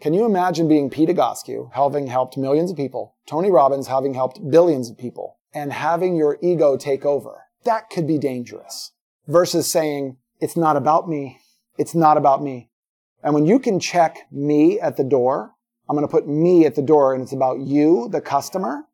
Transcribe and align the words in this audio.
Can 0.00 0.14
you 0.14 0.24
imagine 0.24 0.68
being 0.68 0.90
Pete 0.90 1.08
Egoscue, 1.08 1.72
having 1.72 2.06
helped 2.06 2.36
millions 2.36 2.70
of 2.70 2.76
people, 2.76 3.16
Tony 3.26 3.50
Robbins 3.50 3.88
having 3.88 4.14
helped 4.14 4.48
billions 4.48 4.88
of 4.88 4.96
people, 4.96 5.38
and 5.52 5.72
having 5.72 6.14
your 6.14 6.38
ego 6.40 6.76
take 6.76 7.04
over? 7.04 7.46
That 7.64 7.90
could 7.90 8.06
be 8.06 8.16
dangerous 8.16 8.92
versus 9.26 9.66
saying, 9.66 10.16
it's 10.40 10.56
not 10.56 10.76
about 10.76 11.08
me. 11.08 11.40
It's 11.78 11.96
not 11.96 12.16
about 12.16 12.42
me. 12.42 12.70
And 13.24 13.34
when 13.34 13.44
you 13.44 13.58
can 13.58 13.80
check 13.80 14.18
me 14.30 14.78
at 14.78 14.96
the 14.96 15.02
door, 15.02 15.52
I'm 15.88 15.96
going 15.96 16.06
to 16.06 16.10
put 16.10 16.28
me 16.28 16.64
at 16.64 16.76
the 16.76 16.82
door 16.82 17.12
and 17.12 17.22
it's 17.22 17.32
about 17.32 17.58
you, 17.58 18.08
the 18.08 18.20
customer. 18.20 18.84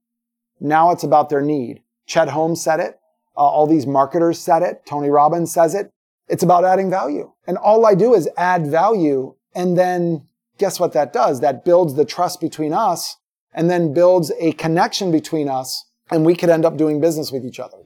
Now 0.59 0.91
it's 0.91 1.05
about 1.05 1.29
their 1.29 1.43
need. 1.43 1.83
Chet 2.07 2.29
Holmes 2.29 2.63
said 2.63 2.81
it. 2.81 2.99
Uh, 3.37 3.41
all 3.41 3.67
these 3.67 3.87
marketers 3.87 4.41
said 4.41 4.63
it. 4.63 4.87
Tony 4.87 5.11
Robbins 5.11 5.53
says 5.53 5.75
it. 5.75 5.91
It's 6.29 6.43
about 6.43 6.65
adding 6.65 6.89
value. 6.89 7.33
And 7.47 7.59
all 7.59 7.85
I 7.85 7.95
do 7.95 8.15
is 8.15 8.29
add 8.39 8.67
value. 8.67 9.35
And 9.55 9.77
then 9.77 10.27
guess 10.59 10.79
what 10.79 10.93
that 10.93 11.13
does? 11.13 11.41
That 11.41 11.65
builds 11.65 11.95
the 11.95 12.05
trust 12.05 12.41
between 12.41 12.73
us 12.73 13.17
and 13.53 13.71
then 13.71 13.93
builds 13.95 14.33
a 14.41 14.53
connection 14.53 15.11
between 15.11 15.49
us. 15.49 15.87
And 16.11 16.25
we 16.25 16.35
could 16.35 16.51
end 16.51 16.65
up 16.65 16.77
doing 16.77 17.01
business 17.01 17.33
with 17.33 17.45
each 17.45 17.61
other. 17.61 17.79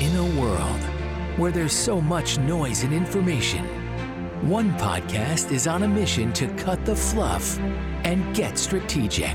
In 0.00 0.16
a 0.16 0.40
world 0.40 0.80
where 1.38 1.52
there's 1.52 1.72
so 1.72 2.00
much 2.00 2.38
noise 2.38 2.84
and 2.84 2.92
information, 2.92 3.64
one 4.48 4.72
podcast 4.74 5.52
is 5.52 5.66
on 5.66 5.82
a 5.82 5.88
mission 5.88 6.32
to 6.34 6.46
cut 6.54 6.84
the 6.84 6.96
fluff 6.96 7.58
and 8.04 8.34
get 8.34 8.58
strategic. 8.58 9.34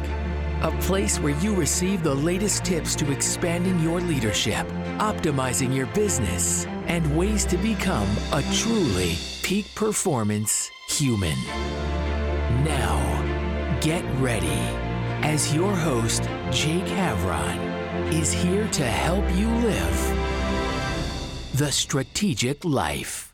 A 0.61 0.75
place 0.81 1.19
where 1.19 1.38
you 1.39 1.55
receive 1.55 2.03
the 2.03 2.13
latest 2.13 2.66
tips 2.66 2.95
to 2.95 3.11
expanding 3.11 3.80
your 3.80 4.02
leadership, 4.02 4.67
optimizing 4.97 5.73
your 5.73 5.88
business, 5.88 6.66
and 6.88 7.17
ways 7.17 7.45
to 7.45 7.57
become 7.57 8.09
a 8.33 8.43
truly 8.53 9.16
peak 9.49 9.73
performance 9.73 10.70
human. 10.89 11.35
Now, 12.63 13.80
get 13.81 14.05
ready 14.20 14.59
as 15.25 15.55
your 15.55 15.75
host, 15.75 16.22
Jake 16.52 16.86
Havron, 16.86 18.14
is 18.14 18.31
here 18.31 18.67
to 18.67 18.86
help 18.86 19.25
you 19.36 19.47
live 19.47 20.17
the 21.56 21.72
strategic 21.72 22.64
life. 22.64 23.33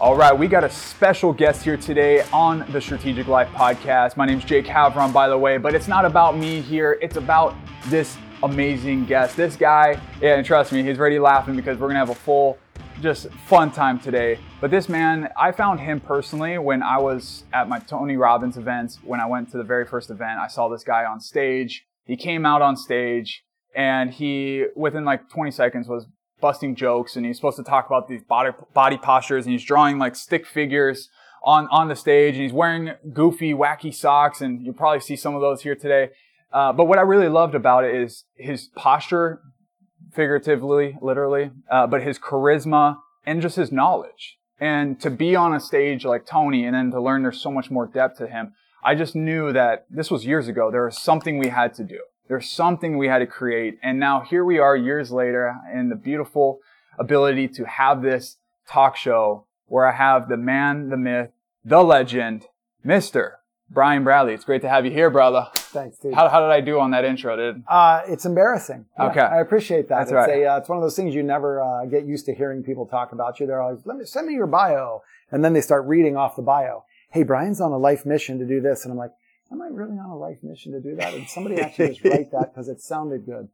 All 0.00 0.16
right, 0.16 0.36
we 0.36 0.48
got 0.48 0.64
a 0.64 0.70
special 0.70 1.32
guest 1.32 1.62
here 1.62 1.76
today 1.76 2.24
on 2.32 2.66
the 2.72 2.80
Strategic 2.80 3.28
Life 3.28 3.50
podcast. 3.50 4.16
My 4.16 4.26
name's 4.26 4.44
Jake 4.44 4.66
Havron, 4.66 5.12
by 5.12 5.28
the 5.28 5.38
way, 5.38 5.56
but 5.56 5.76
it's 5.76 5.86
not 5.86 6.04
about 6.04 6.36
me 6.36 6.60
here. 6.60 6.98
It's 7.00 7.14
about 7.14 7.54
this 7.86 8.16
amazing 8.42 9.04
guest. 9.04 9.36
This 9.36 9.54
guy, 9.54 10.00
yeah, 10.20 10.34
and 10.34 10.44
trust 10.44 10.72
me, 10.72 10.82
he's 10.82 10.98
already 10.98 11.20
laughing 11.20 11.54
because 11.54 11.78
we're 11.78 11.86
gonna 11.86 12.00
have 12.00 12.10
a 12.10 12.14
full, 12.16 12.58
just 13.00 13.28
fun 13.46 13.70
time 13.70 13.98
today. 13.98 14.38
But 14.60 14.70
this 14.70 14.88
man, 14.88 15.28
I 15.36 15.52
found 15.52 15.80
him 15.80 16.00
personally 16.00 16.58
when 16.58 16.82
I 16.82 16.98
was 16.98 17.44
at 17.52 17.68
my 17.68 17.78
Tony 17.78 18.16
Robbins 18.16 18.56
events. 18.56 18.98
When 19.02 19.20
I 19.20 19.26
went 19.26 19.50
to 19.50 19.58
the 19.58 19.64
very 19.64 19.84
first 19.84 20.10
event, 20.10 20.38
I 20.38 20.48
saw 20.48 20.68
this 20.68 20.84
guy 20.84 21.04
on 21.04 21.20
stage. 21.20 21.86
He 22.04 22.16
came 22.16 22.46
out 22.46 22.62
on 22.62 22.76
stage 22.76 23.44
and 23.74 24.10
he, 24.10 24.66
within 24.76 25.04
like 25.04 25.28
20 25.28 25.50
seconds, 25.50 25.88
was 25.88 26.06
busting 26.40 26.74
jokes 26.74 27.16
and 27.16 27.24
he's 27.24 27.36
supposed 27.36 27.56
to 27.56 27.64
talk 27.64 27.86
about 27.86 28.08
these 28.08 28.22
body, 28.22 28.50
body 28.74 28.98
postures 28.98 29.46
and 29.46 29.52
he's 29.52 29.64
drawing 29.64 29.98
like 29.98 30.14
stick 30.14 30.46
figures 30.46 31.08
on, 31.42 31.68
on 31.70 31.88
the 31.88 31.96
stage 31.96 32.34
and 32.34 32.42
he's 32.42 32.52
wearing 32.52 32.92
goofy, 33.12 33.52
wacky 33.52 33.94
socks 33.94 34.40
and 34.40 34.62
you'll 34.62 34.74
probably 34.74 35.00
see 35.00 35.16
some 35.16 35.34
of 35.34 35.40
those 35.40 35.62
here 35.62 35.74
today. 35.74 36.10
Uh, 36.52 36.72
but 36.72 36.84
what 36.84 36.98
I 36.98 37.02
really 37.02 37.28
loved 37.28 37.54
about 37.54 37.84
it 37.84 37.94
is 37.94 38.24
his 38.36 38.68
posture, 38.76 39.40
figuratively, 40.14 40.96
literally, 41.00 41.50
uh, 41.70 41.86
but 41.86 42.02
his 42.02 42.18
charisma 42.18 42.98
and 43.26 43.42
just 43.42 43.56
his 43.56 43.72
knowledge. 43.72 44.38
And 44.60 45.00
to 45.00 45.10
be 45.10 45.34
on 45.34 45.54
a 45.54 45.60
stage 45.60 46.04
like 46.04 46.26
Tony 46.26 46.64
and 46.64 46.74
then 46.74 46.90
to 46.92 47.00
learn 47.00 47.22
there's 47.22 47.40
so 47.40 47.50
much 47.50 47.70
more 47.70 47.86
depth 47.86 48.18
to 48.18 48.26
him, 48.26 48.54
I 48.84 48.94
just 48.94 49.14
knew 49.14 49.52
that 49.52 49.86
this 49.90 50.10
was 50.10 50.24
years 50.24 50.46
ago. 50.46 50.70
There 50.70 50.84
was 50.84 50.98
something 50.98 51.38
we 51.38 51.48
had 51.48 51.74
to 51.74 51.84
do. 51.84 52.00
There's 52.28 52.48
something 52.48 52.96
we 52.96 53.08
had 53.08 53.18
to 53.18 53.26
create. 53.26 53.78
And 53.82 53.98
now 53.98 54.20
here 54.20 54.44
we 54.44 54.58
are 54.58 54.76
years 54.76 55.10
later 55.10 55.54
in 55.72 55.88
the 55.88 55.96
beautiful 55.96 56.60
ability 56.98 57.48
to 57.48 57.64
have 57.64 58.02
this 58.02 58.36
talk 58.68 58.96
show 58.96 59.46
where 59.66 59.86
I 59.86 59.92
have 59.92 60.28
the 60.28 60.36
man, 60.36 60.90
the 60.90 60.96
myth, 60.96 61.30
the 61.64 61.82
legend, 61.82 62.46
Mr. 62.84 63.32
Brian 63.74 64.04
Bradley. 64.04 64.32
It's 64.34 64.44
great 64.44 64.62
to 64.62 64.68
have 64.68 64.84
you 64.86 64.92
here, 64.92 65.10
brother. 65.10 65.48
Thanks, 65.54 65.98
dude. 65.98 66.14
How, 66.14 66.28
how 66.28 66.40
did 66.40 66.50
I 66.50 66.60
do 66.60 66.78
on 66.78 66.92
that 66.92 67.04
intro, 67.04 67.36
dude? 67.36 67.64
Uh, 67.68 68.02
it's 68.06 68.24
embarrassing. 68.24 68.86
Yeah, 68.98 69.06
Okay. 69.10 69.20
I 69.20 69.40
appreciate 69.40 69.88
that. 69.88 69.98
That's 69.98 70.10
it's, 70.10 70.14
right. 70.14 70.42
a, 70.42 70.46
uh, 70.46 70.58
it's 70.58 70.68
one 70.68 70.78
of 70.78 70.82
those 70.82 70.94
things 70.96 71.14
you 71.14 71.24
never 71.24 71.60
uh, 71.60 71.84
get 71.86 72.06
used 72.06 72.24
to 72.26 72.34
hearing 72.34 72.62
people 72.62 72.86
talk 72.86 73.12
about 73.12 73.40
you. 73.40 73.46
They're 73.46 73.60
always, 73.60 73.80
let 73.84 73.96
me 73.98 74.04
send 74.04 74.28
me 74.28 74.34
your 74.34 74.46
bio. 74.46 75.02
And 75.32 75.44
then 75.44 75.52
they 75.52 75.60
start 75.60 75.84
reading 75.86 76.16
off 76.16 76.36
the 76.36 76.42
bio. 76.42 76.84
Hey, 77.10 77.24
Brian's 77.24 77.60
on 77.60 77.72
a 77.72 77.78
life 77.78 78.06
mission 78.06 78.38
to 78.38 78.46
do 78.46 78.60
this. 78.60 78.84
And 78.84 78.92
I'm 78.92 78.98
like, 78.98 79.10
am 79.50 79.60
I 79.60 79.66
really 79.66 79.98
on 79.98 80.10
a 80.10 80.16
life 80.16 80.38
mission 80.44 80.70
to 80.72 80.80
do 80.80 80.94
that? 80.96 81.12
And 81.14 81.28
somebody 81.28 81.60
actually 81.60 81.88
just 81.88 82.04
write 82.04 82.30
that 82.30 82.52
because 82.54 82.68
it 82.68 82.80
sounded 82.80 83.26
good. 83.26 83.48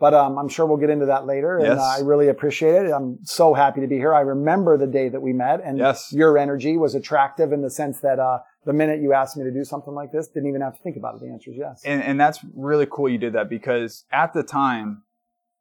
But 0.00 0.14
um, 0.14 0.36
I'm 0.36 0.48
sure 0.48 0.66
we'll 0.66 0.78
get 0.78 0.90
into 0.90 1.06
that 1.06 1.26
later. 1.26 1.58
And 1.58 1.66
Yes. 1.66 1.78
uh, 1.78 1.82
I 1.82 2.00
really 2.00 2.26
appreciate 2.26 2.86
it. 2.86 2.90
I'm 2.90 3.18
so 3.22 3.54
happy 3.54 3.80
to 3.82 3.86
be 3.86 3.96
here. 3.98 4.12
I 4.12 4.20
remember 4.22 4.76
the 4.76 4.88
day 4.88 5.08
that 5.08 5.20
we 5.22 5.32
met 5.32 5.60
and 5.62 5.78
Yes. 5.78 6.12
your 6.12 6.36
energy 6.36 6.76
was 6.76 6.96
attractive 6.96 7.52
in 7.52 7.62
the 7.62 7.70
sense 7.70 8.00
that 8.00 8.18
uh, 8.18 8.40
the 8.64 8.72
minute 8.72 9.00
you 9.00 9.12
asked 9.12 9.36
me 9.36 9.44
to 9.44 9.50
do 9.50 9.64
something 9.64 9.94
like 9.94 10.12
this, 10.12 10.28
didn't 10.28 10.48
even 10.48 10.60
have 10.60 10.76
to 10.76 10.82
think 10.82 10.96
about 10.96 11.16
it. 11.16 11.20
The 11.20 11.28
answer 11.28 11.50
is 11.50 11.56
yes. 11.56 11.82
And, 11.84 12.02
and 12.02 12.20
that's 12.20 12.40
really 12.54 12.86
cool 12.90 13.08
you 13.08 13.18
did 13.18 13.32
that 13.32 13.48
because 13.48 14.04
at 14.12 14.32
the 14.32 14.42
time, 14.42 15.02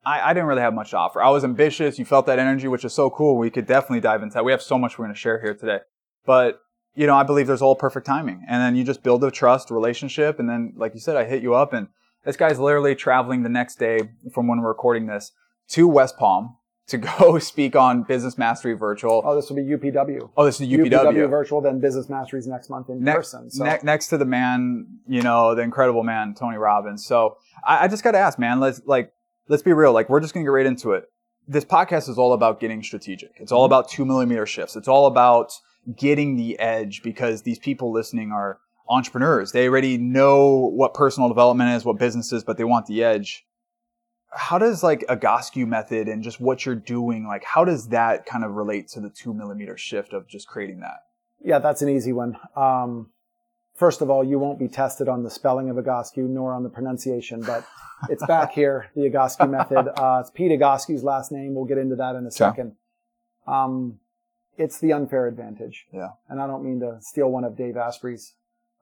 I, 0.06 0.30
I 0.30 0.34
didn't 0.34 0.48
really 0.48 0.62
have 0.62 0.74
much 0.74 0.92
to 0.92 0.98
offer. 0.98 1.22
I 1.22 1.30
was 1.30 1.44
ambitious. 1.44 2.00
You 2.00 2.06
felt 2.06 2.26
that 2.26 2.40
energy, 2.40 2.68
which 2.68 2.86
is 2.86 2.94
so 2.94 3.10
cool. 3.10 3.38
We 3.38 3.50
could 3.50 3.66
definitely 3.66 4.02
dive 4.02 4.24
into 4.24 4.34
that. 4.36 4.46
We 4.46 4.52
have 4.52 4.62
so 4.62 4.78
much 4.78 4.98
we're 4.98 5.06
going 5.06 5.16
to 5.16 5.20
share 5.20 5.40
here 5.40 5.54
today. 5.54 5.80
But, 6.26 6.60
you 6.96 7.08
know, 7.08 7.16
I 7.16 7.24
believe 7.24 7.48
there's 7.48 7.62
all 7.62 7.76
perfect 7.76 8.06
timing. 8.06 8.44
And 8.48 8.62
then 8.62 8.76
you 8.76 8.84
just 8.84 9.04
build 9.04 9.24
a 9.24 9.32
trust 9.32 9.72
relationship. 9.72 10.40
And 10.40 10.50
then, 10.50 10.74
like 10.76 10.94
you 10.94 11.00
said, 11.00 11.18
I 11.18 11.26
hit 11.26 11.44
you 11.44 11.54
up 11.54 11.74
and 11.74 11.88
this 12.24 12.38
guy's 12.38 12.60
literally 12.60 12.96
traveling 12.96 13.44
the 13.44 13.50
next 13.50 13.80
day 13.80 14.10
from 14.32 14.48
when 14.48 14.62
we're 14.62 14.68
recording 14.68 15.08
this 15.08 15.32
to 15.70 15.88
West 15.88 16.18
Palm 16.18 16.58
to 16.92 16.98
go 16.98 17.40
speak 17.40 17.76
on 17.76 18.04
Business 18.04 18.38
Mastery 18.38 18.74
Virtual. 18.74 19.22
Oh, 19.26 19.36
this 19.36 19.50
will 19.50 19.58
be 19.58 19.64
UPW. 19.64 20.30
Oh, 20.38 20.46
this 20.46 20.62
is 20.62 20.68
UPW. 20.68 20.90
UPW 20.90 21.30
Virtual, 21.30 21.62
then 21.62 21.80
Business 21.80 22.10
Masteries 22.10 22.48
next 22.48 22.70
month 22.70 22.90
in 22.90 23.04
Ne- 23.04 23.14
person. 23.14 23.50
So 23.50 23.64
ne- 23.64 23.80
next 23.84 24.08
to 24.08 24.18
the 24.18 24.26
man, 24.26 25.00
you 25.08 25.22
know, 25.22 25.56
the 25.56 25.62
incredible 25.62 26.04
man, 26.04 26.34
Tony 26.34 26.58
Robbins. 26.58 27.06
So 27.06 27.38
I, 27.66 27.86
I 27.86 27.88
just 27.88 28.04
got 28.04 28.12
to 28.12 28.20
ask, 28.20 28.40
man, 28.40 28.60
let's 28.60 28.82
like, 28.86 29.12
let's 29.48 29.64
be 29.64 29.74
real. 29.74 29.94
Like, 29.94 30.10
we're 30.10 30.22
just 30.22 30.34
going 30.34 30.46
to 30.46 30.48
get 30.48 30.54
right 30.54 30.66
into 30.66 30.92
it. 30.92 31.06
This 31.48 31.66
podcast 31.66 32.08
is 32.08 32.18
all 32.18 32.34
about 32.34 32.60
getting 32.60 32.84
strategic. 32.84 33.32
It's 33.38 33.52
all 33.52 33.66
mm-hmm. 33.66 33.74
about 33.74 33.90
two 33.90 34.06
millimeter 34.06 34.46
shifts. 34.46 34.76
It's 34.76 34.88
all 34.88 35.08
about 35.08 35.52
getting 35.98 36.38
the 36.38 36.60
edge 36.60 37.02
because 37.04 37.42
these 37.42 37.60
people 37.60 37.92
listening 37.92 38.32
are 38.32 38.60
entrepreneurs. 38.90 39.52
They 39.52 39.68
already 39.68 39.98
know 39.98 40.72
what 40.76 40.94
personal 40.94 41.30
development 41.30 41.72
is, 41.72 41.86
what 41.86 41.98
business 41.98 42.32
is, 42.32 42.44
but 42.44 42.58
they 42.58 42.64
want 42.64 42.86
the 42.86 43.04
edge. 43.04 43.46
How 44.34 44.58
does 44.58 44.82
like 44.84 45.02
Egoscue 45.10 45.68
method 45.68 46.08
and 46.08 46.24
just 46.24 46.40
what 46.40 46.66
you're 46.66 46.76
doing, 46.76 47.28
like, 47.28 47.44
how 47.44 47.66
does 47.66 47.90
that 47.90 48.26
kind 48.26 48.44
of 48.46 48.52
relate 48.56 48.88
to 48.90 49.00
the 49.02 49.10
two 49.10 49.34
millimeter 49.34 49.78
shift 49.78 50.14
of 50.14 50.28
just 50.28 50.48
creating 50.48 50.80
that? 50.82 51.04
yeah, 51.44 51.58
that's 51.58 51.82
an 51.82 51.90
easy 51.90 52.14
one. 52.14 52.38
Um, 52.56 53.10
first 53.76 54.02
of 54.02 54.12
all, 54.12 54.24
you 54.24 54.38
won't 54.38 54.60
be 54.60 54.68
tested 54.68 55.10
on 55.10 55.24
the 55.24 55.30
spelling 55.32 55.70
of 55.72 55.76
Egoscue 55.76 56.30
nor 56.30 56.54
on 56.54 56.62
the 56.62 56.70
pronunciation, 56.70 57.42
but 57.42 57.66
it's 58.10 58.24
back 58.28 58.52
here, 58.62 58.92
the 58.96 59.02
Egoscue 59.10 59.50
method. 59.50 59.88
Uh, 60.00 60.20
it's 60.22 60.30
Pete 60.30 60.52
Egoscue's 60.52 61.04
last 61.04 61.32
name. 61.32 61.56
We'll 61.56 61.66
get 61.66 61.80
into 61.80 61.96
that 61.96 62.16
in 62.16 62.28
a 62.28 62.32
second. 62.32 62.76
Um, 63.48 64.00
it's 64.56 64.80
the 64.80 64.94
unfair 64.94 65.26
advantage. 65.28 65.88
Yeah. 65.92 66.10
And 66.30 66.40
I 66.40 66.46
don't 66.46 66.64
mean 66.64 66.80
to 66.82 66.98
steal 67.02 67.30
one 67.32 67.44
of 67.44 67.58
Dave 67.58 67.76
Asprey's 67.76 68.34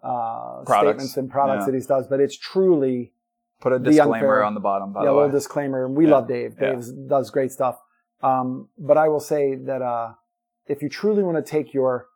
uh, 0.03 0.63
statements 0.65 1.15
and 1.15 1.29
products 1.31 1.61
Yeah. 1.61 1.71
that 1.71 1.77
he 1.81 1.85
does, 1.87 2.07
but 2.07 2.19
it's 2.19 2.37
truly 2.37 3.13
Put 3.61 3.73
a 3.73 3.79
disclaimer 3.79 4.41
on 4.43 4.53
the 4.53 4.59
bottom, 4.59 4.93
by 4.93 5.01
the 5.01 5.05
way. 5.05 5.11
yeah, 5.11 5.15
a 5.15 5.17
little 5.17 5.31
disclaimer. 5.31 5.87
We 5.89 6.05
Yeah. 6.05 6.11
love 6.11 6.27
Dave. 6.27 6.55
Yeah. 6.61 6.73
Dave 6.75 7.07
does 7.07 7.29
great 7.29 7.51
stuff. 7.51 7.79
Um, 8.21 8.69
but 8.77 8.97
I 8.97 9.07
will 9.09 9.19
say 9.19 9.55
that 9.55 9.81
uh, 9.81 10.13
if 10.67 10.81
you 10.81 10.89
truly 10.89 11.23
want 11.23 11.37
to 11.37 11.43
take 11.43 11.73
your 11.73 12.07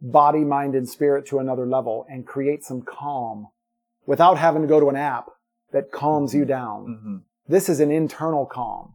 body, 0.00 0.44
mind, 0.44 0.74
and 0.74 0.88
spirit 0.88 1.26
to 1.26 1.38
another 1.38 1.66
level 1.66 2.06
and 2.08 2.26
create 2.26 2.64
some 2.64 2.82
calm 2.82 3.48
without 4.06 4.38
having 4.38 4.62
to 4.62 4.68
go 4.68 4.78
to 4.80 4.88
an 4.88 4.96
app 4.96 5.30
that 5.72 5.90
calms 5.90 6.34
you 6.34 6.44
down, 6.44 6.86
Mhm. 6.86 7.22
this 7.48 7.68
is 7.68 7.80
an 7.80 7.90
internal 7.90 8.46
calm. 8.46 8.94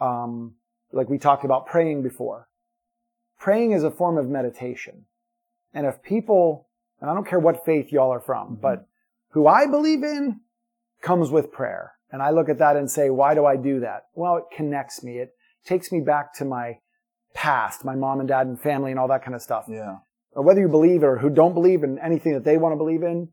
Um, 0.00 0.56
like 0.92 1.08
we 1.08 1.18
talked 1.18 1.44
about 1.44 1.66
praying 1.66 2.02
before. 2.02 2.48
Praying 3.38 3.72
is 3.72 3.82
a 3.84 3.90
form 3.90 4.18
of 4.18 4.28
meditation. 4.28 5.06
And 5.72 5.86
if 5.86 6.02
people, 6.02 6.68
and 7.00 7.10
I 7.10 7.14
don't 7.14 7.26
care 7.26 7.40
what 7.40 7.64
faith 7.64 7.90
y'all 7.92 8.12
are 8.12 8.20
from, 8.20 8.56
Mhm. 8.56 8.60
but 8.60 8.86
who 9.30 9.46
I 9.48 9.66
believe 9.66 10.04
in 10.04 10.40
comes 11.04 11.30
with 11.30 11.52
prayer. 11.52 11.92
And 12.10 12.22
I 12.22 12.30
look 12.30 12.48
at 12.48 12.58
that 12.58 12.76
and 12.76 12.90
say, 12.90 13.10
why 13.10 13.34
do 13.34 13.44
I 13.44 13.56
do 13.56 13.80
that? 13.80 14.06
Well, 14.14 14.36
it 14.36 14.44
connects 14.56 15.02
me. 15.02 15.18
It 15.18 15.34
takes 15.64 15.92
me 15.92 16.00
back 16.00 16.34
to 16.34 16.44
my 16.44 16.78
past, 17.34 17.84
my 17.84 17.94
mom 17.94 18.20
and 18.20 18.28
dad 18.28 18.46
and 18.46 18.60
family 18.60 18.90
and 18.90 18.98
all 18.98 19.08
that 19.08 19.24
kind 19.24 19.34
of 19.34 19.42
stuff. 19.42 19.66
Yeah. 19.68 19.96
Or 20.32 20.42
whether 20.42 20.60
you 20.60 20.68
believe 20.68 21.02
or 21.04 21.18
who 21.18 21.30
don't 21.30 21.54
believe 21.54 21.84
in 21.84 21.98
anything 21.98 22.32
that 22.34 22.44
they 22.44 22.56
want 22.56 22.72
to 22.72 22.76
believe 22.76 23.02
in, 23.02 23.28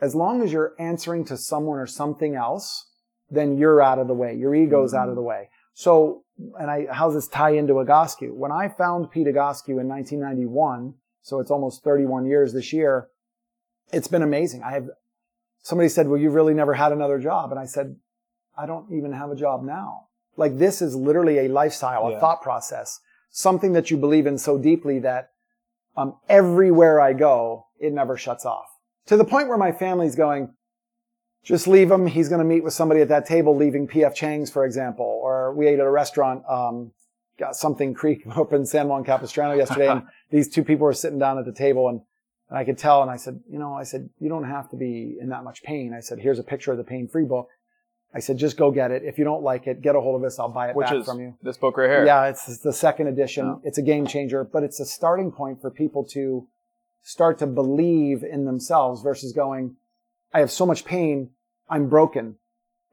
as 0.00 0.14
long 0.14 0.42
as 0.42 0.52
you're 0.52 0.74
answering 0.78 1.24
to 1.26 1.36
someone 1.36 1.78
or 1.78 1.86
something 1.86 2.34
else, 2.34 2.90
then 3.30 3.56
you're 3.56 3.82
out 3.82 3.98
of 3.98 4.08
the 4.08 4.14
way. 4.14 4.34
Your 4.34 4.54
ego's 4.54 4.92
Mhm. 4.92 4.98
out 4.98 5.08
of 5.08 5.14
the 5.14 5.22
way. 5.22 5.48
So, 5.74 6.24
and 6.58 6.70
I, 6.70 6.86
how 6.90 7.06
does 7.06 7.14
this 7.14 7.28
tie 7.28 7.50
into 7.50 7.74
Egoscue? 7.74 8.34
When 8.34 8.52
I 8.52 8.68
found 8.68 9.10
Pete 9.10 9.26
Egoscue 9.26 9.80
in 9.80 9.88
1991, 9.88 10.94
So 11.26 11.40
it's 11.40 11.50
almost 11.50 11.82
31 11.82 12.26
years 12.26 12.52
this 12.52 12.70
year. 12.70 13.08
It's 13.90 14.08
been 14.08 14.20
amazing. 14.22 14.62
I 14.62 14.72
have, 14.72 14.90
somebody 15.64 15.88
said, 15.88 16.06
well, 16.06 16.20
you've 16.20 16.34
really 16.34 16.54
never 16.54 16.74
had 16.74 16.92
another 16.92 17.18
job. 17.18 17.50
And 17.50 17.58
I 17.58 17.64
said, 17.64 17.96
I 18.56 18.66
don't 18.66 18.92
even 18.92 19.12
have 19.12 19.30
a 19.30 19.34
job 19.36 19.64
now. 19.64 20.08
Like 20.36 20.58
this 20.58 20.82
is 20.82 20.94
literally 20.94 21.38
a 21.38 21.48
lifestyle, 21.48 22.10
Yeah. 22.10 22.18
a 22.18 22.20
thought 22.20 22.42
process, 22.42 23.00
something 23.30 23.72
that 23.72 23.90
you 23.90 23.96
believe 23.96 24.26
in 24.26 24.36
so 24.38 24.58
deeply 24.58 24.98
that 25.00 25.30
um, 25.96 26.16
everywhere 26.28 27.00
I 27.00 27.14
go, 27.14 27.66
it 27.80 27.92
never 27.92 28.16
shuts 28.16 28.44
off. 28.44 28.66
To 29.06 29.16
the 29.16 29.24
point 29.24 29.48
where 29.48 29.58
my 29.58 29.72
family's 29.72 30.14
going, 30.14 30.52
just 31.42 31.66
leave 31.66 31.90
him. 31.90 32.06
He's 32.06 32.28
going 32.28 32.40
to 32.40 32.44
meet 32.44 32.62
with 32.64 32.74
somebody 32.74 33.00
at 33.00 33.08
that 33.08 33.26
table, 33.26 33.56
leaving 33.56 33.86
PF 33.88 34.14
Chang's, 34.14 34.50
for 34.50 34.64
example. 34.64 35.06
Or 35.22 35.54
we 35.54 35.66
ate 35.66 35.78
at 35.78 35.86
a 35.86 35.90
restaurant, 35.90 36.42
um, 36.48 36.92
got 37.38 37.56
something 37.56 37.94
Creek 37.94 38.24
up 38.36 38.52
in 38.52 38.66
San 38.66 38.88
Juan 38.88 39.04
Capistrano 39.04 39.54
yesterday, 39.54 39.88
and 39.88 40.02
these 40.30 40.48
two 40.48 40.62
people 40.64 40.84
were 40.84 40.92
sitting 40.94 41.18
down 41.18 41.38
at 41.38 41.44
the 41.46 41.52
table, 41.52 41.88
and, 41.88 42.00
and 42.48 42.58
I 42.58 42.64
could 42.64 42.78
tell. 42.78 43.02
And 43.02 43.10
I 43.10 43.16
said, 43.16 43.40
you 43.50 43.58
know, 43.58 43.74
I 43.74 43.82
said, 43.84 44.10
you 44.18 44.28
don't 44.28 44.44
have 44.44 44.68
to 44.70 44.76
be 44.76 45.16
in 45.20 45.28
that 45.30 45.44
much 45.44 45.62
pain. 45.62 45.92
I 45.94 46.00
said, 46.00 46.18
here's 46.18 46.38
a 46.38 46.42
picture 46.44 46.72
of 46.72 46.78
the 46.78 46.84
pain-free 46.84 47.24
book. 47.24 47.48
I 48.16 48.20
said, 48.20 48.38
just 48.38 48.56
go 48.56 48.70
get 48.70 48.92
it. 48.92 49.02
If 49.04 49.18
you 49.18 49.24
don't 49.24 49.42
like 49.42 49.66
it, 49.66 49.82
get 49.82 49.96
a 49.96 50.00
hold 50.00 50.20
of 50.20 50.24
us. 50.24 50.38
I'll 50.38 50.48
buy 50.48 50.68
it 50.70 50.76
Which 50.76 50.86
back 50.86 50.96
is 50.96 51.04
from 51.06 51.20
you. 51.20 51.36
this 51.42 51.56
book 51.56 51.76
right 51.76 51.90
here. 51.90 52.06
Yeah, 52.06 52.26
it's, 52.26 52.48
it's 52.48 52.58
the 52.60 52.72
second 52.72 53.08
edition. 53.08 53.46
Yeah. 53.46 53.68
It's 53.68 53.78
a 53.78 53.82
game 53.82 54.06
changer, 54.06 54.44
but 54.44 54.62
it's 54.62 54.78
a 54.78 54.84
starting 54.86 55.32
point 55.32 55.60
for 55.60 55.70
people 55.70 56.04
to 56.12 56.46
start 57.02 57.38
to 57.40 57.46
believe 57.46 58.22
in 58.22 58.44
themselves 58.44 59.02
versus 59.02 59.32
going, 59.32 59.76
I 60.32 60.38
have 60.40 60.50
so 60.52 60.64
much 60.64 60.84
pain, 60.84 61.30
I'm 61.68 61.88
broken. 61.88 62.36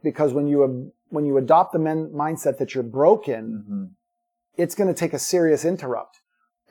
Because 0.03 0.33
when 0.33 0.47
you 0.47 0.91
when 1.09 1.25
you 1.25 1.37
adopt 1.37 1.73
the 1.73 1.79
men, 1.79 2.09
mindset 2.15 2.57
that 2.57 2.73
you're 2.73 2.83
broken, 2.83 3.65
Mhm. 3.69 3.89
it's 4.57 4.73
going 4.73 4.87
to 4.87 4.93
take 4.99 5.13
a 5.13 5.19
serious 5.19 5.63
interrupt. 5.65 6.17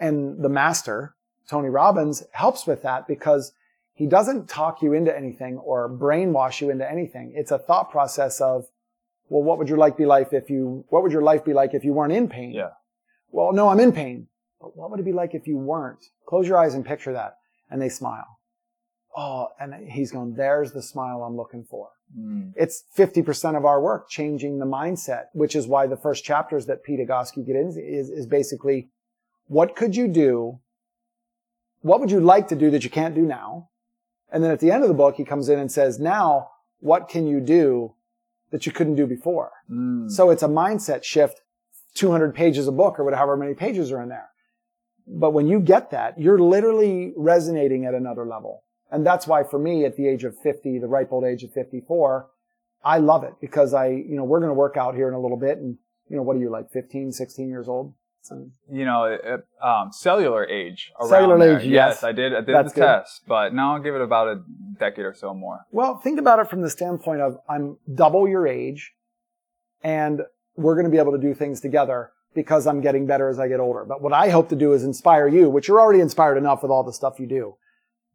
And 0.01 0.43
the 0.43 0.49
master, 0.49 1.15
Tony 1.51 1.69
Robbins, 1.69 2.23
helps 2.33 2.67
with 2.67 2.83
that 2.83 3.07
because 3.07 3.53
he 3.93 4.07
doesn't 4.07 4.49
talk 4.49 4.83
you 4.83 4.93
into 4.93 5.15
anything 5.15 5.59
or 5.59 5.91
brainwash 5.91 6.61
you 6.61 6.71
into 6.71 6.91
anything. 6.91 7.33
It's 7.35 7.51
a 7.51 7.59
thought 7.59 7.91
process 7.91 8.41
of, 8.41 8.67
well, 9.29 9.43
what 9.43 9.59
would 9.59 9.69
your 9.69 9.79
life 9.79 9.97
be 9.97 10.07
like 10.07 10.33
if 10.33 10.49
you, 10.49 10.85
what 10.89 11.03
would 11.03 11.13
your 11.13 11.23
life 11.23 11.45
be 11.45 11.53
like 11.53 11.75
if 11.75 11.85
you 11.85 11.93
weren't 11.93 12.13
in 12.13 12.29
pain? 12.29 12.53
Yeah. 12.53 12.71
Well, 13.31 13.53
no, 13.53 13.69
I'm 13.69 13.81
in 13.81 13.93
pain. 13.93 14.29
But 14.61 14.77
what 14.77 14.91
would 14.91 15.01
it 15.01 15.05
be 15.05 15.13
like 15.13 15.35
if 15.35 15.47
you 15.47 15.57
weren't? 15.57 16.05
Close 16.27 16.47
your 16.49 16.57
eyes 16.59 16.75
and 16.75 16.85
picture 16.85 17.13
that. 17.13 17.37
And 17.71 17.81
they 17.83 17.89
smile. 17.89 18.39
Oh, 19.17 19.49
and 19.59 19.89
he's 19.89 20.13
going, 20.13 20.35
there's 20.35 20.73
the 20.73 20.83
smile 20.83 21.23
I'm 21.23 21.37
looking 21.37 21.65
for 21.65 21.91
Mm. 22.19 22.53
it's 22.57 22.83
50% 22.99 23.57
of 23.57 23.65
our 23.65 23.81
work 23.81 24.09
changing 24.09 24.59
the 24.59 24.67
mindset, 24.67 25.27
which 25.33 25.55
is 25.55 25.69
why 25.69 25.87
the 25.87 25.97
first 25.97 26.25
chapters 26.25 26.67
that 26.67 26.83
Pete 26.83 26.99
Egoscue 26.99 27.47
get 27.47 27.55
in 27.55 27.69
is, 27.69 28.11
is 28.11 28.27
basically 28.27 28.91
what 29.47 29.77
could 29.77 29.95
you 29.95 30.09
do? 30.09 30.59
What 31.83 32.01
would 32.01 32.11
you 32.11 32.21
like 32.21 32.49
to 32.49 32.57
do 32.57 32.71
that 32.71 32.85
you 32.85 32.91
can't 32.91 33.15
do 33.15 33.23
now? 33.23 33.71
And 34.33 34.45
then 34.45 34.51
at 34.51 34.61
the 34.61 34.71
end 34.71 34.83
of 34.83 34.89
the 34.89 34.95
book, 34.95 35.17
he 35.17 35.25
comes 35.25 35.49
in 35.49 35.59
and 35.59 35.71
says, 35.71 35.99
now 35.99 36.51
what 36.81 37.09
can 37.09 37.27
you 37.27 37.41
do 37.41 37.95
that 38.51 38.67
you 38.67 38.73
couldn't 38.73 38.97
do 38.97 39.07
before? 39.07 39.51
Mm. 39.71 40.11
So 40.11 40.31
it's 40.31 40.43
a 40.43 40.49
mindset 40.49 41.05
shift, 41.05 41.41
200 41.95 42.35
pages 42.35 42.69
a 42.69 42.73
book 42.73 42.99
or 42.99 43.05
whatever 43.05 43.37
many 43.37 43.55
pages 43.55 43.91
are 43.91 44.03
in 44.03 44.09
there. 44.09 44.31
But 45.07 45.31
when 45.31 45.49
you 45.49 45.61
get 45.61 45.91
that, 45.91 46.21
you're 46.21 46.39
literally 46.39 47.13
resonating 47.17 47.85
at 47.85 47.95
another 47.95 48.25
level. 48.25 48.63
And 48.91 49.07
that's 49.07 49.27
why 49.27 49.45
for 49.45 49.59
me 49.59 49.85
at 49.85 49.97
the 49.97 50.07
age 50.07 50.25
of 50.25 50.37
50, 50.39 50.79
the 50.79 50.89
ripe 50.89 51.13
old 51.13 51.25
age 51.25 51.43
of 51.43 51.53
54, 51.53 52.29
I 52.85 52.99
love 52.99 53.25
it 53.25 53.35
because 53.41 53.75
I, 53.75 53.89
you 53.89 54.17
know, 54.17 54.25
we're 54.25 54.41
going 54.41 54.51
to 54.51 54.55
work 54.55 54.77
out 54.77 54.95
here 54.95 55.09
in 55.09 55.15
a 55.15 55.21
little 55.21 55.37
bit. 55.37 55.59
And, 55.59 55.79
you 56.09 56.17
know, 56.17 56.23
what 56.23 56.37
are 56.37 56.41
you 56.41 56.51
like 56.51 56.71
15, 56.71 57.13
16 57.13 57.49
years 57.49 57.69
old? 57.69 57.95
You 58.71 58.85
know, 58.85 59.05
it- 59.05 59.45
um, 59.63 59.91
cellular 59.93 60.47
age. 60.47 60.93
Cellular 61.09 61.59
age, 61.59 61.65
yes. 61.67 62.03
I 62.05 62.13
did. 62.13 62.33
I 62.35 62.41
did 62.43 62.55
That's 62.55 62.73
the 62.73 62.81
good. 62.81 62.87
test, 62.87 63.23
but 63.27 63.55
now 63.55 63.75
I'll 63.75 63.83
give 63.83 63.95
it 63.95 64.01
about 64.03 64.29
a 64.29 64.43
decade 64.79 65.05
or 65.05 65.15
so 65.15 65.35
more. 65.35 65.61
well, 65.73 65.97
think 65.97 66.19
about 66.19 66.39
it 66.39 66.49
from 66.49 66.61
the 66.63 66.71
standpoint 66.71 67.21
of 67.21 67.39
I'm 67.49 67.79
double 67.93 68.29
your 68.29 68.47
age 68.47 68.93
and 69.83 70.23
we're 70.57 70.75
going 70.75 70.85
to 70.85 70.91
be 70.91 70.99
able 70.99 71.13
to 71.13 71.19
do 71.19 71.35
things 71.35 71.61
together 71.61 72.11
because 72.35 72.67
I'm 72.67 72.81
getting 72.81 73.07
better 73.07 73.29
as 73.29 73.39
I 73.39 73.49
get 73.49 73.61
older. 73.61 73.85
But 73.85 74.03
what 74.03 74.13
I 74.13 74.29
hope 74.29 74.49
to 74.51 74.57
do 74.57 74.73
is 74.73 74.85
inspire 74.85 75.27
you, 75.27 75.49
which 75.51 75.67
you're 75.69 75.81
already 75.81 76.01
inspired 76.01 76.37
enough 76.37 76.63
with 76.63 76.71
all 76.71 76.85
the 76.85 76.93
stuff 76.93 77.19
you 77.19 77.27
do. 77.27 77.57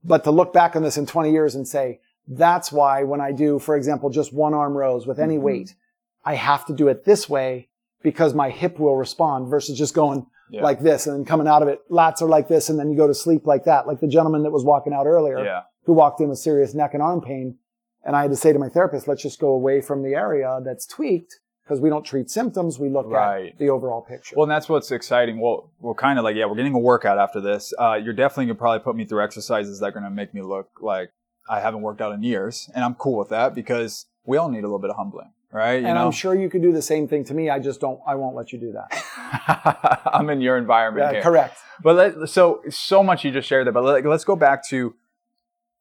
But 0.04 0.24
to 0.26 0.32
look 0.32 0.54
back 0.54 0.76
on 0.76 0.84
this 0.84 0.98
in 0.98 1.06
20 1.06 1.32
years 1.32 1.56
and 1.56 1.68
say, 1.68 2.00
that's 2.28 2.72
why 2.72 3.04
when 3.04 3.20
I 3.22 3.32
do, 3.32 3.60
for 3.60 3.76
example, 3.76 4.10
just 4.10 4.32
one 4.34 4.54
arm 4.54 4.74
rows 4.78 5.06
with 5.08 5.20
any 5.20 5.38
Mhm. 5.38 5.42
weight, 5.42 5.76
I 6.24 6.36
have 6.36 6.66
to 6.68 6.74
do 6.74 6.88
it 6.88 7.04
this 7.06 7.28
way 7.30 7.70
because 8.04 8.34
my 8.34 8.50
hip 8.50 8.80
will 8.80 8.96
respond 8.96 9.48
versus 9.50 9.78
just 9.78 9.94
going 9.94 10.26
Yeah. 10.52 10.62
like 10.64 10.80
this 10.82 11.08
and 11.08 11.16
then 11.18 11.26
coming 11.26 11.48
out 11.48 11.62
of 11.64 11.68
it. 11.68 11.80
Lats 11.90 12.22
are 12.22 12.28
like 12.28 12.48
this 12.48 12.70
and 12.70 12.78
then 12.78 12.90
you 12.92 12.98
go 12.98 13.08
to 13.08 13.14
sleep 13.16 13.48
like 13.48 13.64
that. 13.66 13.88
Like 13.88 14.00
the 14.00 14.08
gentleman 14.08 14.44
that 14.44 14.52
was 14.52 14.64
walking 14.64 14.94
out 14.94 15.08
earlier 15.08 15.44
Yeah. 15.44 15.62
who 15.86 15.94
walked 15.94 16.22
in 16.22 16.30
with 16.30 16.38
serious 16.40 16.74
neck 16.76 16.94
and 16.94 17.02
arm 17.02 17.22
pain. 17.22 17.58
And 18.04 18.16
I 18.16 18.22
had 18.22 18.30
to 18.32 18.38
say 18.38 18.54
to 18.54 18.60
my 18.60 18.70
therapist, 18.70 19.08
let's 19.08 19.24
just 19.24 19.40
go 19.40 19.50
away 19.50 19.82
from 19.82 20.04
the 20.04 20.14
area 20.14 20.60
that's 20.64 20.86
tweaked 20.86 21.40
because 21.64 21.82
we 21.82 21.90
don't 21.90 22.04
treat 22.04 22.30
symptoms. 22.30 22.78
We 22.78 22.90
look 22.90 23.08
Right. 23.10 23.54
at 23.54 23.58
the 23.58 23.72
overall 23.72 24.04
picture. 24.04 24.36
Well, 24.38 24.44
and 24.44 24.52
that's 24.52 24.70
what's 24.70 24.92
exciting. 24.92 25.40
Well, 25.42 25.72
we're 25.82 25.96
kind 25.96 26.20
of 26.20 26.24
like, 26.24 26.36
yeah, 26.36 26.46
we're 26.46 26.54
getting 26.56 26.76
a 26.76 26.80
workout 26.80 27.18
after 27.18 27.42
this. 27.42 27.74
Uh, 27.80 27.94
you're 27.96 28.14
definitely 28.14 28.46
gonna 28.46 28.60
probably 28.60 28.84
put 28.84 28.96
me 28.96 29.06
through 29.06 29.24
exercises 29.24 29.80
that 29.80 29.88
are 29.88 29.92
gonna 29.92 30.12
make 30.12 30.32
me 30.36 30.44
look 30.44 30.68
like 30.80 31.10
I 31.50 31.60
haven't 31.62 31.82
worked 31.82 32.02
out 32.02 32.12
in 32.14 32.22
years, 32.22 32.70
and 32.76 32.84
I'm 32.86 32.94
cool 32.94 33.18
with 33.18 33.30
that 33.30 33.56
because 33.56 34.06
we 34.26 34.38
all 34.38 34.50
need 34.50 34.60
a 34.60 34.68
little 34.68 34.78
bit 34.80 34.92
of 34.92 34.96
humbling, 34.96 35.32
right? 35.56 35.82
You 35.82 35.88
and 35.88 35.96
know, 35.96 36.06
I'm 36.06 36.12
sure 36.12 36.36
you 36.36 36.50
could 36.50 36.62
do 36.62 36.72
the 36.74 36.82
same 36.82 37.08
thing 37.08 37.24
to 37.26 37.34
me. 37.34 37.50
I 37.50 37.60
just 37.60 37.80
don't, 37.82 38.00
I 38.08 38.16
won't 38.16 38.36
let 38.36 38.52
you 38.52 38.60
do 38.60 38.74
that. 38.74 40.02
I'm 40.14 40.30
in 40.30 40.42
your 40.42 40.58
environment 40.58 41.06
Yeah, 41.06 41.12
here. 41.14 41.22
correct. 41.22 41.58
But 41.82 41.96
let, 41.96 42.30
so 42.30 42.62
so 42.70 43.02
much 43.04 43.24
you 43.26 43.32
just 43.32 43.48
shared 43.48 43.66
there. 43.66 43.74
But 43.74 43.84
let, 43.84 44.06
let's 44.06 44.24
go 44.24 44.36
back 44.36 44.68
to 44.70 44.96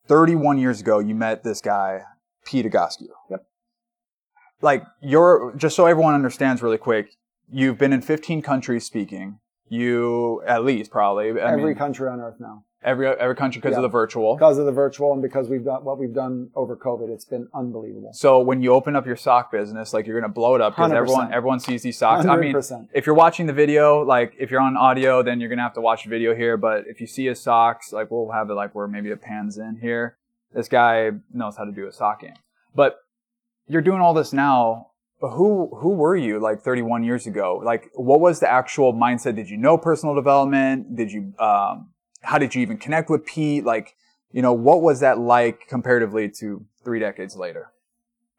31 0.08 0.58
years 0.58 0.80
ago. 0.80 0.98
You 0.98 1.14
met 1.14 1.42
this 1.44 1.60
guy, 1.60 2.00
Pete 2.44 2.66
Egoscue. 2.66 3.08
Yep. 3.30 3.44
Like 4.60 4.84
you're 5.02 5.52
just 5.56 5.76
so 5.76 5.86
everyone 5.86 6.14
understands 6.14 6.62
really 6.62 6.78
quick. 6.78 7.14
You've 7.50 7.78
been 7.78 7.92
in 7.92 8.00
15 8.00 8.42
countries 8.42 8.84
speaking. 8.86 9.38
You 9.68 10.42
at 10.46 10.64
least 10.64 10.90
probably 10.90 11.40
I 11.40 11.52
Every 11.52 11.64
mean, 11.66 11.74
country 11.76 12.08
on 12.08 12.20
earth 12.20 12.36
now. 12.38 12.64
Every 12.84 13.08
every 13.08 13.34
country 13.34 13.60
because 13.60 13.76
of 13.76 13.82
the 13.82 13.88
virtual. 13.88 14.36
Because 14.36 14.58
of 14.58 14.66
the 14.66 14.72
virtual 14.72 15.12
and 15.12 15.22
because 15.22 15.48
we've 15.48 15.64
done 15.64 15.84
what 15.84 15.98
we've 15.98 16.14
done 16.14 16.50
over 16.54 16.76
COVID, 16.76 17.08
it's 17.08 17.24
been 17.24 17.48
unbelievable. 17.54 18.10
So 18.12 18.40
when 18.40 18.62
you 18.62 18.72
open 18.72 18.94
up 18.94 19.06
your 19.06 19.16
sock 19.16 19.50
business, 19.50 19.92
like 19.92 20.06
you're 20.06 20.20
gonna 20.20 20.32
blow 20.32 20.54
it 20.54 20.60
up 20.60 20.74
because 20.76 20.92
everyone 20.92 21.32
everyone 21.32 21.60
sees 21.60 21.82
these 21.82 21.98
socks. 21.98 22.26
I 22.26 22.36
mean, 22.36 22.54
if 22.92 23.06
you're 23.06 23.14
watching 23.14 23.46
the 23.46 23.52
video, 23.52 24.02
like 24.02 24.34
if 24.38 24.50
you're 24.50 24.60
on 24.60 24.76
audio, 24.76 25.22
then 25.22 25.40
you're 25.40 25.48
gonna 25.48 25.62
have 25.62 25.74
to 25.74 25.80
watch 25.80 26.04
the 26.04 26.10
video 26.10 26.34
here. 26.34 26.56
But 26.56 26.84
if 26.86 27.00
you 27.00 27.06
see 27.06 27.26
his 27.26 27.40
socks, 27.40 27.92
like 27.92 28.10
we'll 28.10 28.30
have 28.30 28.50
it 28.50 28.54
like 28.54 28.74
where 28.74 28.86
maybe 28.86 29.10
it 29.10 29.22
pans 29.22 29.58
in 29.58 29.78
here. 29.80 30.18
This 30.52 30.68
guy 30.68 31.10
knows 31.32 31.56
how 31.56 31.64
to 31.64 31.72
do 31.72 31.88
a 31.88 31.92
sock 31.92 32.20
game. 32.20 32.34
But 32.74 32.98
you're 33.66 33.82
doing 33.82 34.00
all 34.00 34.14
this 34.14 34.32
now. 34.32 34.90
But 35.20 35.30
who 35.30 35.70
who 35.80 35.90
were 35.90 36.16
you 36.16 36.38
like 36.38 36.60
31 36.60 37.02
years 37.02 37.26
ago? 37.26 37.60
Like 37.64 37.90
what 37.94 38.20
was 38.20 38.40
the 38.40 38.50
actual 38.50 38.92
mindset? 38.92 39.36
Did 39.36 39.48
you 39.48 39.56
know 39.56 39.78
personal 39.78 40.14
development? 40.14 40.96
Did 40.96 41.10
you 41.10 41.32
um 41.38 41.93
how 42.24 42.38
did 42.38 42.54
you 42.54 42.62
even 42.62 42.76
connect 42.78 43.08
with 43.10 43.24
Pete? 43.26 43.64
Like 43.64 43.94
you 44.32 44.42
know 44.42 44.52
what 44.52 44.82
was 44.82 45.00
that 45.00 45.18
like 45.18 45.68
comparatively 45.68 46.28
to 46.40 46.64
three 46.84 46.98
decades 47.00 47.36
later? 47.36 47.70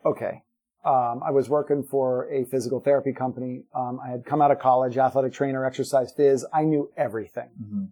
okay. 0.05 0.41
Um, 0.83 1.23
I 1.25 1.31
was 1.31 1.49
working 1.49 1.81
for 1.81 2.29
a 2.31 2.45
physical 2.45 2.79
therapy 2.79 3.11
company. 3.11 3.63
Um, 3.73 3.99
I 4.05 4.11
had 4.11 4.23
come 4.23 4.39
out 4.39 4.51
of 4.51 4.59
college, 4.59 4.99
athletic 4.99 5.33
trainer, 5.33 5.65
exercise 5.65 6.13
phys. 6.13 6.43
I 6.53 6.61
knew 6.63 6.91
everything, 6.95 7.49
Mm-hmm. 7.59 7.85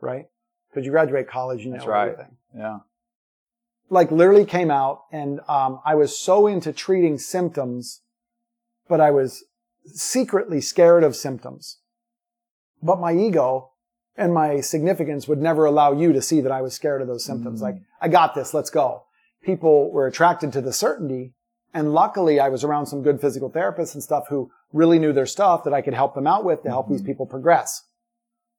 right? 0.00 0.26
Because 0.68 0.84
you 0.84 0.90
graduate 0.90 1.28
college, 1.28 1.60
you 1.64 1.70
know 1.70 1.76
That's 1.76 1.86
right. 1.86 2.08
everything. 2.10 2.36
Yeah. 2.56 2.78
Like 3.88 4.10
literally 4.10 4.44
came 4.44 4.72
out, 4.72 5.02
and 5.12 5.38
um, 5.48 5.78
I 5.84 5.94
was 5.94 6.18
so 6.18 6.48
into 6.48 6.72
treating 6.72 7.16
symptoms, 7.16 8.00
but 8.88 9.00
I 9.00 9.12
was 9.12 9.44
secretly 9.84 10.60
scared 10.60 11.04
of 11.04 11.14
symptoms. 11.14 11.78
But 12.82 12.98
my 12.98 13.12
ego 13.12 13.70
and 14.16 14.32
my 14.32 14.60
significance 14.60 15.28
would 15.28 15.40
never 15.40 15.64
allow 15.64 15.92
you 15.92 16.12
to 16.12 16.22
see 16.22 16.40
that 16.40 16.52
I 16.52 16.62
was 16.62 16.74
scared 16.74 17.02
of 17.02 17.08
those 17.08 17.24
symptoms. 17.24 17.60
Mm. 17.60 17.64
Like, 17.64 17.76
I 18.00 18.08
got 18.08 18.34
this, 18.34 18.54
let's 18.54 18.70
go. 18.70 19.04
People 19.42 19.90
were 19.92 20.06
attracted 20.06 20.52
to 20.54 20.60
the 20.60 20.72
certainty. 20.72 21.32
And 21.74 21.92
luckily 21.92 22.40
I 22.40 22.48
was 22.48 22.64
around 22.64 22.86
some 22.86 23.02
good 23.02 23.20
physical 23.20 23.50
therapists 23.50 23.94
and 23.94 24.02
stuff 24.02 24.28
who 24.28 24.50
really 24.72 24.98
knew 24.98 25.12
their 25.12 25.26
stuff 25.26 25.62
that 25.64 25.74
I 25.74 25.82
could 25.82 25.92
help 25.94 26.14
them 26.14 26.26
out 26.26 26.44
with 26.44 26.62
to 26.62 26.70
help 26.70 26.88
these 26.88 27.02
Mhm. 27.02 27.06
people 27.06 27.26
progress. 27.26 27.84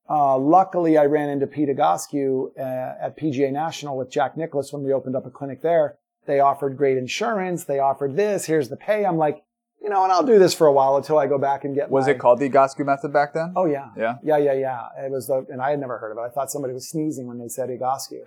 Uh, 0.10 0.38
luckily 0.38 0.98
I 0.98 1.06
ran 1.06 1.30
into 1.30 1.48
Pete 1.48 1.70
Egoscue 1.70 2.52
uh, 2.58 2.62
at 3.02 3.18
PGA 3.18 3.52
National 3.52 3.98
with 3.98 4.10
Jack 4.10 4.38
Nicklaus 4.38 4.72
when 4.72 4.84
we 4.84 4.94
opened 4.94 5.16
up 5.16 5.26
a 5.26 5.30
clinic 5.32 5.62
there. 5.62 5.98
They 6.28 6.40
offered 6.40 6.78
great 6.78 6.98
insurance. 6.98 7.66
They 7.66 7.80
offered 7.80 8.16
this. 8.16 8.46
Here's 8.46 8.70
the 8.70 8.78
pay. 8.78 9.06
I'm 9.06 9.18
like, 9.18 9.44
you 9.81 9.89
know, 9.89 10.03
and 10.03 10.12
I'll 10.12 10.25
do 10.25 10.39
this 10.39 10.53
for 10.53 10.67
a 10.67 10.74
while 10.74 10.96
until 10.98 11.17
I 11.17 11.27
go 11.27 11.38
back 11.38 11.63
and 11.63 11.75
get 11.75 11.89
Was 11.89 12.05
my- 12.05 12.12
it 12.13 12.19
called 12.19 12.39
the 12.39 12.50
Egoscue 12.50 12.86
method 12.86 13.13
back 13.13 13.34
then? 13.34 13.53
Oh 13.55 13.65
yeah. 13.65 13.89
Yeah. 13.98 14.15
Yeah, 14.24 14.38
yeah, 14.38 14.53
yeah. 14.53 15.05
It 15.05 15.12
was 15.12 15.27
the, 15.27 15.46
and 15.50 15.62
I 15.62 15.72
had 15.72 15.79
never 15.79 15.98
heard 15.98 16.12
of 16.12 16.17
it. 16.17 16.22
I 16.22 16.29
thought 16.29 16.51
somebody 16.51 16.74
was 16.74 16.89
sneezing 16.89 17.27
when 17.27 17.38
they 17.39 17.48
said 17.48 17.69
Egoscue. 17.69 18.24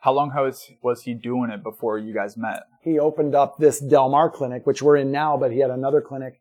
How 0.00 0.12
long 0.12 0.30
was 0.34 0.70
was 0.82 1.02
he 1.02 1.14
doing 1.14 1.50
it 1.50 1.62
before 1.62 1.98
you 1.98 2.14
guys 2.14 2.36
met? 2.36 2.64
He 2.82 2.98
opened 2.98 3.34
up 3.34 3.58
this 3.58 3.80
Del 3.80 4.08
Mar 4.08 4.30
clinic, 4.30 4.66
which 4.66 4.80
we're 4.80 4.96
in 4.96 5.10
now, 5.10 5.36
but 5.36 5.50
he 5.50 5.58
had 5.58 5.70
another 5.70 6.00
clinic 6.00 6.40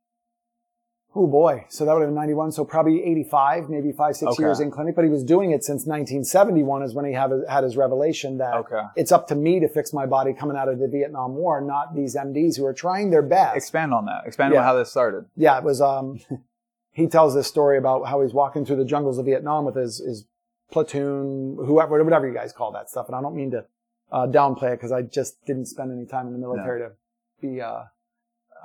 Oh 1.16 1.26
boy. 1.26 1.66
So 1.70 1.84
that 1.86 1.94
would 1.94 2.02
have 2.02 2.10
been 2.10 2.16
91. 2.16 2.52
So 2.52 2.64
probably 2.64 3.04
85, 3.04 3.70
maybe 3.70 3.92
five, 3.92 4.16
six 4.16 4.34
Okay. 4.34 4.44
years 4.44 4.60
in 4.60 4.70
clinic. 4.70 4.96
But 4.96 5.04
he 5.04 5.10
was 5.10 5.24
doing 5.24 5.52
it 5.52 5.64
since 5.64 5.86
1971 5.88 6.84
is 6.84 6.94
when 6.94 7.06
he 7.06 7.14
have, 7.14 7.32
had 7.50 7.64
his 7.64 7.76
revelation 7.76 8.38
that 8.38 8.54
Okay. 8.56 8.82
it's 8.96 9.12
up 9.12 9.28
to 9.30 9.36
me 9.36 9.60
to 9.60 9.68
fix 9.68 9.94
my 9.94 10.06
body 10.06 10.34
coming 10.34 10.56
out 10.58 10.68
of 10.70 10.78
the 10.80 10.88
Vietnam 10.88 11.36
War, 11.36 11.60
not 11.62 11.96
these 11.96 12.16
MDs 12.16 12.58
who 12.58 12.66
are 12.66 12.74
trying 12.74 13.10
their 13.10 13.24
best. 13.24 13.58
Expand 13.58 13.94
on 13.94 14.06
that. 14.06 14.28
Expand 14.28 14.54
Yeah. 14.54 14.60
on 14.60 14.66
how 14.66 14.74
this 14.76 14.92
started. 14.92 15.26
yeah, 15.36 15.58
it 15.58 15.64
was, 15.64 15.82
um, 15.82 16.20
he 16.92 17.08
tells 17.08 17.34
this 17.34 17.48
story 17.48 17.78
about 17.80 18.06
how 18.08 18.22
he's 18.22 18.34
walking 18.34 18.64
through 18.66 18.76
the 18.78 18.86
jungles 18.86 19.18
of 19.18 19.26
Vietnam 19.26 19.66
with 19.66 19.76
his, 19.76 19.98
his 20.00 20.26
platoon, 20.72 21.56
whoever, 21.66 22.04
whatever 22.04 22.28
you 22.28 22.34
guys 22.34 22.52
call 22.54 22.72
that 22.74 22.90
stuff. 22.90 23.08
And 23.08 23.16
I 23.16 23.22
don't 23.22 23.36
mean 23.36 23.52
to, 23.52 23.66
uh, 24.12 24.28
downplay 24.28 24.74
it 24.74 24.78
because 24.78 24.92
I 24.92 25.02
just 25.02 25.44
didn't 25.46 25.66
spend 25.66 25.92
any 25.92 26.06
time 26.06 26.28
in 26.28 26.34
the 26.34 26.40
military 26.40 26.82
to 26.82 26.92
be, 27.42 27.60
uh, 27.62 27.84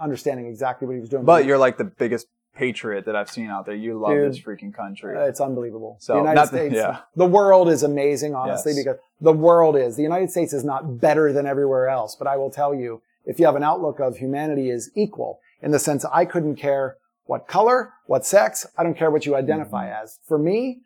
understanding 0.03 0.47
exactly 0.47 0.87
what 0.87 0.95
he 0.95 1.01
was 1.01 1.09
doing. 1.09 1.25
But 1.25 1.45
you're 1.47 1.59
like 1.59 1.79
the 1.79 1.85
biggest 1.85 2.27
patriot 2.55 3.07
that 3.07 3.17
I've 3.17 3.31
seen 3.31 3.49
out 3.49 3.65
there. 3.65 3.75
You 3.75 3.99
love 3.99 4.13
Dude. 4.13 4.31
this 4.33 4.39
freaking 4.41 4.75
country. 4.75 5.17
Uh, 5.17 5.23
it's 5.23 5.41
unbelievable. 5.41 5.97
So, 6.01 6.13
the 6.15 6.19
United 6.19 6.35
not 6.35 6.49
States, 6.49 6.75
yeah. 6.75 6.99
the 7.17 7.25
world 7.25 7.69
is 7.71 7.83
amazing, 7.83 8.35
honestly, 8.35 8.73
Yes. 8.73 8.85
because 8.85 8.99
the 9.21 9.33
world 9.33 9.77
is. 9.77 9.97
The 9.97 10.03
United 10.03 10.31
States 10.31 10.53
is 10.53 10.63
not 10.65 11.01
better 11.01 11.33
than 11.33 11.47
everywhere 11.47 11.89
else, 11.89 12.15
but 12.15 12.27
I 12.27 12.37
will 12.37 12.51
tell 12.51 12.75
you, 12.75 13.01
if 13.25 13.39
you 13.41 13.47
have 13.47 13.57
an 13.57 13.63
outlook 13.63 14.01
of 14.01 14.19
humanity 14.19 14.69
is 14.69 14.91
equal, 14.95 15.41
in 15.63 15.71
the 15.71 15.79
sense 15.79 16.05
I 16.05 16.25
couldn't 16.27 16.57
care 16.57 16.97
what 17.25 17.47
color, 17.47 17.93
what 18.07 18.27
sex, 18.27 18.67
I 18.77 18.83
don't 18.83 18.99
care 18.99 19.11
what 19.11 19.25
you 19.25 19.35
identify 19.35 19.87
Mm-hmm. 19.87 20.03
as. 20.05 20.19
For 20.29 20.37
me, 20.39 20.81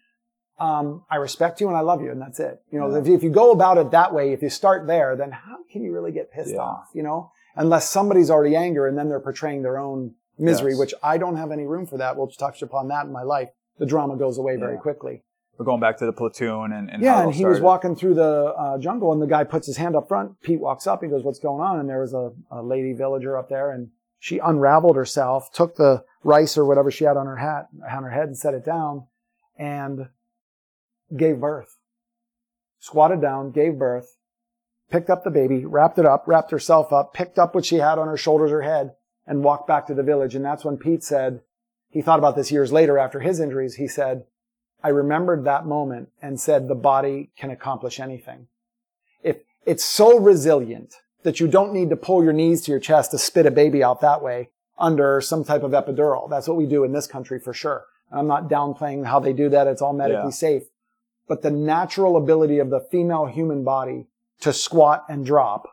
um, 0.59 1.03
I 1.11 1.17
respect 1.17 1.61
you 1.61 1.69
and 1.69 1.77
I 1.77 1.81
love 1.81 2.01
you, 2.01 2.11
and 2.11 2.21
that's 2.21 2.39
it. 2.41 2.63
You 2.71 2.79
know, 2.79 2.91
Yeah. 2.93 2.99
if, 3.01 3.09
if 3.09 3.23
you 3.25 3.31
go 3.31 3.51
about 3.53 3.77
it 3.79 3.91
that 3.91 4.15
way, 4.15 4.33
if 4.33 4.41
you 4.43 4.51
start 4.51 4.87
there, 4.87 5.17
then 5.17 5.31
how 5.33 5.57
can 5.73 5.83
you 5.83 5.93
really 5.93 6.13
get 6.13 6.31
pissed 6.31 6.53
Yeah. 6.55 6.61
off? 6.61 6.89
You 6.95 7.03
know, 7.03 7.33
unless 7.57 7.91
somebody's 7.91 8.31
already 8.31 8.55
angry 8.55 8.89
and 8.89 8.97
then 8.99 9.09
they're 9.09 9.21
portraying 9.21 9.63
their 9.63 9.79
own 9.79 10.15
misery, 10.39 10.73
Yes. 10.73 10.79
which 10.79 10.95
I 11.03 11.19
don't 11.19 11.37
have 11.37 11.51
any 11.51 11.67
room 11.67 11.87
for 11.87 11.97
that. 11.99 12.17
We'll 12.17 12.29
touch 12.29 12.63
upon 12.63 12.89
that 12.89 13.07
in 13.07 13.13
my 13.13 13.23
life. 13.23 13.49
The 13.79 13.87
drama 13.87 14.17
goes 14.17 14.39
away 14.39 14.57
very 14.57 14.75
Yeah. 14.75 14.81
quickly. 14.81 15.23
We're 15.59 15.65
going 15.65 15.81
back 15.81 15.97
to 15.99 16.07
the 16.07 16.13
platoon 16.13 16.73
and, 16.73 16.91
and 16.91 17.03
Yeah, 17.03 17.23
and 17.23 17.33
he 17.33 17.47
was 17.47 17.61
walking 17.63 17.97
through 17.97 18.15
the 18.15 18.55
uh, 18.59 18.77
jungle, 18.79 19.13
and 19.13 19.23
the 19.23 19.27
guy 19.27 19.43
puts 19.45 19.67
his 19.67 19.79
hand 19.79 19.97
up 19.97 20.07
front. 20.07 20.39
Pete 20.43 20.61
walks 20.61 20.87
up. 20.87 21.03
He 21.03 21.09
goes, 21.09 21.25
"What's 21.25 21.39
going 21.39 21.63
on?" 21.63 21.81
And 21.81 21.89
there 21.89 22.01
was 22.01 22.13
a, 22.13 22.33
a 22.51 22.63
lady 22.63 22.93
villager 22.93 23.39
up 23.39 23.49
there, 23.49 23.71
and 23.71 23.89
she 24.19 24.39
unraveled 24.39 24.97
herself, 24.97 25.51
took 25.53 25.77
the 25.77 26.05
rice 26.23 26.59
or 26.59 26.67
whatever 26.67 26.91
she 26.91 27.05
had 27.05 27.17
on 27.17 27.25
her 27.25 27.37
hat 27.37 27.69
on 27.91 28.03
her 28.03 28.11
head, 28.11 28.25
and 28.29 28.37
set 28.37 28.53
it 28.53 28.67
down, 28.67 29.07
and 29.59 30.09
gave 31.17 31.41
birth. 31.41 31.79
Squatted 32.79 33.23
down, 33.23 33.51
gave 33.51 33.79
birth, 33.79 34.16
picked 34.91 35.11
up 35.11 35.25
the 35.25 35.31
baby, 35.31 35.65
wrapped 35.65 35.99
it 35.99 36.07
up, 36.07 36.25
wrapped 36.27 36.51
herself 36.51 36.93
up, 36.93 37.13
picked 37.13 37.39
up 37.39 37.55
what 37.55 37.65
she 37.65 37.77
had 37.77 37.99
on 37.99 38.09
her 38.09 38.17
shoulders 38.17 38.53
or 38.53 38.63
head, 38.63 38.95
and 39.27 39.43
walked 39.45 39.67
back 39.67 39.87
to 39.87 39.95
the 39.95 40.03
village. 40.03 40.35
And 40.35 40.45
that's 40.45 40.65
when 40.65 40.77
Pete 40.77 41.03
said, 41.03 41.41
he 41.91 42.03
thought 42.03 42.19
about 42.19 42.37
this 42.37 42.53
years 42.53 42.73
later 42.73 42.99
after 42.99 43.21
his 43.21 43.41
injuries. 43.41 43.77
He 43.77 43.89
said, 43.89 44.25
I 44.83 44.89
remembered 44.89 45.45
that 45.45 45.67
moment 45.67 46.11
and 46.21 46.41
said 46.41 46.69
the 46.69 46.75
body 46.75 47.31
can 47.37 47.51
accomplish 47.51 47.99
anything. 47.99 48.49
If 49.23 49.39
it's 49.65 49.85
so 49.85 50.19
resilient 50.19 50.95
that 51.23 51.41
you 51.41 51.49
don't 51.49 51.73
need 51.73 51.91
to 51.91 51.97
pull 51.97 52.23
your 52.23 52.33
knees 52.33 52.63
to 52.63 52.71
your 52.71 52.81
chest 52.81 53.11
to 53.11 53.19
spit 53.19 53.47
a 53.47 53.51
baby 53.51 53.83
out 53.83 54.01
that 54.01 54.23
way 54.23 54.51
under 54.79 55.21
some 55.21 55.43
type 55.43 55.63
of 55.63 55.73
epidural. 55.73 56.29
That's 56.31 56.47
what 56.47 56.57
we 56.57 56.67
do 56.67 56.85
in 56.85 56.93
this 56.93 57.07
country 57.07 57.41
for 57.41 57.53
sure. 57.53 57.87
I'm 58.13 58.29
not 58.29 58.49
downplaying 58.49 59.07
how 59.07 59.19
they 59.19 59.33
do 59.33 59.49
that. 59.49 59.67
It's 59.67 59.83
all 59.83 59.93
medically 59.93 60.27
Yeah. 60.27 60.31
safe. 60.31 60.63
But 61.27 61.43
the 61.43 61.51
natural 61.51 62.17
ability 62.17 62.59
of 62.61 62.71
the 62.71 62.79
female 62.79 63.27
human 63.27 63.65
body 63.65 64.07
to 64.41 64.53
squat 64.53 65.05
and 65.09 65.25
drop, 65.25 65.67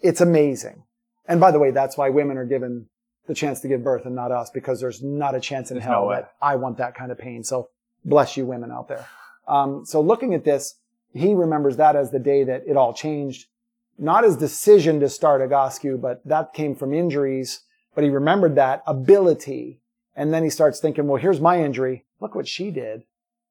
it's 0.00 0.20
amazing. 0.20 0.84
And 1.26 1.40
by 1.40 1.50
the 1.50 1.58
way, 1.58 1.70
that's 1.70 1.96
why 1.96 2.10
women 2.10 2.36
are 2.36 2.44
given 2.44 2.86
the 3.26 3.34
chance 3.34 3.60
to 3.60 3.68
give 3.68 3.82
birth 3.82 4.06
and 4.06 4.14
not 4.14 4.30
us 4.30 4.50
because 4.50 4.80
there's 4.80 5.02
not 5.02 5.34
a 5.34 5.40
chance 5.40 5.70
in 5.70 5.76
There's 5.76 5.86
hell 5.86 6.04
no 6.04 6.10
that 6.10 6.32
I 6.40 6.56
want 6.56 6.78
that 6.78 6.94
kind 6.94 7.10
of 7.10 7.18
pain. 7.18 7.42
So 7.42 7.70
bless 8.04 8.36
you 8.36 8.46
women 8.46 8.70
out 8.70 8.88
there. 8.88 9.06
Um, 9.48 9.84
so 9.84 10.00
looking 10.00 10.34
at 10.34 10.44
this, 10.44 10.76
he 11.12 11.34
remembers 11.34 11.76
that 11.76 11.96
as 11.96 12.10
the 12.10 12.18
day 12.18 12.44
that 12.44 12.64
it 12.66 12.76
all 12.76 12.92
changed. 12.92 13.46
Not 13.98 14.24
his 14.24 14.36
decision 14.36 15.00
to 15.00 15.08
start 15.08 15.40
Egoscue, 15.40 16.00
but 16.00 16.20
that 16.26 16.52
came 16.52 16.74
from 16.74 16.92
injuries. 16.92 17.60
But 17.94 18.04
he 18.04 18.10
remembered 18.10 18.54
that 18.56 18.82
ability. 18.86 19.80
And 20.14 20.32
then 20.32 20.44
he 20.44 20.50
starts 20.50 20.80
thinking, 20.80 21.06
well, 21.06 21.20
here's 21.20 21.40
my 21.40 21.62
injury. 21.62 22.04
Look 22.20 22.34
what 22.34 22.46
she 22.46 22.70
did. 22.70 23.04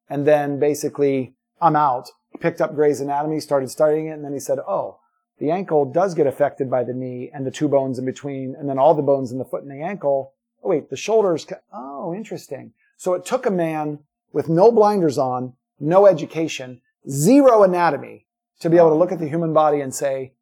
And 0.10 0.26
then 0.26 0.60
basically, 0.60 1.34
I'm 1.60 1.76
out. 1.76 2.10
Picked 2.40 2.62
up 2.62 2.76
Gray's 2.76 3.02
Anatomy, 3.02 3.40
started 3.40 3.70
studying 3.70 4.08
it, 4.08 4.12
and 4.12 4.24
then 4.26 4.34
he 4.34 4.40
said, 4.40 4.60
oh, 4.60 5.00
the 5.40 5.52
ankle 5.52 5.86
does 5.86 6.14
get 6.14 6.28
affected 6.28 6.70
by 6.70 6.84
the 6.84 6.94
knee 6.94 7.30
and 7.34 7.46
the 7.46 7.52
two 7.52 7.68
bones 7.68 8.00
in 8.00 8.06
between, 8.06 8.56
and 8.58 8.70
then 8.70 8.78
all 8.80 8.94
the 8.94 9.02
bones 9.02 9.32
in 9.32 9.38
the 9.38 9.46
foot 9.46 9.64
and 9.64 9.72
the 9.72 9.84
ankle. 9.84 10.34
Oh, 10.64 10.70
wait, 10.70 10.90
the 10.90 10.96
shoulders. 10.98 11.46
ca- 11.46 11.60
Oh, 11.74 12.14
interesting. 12.14 12.74
So 12.98 13.14
it 13.14 13.26
took 13.26 13.46
a 13.46 13.52
man 13.52 14.00
with 14.32 14.48
no 14.50 14.72
blinders 14.72 15.18
on, 15.18 15.54
no 15.80 16.06
education, 16.08 16.82
zero 17.10 17.64
anatomy 17.64 18.26
to 18.62 18.70
be 18.70 18.78
able 18.78 18.90
to 18.90 18.96
look 18.96 19.12
at 19.12 19.20
the 19.20 19.28
human 19.28 19.54
body 19.54 19.82
and 19.82 19.94
say, 19.94 20.34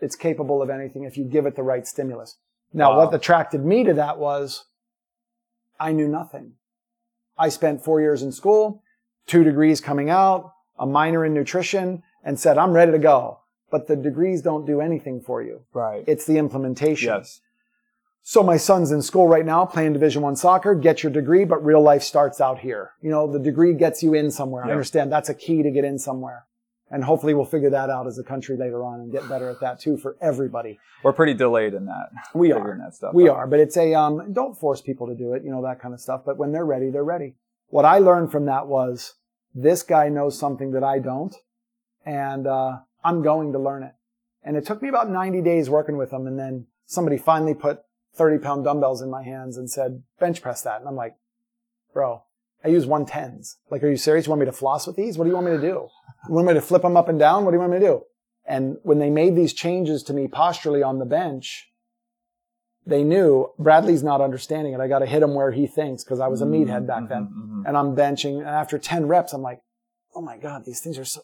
it's 0.00 0.16
capable 0.16 0.62
of 0.62 0.70
anything 0.70 1.04
if 1.04 1.16
you 1.16 1.24
give 1.24 1.46
it 1.46 1.56
the 1.56 1.62
right 1.62 1.86
stimulus. 1.86 2.36
Now, 2.72 2.90
Wow. 2.92 3.06
what 3.06 3.14
attracted 3.14 3.64
me 3.64 3.84
to 3.84 3.94
that 3.94 4.18
was 4.18 4.66
I 5.78 5.92
knew 5.92 6.08
nothing. 6.08 6.52
I 7.36 7.48
spent 7.48 7.82
four 7.82 8.00
years 8.00 8.22
in 8.22 8.32
school, 8.32 8.82
two 9.26 9.44
degrees 9.44 9.80
coming 9.80 10.10
out, 10.10 10.52
a 10.78 10.86
minor 10.86 11.24
in 11.24 11.34
nutrition, 11.34 12.02
and 12.24 12.38
said, 12.38 12.58
I'm 12.58 12.72
ready 12.72 12.92
to 12.92 12.98
go. 12.98 13.40
But 13.70 13.86
the 13.86 13.96
degrees 13.96 14.42
don't 14.42 14.66
do 14.66 14.80
anything 14.80 15.20
for 15.20 15.42
you. 15.42 15.60
Right. 15.72 16.02
It's 16.06 16.26
the 16.26 16.38
implementation. 16.38 17.08
yes. 17.08 17.40
So 18.22 18.42
my 18.42 18.58
son's 18.58 18.92
in 18.92 19.00
school 19.00 19.26
right 19.28 19.46
now 19.46 19.64
playing 19.64 19.94
Division 19.94 20.20
One 20.22 20.36
soccer. 20.36 20.74
Get 20.74 21.02
your 21.02 21.10
degree, 21.10 21.44
but 21.44 21.64
real 21.64 21.80
life 21.80 22.02
starts 22.02 22.40
out 22.40 22.58
here. 22.58 22.90
You 23.00 23.10
know, 23.10 23.30
the 23.32 23.38
degree 23.38 23.72
gets 23.74 24.02
you 24.02 24.12
in 24.14 24.30
somewhere. 24.30 24.64
I 24.64 24.70
understand 24.70 25.10
that's 25.10 25.30
a 25.30 25.34
key 25.34 25.62
to 25.62 25.70
get 25.70 25.84
in 25.84 25.98
somewhere. 25.98 26.44
And 26.90 27.04
hopefully 27.04 27.32
we'll 27.34 27.44
figure 27.46 27.70
that 27.70 27.88
out 27.88 28.06
as 28.08 28.18
a 28.18 28.24
country 28.24 28.56
later 28.56 28.84
on 28.84 29.00
and 29.00 29.12
get 29.12 29.26
better 29.28 29.48
at 29.48 29.60
that 29.60 29.80
too 29.80 29.96
for 29.96 30.16
everybody. 30.20 30.78
We're 31.02 31.12
pretty 31.12 31.34
delayed 31.34 31.72
in 31.72 31.86
that. 31.86 32.10
We 32.34 32.52
are. 32.52 32.76
that 32.78 32.94
stuff 32.94 33.14
We 33.14 33.30
out. 33.30 33.36
are, 33.36 33.46
but 33.46 33.60
it's 33.60 33.76
a 33.76 33.94
um 33.94 34.32
don't 34.32 34.58
force 34.58 34.80
people 34.82 35.06
to 35.06 35.14
do 35.14 35.32
it, 35.34 35.42
you 35.44 35.50
know, 35.50 35.62
that 35.62 35.80
kind 35.80 35.94
of 35.94 36.00
stuff. 36.00 36.22
But 36.26 36.36
when 36.36 36.50
they're 36.52 36.66
ready, 36.66 36.90
they're 36.90 37.04
ready. 37.04 37.36
What 37.70 37.84
I 37.84 37.98
learned 37.98 38.30
from 38.30 38.46
that 38.46 38.66
was 38.66 39.14
this 39.54 39.82
guy 39.82 40.08
knows 40.08 40.38
something 40.38 40.72
that 40.72 40.84
I 40.84 40.98
don't, 40.98 41.34
and 42.04 42.46
uh, 42.46 42.78
I'm 43.04 43.22
going 43.22 43.52
to 43.52 43.58
learn 43.58 43.82
it. 43.82 43.94
And 44.42 44.56
it 44.56 44.66
took 44.66 44.82
me 44.82 44.88
about 44.88 45.10
90 45.10 45.40
days 45.42 45.70
working 45.70 45.96
with 45.96 46.12
him, 46.12 46.26
and 46.26 46.38
then 46.38 46.66
somebody 46.86 47.16
finally 47.16 47.54
put 47.54 47.80
30 48.14 48.38
pound 48.38 48.64
dumbbells 48.64 49.02
in 49.02 49.10
my 49.10 49.22
hands 49.22 49.56
and 49.56 49.70
said, 49.70 50.02
bench 50.18 50.42
press 50.42 50.62
that. 50.62 50.80
And 50.80 50.88
I'm 50.88 50.96
like, 50.96 51.14
bro, 51.92 52.24
I 52.64 52.68
use 52.68 52.86
110s. 52.86 53.56
Like, 53.70 53.82
are 53.84 53.90
you 53.90 53.96
serious? 53.96 54.26
You 54.26 54.30
want 54.30 54.40
me 54.40 54.46
to 54.46 54.52
floss 54.52 54.86
with 54.86 54.96
these? 54.96 55.16
What 55.16 55.24
do 55.24 55.30
you 55.30 55.34
want 55.34 55.46
me 55.46 55.52
to 55.52 55.60
do? 55.60 55.88
You 56.28 56.34
want 56.34 56.48
me 56.48 56.54
to 56.54 56.60
flip 56.60 56.82
them 56.82 56.96
up 56.96 57.08
and 57.08 57.18
down? 57.18 57.44
What 57.44 57.52
do 57.52 57.56
you 57.56 57.60
want 57.60 57.72
me 57.72 57.78
to 57.78 57.86
do? 57.86 58.02
And 58.46 58.78
when 58.82 58.98
they 58.98 59.10
made 59.10 59.36
these 59.36 59.52
changes 59.52 60.02
to 60.04 60.12
me 60.12 60.26
posturally 60.26 60.82
on 60.82 60.98
the 60.98 61.04
bench, 61.04 61.69
they 62.86 63.04
knew 63.04 63.50
Bradley's 63.58 64.02
not 64.02 64.20
understanding 64.20 64.72
it. 64.72 64.80
I 64.80 64.88
got 64.88 65.00
to 65.00 65.06
hit 65.06 65.22
him 65.22 65.34
where 65.34 65.50
he 65.52 65.66
thinks 65.66 66.02
because 66.02 66.18
I 66.20 66.28
was 66.28 66.40
a 66.40 66.46
meathead 66.46 66.86
back 66.86 67.08
then. 67.08 67.26
Mhm, 67.26 67.48
mhm. 67.62 67.68
And 67.68 67.76
I'm 67.76 67.94
benching. 67.94 68.38
And 68.38 68.48
after 68.48 68.78
10 68.78 69.06
reps, 69.06 69.32
I'm 69.32 69.42
like, 69.42 69.60
oh 70.14 70.20
my 70.22 70.36
God, 70.38 70.64
these 70.64 70.80
things 70.80 70.98
are 70.98 71.04
so. 71.04 71.20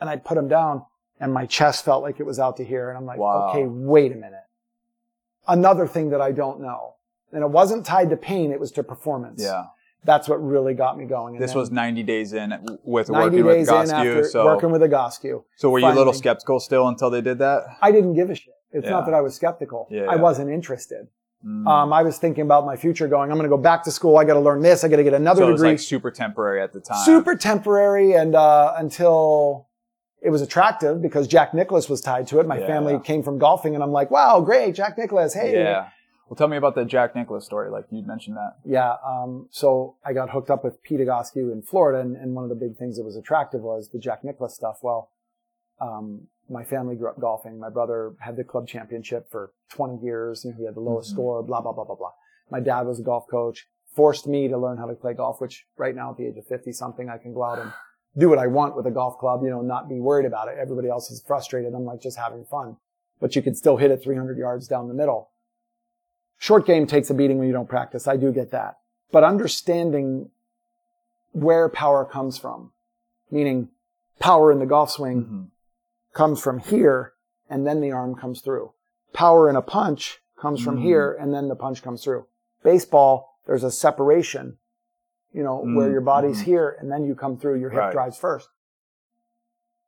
And 0.00 0.08
I 0.08 0.16
put 0.16 0.34
them 0.36 0.48
down 0.48 0.84
and 1.18 1.32
my 1.32 1.46
chest 1.46 1.84
felt 1.84 2.02
like 2.02 2.20
it 2.20 2.24
was 2.26 2.38
out 2.38 2.56
to 2.58 2.64
here. 2.64 2.88
And 2.88 2.96
I'm 2.98 3.06
like, 3.06 3.18
Wow. 3.18 3.50
okay, 3.50 3.66
wait 3.66 4.12
a 4.12 4.14
minute. 4.14 4.44
Another 5.48 5.86
thing 5.86 6.10
that 6.10 6.20
I 6.20 6.32
don't 6.32 6.60
know. 6.60 6.94
And 7.32 7.42
it 7.42 7.50
wasn't 7.50 7.86
tied 7.86 8.10
to 8.10 8.16
pain, 8.16 8.52
it 8.52 8.60
was 8.60 8.70
to 8.72 8.82
performance. 8.82 9.42
Yeah. 9.42 9.64
That's 10.04 10.28
what 10.28 10.36
really 10.36 10.72
got 10.74 10.96
me 10.96 11.04
going. 11.04 11.34
And 11.34 11.42
This 11.42 11.50
then 11.52 11.58
was 11.60 11.70
90 11.70 12.02
days 12.04 12.32
in 12.32 12.78
with 12.84 13.10
90 13.10 13.42
working 13.42 13.44
with 13.44 13.68
Goscu. 13.68 14.26
So, 14.26 14.44
working 14.46 14.70
with 14.70 14.80
Egoscue. 14.82 15.44
so 15.56 15.68
were 15.70 15.78
you 15.78 15.88
a 15.88 15.92
little 15.92 16.14
skeptical 16.14 16.58
still 16.60 16.88
until 16.88 17.10
they 17.10 17.20
did 17.20 17.38
that? 17.38 17.64
I 17.82 17.92
didn't 17.92 18.14
give 18.14 18.30
a 18.30 18.34
shit. 18.34 18.54
It's 18.72 18.84
Yeah. 18.84 18.90
not 18.90 19.06
that 19.06 19.14
I 19.14 19.20
was 19.20 19.34
skeptical. 19.34 19.88
Yeah, 19.90 20.06
I 20.08 20.16
wasn't 20.16 20.50
interested. 20.50 21.08
Mm. 21.44 21.66
Um, 21.66 21.92
I 21.92 22.02
was 22.02 22.18
thinking 22.18 22.42
about 22.42 22.66
my 22.66 22.76
future 22.76 23.08
going, 23.08 23.30
I'm 23.30 23.36
going 23.38 23.48
to 23.50 23.56
go 23.56 23.60
back 23.62 23.82
to 23.84 23.90
school. 23.90 24.18
I 24.18 24.24
got 24.24 24.34
to 24.34 24.40
learn 24.40 24.60
this. 24.60 24.84
I 24.84 24.88
got 24.88 24.96
to 24.96 25.04
get 25.04 25.14
another 25.14 25.40
so 25.42 25.48
it 25.48 25.52
was 25.52 25.60
degree. 25.62 25.70
like 25.72 25.80
super 25.80 26.10
temporary 26.10 26.60
at 26.62 26.72
the 26.74 26.80
time. 26.80 27.02
super 27.04 27.34
temporary 27.34 28.12
and 28.12 28.34
uh, 28.34 28.74
until 28.76 29.66
it 30.20 30.28
was 30.28 30.42
attractive 30.42 31.00
because 31.00 31.26
Jack 31.26 31.54
Nicklaus 31.54 31.88
was 31.88 32.02
tied 32.02 32.26
to 32.28 32.40
it. 32.40 32.46
My 32.46 32.58
Yeah. 32.58 32.66
family 32.66 32.98
came 33.00 33.22
from 33.22 33.38
golfing 33.38 33.74
and 33.74 33.82
I'm 33.82 33.90
like, 33.92 34.10
wow, 34.10 34.40
great, 34.42 34.74
Jack 34.74 34.98
Nicklaus. 34.98 35.32
Hey. 35.32 35.54
Yeah. 35.54 35.88
Well, 36.28 36.36
tell 36.36 36.46
me 36.46 36.58
about 36.58 36.74
the 36.74 36.84
Jack 36.84 37.16
Nicklaus 37.16 37.46
story. 37.46 37.70
Like 37.70 37.86
you 37.90 38.02
mentioned 38.02 38.36
that. 38.36 38.56
Yeah. 38.66 38.96
Um, 39.04 39.48
so 39.50 39.96
I 40.04 40.12
got 40.12 40.28
hooked 40.30 40.50
up 40.50 40.62
with 40.62 40.82
Pete 40.82 41.00
Egoscue 41.00 41.50
in 41.50 41.62
Florida 41.62 42.00
and, 42.00 42.16
and 42.16 42.34
one 42.34 42.44
of 42.44 42.50
the 42.50 42.54
big 42.54 42.76
things 42.76 42.98
that 42.98 43.04
was 43.04 43.16
attractive 43.16 43.62
was 43.62 43.88
the 43.88 43.98
Jack 43.98 44.22
Nicklaus 44.24 44.54
stuff. 44.54 44.80
Well, 44.82 45.08
um, 45.80 46.26
my 46.50 46.64
family 46.64 46.96
grew 46.96 47.08
up 47.08 47.18
golfing. 47.20 47.58
My 47.58 47.70
brother 47.70 48.14
had 48.18 48.36
the 48.36 48.44
club 48.44 48.66
championship 48.66 49.30
for 49.30 49.52
20 49.70 49.98
years. 50.04 50.44
You 50.44 50.50
know, 50.50 50.56
he 50.58 50.64
had 50.64 50.74
the 50.74 50.80
lowest 50.80 51.10
Mhm. 51.10 51.14
score, 51.14 51.42
blah, 51.42 51.60
blah, 51.60 51.72
blah, 51.72 51.84
blah, 51.84 51.94
blah. 51.94 52.12
My 52.50 52.60
dad 52.60 52.86
was 52.86 52.98
a 52.98 53.02
golf 53.04 53.26
coach, 53.30 53.68
forced 53.94 54.26
me 54.26 54.48
to 54.48 54.58
learn 54.58 54.76
how 54.76 54.86
to 54.86 54.94
play 54.94 55.14
golf, 55.14 55.40
which 55.40 55.66
right 55.76 55.94
now 55.94 56.10
at 56.10 56.16
the 56.16 56.26
age 56.26 56.36
of 56.36 56.46
50 56.46 56.72
something, 56.72 57.08
I 57.08 57.18
can 57.18 57.32
go 57.32 57.44
out 57.44 57.58
and 57.60 57.72
do 58.16 58.28
what 58.28 58.38
I 58.38 58.48
want 58.48 58.74
with 58.76 58.86
a 58.86 58.90
golf 58.90 59.18
club, 59.18 59.42
you 59.44 59.50
know, 59.50 59.62
not 59.62 59.88
be 59.88 60.00
worried 60.00 60.26
about 60.26 60.48
it. 60.48 60.58
Everybody 60.58 60.88
else 60.88 61.10
is 61.12 61.22
frustrated. 61.22 61.72
I'm 61.74 61.84
like 61.84 62.00
just 62.00 62.18
having 62.18 62.44
fun, 62.44 62.76
but 63.20 63.36
you 63.36 63.42
can 63.42 63.54
still 63.54 63.76
hit 63.76 63.92
it 63.92 64.02
300 64.02 64.36
yards 64.36 64.66
down 64.66 64.88
the 64.88 64.94
middle. 64.94 65.30
Short 66.38 66.66
game 66.66 66.86
takes 66.86 67.10
a 67.10 67.14
beating 67.14 67.38
when 67.38 67.46
you 67.46 67.52
don't 67.52 67.68
practice. 67.68 68.08
I 68.08 68.16
do 68.16 68.32
get 68.32 68.50
that. 68.50 68.78
But 69.12 69.22
understanding 69.24 70.30
where 71.32 71.68
power 71.68 72.04
comes 72.04 72.38
from, 72.38 72.72
meaning 73.30 73.68
power 74.18 74.50
in 74.50 74.58
the 74.58 74.66
golf 74.66 74.90
swing 74.90 75.22
Mhm. 75.24 75.50
Comes 76.12 76.42
from 76.42 76.58
here 76.58 77.12
and 77.48 77.66
then 77.66 77.80
the 77.80 77.92
arm 77.92 78.14
comes 78.14 78.40
through. 78.40 78.72
Power 79.12 79.48
in 79.48 79.56
a 79.56 79.62
punch 79.62 80.18
comes 80.40 80.62
from 80.62 80.76
Mm. 80.78 80.82
here 80.82 81.12
and 81.20 81.32
then 81.34 81.48
the 81.48 81.56
punch 81.56 81.82
comes 81.82 82.02
through. 82.02 82.26
Baseball, 82.62 83.38
there's 83.46 83.64
a 83.64 83.70
separation, 83.70 84.58
you 85.32 85.42
know, 85.42 85.58
where 85.58 85.88
Mm, 85.88 85.92
your 85.92 86.00
body's 86.00 86.40
mhm. 86.40 86.44
here 86.44 86.76
and 86.80 86.90
then 86.90 87.04
you 87.04 87.14
come 87.14 87.36
through, 87.36 87.56
your 87.56 87.70
hip 87.70 87.80
Right. 87.80 87.92
drives 87.92 88.16
first. 88.18 88.48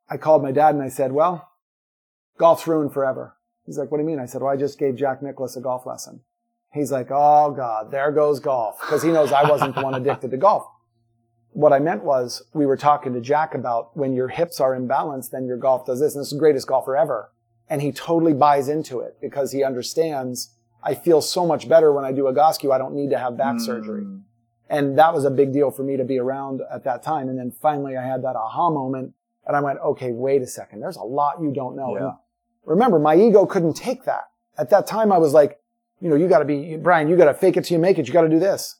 I 0.09 0.17
called 0.17 0.43
my 0.43 0.51
dad 0.51 0.75
and 0.75 0.83
I 0.83 0.89
said, 0.89 1.11
well, 1.11 1.49
golf's 2.37 2.67
ruined 2.67 2.93
forever. 2.93 3.35
He's 3.65 3.77
like, 3.77 3.89
what 3.91 3.97
do 3.97 4.03
you 4.03 4.07
mean? 4.07 4.19
I 4.19 4.25
said, 4.25 4.41
well, 4.41 4.51
I 4.51 4.57
just 4.57 4.77
gave 4.77 4.95
Jack 4.95 5.21
Nicklaus 5.21 5.55
a 5.55 5.61
golf 5.61 5.85
lesson. 5.85 6.21
He's 6.71 6.91
like, 6.91 7.07
oh 7.11 7.51
God, 7.51 7.91
there 7.91 8.11
goes 8.11 8.39
golf. 8.39 8.79
Cause 8.79 9.03
he 9.03 9.11
knows 9.11 9.31
I 9.31 9.49
wasn't 9.49 9.75
the 9.75 9.81
one 9.81 9.93
addicted 9.93 10.31
to 10.31 10.37
golf. 10.37 10.67
What 11.53 11.71
I 11.71 11.79
meant 11.79 12.03
was 12.03 12.43
we 12.53 12.65
were 12.65 12.77
talking 12.77 13.13
to 13.13 13.21
Jack 13.21 13.55
about 13.55 13.95
when 13.95 14.13
your 14.13 14.27
hips 14.27 14.59
are 14.59 14.75
imbalanced, 14.75 15.31
then 15.31 15.45
your 15.45 15.57
golf 15.57 15.85
does 15.85 15.99
this. 15.99 16.15
And 16.15 16.21
this 16.21 16.27
is 16.27 16.33
the 16.33 16.39
greatest 16.39 16.67
golfer 16.67 16.97
ever. 16.97 17.31
And 17.69 17.81
he 17.81 17.91
totally 17.91 18.33
buys 18.33 18.67
into 18.69 18.99
it 18.99 19.17
because 19.21 19.51
he 19.51 19.63
understands 19.63 20.53
I 20.83 20.95
feel 20.95 21.21
so 21.21 21.45
much 21.45 21.69
better 21.69 21.93
when 21.93 22.03
I 22.03 22.11
do 22.11 22.23
Egoscue. 22.23 22.73
I 22.73 22.77
don't 22.77 22.93
need 22.93 23.09
to 23.11 23.17
have 23.17 23.37
back 23.37 23.59
surgery. 23.59 24.01
Mm. 24.01 24.23
And 24.69 24.97
that 24.97 25.13
was 25.13 25.23
a 25.23 25.31
big 25.31 25.53
deal 25.53 25.71
for 25.71 25.83
me 25.83 25.97
to 25.97 26.03
be 26.03 26.19
around 26.19 26.61
at 26.71 26.83
that 26.83 27.03
time. 27.03 27.29
And 27.29 27.37
then 27.37 27.51
finally 27.51 27.95
I 27.95 28.05
had 28.05 28.23
that 28.23 28.35
aha 28.35 28.69
moment 28.69 29.13
and 29.45 29.55
I 29.55 29.61
went, 29.61 29.79
okay, 29.79 30.11
wait 30.11 30.41
a 30.41 30.47
second. 30.47 30.81
There's 30.81 30.97
a 30.97 31.03
lot 31.03 31.41
you 31.41 31.51
don't 31.53 31.75
know. 31.75 31.95
Yeah. 31.95 32.11
Remember, 32.65 32.99
my 32.99 33.15
ego 33.15 33.45
couldn't 33.45 33.73
take 33.73 34.05
that. 34.05 34.29
At 34.57 34.69
that 34.69 34.87
time, 34.87 35.11
I 35.11 35.17
was 35.17 35.33
like, 35.33 35.59
you 35.99 36.09
know, 36.09 36.15
you 36.15 36.27
gotta 36.27 36.45
be, 36.45 36.77
Brian, 36.77 37.07
you 37.07 37.15
gotta 37.15 37.33
fake 37.33 37.57
it 37.57 37.65
till 37.65 37.75
you 37.75 37.81
make 37.81 37.97
it. 37.97 38.07
You 38.07 38.13
gotta 38.13 38.29
do 38.29 38.39
this. 38.39 38.77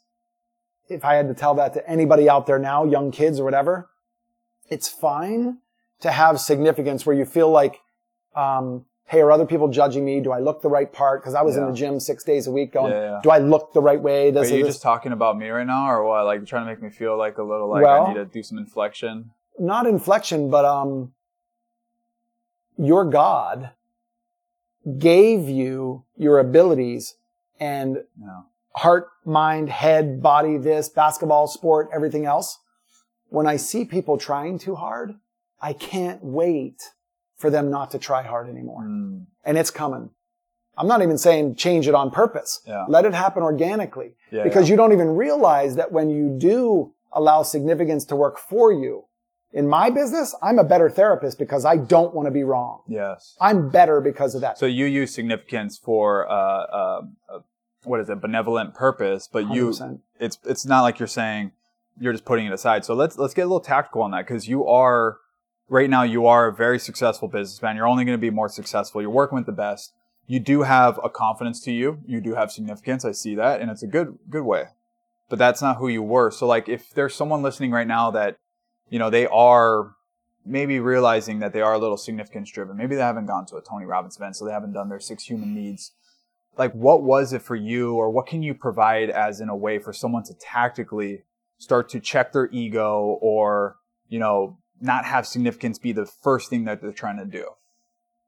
If 0.93 1.03
I 1.03 1.15
had 1.15 1.27
to 1.27 1.33
tell 1.33 1.55
that 1.55 1.73
to 1.73 1.89
anybody 1.89 2.29
out 2.29 2.45
there 2.45 2.59
now, 2.59 2.85
young 2.85 3.11
kids 3.11 3.39
or 3.39 3.43
whatever, 3.43 3.89
it's 4.69 4.87
fine 4.87 5.57
to 6.01 6.11
have 6.11 6.39
significance 6.39 7.05
where 7.05 7.15
you 7.15 7.25
feel 7.25 7.49
like, 7.49 7.79
um, 8.35 8.85
hey, 9.05 9.21
are 9.21 9.31
other 9.31 9.45
people 9.45 9.67
judging 9.67 10.05
me? 10.05 10.19
Do 10.19 10.31
I 10.31 10.39
look 10.39 10.61
the 10.61 10.69
right 10.69 10.91
part? 10.91 11.21
Because 11.21 11.33
I 11.33 11.41
was 11.41 11.57
in 11.57 11.65
the 11.65 11.73
gym 11.73 11.99
six 11.99 12.23
days 12.23 12.47
a 12.47 12.51
week 12.51 12.73
going, 12.73 12.91
Yeah, 12.93 13.01
yeah. 13.01 13.19
do 13.23 13.29
I 13.31 13.39
look 13.39 13.73
the 13.73 13.81
right 13.81 14.01
way? 14.01 14.29
Are 14.29 14.45
you 14.45 14.59
is 14.65 14.67
just 14.67 14.81
talking 14.81 15.11
about 15.11 15.37
me 15.37 15.49
right 15.49 15.65
now, 15.67 15.89
or 15.89 16.03
what? 16.03 16.25
Like 16.25 16.45
trying 16.45 16.65
to 16.65 16.71
make 16.71 16.81
me 16.81 16.89
feel 16.89 17.17
like 17.17 17.37
a 17.37 17.43
little 17.43 17.69
like 17.69 17.83
Well- 17.83 18.05
I 18.05 18.13
need 18.13 18.19
to 18.19 18.25
do 18.25 18.43
some 18.43 18.57
inflection. 18.57 19.31
not 19.59 19.85
inflection, 19.87 20.49
but 20.49 20.65
um, 20.65 21.13
your 22.77 23.05
God 23.05 23.71
gave 24.97 25.47
you 25.47 26.03
your 26.17 26.39
abilities 26.39 27.15
and 27.59 28.03
Yeah. 28.19 28.41
Heart, 28.75 29.07
mind, 29.25 29.69
head, 29.69 30.21
body, 30.21 30.57
this, 30.57 30.89
basketball, 30.89 31.47
sport, 31.47 31.89
everything 31.93 32.25
else. 32.25 32.59
When 33.29 33.47
I 33.47 33.57
see 33.57 33.85
people 33.85 34.17
trying 34.17 34.59
too 34.59 34.75
hard, 34.75 35.15
I 35.61 35.73
can't 35.73 36.23
wait 36.23 36.81
for 37.37 37.49
them 37.49 37.69
not 37.69 37.91
to 37.91 37.99
try 37.99 38.23
hard 38.23 38.49
anymore. 38.49 38.83
Mm. 38.83 39.25
And 39.43 39.57
it's 39.57 39.71
coming. 39.71 40.09
I'm 40.77 40.87
not 40.87 41.01
even 41.01 41.17
saying 41.17 41.55
change 41.55 41.87
it 41.87 41.95
on 41.95 42.09
purpose. 42.09 42.61
Yeah. 42.65 42.85
Let 42.87 43.05
it 43.05 43.13
happen 43.13 43.43
organically 43.43 44.15
Yeah, 44.31 44.43
because 44.43 44.67
yeah. 44.67 44.73
you 44.73 44.77
don't 44.77 44.91
even 44.91 45.09
realize 45.09 45.75
that 45.75 45.91
when 45.91 46.09
you 46.09 46.35
do 46.39 46.93
allow 47.11 47.43
significance 47.43 48.05
to 48.05 48.15
work 48.15 48.39
for 48.39 48.71
you. 48.71 49.05
In 49.51 49.67
my 49.67 49.91
business, 49.91 50.33
I'm 50.41 50.57
a 50.57 50.63
better 50.63 50.89
therapist 50.89 51.37
because 51.37 51.63
I 51.63 51.77
don't 51.77 52.15
want 52.15 52.25
to 52.25 52.31
be 52.31 52.43
wrong. 52.43 52.81
Yes. 52.87 53.35
I'm 53.39 53.69
better 53.69 54.01
because 54.01 54.33
of 54.33 54.41
that. 54.41 54.57
So 54.57 54.65
you 54.65 54.85
use 54.85 55.13
significance 55.13 55.77
for 55.77 56.27
uh, 56.27 56.33
uh, 56.33 57.01
uh, 57.29 57.39
what 57.83 57.99
is 57.99 58.09
it? 58.09 58.21
Benevolent 58.21 58.73
purpose, 58.73 59.29
but 59.31 59.53
you 59.53 59.69
100%. 59.69 59.99
it's 60.19 60.37
it's 60.45 60.65
not 60.65 60.81
like 60.81 60.99
you're 60.99 61.07
saying 61.07 61.51
you're 61.99 62.13
just 62.13 62.25
putting 62.25 62.45
it 62.45 62.53
aside. 62.53 62.85
So 62.85 62.93
let's 62.93 63.17
let's 63.17 63.33
get 63.33 63.43
a 63.43 63.45
little 63.45 63.59
tactical 63.59 64.01
on 64.01 64.11
that 64.11 64.25
because 64.27 64.47
you 64.47 64.65
are 64.67 65.17
right 65.69 65.89
now 65.89 66.03
you 66.03 66.25
are 66.25 66.47
a 66.47 66.53
very 66.53 66.79
successful 66.79 67.27
businessman. 67.27 67.75
You're 67.75 67.87
only 67.87 68.05
going 68.05 68.17
to 68.17 68.21
be 68.21 68.29
more 68.29 68.49
successful. 68.49 69.01
You're 69.01 69.11
working 69.11 69.35
with 69.35 69.45
the 69.45 69.51
best. 69.51 69.93
You 70.25 70.39
do 70.39 70.63
have 70.63 70.99
a 71.03 71.09
confidence 71.09 71.59
to 71.61 71.71
you. 71.71 71.99
You 72.05 72.21
do 72.21 72.35
have 72.35 72.51
significance. 72.51 73.03
I 73.03 73.11
see 73.11 73.35
that, 73.35 73.61
and 73.61 73.69
it's 73.69 73.83
a 73.83 73.87
good 73.87 74.17
good 74.29 74.43
way. 74.43 74.65
But 75.29 75.39
that's 75.39 75.61
not 75.61 75.77
who 75.77 75.87
you 75.87 76.03
were. 76.03 76.31
So 76.31 76.47
like 76.47 76.69
if 76.69 76.91
there's 76.93 77.15
someone 77.15 77.41
listening 77.41 77.71
right 77.71 77.87
now 77.87 78.11
that 78.11 78.37
you 78.89 78.99
know 78.99 79.09
they 79.09 79.27
are 79.27 79.95
maybe 80.45 80.79
realizing 80.79 81.39
that 81.39 81.53
they 81.53 81.61
are 81.61 81.73
a 81.73 81.77
little 81.77 81.97
significance 81.97 82.51
driven. 82.51 82.75
Maybe 82.75 82.95
they 82.95 83.01
haven't 83.01 83.27
gone 83.27 83.45
to 83.47 83.55
a 83.55 83.61
Tony 83.61 83.85
Robbins 83.85 84.17
event, 84.17 84.35
so 84.35 84.45
they 84.45 84.51
haven't 84.51 84.73
done 84.73 84.89
their 84.89 84.99
six 84.99 85.23
human 85.23 85.53
needs. 85.53 85.91
Like, 86.57 86.73
what 86.73 87.03
was 87.03 87.33
it 87.33 87.41
for 87.41 87.55
you, 87.55 87.95
or 87.95 88.09
what 88.11 88.27
can 88.27 88.43
you 88.43 88.53
provide 88.53 89.09
as 89.09 89.41
in 89.41 89.49
a 89.49 89.55
way 89.55 89.79
for 89.79 89.91
someone 89.93 90.23
to 90.23 90.33
tactically 90.35 91.23
start 91.57 91.89
to 91.89 91.99
check 91.99 92.31
their 92.31 92.49
ego, 92.51 93.17
or 93.21 93.77
you 94.07 94.19
know, 94.19 94.57
not 94.81 95.05
have 95.05 95.25
significance 95.25 95.79
be 95.79 95.91
the 95.91 96.05
first 96.05 96.49
thing 96.49 96.65
that 96.65 96.81
they're 96.81 96.91
trying 96.91 97.17
to 97.17 97.25
do, 97.25 97.47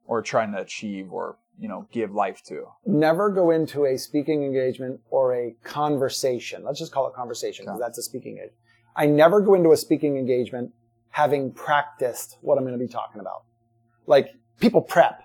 or 0.07 0.21
trying 0.21 0.51
to 0.53 0.59
achieve, 0.59 1.11
or 1.11 1.37
you 1.59 1.67
know, 1.69 1.87
give 1.91 2.11
life 2.13 2.41
to. 2.47 2.65
Never 2.85 3.29
go 3.29 3.51
into 3.51 3.85
a 3.85 3.97
speaking 3.97 4.43
engagement 4.43 4.99
or 5.09 5.33
a 5.35 5.55
conversation. 5.63 6.63
Let's 6.63 6.79
just 6.79 6.91
call 6.91 7.07
it 7.07 7.13
conversation 7.13 7.65
because 7.65 7.77
Okay. 7.79 7.85
that's 7.85 7.97
a 7.97 8.03
speaking 8.03 8.33
engagement. 8.33 8.57
I 8.95 9.05
never 9.05 9.39
go 9.41 9.53
into 9.53 9.71
a 9.71 9.77
speaking 9.77 10.17
engagement 10.17 10.71
having 11.09 11.51
practiced 11.51 12.37
what 12.41 12.57
I'm 12.57 12.65
going 12.65 12.77
to 12.77 12.83
be 12.85 12.91
talking 12.91 13.21
about. 13.21 13.43
Like 14.07 14.31
people 14.59 14.81
prep. 14.81 15.21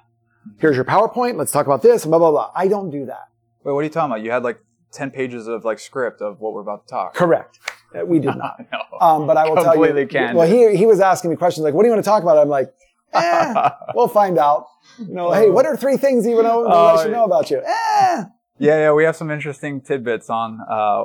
Here's 0.59 0.76
your 0.76 0.85
PowerPoint. 0.85 1.37
Let's 1.37 1.53
talk 1.53 1.66
about 1.66 1.83
this 1.83 2.05
blah, 2.07 2.18
blah, 2.18 2.31
blah. 2.31 2.50
I 2.55 2.68
don't 2.68 2.90
do 2.90 3.07
that. 3.07 3.29
Wait, 3.64 3.72
what 3.72 3.81
are 3.81 3.85
you 3.85 3.90
talking 3.90 4.12
about? 4.12 4.22
You 4.24 4.31
had 4.31 4.42
like 4.42 4.59
ten 4.92 5.11
pages 5.11 5.46
of 5.46 5.64
like 5.64 5.79
script 5.79 6.20
of 6.22 6.40
what 6.40 6.53
we're 6.55 6.62
about 6.62 6.87
to 6.87 6.90
talk. 6.90 7.14
Correct. 7.14 7.59
Uh, 7.94 8.05
We 8.07 8.18
did 8.18 8.37
not. 8.37 8.57
No. 8.72 8.79
Um, 9.00 9.26
but 9.26 9.37
I 9.37 9.48
will 9.48 9.57
tell 9.57 9.74
you. 9.76 9.85
Completely 9.85 10.07
candid. 10.07 10.37
Well, 10.37 10.48
he, 10.48 10.76
he 10.76 10.87
was 10.87 11.00
asking 11.00 11.31
me 11.31 11.37
questions 11.37 11.64
like, 11.64 11.74
what 11.74 11.83
do 11.83 11.88
you 11.88 11.92
want 11.94 12.05
to 12.05 12.09
talk 12.09 12.22
about? 12.22 12.38
I'm 12.38 12.48
like, 12.48 12.72
eh, 13.12 13.70
we'll 13.94 14.09
find 14.09 14.38
out. 14.38 14.66
You 14.98 15.12
know, 15.14 15.33
hey, 15.33 15.50
what 15.50 15.66
are 15.66 15.76
three 15.76 15.96
things 15.96 16.24
you 16.26 16.40
know 16.42 16.66
I 16.66 16.92
Oh, 16.94 17.03
should 17.03 17.12
know 17.12 17.24
about 17.24 17.50
you? 17.50 17.59
Eh. 17.64 18.24
Yeah, 18.62 18.79
yeah, 18.79 18.92
we 18.92 19.05
have 19.05 19.16
some 19.16 19.31
interesting 19.31 19.81
tidbits 19.81 20.29
on, 20.29 20.61
uh, 20.70 21.03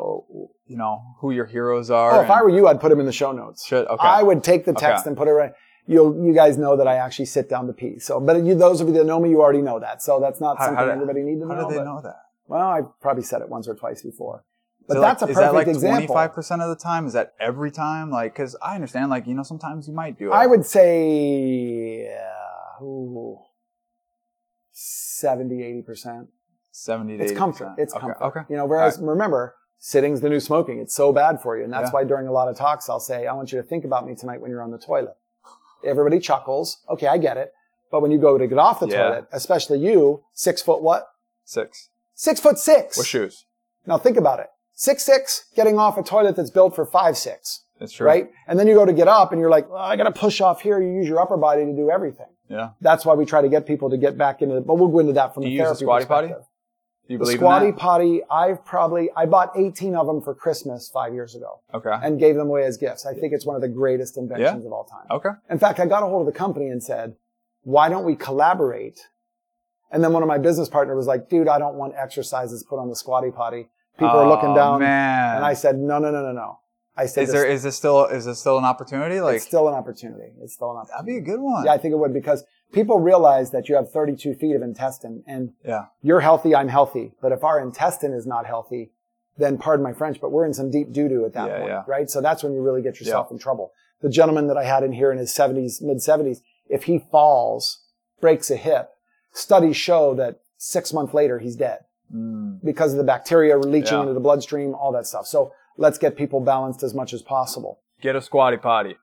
you 0.67 0.77
know, 0.77 1.01
who 1.21 1.31
your 1.31 1.45
heroes 1.45 1.89
are. 1.89 2.15
Oh, 2.15 2.21
if 2.21 2.29
I 2.29 2.41
were 2.43 2.49
you, 2.49 2.67
I'd 2.67 2.81
put 2.81 2.89
them 2.89 2.99
in 2.99 3.05
the 3.05 3.13
show 3.13 3.31
notes. 3.31 3.65
Should- 3.65 3.87
okay. 3.87 4.05
I 4.07 4.23
would 4.23 4.43
take 4.43 4.65
the 4.65 4.71
Okay. 4.71 4.85
text 4.87 5.07
and 5.07 5.15
put 5.15 5.27
it 5.27 5.31
right. 5.31 5.53
You'll, 5.87 6.25
you 6.25 6.33
guys 6.33 6.57
know 6.57 6.75
that 6.77 6.87
I 6.87 6.95
actually 6.95 7.25
sit 7.25 7.47
down 7.47 7.67
to 7.67 7.73
pee. 7.73 7.99
So, 7.99 8.19
but 8.19 8.43
you, 8.43 8.55
those 8.55 8.81
of 8.81 8.87
you 8.87 8.93
that 8.95 9.05
know 9.05 9.19
me, 9.19 9.29
you 9.29 9.41
already 9.41 9.61
know 9.61 9.79
that. 9.79 10.01
So 10.01 10.19
that's 10.19 10.41
not 10.41 10.57
How- 10.57 10.65
something 10.65 10.85
how 10.85 10.91
everybody 10.91 11.21
need 11.21 11.39
to 11.41 11.47
How 11.47 11.53
know. 11.53 11.67
do 11.69 11.73
they 11.73 11.79
but- 11.79 11.85
know 11.85 12.01
that? 12.01 12.17
Well, 12.47 12.61
I 12.61 12.81
probably 13.01 13.23
said 13.23 13.41
it 13.41 13.49
once 13.49 13.67
or 13.67 13.75
twice 13.75 14.01
before. 14.03 14.43
But 14.87 14.97
it 14.97 14.99
that's 15.01 15.21
like, 15.23 15.29
a 15.29 15.31
is 15.31 15.37
that 15.37 15.51
perfect 15.51 15.67
like 15.67 15.75
example. 15.75 16.15
25% 16.15 16.61
of 16.61 16.69
the 16.69 16.75
time? 16.83 17.07
Is 17.07 17.13
that 17.13 17.33
every 17.39 17.71
time? 17.71 18.11
Like, 18.11 18.35
cause 18.35 18.55
I 18.61 18.75
understand, 18.75 19.09
like, 19.09 19.25
you 19.25 19.33
know, 19.33 19.41
sometimes 19.41 19.87
you 19.87 19.93
might 19.95 20.19
do 20.19 20.29
it. 20.31 20.33
I 20.35 20.45
would 20.45 20.63
say, 20.65 22.07
uh, 22.79 22.83
ooh, 22.83 23.39
70, 24.71 25.55
80%. 25.87 26.27
70 26.71 27.17
to 27.17 27.23
It's 27.23 27.31
80%. 27.31 27.35
comfort. 27.37 27.75
It's 27.77 27.93
okay. 27.95 28.01
comfort. 28.01 28.23
Okay. 28.25 28.39
You 28.49 28.57
know, 28.57 28.65
whereas 28.65 28.99
remember, 28.99 29.55
sitting's 29.79 30.21
the 30.21 30.29
new 30.29 30.39
smoking. 30.39 30.79
It's 30.79 30.93
so 30.93 31.11
bad 31.13 31.41
for 31.41 31.57
you. 31.57 31.63
And 31.63 31.71
that's 31.73 31.87
Yeah. 31.89 31.93
why 31.93 32.03
during 32.03 32.27
a 32.27 32.31
lot 32.31 32.47
of 32.47 32.55
talks, 32.57 32.89
I'll 32.89 32.99
say, 32.99 33.27
I 33.27 33.33
want 33.33 33.51
you 33.51 33.61
to 33.61 33.67
think 33.67 33.85
about 33.85 34.05
me 34.05 34.13
tonight 34.15 34.41
when 34.41 34.51
you're 34.51 34.61
on 34.61 34.71
the 34.71 34.77
toilet. 34.77 35.15
Everybody 35.85 36.19
chuckles. 36.19 36.77
Okay, 36.89 37.07
I 37.07 37.17
get 37.17 37.37
it. 37.37 37.51
But 37.91 38.01
when 38.01 38.11
you 38.11 38.17
go 38.17 38.37
to 38.37 38.47
get 38.47 38.57
off 38.57 38.79
the 38.79 38.87
Yeah. 38.87 39.03
toilet, 39.09 39.25
especially 39.31 39.79
you, 39.79 40.23
six 40.33 40.61
foot 40.61 40.81
what? 40.81 41.07
Six. 41.43 41.89
Six 42.15 42.39
foot 42.39 42.57
six. 42.59 42.97
With 42.97 43.07
shoes. 43.07 43.45
Now 43.85 43.97
think 43.97 44.17
about 44.17 44.39
it. 44.39 44.47
Six 44.73 45.03
six, 45.03 45.45
getting 45.55 45.77
off 45.79 45.97
a 45.97 46.03
toilet 46.03 46.35
that's 46.35 46.49
built 46.49 46.75
for 46.75 46.85
five 46.85 47.15
six, 47.17 47.63
That's 47.79 47.93
true. 47.93 48.05
right? 48.07 48.29
And 48.47 48.59
then 48.59 48.67
you 48.67 48.73
go 48.73 48.85
to 48.85 48.91
get 48.93 49.07
up 49.07 49.31
and 49.31 49.39
you're 49.39 49.49
like, 49.49 49.69
well, 49.69 49.81
I 49.81 49.95
got 49.95 50.03
to 50.03 50.11
push 50.11 50.41
off 50.41 50.61
here. 50.61 50.81
You 50.81 50.91
use 50.93 51.07
your 51.07 51.21
upper 51.21 51.37
body 51.37 51.63
to 51.65 51.73
do 51.73 51.89
everything. 51.89 52.25
Yeah. 52.49 52.69
That's 52.81 53.05
why 53.05 53.13
we 53.13 53.25
try 53.25 53.41
to 53.41 53.47
get 53.49 53.65
people 53.65 53.89
to 53.89 53.97
get 53.97 54.17
back 54.17 54.41
into. 54.41 54.55
The, 54.55 54.61
but 54.61 54.75
we'll 54.75 54.89
go 54.89 54.99
into 54.99 55.13
that 55.13 55.33
from 55.33 55.43
Do 55.43 55.47
the 55.49 55.53
you 55.53 55.59
use 55.59 55.67
therapy 55.67 55.85
squatty 55.85 56.05
potty? 56.05 56.27
perspective. 56.27 56.47
Do 57.07 57.13
you 57.13 57.17
The 57.19 57.23
believe 57.25 57.37
squatty 57.37 57.71
potty, 57.71 58.21
I've 58.31 58.65
probably, 58.65 59.09
I 59.15 59.25
bought 59.27 59.51
18 59.55 59.95
of 59.95 60.07
them 60.07 60.21
for 60.21 60.33
Christmas 60.33 60.89
five 60.91 61.13
years 61.13 61.35
ago 61.35 61.59
Okay. 61.73 61.93
and 62.01 62.19
gave 62.19 62.35
them 62.35 62.47
away 62.47 62.63
as 62.63 62.77
gifts. 62.77 63.05
I 63.05 63.13
think 63.13 63.31
it's 63.33 63.45
one 63.45 63.55
of 63.55 63.61
the 63.61 63.67
greatest 63.67 64.17
inventions 64.17 64.65
of 64.65 64.71
all 64.73 64.85
time. 64.85 65.05
Okay. 65.11 65.29
In 65.49 65.59
fact, 65.59 65.79
I 65.79 65.85
got 65.85 66.01
a 66.01 66.07
hold 66.07 66.27
of 66.27 66.33
the 66.33 66.37
company 66.37 66.67
and 66.69 66.81
said, 66.83 67.15
why 67.61 67.89
don't 67.89 68.05
we 68.05 68.15
collaborate? 68.15 68.99
And 69.91 70.03
then 70.03 70.13
one 70.13 70.23
of 70.23 70.27
my 70.27 70.39
business 70.39 70.67
partners 70.67 70.95
was 70.95 71.05
like, 71.07 71.29
dude, 71.29 71.47
I 71.47 71.59
don't 71.59 71.75
want 71.75 71.93
exercises 71.95 72.63
put 72.67 72.79
on 72.79 72.89
the 72.89 72.95
squatty 72.95 73.29
potty. 73.31 73.69
People 73.99 74.09
are 74.17 74.27
looking 74.27 74.49
Oh, 74.49 74.55
down. 74.55 74.79
Man. 74.79 75.35
And 75.37 75.45
I 75.45 75.53
said, 75.53 75.77
no, 75.77 75.99
no, 75.99 76.09
no, 76.11 76.21
no, 76.23 76.31
no. 76.31 76.59
I 76.97 77.05
said, 77.05 77.23
is 77.25 77.31
there, 77.31 77.43
this- 77.43 77.57
is 77.57 77.63
this 77.63 77.75
still, 77.75 78.05
is 78.05 78.25
this 78.25 78.39
still 78.39 78.57
an 78.57 78.65
opportunity? 78.65 79.21
Like, 79.21 79.35
it's 79.37 79.45
still 79.45 79.67
an 79.67 79.73
opportunity. 79.75 80.31
It's 80.41 80.53
still 80.53 80.71
an 80.71 80.77
opportunity. 80.77 81.05
that'd 81.05 81.23
be 81.25 81.31
a 81.31 81.35
good 81.35 81.41
one. 81.41 81.65
Yeah, 81.65 81.73
I 81.73 81.77
think 81.77 81.91
it 81.93 81.97
would 81.97 82.13
because 82.13 82.43
people 82.71 82.99
realize 82.99 83.51
that 83.51 83.69
you 83.69 83.75
have 83.75 83.91
32 83.91 84.33
feet 84.35 84.55
of 84.55 84.61
intestine 84.61 85.23
and 85.27 85.53
Yeah. 85.63 85.85
you're 86.01 86.19
healthy, 86.21 86.55
I'm 86.55 86.67
healthy. 86.67 87.13
But 87.21 87.31
if 87.31 87.43
our 87.43 87.59
intestine 87.59 88.13
is 88.13 88.25
not 88.27 88.45
healthy, 88.45 88.91
then 89.37 89.57
pardon 89.57 89.83
my 89.83 89.93
French, 89.93 90.19
but 90.21 90.31
we're 90.31 90.45
in 90.45 90.53
some 90.53 90.71
deep 90.71 90.91
doo 90.91 91.07
doo 91.09 91.25
at 91.25 91.33
that 91.33 91.47
Yeah, 91.49 91.57
point, 91.57 91.69
yeah. 91.69 91.83
right? 91.87 92.09
So 92.09 92.21
that's 92.21 92.43
when 92.43 92.53
you 92.53 92.61
really 92.61 92.81
get 92.81 92.99
yourself 92.99 93.31
in 93.31 93.37
trouble. 93.37 93.71
The 94.01 94.09
gentleman 94.09 94.47
that 94.47 94.57
I 94.57 94.63
had 94.63 94.83
in 94.83 94.93
here 94.93 95.11
in 95.11 95.17
his 95.17 95.33
70s, 95.33 95.81
mid 95.81 95.97
70s, 95.97 96.39
if 96.69 96.83
he 96.83 96.99
falls, 96.99 97.83
breaks 98.21 98.49
a 98.49 98.55
hip, 98.55 98.91
studies 99.33 99.75
show 99.77 100.13
that 100.15 100.39
six 100.57 100.93
months 100.93 101.13
later 101.13 101.39
he's 101.39 101.55
dead. 101.55 101.79
Mm. 102.13 102.59
because 102.63 102.91
of 102.91 102.97
the 102.99 103.03
bacteria 103.03 103.57
leaching 103.57 103.99
into 103.99 104.13
the 104.13 104.19
bloodstream, 104.19 104.75
all 104.75 104.91
that 104.91 105.07
stuff. 105.07 105.25
So 105.25 105.51
let's 105.75 105.97
get 105.97 106.15
people 106.15 106.39
balanced 106.39 106.83
as 106.83 106.93
much 106.93 107.13
as 107.13 107.23
possible. 107.23 107.79
Get 107.99 108.15
a 108.15 108.21
squatty 108.21 108.57
potty 108.57 108.95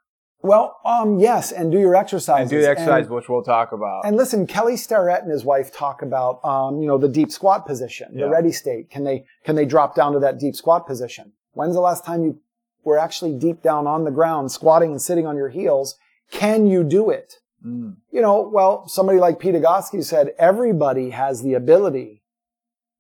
Well, 0.43 0.79
um, 0.85 1.21
yes, 1.21 1.53
and 1.53 1.71
do 1.71 1.79
your 1.79 1.95
exercises. 1.95 2.43
and 2.43 2.51
do 2.51 2.61
the 2.61 2.69
exercise, 2.69 3.07
And, 3.07 3.15
which 3.15 3.29
we'll 3.29 3.43
talk 3.45 3.71
about. 3.73 4.05
and 4.05 4.17
listen, 4.17 4.47
Kelly 4.47 4.77
Starrett 4.77 5.23
and 5.23 5.31
his 5.31 5.45
wife 5.45 5.73
talk 5.73 6.03
about, 6.03 6.45
um, 6.45 6.81
you 6.81 6.87
know, 6.89 6.99
the 6.99 7.09
deep 7.09 7.31
squat 7.31 7.65
position, 7.67 8.09
Yeah. 8.13 8.25
the 8.27 8.31
ready 8.31 8.51
state. 8.53 8.91
Can 8.91 9.05
they, 9.05 9.25
can 9.45 9.55
they 9.55 9.65
drop 9.65 9.95
down 9.95 10.13
to 10.15 10.19
that 10.19 10.39
deep 10.41 10.57
squat 10.57 10.87
position? 10.87 11.33
When's 11.53 11.75
the 11.75 11.81
last 11.81 12.05
time 12.05 12.25
you 12.25 12.39
were 12.85 12.99
actually 12.99 13.35
deep 13.39 13.63
down 13.63 13.87
on 13.87 14.03
the 14.05 14.11
ground, 14.11 14.51
squatting 14.51 14.91
and 14.91 15.01
sitting 15.01 15.27
on 15.27 15.37
your 15.37 15.49
heels? 15.49 15.97
Can 16.33 16.67
you 16.67 16.83
do 16.83 17.09
it? 17.11 17.35
Mm. 17.65 17.97
You 18.11 18.21
know, 18.23 18.41
well, 18.53 18.89
somebody 18.89 19.21
like 19.21 19.39
Pete 19.39 19.55
Egoscue 19.55 20.03
said, 20.03 20.35
everybody 20.39 21.11
has 21.11 21.43
the 21.43 21.55
ability. 21.55 22.23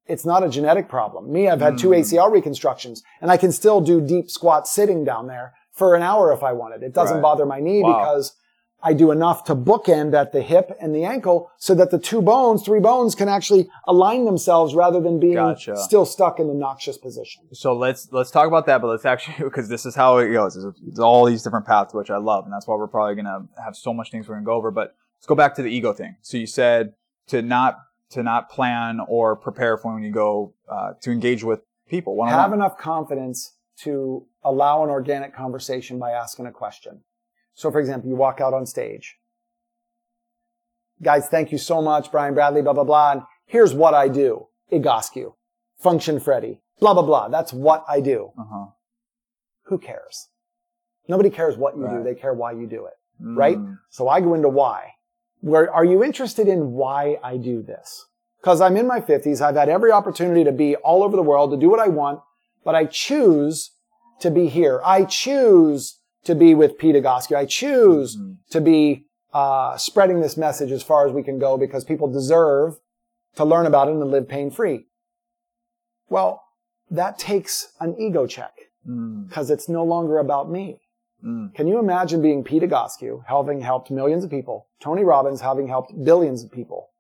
It's 0.07 0.25
not 0.25 0.45
a 0.45 0.49
genetic 0.49 0.89
problem. 0.89 1.33
Me, 1.33 1.49
I've 1.49 1.61
had 1.61 1.79
two 1.79 1.89
Mm. 1.91 1.99
ACL 2.01 2.31
reconstructions 2.31 3.03
and 3.21 3.31
I 3.33 3.37
can 3.37 3.51
still 3.51 3.81
do 3.81 4.01
deep 4.01 4.31
squat 4.31 4.69
sitting 4.69 5.03
down 5.05 5.27
there 5.27 5.55
for 5.73 5.95
an 5.95 6.03
hour 6.03 6.33
if 6.33 6.43
I 6.43 6.53
wanted. 6.53 6.83
It 6.83 6.95
doesn't 6.95 7.17
Right. 7.17 7.23
bother 7.23 7.47
my 7.47 7.61
knee 7.61 7.83
Wow. 7.83 7.99
because 7.99 8.37
I 8.85 8.95
do 8.95 9.13
enough 9.13 9.45
to 9.45 9.55
bookend 9.55 10.13
at 10.13 10.33
the 10.33 10.43
hip 10.43 10.77
and 10.81 10.93
the 10.93 11.05
ankle 11.05 11.49
so 11.57 11.73
that 11.75 11.93
the 11.93 12.01
two 12.01 12.21
bones, 12.21 12.65
three 12.65 12.81
bones 12.81 13.15
can 13.15 13.29
actually 13.29 13.69
align 13.87 14.25
themselves 14.25 14.75
rather 14.75 15.01
than 15.01 15.21
being 15.21 15.35
Gotcha. 15.35 15.77
still 15.77 16.05
stuck 16.05 16.41
in 16.41 16.49
the 16.49 16.55
noxious 16.55 16.99
position. 16.99 17.45
So 17.53 17.75
let's 17.77 18.13
let's 18.13 18.33
talk 18.33 18.49
about 18.49 18.67
that, 18.67 18.81
but 18.81 18.89
let's 18.89 19.05
actually 19.05 19.37
because 19.45 19.69
this 19.69 19.87
is 19.87 19.95
how 19.95 20.19
it 20.19 20.33
goes. 20.33 20.57
It's, 20.57 20.99
all 20.99 21.25
these 21.25 21.43
different 21.45 21.65
paths, 21.67 21.95
which 21.95 22.11
I 22.11 22.17
love, 22.19 22.45
and 22.45 22.53
that's 22.53 22.67
why 22.67 22.75
we're 22.75 22.89
probably 22.89 23.15
gonna 23.15 23.47
have 23.65 23.77
so 23.77 23.95
much 23.95 24.11
things 24.11 24.29
we're 24.29 24.35
gonna 24.35 24.47
go 24.47 24.55
over. 24.55 24.73
But 24.73 24.95
let's 25.19 25.27
go 25.27 25.37
back 25.37 25.55
to 25.55 25.63
the 25.63 25.71
ego 25.71 25.93
thing. 25.93 26.17
So 26.21 26.37
you 26.37 26.47
said 26.49 26.95
to 27.29 27.41
not 27.41 27.79
to 28.11 28.23
not 28.25 28.51
plan 28.51 28.99
or 29.09 29.37
prepare 29.37 29.79
for 29.79 29.95
when 29.95 30.03
you 30.03 30.11
go 30.13 30.55
uh, 30.69 30.95
to 31.03 31.13
engage 31.13 31.45
with 31.45 31.61
people. 31.89 32.17
One 32.17 32.29
have 32.31 32.53
enough 32.53 32.77
confidence 32.79 33.53
to 33.83 34.27
allow 34.45 34.83
an 34.83 34.91
organic 34.91 35.35
conversation 35.35 35.99
by 35.99 36.13
asking 36.13 36.47
a 36.47 36.53
question. 36.53 37.01
So, 37.55 37.71
for 37.71 37.81
example, 37.81 38.09
you 38.09 38.17
walk 38.17 38.41
out 38.41 38.55
on 38.55 38.67
stage. 38.67 39.17
Guys, 41.03 41.29
thank 41.29 41.53
you 41.53 41.59
so 41.59 41.83
much, 41.83 42.11
Brian 42.11 42.35
Bradley, 42.35 42.63
blah, 42.63 42.73
blah, 42.73 42.85
blah. 42.85 43.13
And 43.13 43.23
here's 43.47 43.75
what 43.75 43.95
I 43.95 44.09
do. 44.09 44.47
Egoscue. 44.73 45.35
Function 45.79 46.21
Freddy. 46.21 46.61
Blah, 46.81 46.95
blah, 46.95 47.03
blah. 47.03 47.29
That's 47.29 47.53
what 47.53 47.85
I 47.89 48.01
do. 48.01 48.31
Uh-huh. 48.39 48.67
Who 49.65 49.79
cares? 49.79 50.29
Nobody 51.09 51.31
cares 51.31 51.57
what 51.57 51.77
you 51.77 51.89
do. 51.89 52.03
They 52.05 52.15
care 52.15 52.35
why 52.35 52.53
you 52.53 52.67
do 52.67 52.87
it. 52.87 52.95
Mm. 53.23 53.37
Right? 53.37 53.59
So 53.91 54.09
I 54.09 54.21
go 54.21 54.35
into 54.35 54.49
why. 54.49 54.93
Where 55.41 55.73
are 55.73 55.85
you 55.85 56.05
interested 56.05 56.47
in 56.47 56.73
why 56.73 57.19
I 57.23 57.37
do 57.37 57.63
this? 57.63 58.07
Because 58.41 58.61
I'm 58.61 58.77
in 58.77 58.87
my 58.87 59.01
50s. 59.01 59.41
I've 59.41 59.57
had 59.57 59.69
every 59.69 59.91
opportunity 59.91 60.45
to 60.45 60.53
be 60.53 60.77
all 60.77 61.03
over 61.03 61.17
the 61.17 61.23
world, 61.23 61.51
to 61.51 61.57
do 61.57 61.69
what 61.69 61.81
I 61.81 61.89
want, 61.89 62.21
but 62.65 62.75
I 62.75 62.85
choose 62.85 63.73
to 64.23 64.31
be 64.31 64.49
here. 64.49 64.81
I 64.85 65.05
choose 65.05 65.99
to 66.25 66.35
be 66.35 66.55
with 66.55 66.79
Pete 66.79 66.95
Egoscue. 66.97 67.37
I 67.37 67.47
choose 67.47 68.17
Mhm. 68.17 68.37
to 68.51 68.61
be 68.61 69.07
uh, 69.35 69.79
spreading 69.79 70.21
this 70.21 70.37
message 70.37 70.71
as 70.71 70.83
far 70.83 71.07
as 71.07 71.13
we 71.13 71.23
can 71.23 71.39
go 71.39 71.57
because 71.57 71.85
people 71.85 72.07
deserve 72.07 72.79
to 73.35 73.45
learn 73.47 73.65
about 73.65 73.89
it 73.89 73.93
and 73.93 74.11
live 74.11 74.29
pain 74.29 74.51
free. 74.51 74.87
Well, 76.11 76.43
that 76.91 77.19
takes 77.19 77.73
an 77.81 77.97
ego 77.99 78.27
check 78.27 78.53
Mm. 78.87 79.29
because 79.29 79.49
it's 79.51 79.69
no 79.71 79.85
longer 79.85 80.19
about 80.19 80.51
me. 80.51 80.81
Mm. 81.25 81.55
Can 81.55 81.67
you 81.69 81.79
imagine 81.79 82.21
being 82.21 82.43
Pete 82.45 82.63
Egoscue, 82.65 83.25
having 83.27 83.61
helped 83.63 83.91
millions 83.91 84.23
of 84.25 84.29
people, 84.31 84.67
Tony 84.81 85.03
Robbins 85.05 85.41
having 85.41 85.69
helped 85.69 85.93
billions 86.05 86.43
of 86.45 86.51
people, 86.51 86.91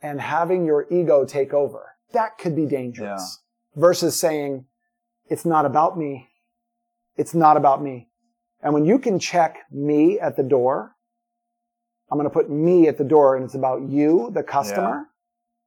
and 0.00 0.20
having 0.20 0.64
your 0.64 0.86
ego 0.90 1.24
take 1.26 1.52
over? 1.52 1.96
That 2.12 2.38
could 2.38 2.54
be 2.56 2.66
dangerous. 2.66 3.42
Versus 3.74 4.18
saying, 4.18 4.66
it's 5.28 5.44
not 5.44 5.66
about 5.66 5.98
me. 5.98 6.28
It's 7.16 7.34
not 7.34 7.56
about 7.56 7.82
me. 7.82 8.08
And 8.62 8.74
when 8.74 8.84
you 8.84 8.98
can 8.98 9.18
check 9.18 9.58
me 9.70 10.18
at 10.18 10.36
the 10.36 10.42
door, 10.42 10.94
I'm 12.10 12.18
going 12.18 12.28
to 12.28 12.32
put 12.32 12.50
me 12.50 12.88
at 12.88 12.98
the 12.98 13.04
door 13.04 13.36
and 13.36 13.44
it's 13.44 13.54
about 13.54 13.82
you, 13.88 14.30
the 14.32 14.42
customer. 14.42 15.06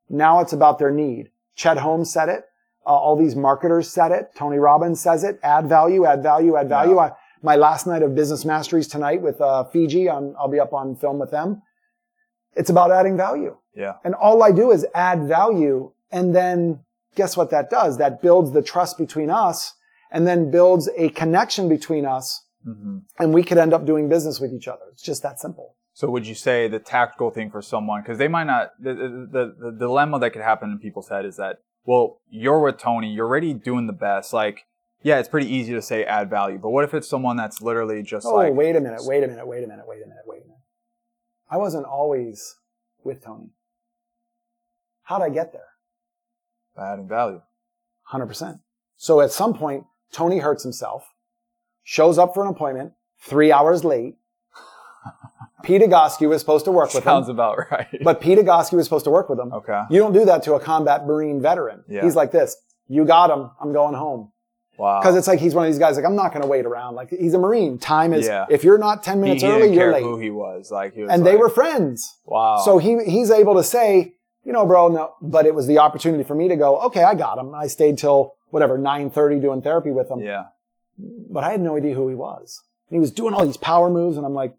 Now 0.09 0.39
it's 0.39 0.53
about 0.53 0.79
their 0.79 0.91
need. 0.91 1.31
Chet 1.55 1.77
Holmes 1.77 2.11
said 2.11 2.29
it. 2.29 2.45
Uh, 2.85 2.91
all 2.91 3.15
these 3.15 3.35
marketers 3.35 3.89
said 3.89 4.11
it. 4.11 4.31
Tony 4.35 4.57
Robbins 4.57 4.99
says 5.01 5.23
it. 5.23 5.39
Add 5.43 5.67
value, 5.67 6.05
add 6.05 6.23
value, 6.23 6.55
add 6.55 6.69
value. 6.69 6.95
Yeah. 6.95 7.01
I, 7.01 7.11
my 7.41 7.55
last 7.55 7.87
night 7.87 8.01
of 8.01 8.15
business 8.15 8.45
masteries 8.45 8.87
tonight 8.87 9.21
with 9.21 9.39
uh, 9.39 9.65
Fiji, 9.65 10.09
I'm, 10.09 10.35
I'll 10.37 10.47
be 10.49 10.59
up 10.59 10.73
on 10.73 10.95
film 10.95 11.19
with 11.19 11.31
them. 11.31 11.61
It's 12.55 12.69
about 12.69 12.91
adding 12.91 13.15
value. 13.15 13.55
Yeah. 13.75 13.93
And 14.03 14.15
all 14.15 14.41
I 14.43 14.51
do 14.51 14.71
is 14.71 14.85
add 14.95 15.27
value. 15.27 15.91
And 16.11 16.35
then 16.35 16.79
guess 17.15 17.35
what 17.37 17.49
that 17.51 17.69
does? 17.69 17.97
That 17.97 18.21
builds 18.21 18.51
the 18.51 18.61
trust 18.61 18.97
between 18.97 19.29
us 19.29 19.73
and 20.11 20.27
then 20.27 20.49
builds 20.51 20.89
a 20.97 21.09
connection 21.09 21.69
between 21.69 22.05
us. 22.05 22.45
hmm 22.63 22.99
And 23.19 23.33
we 23.33 23.43
could 23.43 23.57
end 23.57 23.73
up 23.73 23.85
doing 23.85 24.09
business 24.09 24.39
with 24.39 24.53
each 24.53 24.67
other. 24.67 24.81
It's 24.91 25.03
just 25.03 25.23
that 25.23 25.39
simple. 25.39 25.75
So 25.93 26.09
would 26.09 26.25
you 26.25 26.35
say 26.35 26.67
the 26.67 26.79
tactical 26.79 27.29
thing 27.29 27.51
for 27.51 27.61
someone, 27.61 28.01
because 28.01 28.17
they 28.17 28.29
might 28.29 28.45
not, 28.45 28.71
the, 28.79 28.93
the, 28.93 29.27
the, 29.31 29.71
the 29.71 29.77
dilemma 29.77 30.19
that 30.19 30.31
could 30.31 30.41
happen 30.41 30.71
in 30.71 30.79
people's 30.79 31.09
head 31.09 31.25
is 31.25 31.35
that, 31.37 31.57
well, 31.85 32.21
you're 32.29 32.59
with 32.59 32.77
Tony, 32.77 33.11
you're 33.11 33.27
already 33.27 33.53
doing 33.53 33.87
the 33.87 33.93
best. 33.93 34.31
Like, 34.31 34.65
yeah, 35.01 35.19
it's 35.19 35.27
pretty 35.29 35.47
easy 35.53 35.73
to 35.73 35.81
say 35.81 36.05
add 36.05 36.29
value, 36.29 36.57
but 36.57 36.69
what 36.69 36.83
if 36.85 36.93
it's 36.93 37.07
someone 37.09 37.35
that's 37.37 37.61
literally 37.61 38.01
just 38.03 38.25
like 38.25 38.33
Oh, 38.33 38.37
like, 38.37 38.53
wait 38.53 38.75
a 38.75 38.81
minute, 38.81 39.01
wait 39.03 39.23
a 39.23 39.27
minute, 39.27 39.45
wait 39.47 39.63
a 39.63 39.67
minute, 39.67 39.87
wait 39.87 39.97
a 40.03 40.07
minute, 40.07 40.23
wait 40.25 40.41
a 40.41 40.45
minute. 40.45 40.61
I 41.49 41.57
wasn't 41.57 41.85
always 41.85 42.55
with 43.03 43.23
Tony. 43.23 43.49
How'd 45.03 45.21
I 45.21 45.29
get 45.29 45.51
there? 45.51 45.63
Adding 46.79 47.07
value? 47.07 47.41
100%. 48.11 48.59
So 48.97 49.21
at 49.21 49.31
some 49.31 49.53
point, 49.53 49.85
Tony 50.11 50.39
hurts 50.39 50.63
himself, 50.63 51.03
shows 51.83 52.17
up 52.17 52.33
for 52.33 52.43
an 52.43 52.49
appointment, 52.49 52.93
three 53.21 53.51
hours 53.51 53.83
late. 53.83 54.15
Pete 55.63 55.81
Egoscue 55.81 56.29
was 56.29 56.39
supposed 56.41 56.65
to 56.65 56.71
work 56.71 56.93
with 56.93 57.03
Sounds 57.03 57.27
him, 57.27 57.35
about 57.35 57.57
right. 57.71 57.87
but 58.03 58.21
Pete 58.21 58.39
Egoscue 58.39 58.73
was 58.73 58.85
supposed 58.85 59.03
to 59.05 59.11
work 59.11 59.29
with 59.29 59.39
him. 59.39 59.51
okay. 59.53 59.81
You 59.89 59.99
don't 59.99 60.13
do 60.13 60.25
that 60.25 60.43
to 60.43 60.53
a 60.53 60.59
combat 60.59 61.05
Marine 61.05 61.41
veteran. 61.41 61.83
Yeah. 61.87 62.03
He's 62.03 62.15
like 62.15 62.31
this. 62.31 62.55
You 62.87 63.05
got 63.05 63.29
him. 63.29 63.51
I'm 63.61 63.73
going 63.73 63.93
home. 63.93 64.31
Wow. 64.77 65.01
Because 65.01 65.17
it's 65.17 65.27
like 65.27 65.39
he's 65.39 65.53
one 65.53 65.65
of 65.65 65.71
these 65.71 65.77
guys 65.79 65.97
like, 65.97 66.05
I'm 66.05 66.15
not 66.15 66.29
going 66.31 66.41
to 66.41 66.47
wait 66.47 66.65
around. 66.65 66.95
Like 66.95 67.09
he's 67.09 67.33
a 67.33 67.37
Marine. 67.39 67.77
Time 67.77 68.13
is, 68.13 68.25
Yeah. 68.25 68.45
if 68.49 68.63
you're 68.63 68.77
not 68.77 69.03
10 69.03 69.19
minutes 69.19 69.41
he 69.41 69.47
early, 69.49 69.61
didn't 69.63 69.73
you're 69.75 69.91
late. 69.91 70.03
who 70.03 70.17
he 70.17 70.29
was. 70.31 70.71
Like, 70.71 70.93
he 70.95 71.01
was 71.03 71.11
and 71.11 71.25
they 71.25 71.35
were 71.35 71.49
friends. 71.49 72.17
wow. 72.25 72.61
So 72.63 72.77
he, 72.77 72.97
he's 73.03 73.29
able 73.29 73.55
to 73.55 73.63
say, 73.63 74.13
you 74.49 74.53
know, 74.53 74.65
bro, 74.65 74.87
no, 74.87 75.13
but 75.21 75.45
it 75.45 75.53
was 75.53 75.67
the 75.67 75.77
opportunity 75.77 76.23
for 76.23 76.33
me 76.33 76.47
to 76.47 76.55
go, 76.55 76.79
okay, 76.79 77.03
I 77.03 77.13
got 77.13 77.37
him. 77.37 77.53
I 77.53 77.67
stayed 77.67 77.99
till 77.99 78.33
whatever, 78.49 78.79
930 78.79 79.39
doing 79.39 79.61
therapy 79.61 79.91
with 79.91 80.09
him. 80.09 80.21
yeah. 80.21 80.45
But 80.97 81.43
I 81.43 81.51
had 81.51 81.61
no 81.61 81.77
idea 81.77 81.93
who 81.93 82.09
he 82.09 82.15
was. 82.15 82.63
And 82.89 82.95
he 82.95 82.99
was 82.99 83.11
doing 83.11 83.35
all 83.35 83.45
these 83.45 83.57
power 83.57 83.91
moves 83.91 84.17
and 84.17 84.25
I'm 84.25 84.33
like, 84.33 84.55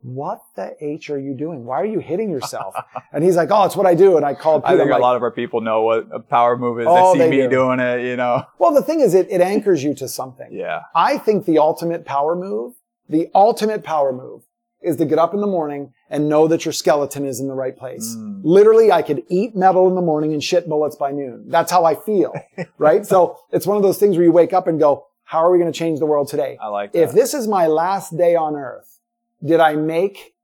what 0.00 0.40
the 0.56 0.74
H 0.80 1.10
are 1.10 1.18
you 1.18 1.34
doing? 1.34 1.66
Why 1.66 1.78
are 1.78 1.84
you 1.84 1.98
hitting 1.98 2.30
yourself? 2.30 2.74
and 3.12 3.22
he's 3.22 3.36
like, 3.36 3.50
oh, 3.50 3.64
it's 3.64 3.76
what 3.76 3.84
I 3.84 3.94
do. 3.94 4.16
And 4.16 4.24
I 4.24 4.32
called. 4.32 4.62
I 4.64 4.78
think 4.78 4.90
I'm 4.90 4.96
a 4.96 4.98
lot 4.98 5.16
of 5.16 5.22
our 5.22 5.30
people 5.30 5.60
know 5.60 5.82
what 5.82 6.08
a 6.10 6.20
power 6.20 6.56
move 6.56 6.80
is. 6.80 6.86
Oh, 6.88 7.12
they 7.12 7.18
see 7.18 7.30
they 7.30 7.30
me 7.30 7.42
do. 7.42 7.50
doing 7.50 7.80
it, 7.80 8.06
you 8.06 8.16
know? 8.16 8.46
well, 8.58 8.72
the 8.72 8.82
thing 8.82 9.00
is, 9.00 9.12
it, 9.12 9.26
it 9.30 9.42
anchors 9.42 9.84
you 9.84 9.92
to 9.96 10.08
something. 10.08 10.48
Yeah. 10.50 10.84
I 10.94 11.18
think 11.18 11.44
the 11.44 11.58
ultimate 11.58 12.06
power 12.06 12.34
move, 12.34 12.76
the 13.10 13.28
ultimate 13.34 13.84
power 13.84 14.10
move 14.10 14.44
is 14.82 14.96
to 14.96 15.04
get 15.04 15.18
up 15.18 15.34
in 15.34 15.40
the 15.40 15.46
morning 15.46 15.92
and 16.10 16.28
know 16.28 16.46
that 16.48 16.64
your 16.64 16.72
skeleton 16.72 17.26
is 17.26 17.40
in 17.40 17.48
the 17.48 17.54
right 17.54 17.76
place. 17.76 18.14
Mm. 18.16 18.40
Literally, 18.44 18.92
I 18.92 19.02
could 19.02 19.22
eat 19.28 19.56
metal 19.56 19.88
in 19.88 19.94
the 19.94 20.00
morning 20.02 20.32
and 20.32 20.42
shit 20.42 20.68
bullets 20.68 20.96
by 20.96 21.10
noon. 21.10 21.46
That's 21.48 21.70
how 21.70 21.84
I 21.84 21.94
feel, 21.94 22.32
right? 22.78 23.04
So 23.04 23.38
it's 23.52 23.66
one 23.66 23.76
of 23.76 23.82
those 23.82 23.98
things 23.98 24.16
where 24.16 24.24
you 24.24 24.32
wake 24.32 24.52
up 24.52 24.66
and 24.66 24.78
go, 24.78 25.06
how 25.24 25.38
are 25.38 25.50
we 25.50 25.58
going 25.58 25.70
to 25.70 25.78
change 25.78 25.98
the 25.98 26.06
world 26.06 26.28
today? 26.28 26.56
I 26.60 26.68
like 26.68 26.92
that. 26.92 27.02
If 27.02 27.12
this 27.12 27.34
is 27.34 27.46
my 27.48 27.66
last 27.66 28.16
day 28.16 28.34
on 28.34 28.54
earth, 28.56 29.00
did 29.44 29.60
I 29.60 29.74
make 29.76 30.34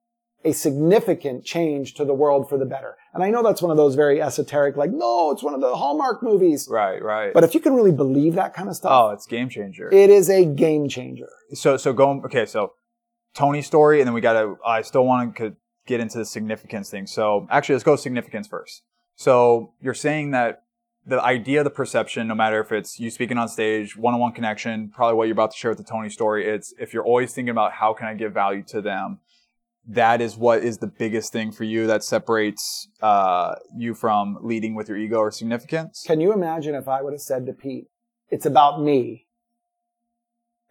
a 0.44 0.52
significant 0.52 1.44
change 1.44 1.94
to 1.94 2.04
the 2.04 2.12
world 2.12 2.48
for 2.48 2.58
the 2.58 2.66
better? 2.66 2.96
And 3.14 3.22
I 3.22 3.30
know 3.30 3.42
that's 3.42 3.62
one 3.62 3.70
of 3.70 3.76
those 3.76 3.94
very 3.94 4.20
esoteric, 4.20 4.76
like, 4.76 4.90
no, 4.90 5.30
it's 5.30 5.42
one 5.42 5.54
of 5.54 5.60
the 5.60 5.74
Hallmark 5.74 6.22
movies. 6.22 6.68
right, 6.70 7.02
right. 7.02 7.32
But 7.32 7.44
if 7.44 7.54
you 7.54 7.60
can 7.60 7.72
really 7.74 7.92
believe 7.92 8.34
that 8.34 8.52
kind 8.52 8.68
of 8.68 8.76
stuff, 8.76 8.92
oh, 8.92 9.10
it's 9.10 9.26
game 9.26 9.48
changer. 9.48 9.88
it 9.92 10.10
is 10.10 10.28
a 10.28 10.44
game 10.44 10.88
changer. 10.88 11.28
so 11.54 11.76
so 11.76 11.92
going 11.92 12.22
okay 12.24 12.44
so 12.44 12.72
tony's 13.34 13.66
story 13.66 14.00
and 14.00 14.06
then 14.06 14.14
we 14.14 14.20
gotta 14.20 14.56
i 14.66 14.80
still 14.82 15.04
want 15.04 15.36
to 15.36 15.56
get 15.86 16.00
into 16.00 16.18
the 16.18 16.24
significance 16.24 16.90
thing. 16.90 17.06
So 17.06 17.46
actually 17.50 17.74
let's 17.74 17.84
go 17.84 17.96
significance 17.96 18.48
first. 18.48 18.82
So 19.16 19.72
you're 19.80 19.94
saying 19.94 20.32
that 20.32 20.62
the 21.06 21.22
idea 21.22 21.62
the 21.62 21.70
perception 21.70 22.26
no 22.26 22.34
matter 22.34 22.60
if 22.60 22.72
it's 22.72 22.98
you 22.98 23.10
speaking 23.10 23.36
on 23.36 23.46
stage 23.46 23.94
one-on-one 23.94 24.32
connection 24.32 24.88
probably 24.88 25.14
what 25.14 25.24
you're 25.24 25.34
about 25.34 25.50
to 25.50 25.56
share 25.56 25.70
with 25.70 25.76
the 25.76 25.84
tony 25.84 26.08
story 26.08 26.48
it's 26.48 26.72
if 26.78 26.94
you're 26.94 27.04
always 27.04 27.34
thinking 27.34 27.50
about 27.50 27.72
how 27.72 27.92
can 27.92 28.06
i 28.06 28.14
give 28.14 28.32
value 28.32 28.62
to 28.62 28.80
them 28.80 29.18
that 29.86 30.22
is 30.22 30.34
what 30.34 30.64
is 30.64 30.78
the 30.78 30.86
biggest 30.86 31.30
thing 31.30 31.52
for 31.52 31.64
you 31.64 31.86
that 31.88 32.02
separates 32.02 32.88
uh, 33.02 33.56
you 33.76 33.92
from 33.92 34.38
leading 34.40 34.74
with 34.74 34.88
your 34.88 34.96
ego 34.96 35.18
or 35.18 35.30
significance? 35.30 36.02
Can 36.06 36.22
you 36.22 36.32
imagine 36.32 36.74
if 36.74 36.88
I 36.88 37.02
would 37.02 37.12
have 37.12 37.20
said 37.20 37.44
to 37.44 37.52
Pete, 37.52 37.88
it's 38.30 38.46
about 38.46 38.80
me 38.80 39.23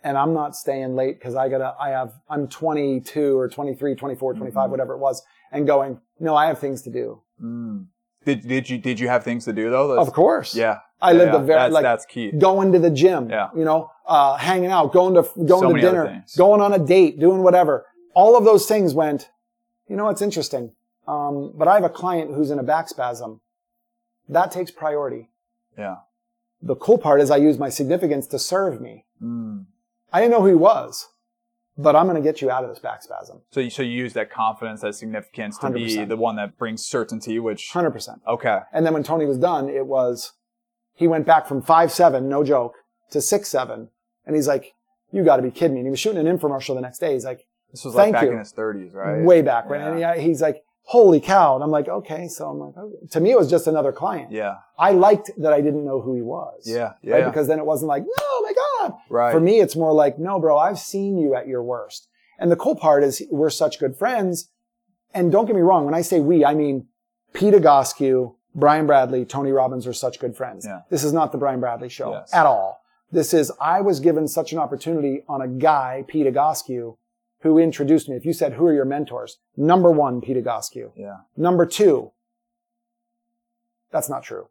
and 0.03 0.17
I'm 0.17 0.33
not 0.33 0.55
staying 0.55 0.95
late 0.95 1.19
because 1.19 1.35
I 1.35 1.49
gotta, 1.49 1.75
I 1.79 1.89
have, 1.89 2.13
I'm 2.29 2.47
22 2.47 3.37
or 3.37 3.47
23, 3.49 3.95
24, 3.95 4.33
25, 4.33 4.67
Mhm. 4.67 4.71
whatever 4.71 4.93
it 4.93 4.99
was 4.99 5.23
and 5.51 5.65
going, 5.67 5.99
no, 6.19 6.35
I 6.35 6.47
have 6.47 6.59
things 6.59 6.81
to 6.83 6.89
do. 6.89 7.21
mm. 7.41 7.85
Did 8.25 8.47
did 8.47 8.69
you 8.69 8.77
did 8.77 9.01
you 9.01 9.09
have 9.09 9.23
things 9.25 9.43
to 9.45 9.51
do 9.51 9.69
though? 9.69 9.89
That's- 9.89 10.07
Of 10.07 10.13
course. 10.13 10.55
Yeah. 10.55 10.77
I 11.01 11.11
Yeah, 11.11 11.17
lived 11.17 11.33
yeah. 11.33 11.39
a 11.41 11.43
very 11.43 11.59
that's, 11.59 11.73
like 11.73 11.83
that's 11.83 12.05
key. 12.05 12.31
going 12.31 12.71
to 12.71 12.79
the 12.79 12.89
gym, 12.89 13.29
Yeah. 13.29 13.49
you 13.53 13.65
know, 13.65 13.89
uh, 14.07 14.37
hanging 14.37 14.71
out, 14.71 14.93
going 14.93 15.13
to 15.15 15.23
going 15.35 15.61
So 15.61 15.73
to 15.73 15.81
dinner, 15.81 16.23
going 16.37 16.61
on 16.61 16.71
a 16.71 16.79
date, 16.79 17.19
doing 17.19 17.43
whatever. 17.43 17.85
All 18.13 18.37
of 18.37 18.45
those 18.45 18.65
things 18.65 18.93
went. 18.93 19.29
You 19.89 19.97
know, 19.97 20.07
it's 20.07 20.21
interesting. 20.21 20.71
Um, 21.05 21.51
but 21.57 21.67
I 21.67 21.73
have 21.73 21.83
a 21.83 21.89
client 21.89 22.33
who's 22.33 22.49
in 22.49 22.59
a 22.59 22.63
back 22.63 22.87
spasm. 22.87 23.41
That 24.29 24.51
takes 24.51 24.71
priority. 24.71 25.29
Yeah. 25.77 25.97
The 26.61 26.75
cool 26.77 26.97
part 26.97 27.19
is 27.19 27.29
I 27.29 27.35
use 27.37 27.59
my 27.59 27.67
significance 27.67 28.25
to 28.27 28.39
serve 28.39 28.79
me. 28.79 29.03
Mm. 29.21 29.65
I 30.13 30.19
didn't 30.21 30.31
know 30.31 30.41
who 30.41 30.47
he 30.47 30.53
was, 30.55 31.07
but 31.77 31.95
I'm 31.95 32.05
going 32.07 32.21
to 32.21 32.27
get 32.27 32.41
you 32.41 32.51
out 32.51 32.63
of 32.63 32.69
this 32.69 32.79
back 32.79 33.01
spasm. 33.01 33.41
So 33.51 33.59
you 33.59 33.69
so 33.69 33.81
you 33.81 33.91
use 33.91 34.13
that 34.13 34.31
confidence, 34.31 34.81
that 34.81 34.93
significance 34.95 35.57
to 35.57 35.69
be 35.71 35.97
100%. 35.97 36.07
the 36.07 36.17
one 36.17 36.35
that 36.35 36.57
brings 36.57 36.85
certainty, 36.85 37.39
which 37.39 37.69
100%. 37.73 38.19
okay. 38.27 38.59
And 38.71 38.85
then 38.85 38.93
when 38.93 39.03
Tony 39.03 39.25
was 39.25 39.37
done, 39.39 39.69
it 39.69 39.87
was, 39.87 40.33
he 40.95 41.07
went 41.07 41.25
back 41.25 41.47
from 41.47 41.61
five 41.61 41.91
seven, 41.91 42.29
no 42.29 42.43
joke, 42.43 42.75
to 43.11 43.19
six 43.21 43.49
seven. 43.49 43.89
And 44.25 44.35
he's 44.35 44.47
like, 44.47 44.73
you 45.11 45.23
got 45.23 45.37
to 45.37 45.41
be 45.43 45.51
kidding 45.51 45.73
me. 45.73 45.79
And 45.81 45.87
he 45.87 45.91
was 45.91 45.99
shooting 45.99 46.25
an 46.25 46.37
infomercial 46.37 46.75
the 46.75 46.81
next 46.81 46.99
day. 46.99 47.13
He's 47.13 47.25
like, 47.25 47.45
This 47.71 47.83
was 47.83 47.95
like 47.95 48.05
Thank 48.05 48.13
back 48.13 48.23
you. 48.25 48.31
in 48.33 48.39
his 48.39 48.51
thirties, 48.51 48.93
right? 48.93 49.23
way 49.23 49.41
back, 49.41 49.67
right? 49.69 49.97
Yeah. 49.99 50.11
And 50.13 50.21
he- 50.21 50.27
he's 50.27 50.41
like, 50.41 50.63
holy 50.85 51.19
cow. 51.21 51.55
And 51.55 51.63
I'm 51.63 51.71
like, 51.71 51.87
okay. 51.87 52.27
So 52.27 52.47
I'm 52.49 52.59
like, 52.59 52.77
okay. 52.77 53.07
to 53.11 53.19
me, 53.19 53.31
it 53.31 53.37
was 53.37 53.49
just 53.49 53.67
another 53.67 53.91
client. 53.91 54.31
Yeah. 54.31 54.55
I 54.77 54.91
liked 54.91 55.31
that 55.37 55.53
I 55.53 55.61
didn't 55.61 55.85
know 55.85 56.01
who 56.01 56.15
he 56.15 56.21
was. 56.21 56.63
Yeah. 56.65 56.93
Yeah. 57.01 57.15
Right? 57.15 57.25
Because 57.25 57.47
then 57.47 57.59
it 57.59 57.65
wasn't 57.65 57.89
like, 57.89 58.03
oh 58.19 58.41
my 58.45 58.53
God. 58.89 58.99
right. 59.09 59.31
For 59.31 59.39
me, 59.39 59.59
it's 59.61 59.75
more 59.75 59.93
like, 59.93 60.19
no, 60.19 60.39
bro, 60.39 60.57
I've 60.57 60.79
seen 60.79 61.17
you 61.17 61.35
at 61.35 61.47
your 61.47 61.63
worst. 61.63 62.07
And 62.39 62.51
the 62.51 62.55
cool 62.55 62.75
part 62.75 63.03
is 63.03 63.23
we're 63.31 63.49
such 63.49 63.79
good 63.79 63.95
friends. 63.95 64.49
And 65.13 65.31
don't 65.31 65.45
get 65.45 65.55
me 65.55 65.61
wrong. 65.61 65.85
When 65.85 65.93
I 65.93 66.01
say 66.01 66.19
we, 66.19 66.43
I 66.43 66.53
mean 66.53 66.87
Pete 67.33 67.53
Egoscue, 67.53 68.35
Brian 68.55 68.85
Bradley, 68.85 69.25
Tony 69.25 69.51
Robbins 69.51 69.87
are 69.87 69.93
such 69.93 70.19
good 70.19 70.35
friends. 70.35 70.65
Yeah. 70.65 70.81
This 70.89 71.03
is 71.03 71.13
not 71.13 71.31
the 71.31 71.37
Brian 71.37 71.59
Bradley 71.59 71.89
show 71.89 72.11
Yes. 72.11 72.33
at 72.33 72.45
all. 72.45 72.79
This 73.11 73.33
is, 73.33 73.51
I 73.61 73.81
was 73.81 73.99
given 73.99 74.27
such 74.27 74.53
an 74.53 74.59
opportunity 74.59 75.23
on 75.29 75.41
a 75.41 75.47
guy, 75.47 76.03
Pete 76.07 76.25
Egoscue, 76.27 76.97
who 77.43 77.59
introduced 77.59 78.09
me. 78.09 78.15
If 78.15 78.25
you 78.25 78.33
said, 78.33 78.53
who 78.53 78.65
are 78.65 78.73
your 78.73 78.85
mentors? 78.85 79.37
Number 79.55 79.91
one, 79.91 80.21
Pete 80.21 80.37
Egoscue. 80.37 80.91
yeah. 80.95 81.17
Number 81.37 81.65
two, 81.65 82.11
that's 83.91 84.09
not 84.09 84.23
true. 84.23 84.47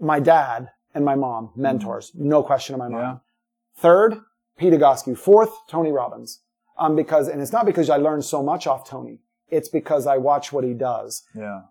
My 0.00 0.20
dad 0.20 0.70
and 0.94 1.04
my 1.04 1.16
mom, 1.16 1.50
mentors, 1.56 2.12
no 2.14 2.42
question 2.42 2.74
in 2.74 2.78
my 2.78 2.88
mind. 2.88 3.04
Mm-hmm. 3.04 3.12
Yeah. 3.14 3.82
Third, 3.82 4.20
Pete 4.56 4.72
Egoscue. 4.72 5.18
Fourth, 5.18 5.50
Tony 5.68 5.90
Robbins. 5.90 6.40
Um, 6.78 6.94
because, 6.96 7.28
and 7.28 7.42
it's 7.42 7.52
not 7.52 7.66
because 7.66 7.90
I 7.90 7.96
learned 7.96 8.24
so 8.24 8.42
much 8.42 8.66
off 8.66 8.88
Tony. 8.88 9.18
It's 9.48 9.68
because 9.68 10.06
I 10.06 10.16
watch 10.16 10.52
what 10.52 10.64
he 10.64 10.72
does. 10.72 11.22
Yeah. 11.34 11.62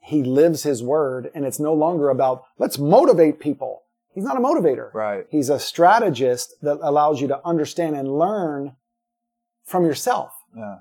He 0.00 0.22
lives 0.22 0.62
his 0.62 0.82
word 0.82 1.30
and 1.34 1.44
it's 1.44 1.60
no 1.60 1.74
longer 1.74 2.08
about, 2.08 2.44
let's 2.58 2.78
motivate 2.78 3.38
people. 3.38 3.82
He's 4.14 4.24
not 4.24 4.36
a 4.36 4.40
motivator. 4.40 4.92
Right. 4.94 5.26
He's 5.30 5.50
a 5.50 5.58
strategist 5.58 6.54
that 6.62 6.78
allows 6.82 7.20
you 7.20 7.28
to 7.28 7.40
understand 7.46 7.96
and 7.96 8.18
learn 8.18 8.76
from 9.64 9.84
yourself 9.84 10.32
Yeah. 10.56 10.76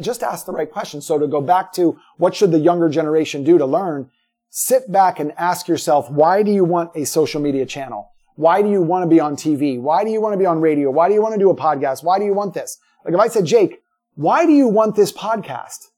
just 0.00 0.22
ask 0.22 0.46
the 0.46 0.52
right 0.52 0.70
question. 0.70 1.00
So 1.00 1.18
to 1.18 1.26
go 1.26 1.40
back 1.40 1.72
to 1.74 1.98
what 2.16 2.34
should 2.34 2.52
the 2.52 2.58
younger 2.58 2.88
generation 2.88 3.44
do 3.44 3.58
to 3.58 3.66
learn, 3.66 4.10
sit 4.48 4.90
back 4.90 5.20
and 5.20 5.32
ask 5.36 5.68
yourself, 5.68 6.10
why 6.10 6.42
do 6.42 6.50
you 6.50 6.64
want 6.64 6.90
a 6.96 7.04
social 7.04 7.40
media 7.40 7.66
channel? 7.66 8.10
Why 8.36 8.62
do 8.62 8.70
you 8.70 8.80
want 8.82 9.02
to 9.02 9.08
be 9.08 9.20
on 9.20 9.36
TV? 9.36 9.78
Why 9.80 10.04
do 10.04 10.10
you 10.10 10.20
want 10.20 10.32
to 10.32 10.38
be 10.38 10.46
on 10.46 10.60
radio? 10.60 10.90
Why 10.90 11.08
do 11.08 11.14
you 11.14 11.20
want 11.22 11.34
to 11.34 11.38
do 11.38 11.50
a 11.50 11.54
podcast? 11.56 12.02
Why 12.02 12.18
do 12.18 12.24
you 12.24 12.32
want 12.32 12.54
this? 12.54 12.78
Like 13.04 13.14
if 13.14 13.20
I 13.20 13.28
said, 13.28 13.44
Jake, 13.44 13.82
why 14.14 14.46
do 14.46 14.52
you 14.52 14.68
want 14.68 14.96
this 14.96 15.12
podcast? 15.12 15.88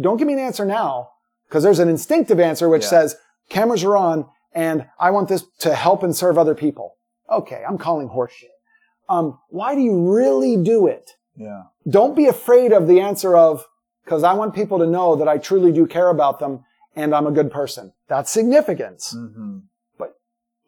Don't 0.00 0.16
give 0.16 0.26
me 0.26 0.32
an 0.34 0.38
answer 0.40 0.64
now 0.64 1.10
because 1.48 1.62
there's 1.62 1.78
an 1.78 1.88
instinctive 1.88 2.40
answer 2.40 2.68
which 2.68 2.82
Yeah. 2.84 2.88
says 2.88 3.16
cameras 3.48 3.84
are 3.84 3.96
on 3.96 4.26
and 4.52 4.86
I 4.98 5.10
want 5.10 5.28
this 5.28 5.44
to 5.60 5.74
help 5.74 6.02
and 6.02 6.14
serve 6.16 6.36
other 6.38 6.54
people. 6.54 6.96
Okay. 7.30 7.62
I'm 7.66 7.78
calling 7.78 8.08
horseshit. 8.08 8.48
Um, 9.08 9.38
why 9.50 9.74
do 9.74 9.80
you 9.80 10.12
really 10.12 10.56
do 10.56 10.86
it? 10.86 11.12
Yeah. 11.36 11.62
Don't 11.88 12.16
be 12.16 12.26
afraid 12.26 12.72
of 12.72 12.86
the 12.88 13.00
answer 13.00 13.36
of, 13.36 13.66
because 14.04 14.22
I 14.24 14.32
want 14.34 14.54
people 14.54 14.78
to 14.78 14.86
know 14.86 15.16
that 15.16 15.28
I 15.28 15.38
truly 15.38 15.72
do 15.72 15.86
care 15.86 16.08
about 16.08 16.38
them 16.38 16.64
and 16.96 17.14
I'm 17.14 17.26
a 17.26 17.30
good 17.32 17.50
person. 17.50 17.92
That's 18.08 18.30
significance, 18.30 19.12
hmm 19.12 19.58
but 19.98 20.16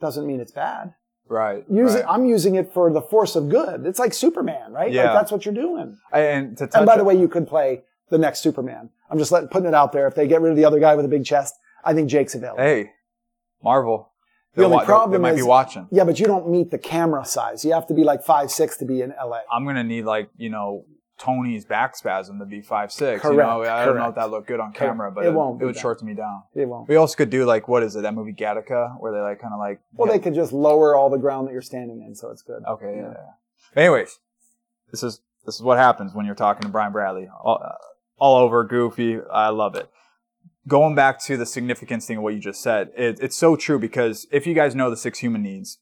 doesn't 0.00 0.26
mean 0.26 0.40
it's 0.40 0.52
bad. 0.52 0.94
Right. 1.28 1.64
Use 1.70 1.94
right. 1.94 2.00
it, 2.00 2.06
I'm 2.08 2.26
using 2.26 2.54
it 2.56 2.72
for 2.72 2.92
the 2.92 3.00
force 3.00 3.34
of 3.34 3.48
good. 3.48 3.86
It's 3.86 3.98
like 3.98 4.12
Superman, 4.12 4.72
right? 4.72 4.92
Yeah. 4.92 5.04
Like 5.04 5.14
that's 5.14 5.32
what 5.32 5.44
you're 5.46 5.54
doing. 5.54 5.98
and 6.12 6.56
to 6.58 6.66
touch 6.66 6.76
And 6.76 6.86
by 6.86 6.96
the 6.98 7.04
way, 7.04 7.18
you 7.18 7.28
could 7.28 7.48
play 7.48 7.82
the 8.10 8.18
next 8.18 8.40
Superman. 8.40 8.90
I'm 9.10 9.18
just 9.18 9.32
letting, 9.32 9.48
putting 9.48 9.68
it 9.68 9.74
out 9.74 9.92
there. 9.92 10.06
If 10.06 10.14
they 10.14 10.26
get 10.28 10.40
rid 10.42 10.50
of 10.50 10.56
the 10.56 10.64
other 10.66 10.78
guy 10.80 10.94
with 10.96 11.04
a 11.06 11.08
big 11.08 11.24
chest, 11.24 11.54
I 11.84 11.94
think 11.94 12.10
Jake's 12.10 12.34
available. 12.34 12.62
hey, 12.62 12.90
Marvel. 13.62 14.10
The 14.54 14.64
only 14.64 14.76
wa- 14.76 14.84
problem 14.84 15.12
they 15.12 15.18
might 15.18 15.34
is- 15.34 15.40
be 15.40 15.48
watching. 15.48 15.88
Yeah, 15.90 16.04
but 16.04 16.20
you 16.20 16.26
don't 16.26 16.48
meet 16.48 16.70
the 16.70 16.78
camera 16.78 17.24
size. 17.24 17.64
You 17.64 17.72
have 17.72 17.86
to 17.88 17.94
be 17.94 18.04
like 18.04 18.22
five, 18.22 18.50
six 18.50 18.76
to 18.78 18.84
be 18.84 19.02
in 19.02 19.12
LA. 19.20 19.40
I'm 19.50 19.64
gonna 19.64 19.82
need 19.82 20.04
like 20.04 20.28
you 20.36 20.50
know 20.50 20.84
Tony's 21.18 21.64
back 21.64 21.94
spasm 21.96 22.38
to 22.40 22.44
be 22.44 22.60
five 22.60 22.90
six. 22.90 23.22
Correct, 23.22 23.36
You 23.36 23.42
know, 23.42 23.62
I 23.62 23.84
don't 23.84 23.96
know 23.96 24.08
if 24.08 24.16
that 24.16 24.30
looked 24.30 24.48
good 24.48 24.58
on 24.60 24.72
camera, 24.72 25.12
but 25.12 25.24
It 25.24 25.32
won't 25.32 25.62
it 25.62 25.64
would 25.64 25.76
that. 25.76 25.80
short 25.80 26.02
me 26.02 26.14
down. 26.14 26.42
It 26.54 26.66
won't. 26.66 26.88
We 26.88 26.96
also 26.96 27.16
could 27.16 27.30
do 27.30 27.44
like 27.44 27.68
what 27.68 27.82
is 27.82 27.94
it? 27.94 28.02
That 28.02 28.14
movie 28.14 28.32
Gattaca, 28.32 29.00
where 29.00 29.12
they 29.12 29.20
like 29.20 29.40
kind 29.40 29.54
of 29.54 29.60
like. 29.60 29.80
Well, 29.92 30.08
yeah. 30.08 30.14
they 30.14 30.18
could 30.18 30.34
just 30.34 30.52
lower 30.52 30.96
all 30.96 31.10
the 31.10 31.18
ground 31.18 31.46
that 31.46 31.52
you're 31.52 31.62
standing 31.62 32.02
in, 32.02 32.14
so 32.14 32.30
it's 32.30 32.42
good. 32.42 32.62
Okay, 32.68 32.94
yeah. 32.96 33.02
Yeah. 33.02 33.14
yeah. 33.76 33.82
Anyways, 33.82 34.18
this 34.90 35.02
is 35.02 35.20
this 35.46 35.54
is 35.54 35.62
what 35.62 35.78
happens 35.78 36.14
when 36.14 36.26
you're 36.26 36.34
talking 36.34 36.62
to 36.62 36.68
Brian 36.68 36.92
Bradley. 36.92 37.28
All, 37.42 37.60
uh, 37.64 37.72
all 38.18 38.36
over 38.38 38.64
goofy. 38.64 39.20
I 39.32 39.50
love 39.50 39.76
it. 39.76 39.88
Going 40.66 40.94
back 40.94 41.22
to 41.24 41.36
the 41.36 41.46
significance 41.46 42.06
thing 42.06 42.16
of 42.16 42.22
what 42.22 42.34
you 42.34 42.40
just 42.40 42.62
said, 42.62 42.90
it, 42.96 43.18
it's 43.20 43.36
so 43.36 43.54
true 43.54 43.78
because 43.78 44.26
if 44.32 44.46
you 44.46 44.54
guys 44.54 44.74
know 44.74 44.88
the 44.88 44.96
six 44.96 45.18
human 45.18 45.42
needs, 45.42 45.78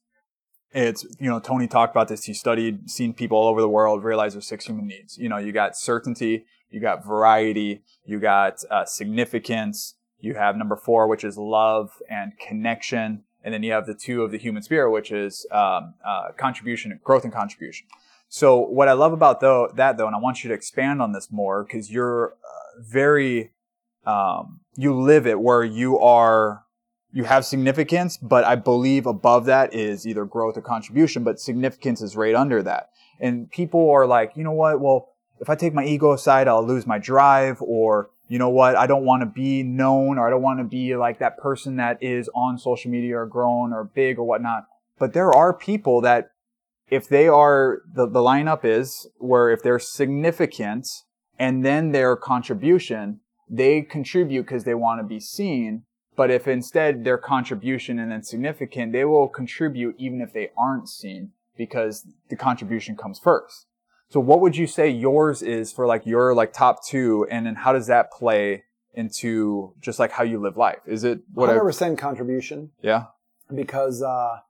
it's 0.75 1.05
you 1.19 1.29
know 1.29 1.41
Tony 1.41 1.67
talked 1.67 1.95
about 1.95 2.09
this. 2.09 2.25
He 2.25 2.35
studied, 2.35 2.91
seen 2.91 3.13
people 3.13 3.39
all 3.39 3.49
over 3.49 3.61
the 3.61 3.69
world, 3.69 4.05
realized 4.05 4.35
there's 4.35 4.47
six 4.47 4.67
human 4.67 4.87
needs. 4.87 5.19
You 5.19 5.29
know, 5.29 5.39
you 5.39 5.53
got 5.53 5.77
certainty, 5.77 6.47
you 6.71 6.81
got 6.81 7.05
variety, 7.05 7.83
you 8.05 8.19
got 8.19 8.63
uh, 8.71 8.85
significance. 8.85 9.95
You 10.19 10.35
have 10.35 10.57
number 10.57 10.77
four, 10.77 11.09
which 11.09 11.25
is 11.25 11.37
love 11.37 11.91
and 12.09 12.39
connection, 12.39 13.25
and 13.43 13.53
then 13.53 13.63
you 13.63 13.73
have 13.73 13.87
the 13.87 13.95
two 13.95 14.23
of 14.23 14.31
the 14.31 14.39
human 14.39 14.63
spirit, 14.63 14.91
which 14.93 15.11
is 15.11 15.47
um, 15.51 15.95
uh, 16.07 16.29
contribution, 16.37 16.99
growth, 17.03 17.25
and 17.25 17.33
contribution. 17.33 17.87
So 18.29 18.59
what 18.59 18.89
I 18.89 18.93
love 18.93 19.13
about 19.13 19.41
though 19.41 19.71
that 19.75 19.99
though, 19.99 20.07
and 20.07 20.17
I 20.17 20.19
want 20.19 20.43
you 20.43 20.49
to 20.49 20.55
expand 20.55 21.03
on 21.03 21.13
this 21.13 21.31
more 21.31 21.65
because 21.65 21.91
you're 21.91 22.35
uh, 22.43 22.81
very 22.81 23.53
um, 24.07 24.61
you 24.75 24.99
live 24.99 25.27
it 25.27 25.39
where 25.39 25.63
you 25.63 25.99
are 25.99 26.65
you 27.13 27.25
have 27.25 27.45
significance, 27.45 28.17
but 28.17 28.45
I 28.45 28.57
believe 28.57 29.07
above 29.07 29.45
that 29.47 29.75
is 29.75 30.07
either 30.07 30.25
growth 30.25 30.57
or 30.57 30.63
contribution, 30.63 31.25
but 31.25 31.39
significance 31.39 32.01
is 32.01 32.17
right 32.17 32.35
under 32.35 32.63
that. 32.63 32.91
And 33.21 33.51
people 33.51 33.91
are 33.91 34.07
like, 34.07 34.33
you 34.35 34.45
know 34.45 34.53
what? 34.53 34.81
Well, 34.81 35.11
if 35.41 35.51
I 35.51 35.55
take 35.55 35.75
my 35.75 35.85
ego 35.85 36.13
aside, 36.13 36.49
I'll 36.49 36.67
lose 36.67 36.87
my 36.87 36.99
drive 36.99 37.61
or 37.61 38.11
you 38.29 38.39
know 38.39 38.49
what? 38.49 38.77
I 38.77 38.87
don't 38.87 39.05
want 39.05 39.21
to 39.21 39.27
be 39.27 39.63
known 39.63 40.17
or 40.17 40.27
I 40.27 40.31
don't 40.31 40.41
want 40.41 40.61
to 40.61 40.65
be 40.65 40.97
like 40.97 41.19
that 41.19 41.37
person 41.37 41.77
that 41.77 42.03
is 42.03 42.31
on 42.35 42.57
social 42.57 42.91
media 42.91 43.19
or 43.19 43.27
grown 43.27 43.75
or 43.75 43.85
big 43.85 44.19
or 44.19 44.25
whatnot. 44.25 44.65
But 44.99 45.13
there 45.13 45.33
are 45.33 45.53
people 45.53 46.01
that 46.01 46.31
if 46.89 47.09
they 47.09 47.29
are, 47.29 47.83
the, 47.93 48.07
the 48.07 48.21
lineup 48.21 48.65
is 48.65 49.07
where 49.19 49.51
if 49.51 49.63
they're 49.63 49.79
significant 49.79 50.89
and 51.39 51.65
then 51.65 51.93
their 51.93 52.17
contribution, 52.17 53.21
they 53.51 53.83
contribute 53.83 54.45
because 54.45 54.65
they 54.65 54.75
want 54.75 55.01
to 55.01 55.07
be 55.07 55.21
seen. 55.21 55.83
But 56.15 56.31
if 56.31 56.47
instead 56.47 57.05
their 57.05 57.19
contribution 57.19 57.99
and 57.99 58.13
then 58.13 58.23
significant, 58.23 58.93
they 58.93 59.05
will 59.05 59.29
contribute 59.29 59.97
even 59.99 60.21
if 60.21 60.33
they 60.33 60.51
aren't 60.57 60.89
seen 60.89 61.33
because 61.57 62.07
the 62.29 62.37
contribution 62.37 62.97
comes 62.97 63.19
first. 63.19 63.67
So 64.11 64.21
what 64.21 64.41
would 64.41 64.57
you 64.57 64.67
say 64.67 64.91
yours 64.91 65.43
is 65.43 65.73
for 65.73 65.87
like 65.87 66.05
your 66.05 66.35
like 66.35 66.53
top 66.53 66.85
two 66.85 67.27
and 67.31 67.47
then 67.47 67.55
how 67.55 67.73
does 67.73 67.87
that 67.87 68.11
play 68.13 68.65
into 68.95 69.73
just 69.81 69.99
like 69.99 70.13
how 70.13 70.23
you 70.23 70.39
live 70.39 70.59
life? 70.59 70.81
Is 70.87 71.03
it 71.03 71.21
whatever? 71.33 71.61
100% 71.71 71.97
contribution 71.97 72.73
Yeah. 72.83 73.05
because 73.55 74.03
uh, 74.03 74.41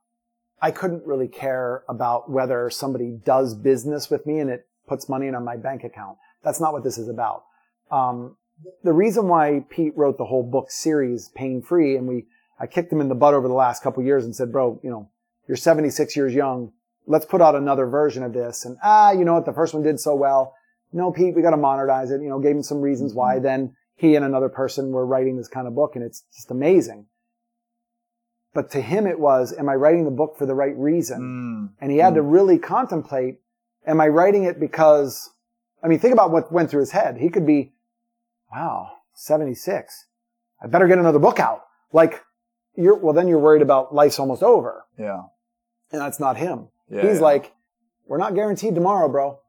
I 0.61 0.71
couldn't 0.71 1.05
really 1.05 1.29
care 1.29 1.83
about 1.87 2.29
whether 2.29 2.69
somebody 2.69 3.17
does 3.23 3.53
business 3.55 4.09
with 4.09 4.25
me 4.25 4.39
and 4.39 4.49
it 4.49 4.67
puts 4.85 5.07
money 5.07 5.27
in 5.27 5.35
on 5.35 5.45
my 5.45 5.55
bank 5.55 5.85
account. 5.85 6.17
That's 6.43 6.59
not 6.59 6.73
what 6.73 6.83
this 6.83 6.97
is 6.97 7.07
about. 7.07 7.45
Um, 7.89 8.35
the 8.83 8.93
reason 8.93 9.27
why 9.27 9.65
Pete 9.69 9.93
wrote 9.95 10.17
the 10.17 10.25
whole 10.25 10.43
book 10.43 10.71
series, 10.71 11.29
Pain 11.35 11.61
Free, 11.61 11.95
and 11.95 12.07
we, 12.07 12.25
I 12.59 12.67
kicked 12.67 12.91
him 12.91 13.01
in 13.01 13.09
the 13.09 13.15
butt 13.15 13.33
over 13.33 13.47
the 13.47 13.53
last 13.53 13.83
couple 13.83 14.03
years 14.03 14.25
and 14.25 14.35
said, 14.35 14.51
bro, 14.51 14.79
you 14.83 14.89
know, 14.89 15.09
you're 15.47 15.57
76 15.57 16.15
years 16.15 16.33
young. 16.33 16.71
Let's 17.05 17.25
put 17.25 17.41
out 17.41 17.55
another 17.55 17.85
version 17.85 18.23
of 18.23 18.33
this. 18.33 18.65
And 18.65 18.77
ah, 18.83 19.11
you 19.11 19.25
know 19.25 19.33
what? 19.33 19.45
The 19.45 19.53
first 19.53 19.73
one 19.73 19.83
did 19.83 19.99
so 19.99 20.15
well. 20.15 20.53
No, 20.93 21.11
Pete, 21.11 21.35
we 21.35 21.41
got 21.41 21.51
to 21.51 21.57
modernize 21.57 22.11
it. 22.11 22.21
You 22.21 22.29
know, 22.29 22.39
gave 22.39 22.55
him 22.55 22.63
some 22.63 22.79
reasons 22.79 23.13
why. 23.13 23.39
Then 23.39 23.75
he 23.95 24.15
and 24.15 24.23
another 24.23 24.49
person 24.49 24.91
were 24.91 25.05
writing 25.05 25.37
this 25.37 25.47
kind 25.47 25.67
of 25.67 25.75
book 25.75 25.95
and 25.95 26.03
it's 26.03 26.23
just 26.33 26.51
amazing. 26.51 27.07
But 28.53 28.69
to 28.71 28.81
him, 28.81 29.07
it 29.07 29.19
was, 29.19 29.53
am 29.57 29.67
I 29.67 29.75
writing 29.75 30.05
the 30.05 30.11
book 30.11 30.37
for 30.37 30.45
the 30.45 30.53
right 30.53 30.77
reason? 30.77 31.71
Mm. 31.73 31.81
And 31.81 31.91
he 31.91 31.97
had 31.97 32.13
to 32.13 32.21
really 32.21 32.59
contemplate, 32.59 33.39
am 33.87 33.99
I 33.99 34.07
writing 34.07 34.43
it 34.43 34.59
because, 34.59 35.31
I 35.83 35.87
mean, 35.87 35.99
think 35.99 36.13
about 36.13 36.31
what 36.31 36.51
went 36.51 36.69
through 36.69 36.81
his 36.81 36.91
head. 36.91 37.17
He 37.17 37.29
could 37.29 37.47
be, 37.47 37.72
wow, 38.53 38.91
76. 39.15 40.05
I 40.61 40.67
better 40.67 40.87
get 40.87 40.97
another 40.97 41.19
book 41.19 41.39
out. 41.39 41.61
Like 41.91 42.21
you're, 42.75 42.95
well, 42.95 43.13
then 43.13 43.27
you're 43.27 43.39
worried 43.39 43.61
about 43.61 43.93
life's 43.93 44.19
almost 44.19 44.43
over. 44.43 44.85
Yeah. 44.97 45.23
And 45.91 46.01
that's 46.01 46.19
not 46.19 46.37
him. 46.37 46.69
Yeah. 46.89 47.01
He's 47.07 47.17
yeah. 47.17 47.21
like, 47.23 47.53
we're 48.07 48.17
not 48.17 48.35
guaranteed 48.35 48.75
tomorrow, 48.75 49.09
bro. 49.09 49.39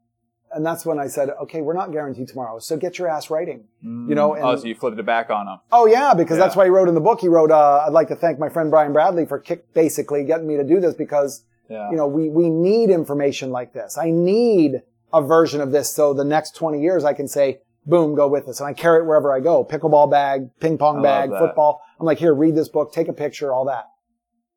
And 0.53 0.65
that's 0.65 0.87
when 0.87 1.01
I 1.01 1.09
said, 1.09 1.31
okay, 1.43 1.63
we're 1.63 1.75
not 1.75 1.91
guaranteed 1.91 2.29
tomorrow. 2.29 2.61
So 2.61 2.77
get 2.77 2.99
your 2.99 3.09
ass 3.09 3.29
writing. 3.29 3.65
you 3.83 4.15
know, 4.15 4.37
oh, 4.37 4.53
and- 4.53 4.61
so 4.61 4.67
you 4.67 4.75
flipped 4.75 4.99
it 4.99 5.07
back 5.07 5.29
on 5.31 5.49
him. 5.49 5.59
Oh 5.73 5.87
yeah, 5.87 6.15
because 6.15 6.39
that's 6.39 6.55
why 6.55 6.65
he 6.65 6.71
wrote 6.71 6.89
in 6.89 6.95
the 6.95 7.01
book. 7.01 7.21
He 7.21 7.29
wrote, 7.29 7.51
uh, 7.51 7.85
I'd 7.87 7.93
like 7.93 8.09
to 8.09 8.17
thank 8.17 8.39
my 8.39 8.49
friend 8.49 8.71
Brian 8.71 8.93
Bradley 8.93 9.27
for 9.27 9.39
kick, 9.39 9.73
basically 9.75 10.25
getting 10.25 10.47
me 10.47 10.57
to 10.57 10.65
do 10.65 10.79
this 10.81 10.95
because, 10.95 11.45
Yeah. 11.69 11.91
you 11.91 11.97
know, 11.97 12.07
we, 12.07 12.29
we 12.29 12.51
need 12.51 12.91
information 12.91 13.51
like 13.51 13.73
this. 13.73 13.99
I 13.99 14.11
need 14.11 14.83
a 15.13 15.23
version 15.23 15.61
of 15.61 15.73
this. 15.73 15.91
So 15.91 16.15
the 16.15 16.25
next 16.25 16.55
20 16.55 16.81
years 16.81 17.05
I 17.05 17.15
can 17.15 17.27
say, 17.27 17.61
boom, 17.87 18.15
go 18.15 18.29
with 18.29 18.49
us. 18.49 18.61
And 18.61 18.69
I 18.69 18.73
carry 18.73 19.01
it 19.01 19.07
wherever 19.07 19.33
I 19.33 19.41
go. 19.41 19.65
Pickleball 19.65 20.11
bag, 20.11 20.49
ping 20.61 20.79
pong 20.79 21.03
bag, 21.03 21.31
football. 21.31 21.81
I'm 21.99 22.07
like, 22.07 22.19
here, 22.19 22.35
read 22.35 22.55
this 22.55 22.69
book, 22.69 22.93
take 22.93 23.09
a 23.09 23.13
picture, 23.13 23.53
all 23.53 23.67
that. 23.67 23.87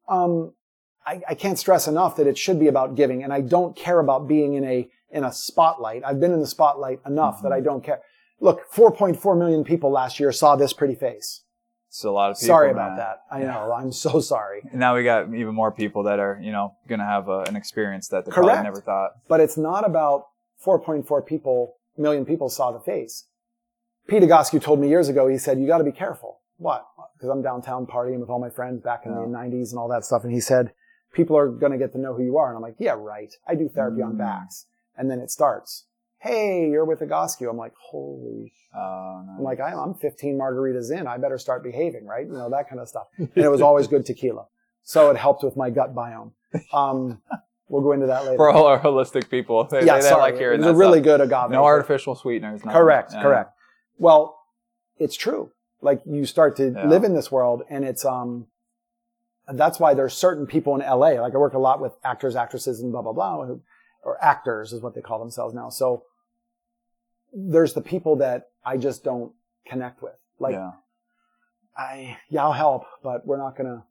Um, 0.07 0.53
I, 1.05 1.21
I 1.29 1.35
can't 1.35 1.57
stress 1.57 1.87
enough 1.87 2.15
that 2.17 2.27
it 2.27 2.37
should 2.37 2.59
be 2.59 2.67
about 2.67 2.95
giving. 2.95 3.23
And 3.23 3.31
I 3.33 3.41
don't 3.41 3.75
care 3.75 3.99
about 3.99 4.27
being 4.27 4.53
in 4.55 4.63
a, 4.65 4.87
in 5.11 5.23
a 5.23 5.31
spotlight. 5.31 6.03
I've 6.05 6.19
been 6.19 6.33
in 6.33 6.39
the 6.41 6.47
spotlight 6.47 6.99
enough 7.05 7.41
that 7.43 7.51
I 7.51 7.61
don't 7.61 7.83
care. 7.83 8.01
Look, 8.39 8.71
4.4 8.73 9.37
million 9.37 9.63
people 9.63 9.89
last 9.91 10.19
year 10.19 10.31
saw 10.31 10.55
this 10.55 10.73
pretty 10.73 10.95
face. 10.95 11.43
It's 11.89 12.03
a 12.03 12.11
lot 12.11 12.31
of 12.31 12.37
people. 12.37 12.47
Sorry 12.47 12.67
man. 12.73 12.75
about 12.75 12.97
that. 12.97 13.17
I 13.31 13.39
Yeah. 13.41 13.47
know. 13.53 13.71
I'm 13.71 13.91
so 13.93 14.19
sorry. 14.19 14.61
And 14.69 14.79
now 14.79 14.95
we 14.95 15.03
got 15.03 15.33
even 15.33 15.55
more 15.55 15.71
people 15.71 16.03
that 16.03 16.19
are, 16.19 16.37
you 16.41 16.51
know, 16.51 16.73
going 16.87 16.99
to 16.99 17.05
have 17.05 17.29
a, 17.29 17.39
an 17.47 17.55
experience 17.55 18.09
that 18.09 18.25
they 18.25 18.31
Correct. 18.31 18.47
probably 18.47 18.63
never 18.63 18.81
thought. 18.81 19.11
But 19.29 19.39
it's 19.39 19.57
not 19.57 19.85
about 19.85 20.25
4.4 20.65 21.25
people, 21.25 21.76
million 21.97 22.25
people 22.25 22.49
saw 22.49 22.71
the 22.71 22.79
face. 22.79 23.25
Pete 24.07 24.23
Egoscue 24.23 24.61
told 24.61 24.79
me 24.79 24.87
years 24.89 25.09
ago, 25.09 25.27
he 25.27 25.37
said, 25.37 25.59
you 25.59 25.67
got 25.67 25.79
to 25.79 25.83
be 25.83 25.91
careful. 25.91 26.39
What? 26.57 26.85
Because 27.15 27.29
I'm 27.29 27.41
downtown 27.41 27.85
partying 27.85 28.19
with 28.19 28.29
all 28.29 28.39
my 28.39 28.49
friends 28.49 28.81
back 28.81 29.05
in 29.05 29.11
Yeah. 29.11 29.21
the 29.21 29.27
90s 29.27 29.71
and 29.71 29.79
all 29.79 29.87
that 29.89 30.05
stuff. 30.05 30.23
And 30.23 30.31
he 30.33 30.39
said, 30.39 30.71
people 31.13 31.37
are 31.37 31.49
going 31.49 31.71
to 31.73 31.77
get 31.77 31.91
to 31.93 31.99
know 31.99 32.13
who 32.13 32.23
you 32.23 32.37
are. 32.37 32.47
And 32.47 32.55
I'm 32.55 32.61
like, 32.61 32.75
yeah, 32.79 32.95
right. 32.97 33.33
I 33.47 33.55
do 33.55 33.67
therapy 33.69 34.01
on 34.01 34.13
Mm. 34.13 34.17
backs. 34.19 34.65
And 34.97 35.11
then 35.11 35.19
it 35.19 35.29
starts. 35.29 35.85
Hey, 36.19 36.69
you're 36.69 36.85
with 36.85 36.99
Egoscue. 37.01 37.49
I'm 37.49 37.57
like, 37.57 37.73
holy 37.79 38.53
Uh, 38.75 39.23
I'm 39.37 39.43
like, 39.43 39.59
I'm, 39.59 39.77
I'm 39.77 39.93
15 39.93 40.37
margaritas 40.37 40.91
in. 40.97 41.05
I 41.07 41.17
better 41.17 41.37
start 41.37 41.63
behaving, 41.63 42.05
right? 42.05 42.25
You 42.25 42.33
know, 42.33 42.49
that 42.49 42.67
kind 42.69 42.79
of 42.81 42.87
stuff. 42.87 43.07
And 43.17 43.29
it 43.35 43.49
was 43.49 43.61
always 43.61 43.87
good 43.87 44.05
tequila. 44.05 44.45
So 44.83 45.09
it 45.11 45.17
helped 45.17 45.43
with 45.43 45.55
my 45.57 45.69
gut 45.69 45.93
biome. 45.93 46.31
Um, 46.73 47.21
we'll 47.69 47.81
go 47.81 47.91
into 47.91 48.07
that 48.07 48.23
later. 48.25 48.37
for 48.37 48.49
all 48.49 48.65
our 48.65 48.79
holistic 48.79 49.29
people, 49.29 49.63
they, 49.65 49.85
yeah, 49.85 49.95
they, 49.95 50.01
they 50.01 50.07
sorry. 50.09 50.21
like 50.31 50.35
hearing 50.37 50.59
was 50.59 50.67
that 50.67 50.73
a 50.73 50.77
really 50.77 50.99
stuff. 50.99 51.05
good 51.05 51.21
agave. 51.21 51.51
No 51.51 51.63
artificial 51.65 52.15
sweeteners. 52.15 52.63
nothing. 52.63 52.79
Correct, 52.79 53.11
Yeah. 53.13 53.21
correct. 53.21 53.53
Well, 53.97 54.37
it's 54.97 55.15
true. 55.15 55.51
Like 55.81 56.01
you 56.05 56.25
start 56.25 56.55
to 56.57 56.71
Yeah. 56.71 56.87
live 56.87 57.03
in 57.03 57.13
this 57.15 57.31
world 57.31 57.63
and 57.69 57.83
it's, 57.85 58.03
um, 58.05 58.47
that's 59.49 59.79
why 59.79 59.93
there's 59.93 60.13
certain 60.13 60.45
people 60.47 60.75
in 60.75 60.81
LA. 60.81 61.19
Like 61.21 61.33
I 61.33 61.37
work 61.37 61.53
a 61.53 61.59
lot 61.59 61.79
with 61.79 61.93
actors, 62.03 62.35
actresses 62.35 62.81
and 62.81 62.91
blah, 62.91 63.01
blah, 63.01 63.13
blah, 63.13 63.45
who, 63.45 63.61
or 64.03 64.17
actors 64.23 64.73
is 64.73 64.81
what 64.81 64.95
they 64.95 65.01
call 65.01 65.19
themselves 65.19 65.53
now. 65.53 65.69
So 65.69 66.03
there's 67.33 67.73
the 67.73 67.81
people 67.81 68.15
that 68.17 68.49
I 68.65 68.77
just 68.77 69.03
don't 69.03 69.33
connect 69.65 70.01
with. 70.01 70.13
Like 70.39 70.53
yeah. 70.53 70.71
I, 71.77 72.17
yeah, 72.29 72.43
I'll 72.43 72.53
help, 72.53 72.85
but 73.03 73.25
we're 73.27 73.37
not 73.37 73.55
gonna, 73.55 73.83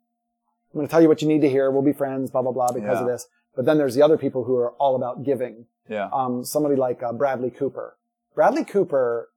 I'm 0.75 0.79
gonna 0.81 0.89
tell 0.89 1.01
you 1.01 1.09
what 1.09 1.23
you 1.23 1.29
need 1.29 1.43
to 1.43 1.49
hear. 1.49 1.71
We'll 1.71 1.83
be 1.83 1.93
friends, 1.93 2.31
blah, 2.31 2.43
blah, 2.43 2.53
blah, 2.53 2.73
because 2.73 3.01
of 3.01 3.07
this. 3.07 3.27
But 3.57 3.65
then 3.65 3.79
there's 3.79 3.95
the 3.95 4.03
other 4.03 4.19
people 4.19 4.45
who 4.45 4.57
are 4.57 4.73
all 4.73 4.95
about 4.97 5.25
giving. 5.25 5.67
Yeah. 5.89 6.09
Um, 6.13 6.45
somebody 6.45 6.77
like 6.77 7.03
uh, 7.03 7.13
Bradley 7.13 7.51
Cooper. 7.51 7.97
Bradley 8.35 8.65
Cooper, 8.65 9.31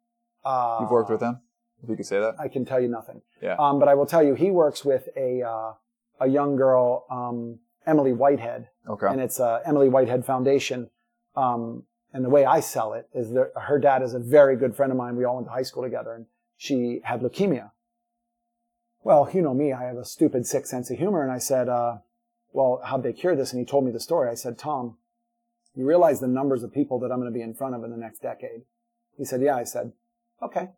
uh, 0.44 0.80
You've 0.82 0.92
worked 0.92 1.10
with 1.10 1.22
him, 1.22 1.40
if 1.82 1.90
you 1.90 1.96
could 1.96 2.06
say 2.06 2.20
that. 2.20 2.36
I 2.40 2.50
can 2.50 2.66
tell 2.66 2.82
you 2.82 2.90
nothing. 2.90 3.22
Yeah. 3.42 3.56
Um, 3.58 3.80
but 3.80 3.88
I 3.88 3.96
will 3.96 4.06
tell 4.06 4.22
you, 4.22 4.36
he 4.36 4.52
works 4.52 4.84
with 4.84 5.08
a, 5.16 5.42
uh, 5.42 5.74
a 6.20 6.28
young 6.28 6.58
girl, 6.58 7.06
um, 7.10 7.60
Emily 7.88 8.12
Whitehead, 8.14 8.68
Okay. 8.90 9.08
and 9.08 9.22
it's 9.22 9.40
uh, 9.40 9.62
Emily 9.66 9.88
Whitehead 9.88 10.26
Foundation. 10.26 10.90
Um, 11.36 11.84
and 12.14 12.26
the 12.26 12.30
way 12.30 12.44
I 12.44 12.60
sell 12.60 12.94
it 12.94 13.08
is 13.14 13.32
that 13.32 13.54
her 13.56 13.80
dad 13.80 14.02
is 14.02 14.14
a 14.14 14.20
very 14.20 14.56
good 14.58 14.76
friend 14.76 14.92
of 14.92 14.98
mine. 14.98 15.16
We 15.16 15.24
all 15.24 15.36
went 15.36 15.48
to 15.48 15.54
high 15.54 15.62
school 15.64 15.84
together, 15.84 16.14
and 16.14 16.26
she 16.58 17.00
had 17.04 17.22
leukemia. 17.22 17.72
Well, 19.04 19.30
you 19.34 19.42
know 19.42 19.54
me, 19.54 19.72
I 19.72 19.84
have 19.86 19.96
a 19.98 20.04
stupid 20.04 20.46
sick 20.46 20.66
sense 20.66 20.92
of 20.92 20.98
humor, 20.98 21.24
and 21.24 21.32
I 21.32 21.38
said, 21.38 21.70
uh, 21.70 21.98
"Well, 22.54 22.82
how'd 22.84 23.04
they 23.04 23.14
cure 23.14 23.36
this?" 23.36 23.52
And 23.54 23.60
he 23.60 23.66
told 23.66 23.86
me 23.86 23.92
the 23.92 24.00
story. 24.00 24.30
I 24.30 24.36
said, 24.36 24.58
"Tom, 24.58 24.98
you 25.76 25.86
realize 25.86 26.20
the 26.20 26.28
numbers 26.28 26.64
of 26.64 26.74
people 26.74 27.00
that 27.00 27.12
I'm 27.12 27.20
going 27.20 27.32
to 27.32 27.38
be 27.38 27.42
in 27.44 27.54
front 27.54 27.76
of 27.76 27.84
in 27.84 27.92
the 27.92 27.98
next 27.98 28.22
decade?" 28.22 28.62
He 29.18 29.26
said, 29.26 29.42
"Yeah." 29.42 29.56
I 29.56 29.64
said, 29.64 29.92
"Okay." 30.42 30.70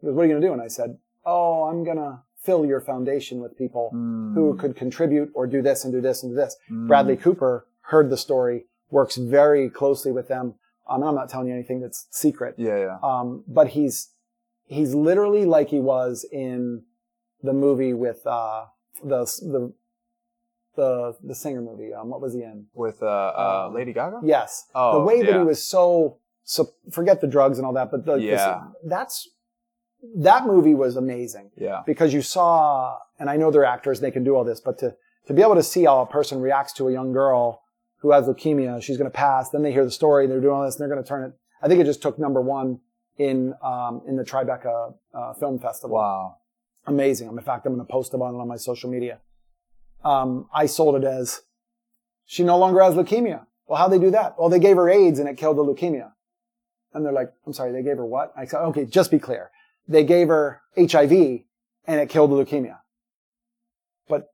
He 0.00 0.06
goes, 0.06 0.14
"What 0.14 0.22
are 0.22 0.26
you 0.26 0.32
going 0.32 0.42
to 0.42 0.48
do?" 0.48 0.52
And 0.52 0.62
I 0.62 0.68
said, 0.68 0.98
"Oh, 1.24 1.64
I'm 1.64 1.84
going 1.84 1.96
to 1.98 2.20
fill 2.42 2.66
your 2.66 2.80
foundation 2.80 3.40
with 3.40 3.56
people 3.56 3.90
Mm. 3.94 4.34
who 4.34 4.54
could 4.56 4.76
contribute 4.76 5.30
or 5.34 5.46
do 5.46 5.62
this 5.62 5.84
and 5.84 5.92
do 5.92 6.00
this 6.00 6.22
and 6.22 6.32
do 6.32 6.36
this." 6.36 6.56
Mm. 6.70 6.88
Bradley 6.88 7.16
Cooper 7.16 7.66
heard 7.88 8.10
the 8.10 8.16
story, 8.16 8.66
works 8.90 9.16
very 9.16 9.68
closely 9.70 10.12
with 10.12 10.28
them. 10.28 10.54
Um, 10.86 11.02
I'm 11.02 11.14
not 11.14 11.30
telling 11.30 11.48
you 11.48 11.54
anything 11.54 11.80
that's 11.80 12.06
secret. 12.10 12.54
Yeah, 12.58 12.78
yeah. 12.78 12.98
Um, 13.02 13.44
but 13.48 13.68
he's, 13.68 14.10
he's 14.66 14.94
literally 14.94 15.46
like 15.46 15.68
he 15.70 15.80
was 15.80 16.26
in 16.30 16.82
the 17.42 17.54
movie 17.54 17.94
with, 17.94 18.26
uh, 18.26 18.66
the, 19.02 19.24
the, 19.24 19.72
the, 20.76 21.16
the 21.22 21.34
singer 21.34 21.60
movie. 21.60 21.92
Um, 21.94 22.08
what 22.10 22.20
was 22.20 22.34
he 22.34 22.42
in? 22.42 22.66
With 22.74 23.02
uh, 23.02 23.06
uh, 23.06 23.64
Um, 23.68 23.74
Lady 23.74 23.92
Gaga? 23.92 24.20
Yes. 24.22 24.66
Oh, 24.74 24.98
the 24.98 25.04
way 25.04 25.20
that 25.22 25.30
yeah. 25.30 25.38
he 25.38 25.44
was 25.44 25.62
so, 25.62 26.18
so 26.44 26.70
forget 26.90 27.20
the 27.20 27.26
drugs 27.26 27.58
and 27.58 27.66
all 27.66 27.72
that, 27.74 27.90
but 27.90 28.04
the, 28.04 28.14
this- 28.16 28.22
Yeah. 28.24 28.62
that's, 28.84 29.28
that 30.16 30.46
movie 30.46 30.74
was 30.74 30.96
amazing 30.96 31.50
Yeah. 31.56 31.82
because 31.86 32.12
you 32.12 32.20
saw, 32.22 32.98
and 33.18 33.30
I 33.30 33.36
know 33.36 33.50
they're 33.50 33.64
actors, 33.64 34.00
they 34.00 34.10
can 34.10 34.24
do 34.24 34.34
all 34.36 34.44
this, 34.44 34.60
but 34.60 34.78
to, 34.80 34.94
to 35.26 35.32
be 35.32 35.40
able 35.42 35.54
to 35.54 35.62
see 35.62 35.84
how 35.84 36.00
a 36.02 36.06
person 36.06 36.40
reacts 36.40 36.72
to 36.74 36.88
a 36.88 36.92
young 36.92 37.12
girl 37.12 37.62
who 37.98 38.10
has 38.12 38.26
leukemia, 38.26 38.82
she's 38.82 38.98
going 38.98 39.10
to 39.10 39.16
pass, 39.16 39.48
then 39.50 39.62
they 39.62 39.72
hear 39.72 39.84
the 39.84 39.90
story, 39.90 40.24
and 40.24 40.30
they're 40.32 40.40
doing 40.40 40.54
all 40.54 40.64
this, 40.64 40.74
and 40.76 40.82
they're 40.82 40.94
going 40.94 41.02
to 41.02 41.08
turn 41.08 41.24
it. 41.24 41.32
I 41.62 41.68
think 41.68 41.80
it 41.80 41.84
just 41.84 42.02
took 42.02 42.18
number 42.18 42.42
one 42.42 42.80
in, 43.16 43.54
um, 43.62 44.02
in 44.06 44.16
the 44.16 44.24
Tribeca, 44.24 44.92
uh, 45.14 45.32
film 45.34 45.58
festival. 45.58 45.96
Wow. 45.96 46.36
Amazing. 46.86 47.28
In 47.28 47.38
fact, 47.40 47.64
I'm 47.64 47.74
going 47.74 47.86
to 47.86 47.90
post 47.90 48.12
about 48.12 48.34
it 48.34 48.38
on 48.40 48.46
my 48.46 48.56
social 48.56 48.90
media. 48.90 49.20
Um, 50.04 50.48
I 50.52 50.66
sold 50.66 50.96
it 50.96 51.04
as 51.04 51.42
she 52.26 52.42
no 52.42 52.58
longer 52.58 52.82
has 52.82 52.94
leukemia. 52.94 53.46
Well, 53.66 53.78
how'd 53.78 53.92
they 53.92 53.98
do 53.98 54.10
that? 54.10 54.38
Well, 54.38 54.48
they 54.48 54.58
gave 54.58 54.76
her 54.76 54.90
AIDS 54.90 55.18
and 55.18 55.28
it 55.28 55.36
killed 55.36 55.56
the 55.56 55.64
leukemia. 55.64 56.12
And 56.92 57.04
they're 57.04 57.12
like, 57.12 57.32
I'm 57.46 57.52
sorry, 57.52 57.72
they 57.72 57.82
gave 57.82 57.96
her 57.96 58.04
what? 58.04 58.32
I 58.36 58.44
said, 58.44 58.60
okay, 58.60 58.84
just 58.84 59.10
be 59.10 59.18
clear. 59.18 59.50
They 59.88 60.04
gave 60.04 60.28
her 60.28 60.60
HIV 60.76 61.12
and 61.86 62.00
it 62.00 62.08
killed 62.08 62.30
the 62.30 62.36
leukemia. 62.36 62.78
But 64.08 64.32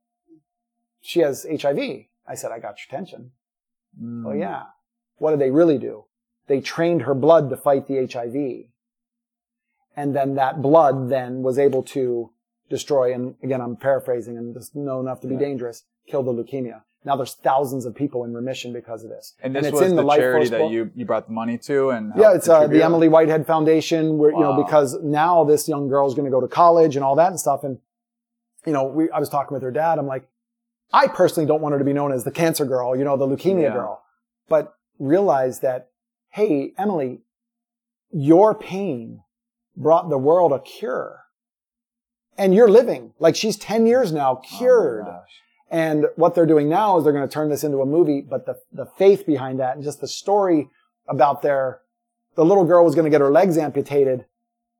she 1.01 1.21
has 1.21 1.45
HIV. 1.49 2.05
I 2.27 2.35
said, 2.35 2.51
I 2.51 2.59
got 2.59 2.77
your 2.77 2.85
attention. 2.89 3.31
Mm. 4.01 4.27
Oh 4.27 4.33
yeah. 4.33 4.63
What 5.17 5.31
did 5.31 5.39
they 5.39 5.51
really 5.51 5.77
do? 5.77 6.05
They 6.47 6.61
trained 6.61 7.03
her 7.03 7.13
blood 7.13 7.49
to 7.49 7.57
fight 7.57 7.87
the 7.87 8.05
HIV. 8.05 8.67
And 9.95 10.15
then 10.15 10.35
that 10.35 10.61
blood 10.61 11.09
then 11.09 11.43
was 11.43 11.59
able 11.59 11.83
to 11.83 12.31
destroy, 12.71 13.13
and 13.13 13.35
again, 13.43 13.61
I'm 13.61 13.75
paraphrasing 13.75 14.37
and 14.37 14.55
just 14.55 14.75
know 14.75 14.99
enough 14.99 15.21
to 15.21 15.27
be 15.27 15.35
Yeah. 15.35 15.41
dangerous, 15.41 15.83
kill 16.07 16.23
the 16.23 16.31
leukemia. 16.33 16.81
Now 17.03 17.15
there's 17.15 17.35
thousands 17.35 17.85
of 17.85 17.93
people 17.95 18.23
in 18.23 18.33
remission 18.33 18.73
because 18.73 19.03
of 19.03 19.09
this. 19.09 19.35
And 19.43 19.55
this 19.55 19.65
it's 19.67 19.73
was 19.73 19.89
in 19.89 19.95
the, 19.95 20.03
Life 20.03 20.19
charity 20.19 20.49
that 20.49 20.57
book. 20.59 20.71
you, 20.71 20.91
you 20.95 21.05
brought 21.05 21.27
the 21.27 21.33
money 21.33 21.57
to, 21.59 21.89
and 21.89 22.13
Yeah, 22.15 22.33
it's 22.33 22.47
uh, 22.47 22.67
the? 22.67 22.83
Emily 22.83 23.09
Whitehead 23.09 23.45
Foundation, 23.45 24.17
where 24.17 24.31
you 24.31 24.39
know 24.39 24.53
because 24.53 24.97
now 25.03 25.43
this 25.43 25.67
young 25.67 25.87
girl 25.89 26.07
is 26.07 26.13
going 26.13 26.25
to 26.25 26.31
go 26.31 26.41
to 26.41 26.47
college 26.47 26.95
and 26.95 27.03
all 27.05 27.15
that 27.15 27.29
and 27.31 27.39
stuff. 27.39 27.63
And 27.63 27.79
you 28.65 28.73
know, 28.73 28.83
we, 28.85 29.09
I 29.11 29.19
was 29.19 29.29
talking 29.29 29.53
with 29.53 29.63
her 29.63 29.71
dad. 29.71 29.97
I'm 29.99 30.07
like, 30.07 30.27
I 30.93 31.07
personally 31.07 31.47
don't 31.47 31.61
want 31.61 31.73
her 31.73 31.79
to 31.79 31.85
be 31.85 31.93
known 31.93 32.11
as 32.11 32.23
the 32.23 32.31
cancer 32.31 32.65
girl, 32.65 32.95
you 32.95 33.03
know, 33.03 33.17
the 33.17 33.27
leukemia 33.27 33.63
Yeah. 33.63 33.73
girl, 33.73 34.03
but 34.47 34.75
realize 34.99 35.61
that, 35.61 35.89
hey, 36.29 36.73
Emily, 36.77 37.21
your 38.11 38.53
pain 38.53 39.23
brought 39.75 40.09
the 40.09 40.17
world 40.19 40.51
a 40.51 40.59
cure, 40.59 41.21
and 42.41 42.53
you're 42.55 42.69
living 42.69 43.13
like 43.19 43.35
she's 43.35 43.57
10 43.57 43.85
years 43.85 44.11
now 44.11 44.31
Oh 44.37 44.57
cured. 44.57 45.05
gosh. 45.05 45.29
And 45.69 46.07
what 46.15 46.35
they're 46.35 46.45
doing 46.55 46.67
now 46.67 46.97
is 46.97 47.03
they're 47.03 47.13
going 47.13 47.27
to 47.27 47.33
turn 47.33 47.49
this 47.49 47.63
into 47.63 47.81
a 47.81 47.85
movie, 47.85 48.21
but 48.21 48.45
the, 48.45 48.55
the 48.73 48.85
faith 48.85 49.25
behind 49.25 49.59
that 49.59 49.75
and 49.75 49.83
just 49.83 50.01
the 50.01 50.07
story 50.07 50.69
about 51.07 51.41
their, 51.41 51.81
the 52.35 52.43
little 52.43 52.65
girl 52.65 52.83
was 52.83 52.95
going 52.95 53.05
to 53.05 53.11
get 53.11 53.21
her 53.21 53.31
legs 53.31 53.57
amputated 53.57 54.25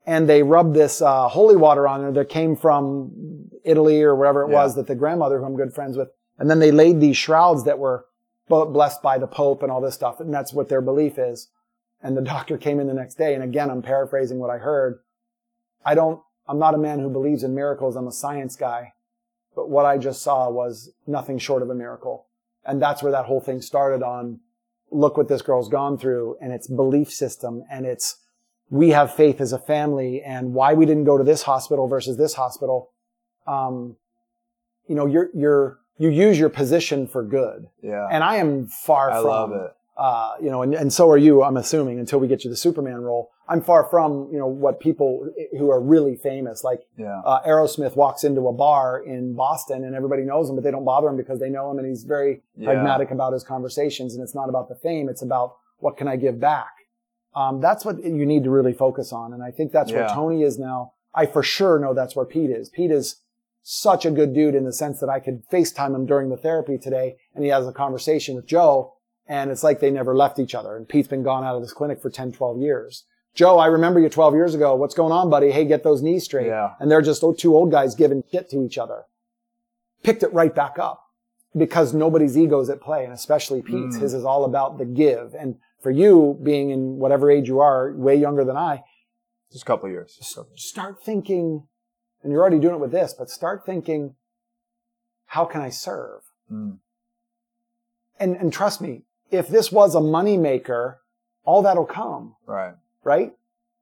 and 0.05 0.27
they 0.27 0.41
rubbed 0.43 0.73
this, 0.73 1.01
uh, 1.01 1.27
holy 1.29 1.55
water 1.55 1.87
on 1.87 2.01
her 2.01 2.11
that 2.11 2.27
came 2.29 2.55
from 2.55 3.11
Italy 3.63 4.01
or 4.01 4.15
wherever 4.15 4.43
it 4.43 4.49
Yeah. 4.49 4.55
was 4.63 4.75
that 4.75 4.87
the 4.87 4.95
grandmother 4.95 5.39
who 5.39 5.45
I'm 5.45 5.55
good 5.55 5.73
friends 5.73 5.95
with. 5.95 6.09
And 6.39 6.49
then 6.49 6.59
they 6.59 6.71
laid 6.71 6.99
these 6.99 7.15
shrouds 7.17 7.63
that 7.65 7.77
were 7.79 8.05
blessed 8.49 9.01
by 9.03 9.17
the 9.19 9.27
Pope 9.27 9.61
and 9.63 9.71
all 9.71 9.79
this 9.79 9.93
stuff. 9.93 10.19
And 10.19 10.33
that's 10.33 10.51
what 10.53 10.67
their 10.69 10.81
belief 10.81 11.17
is. 11.19 11.49
And 12.03 12.17
the 12.17 12.21
doctor 12.21 12.57
came 12.57 12.79
in 12.81 12.87
the 12.87 12.93
next 12.95 13.15
day. 13.15 13.35
And 13.35 13.43
again, 13.43 13.69
I'm 13.69 13.81
paraphrasing 13.83 14.39
what 14.39 14.49
I 14.49 14.57
heard. 14.57 14.99
I 15.85 15.93
don't, 15.95 16.19
I'm 16.51 16.59
not 16.59 16.75
a 16.75 16.77
man 16.77 16.99
who 16.99 17.09
believes 17.09 17.43
in 17.43 17.55
miracles. 17.55 17.95
I'm 17.95 18.07
a 18.07 18.11
science 18.11 18.57
guy. 18.57 18.93
But 19.55 19.69
what 19.69 19.85
I 19.85 19.97
just 19.97 20.21
saw 20.21 20.49
was 20.49 20.91
nothing 21.07 21.39
short 21.39 21.61
of 21.61 21.69
a 21.69 21.75
miracle. 21.75 22.25
And 22.65 22.81
that's 22.81 23.01
where 23.01 23.11
that 23.11 23.25
whole 23.25 23.41
thing 23.41 23.61
started 23.61 24.03
on 24.03 24.41
look 24.91 25.15
what 25.17 25.27
this 25.29 25.41
girl's 25.41 25.69
gone 25.69 25.97
through 25.97 26.37
and 26.41 26.51
its 26.51 26.67
belief 26.67 27.09
system 27.11 27.63
and 27.71 27.85
its 27.85 28.17
we 28.69 28.89
have 28.89 29.15
faith 29.15 29.41
as 29.41 29.53
a 29.53 29.59
family 29.59 30.21
and 30.21 30.53
why 30.53 30.73
we 30.73 30.85
didn't 30.85 31.05
go 31.05 31.17
to 31.17 31.23
this 31.23 31.43
hospital 31.43 31.87
versus 31.87 32.17
this 32.17 32.33
hospital. 32.33 32.91
um, 33.47 33.95
you 34.87 34.95
know, 34.95 35.05
you're, 35.05 35.29
you're, 35.33 35.79
you 35.97 36.09
use 36.09 36.37
your 36.39 36.49
position 36.49 37.07
for 37.07 37.23
good. 37.23 37.67
Yeah. 37.81 38.07
And 38.11 38.23
I 38.23 38.37
am 38.37 38.67
far 38.67 39.11
I 39.11 39.21
from, 39.21 39.25
love 39.25 39.51
it. 39.53 39.71
uh, 39.97 40.33
you 40.41 40.49
know, 40.49 40.61
and, 40.63 40.73
and 40.73 40.91
so 40.91 41.09
are 41.09 41.17
you, 41.17 41.43
I'm 41.43 41.57
assuming, 41.57 41.99
until 41.99 42.19
we 42.19 42.27
get 42.27 42.43
you 42.43 42.49
the 42.49 42.57
Superman 42.57 43.01
role. 43.01 43.31
I'm 43.51 43.61
far 43.61 43.83
from, 43.89 44.29
you 44.31 44.39
know, 44.39 44.47
what 44.47 44.79
people 44.79 45.27
who 45.59 45.69
are 45.69 45.81
really 45.81 46.15
famous, 46.15 46.63
like 46.63 46.79
Yeah. 46.97 47.19
uh, 47.25 47.41
Aerosmith 47.45 47.97
walks 47.97 48.23
into 48.23 48.47
a 48.47 48.53
bar 48.53 49.03
in 49.03 49.35
Boston 49.35 49.83
and 49.83 49.93
everybody 49.93 50.23
knows 50.23 50.49
him, 50.49 50.55
but 50.55 50.63
they 50.63 50.71
don't 50.71 50.85
bother 50.85 51.09
him 51.09 51.17
because 51.17 51.39
they 51.39 51.49
know 51.49 51.69
him 51.69 51.77
and 51.77 51.85
he's 51.85 52.05
very 52.05 52.41
Yeah. 52.55 52.67
pragmatic 52.71 53.11
about 53.11 53.33
his 53.33 53.43
conversations. 53.43 54.15
And 54.15 54.23
it's 54.23 54.33
not 54.33 54.47
about 54.47 54.69
the 54.69 54.75
fame. 54.75 55.09
It's 55.09 55.21
about 55.21 55.55
what 55.79 55.97
can 55.97 56.07
I 56.07 56.15
give 56.15 56.39
back? 56.39 56.71
Um, 57.35 57.59
that's 57.59 57.83
what 57.83 58.01
you 58.03 58.25
need 58.25 58.45
to 58.45 58.49
really 58.49 58.71
focus 58.73 59.11
on. 59.11 59.33
And 59.33 59.43
I 59.43 59.51
think 59.51 59.73
that's 59.73 59.91
where 59.91 60.07
Tony 60.13 60.43
is 60.43 60.57
now. 60.57 60.93
I 61.13 61.25
for 61.25 61.43
sure 61.43 61.77
know 61.77 61.93
that's 61.93 62.15
where 62.15 62.25
Pete 62.25 62.51
is. 62.51 62.69
Pete 62.69 62.91
is 62.91 63.21
such 63.63 64.05
a 64.05 64.11
good 64.11 64.33
dude 64.33 64.55
in 64.55 64.63
the 64.63 64.71
sense 64.73 64.99
that 65.01 65.09
I 65.09 65.19
could 65.19 65.43
FaceTime 65.49 65.93
him 65.93 66.05
during 66.05 66.29
the 66.29 66.37
therapy 66.37 66.77
today 66.77 67.17
and 67.35 67.43
he 67.43 67.49
has 67.49 67.67
a 67.67 67.73
conversation 67.73 68.35
with 68.35 68.45
Joe 68.47 68.93
and 69.27 69.51
it's 69.51 69.61
like 69.63 69.81
they 69.81 69.91
never 69.91 70.15
left 70.15 70.39
each 70.39 70.55
other. 70.55 70.77
And 70.77 70.87
Pete's 70.87 71.09
been 71.09 71.21
gone 71.23 71.43
out 71.43 71.55
of 71.57 71.61
this 71.61 71.73
clinic 71.73 72.01
for 72.01 72.09
10, 72.09 72.31
12 72.31 72.57
years. 72.57 73.05
Joe, 73.33 73.57
I 73.57 73.67
remember 73.67 73.99
you 73.99 74.09
12 74.09 74.33
years 74.33 74.53
ago. 74.53 74.75
What's 74.75 74.93
going 74.93 75.13
on, 75.13 75.29
buddy? 75.29 75.51
Hey, 75.51 75.65
get 75.65 75.83
those 75.83 76.01
knees 76.01 76.25
straight. 76.25 76.47
Yeah. 76.47 76.73
And 76.79 76.91
they're 76.91 77.01
just 77.01 77.23
two 77.37 77.55
old 77.55 77.71
guys 77.71 77.95
giving 77.95 78.23
shit 78.31 78.49
to 78.49 78.63
each 78.63 78.77
other. 78.77 79.03
Picked 80.03 80.23
it 80.23 80.33
right 80.33 80.53
back 80.53 80.77
up 80.77 81.01
because 81.55 81.93
nobody's 81.93 82.37
ego 82.37 82.59
is 82.59 82.69
at 82.69 82.81
play, 82.81 83.03
and 83.03 83.13
especially 83.13 83.61
Pete's. 83.61 83.97
Mm. 83.97 84.01
His 84.01 84.13
is 84.13 84.25
all 84.25 84.43
about 84.43 84.77
the 84.77 84.85
give. 84.85 85.33
And 85.33 85.55
for 85.81 85.91
you, 85.91 86.39
being 86.43 86.69
in 86.71 86.97
whatever 86.97 87.31
age 87.31 87.47
you 87.47 87.59
are, 87.59 87.93
way 87.93 88.15
younger 88.15 88.43
than 88.43 88.57
I, 88.57 88.83
Just 89.51 89.63
a 89.63 89.65
couple 89.65 89.85
of 89.87 89.91
years. 89.91 90.17
Just 90.17 90.37
start 90.57 91.03
thinking, 91.03 91.67
and 92.23 92.31
you're 92.31 92.41
already 92.41 92.59
doing 92.59 92.75
it 92.75 92.81
with 92.81 92.91
this, 92.91 93.13
but 93.17 93.29
start 93.29 93.65
thinking, 93.65 94.15
how 95.27 95.45
can 95.45 95.61
I 95.61 95.69
serve? 95.69 96.21
Mm. 96.51 96.79
And, 98.19 98.35
and 98.35 98.51
trust 98.51 98.81
me, 98.81 99.03
if 99.29 99.47
this 99.47 99.71
was 99.71 99.95
a 99.95 99.99
moneymaker, 99.99 100.97
all 101.43 101.61
that'll 101.61 101.85
come, 101.85 102.35
Right. 102.45 102.73
Right? 103.03 103.33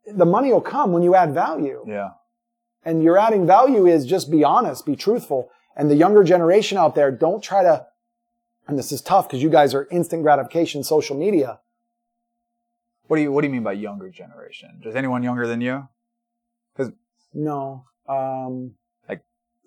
The 0.07 0.26
money 0.26 0.51
will 0.51 0.61
come 0.61 0.91
when 0.91 1.03
you 1.03 1.15
add 1.15 1.34
value. 1.34 1.84
Yeah. 1.88 2.09
And 2.84 3.03
your 3.03 3.17
adding 3.17 3.45
value 3.45 3.86
is 3.86 4.05
just 4.05 4.32
be 4.32 4.43
honest, 4.43 4.86
be 4.86 4.95
truthful. 4.95 5.49
And 5.76 5.89
the 5.89 5.95
younger 5.95 6.24
generation 6.24 6.78
out 6.78 6.95
there, 6.95 7.11
don't 7.11 7.43
try 7.43 7.63
to, 7.63 7.86
and 8.67 8.78
this 8.78 8.91
is 8.91 9.01
tough 9.01 9.28
because 9.28 9.43
you 9.43 9.49
guys 9.49 9.74
are 9.74 9.88
instant 9.91 10.24
gratification 10.24 10.84
social 10.84 11.17
media. 11.17 11.59
What 13.07 13.17
do 13.17 13.24
you 13.24 13.32
What 13.32 13.41
do 13.41 13.47
you 13.47 13.53
mean 13.53 13.63
by 13.63 13.74
younger 13.74 14.09
generation? 14.09 14.82
Is 14.86 14.95
anyone 14.95 15.24
younger 15.24 15.47
than 15.47 15.61
you? 15.61 15.88
Because 16.76 16.93
no. 17.34 17.86
Um, 18.07 18.76
like 19.07 19.24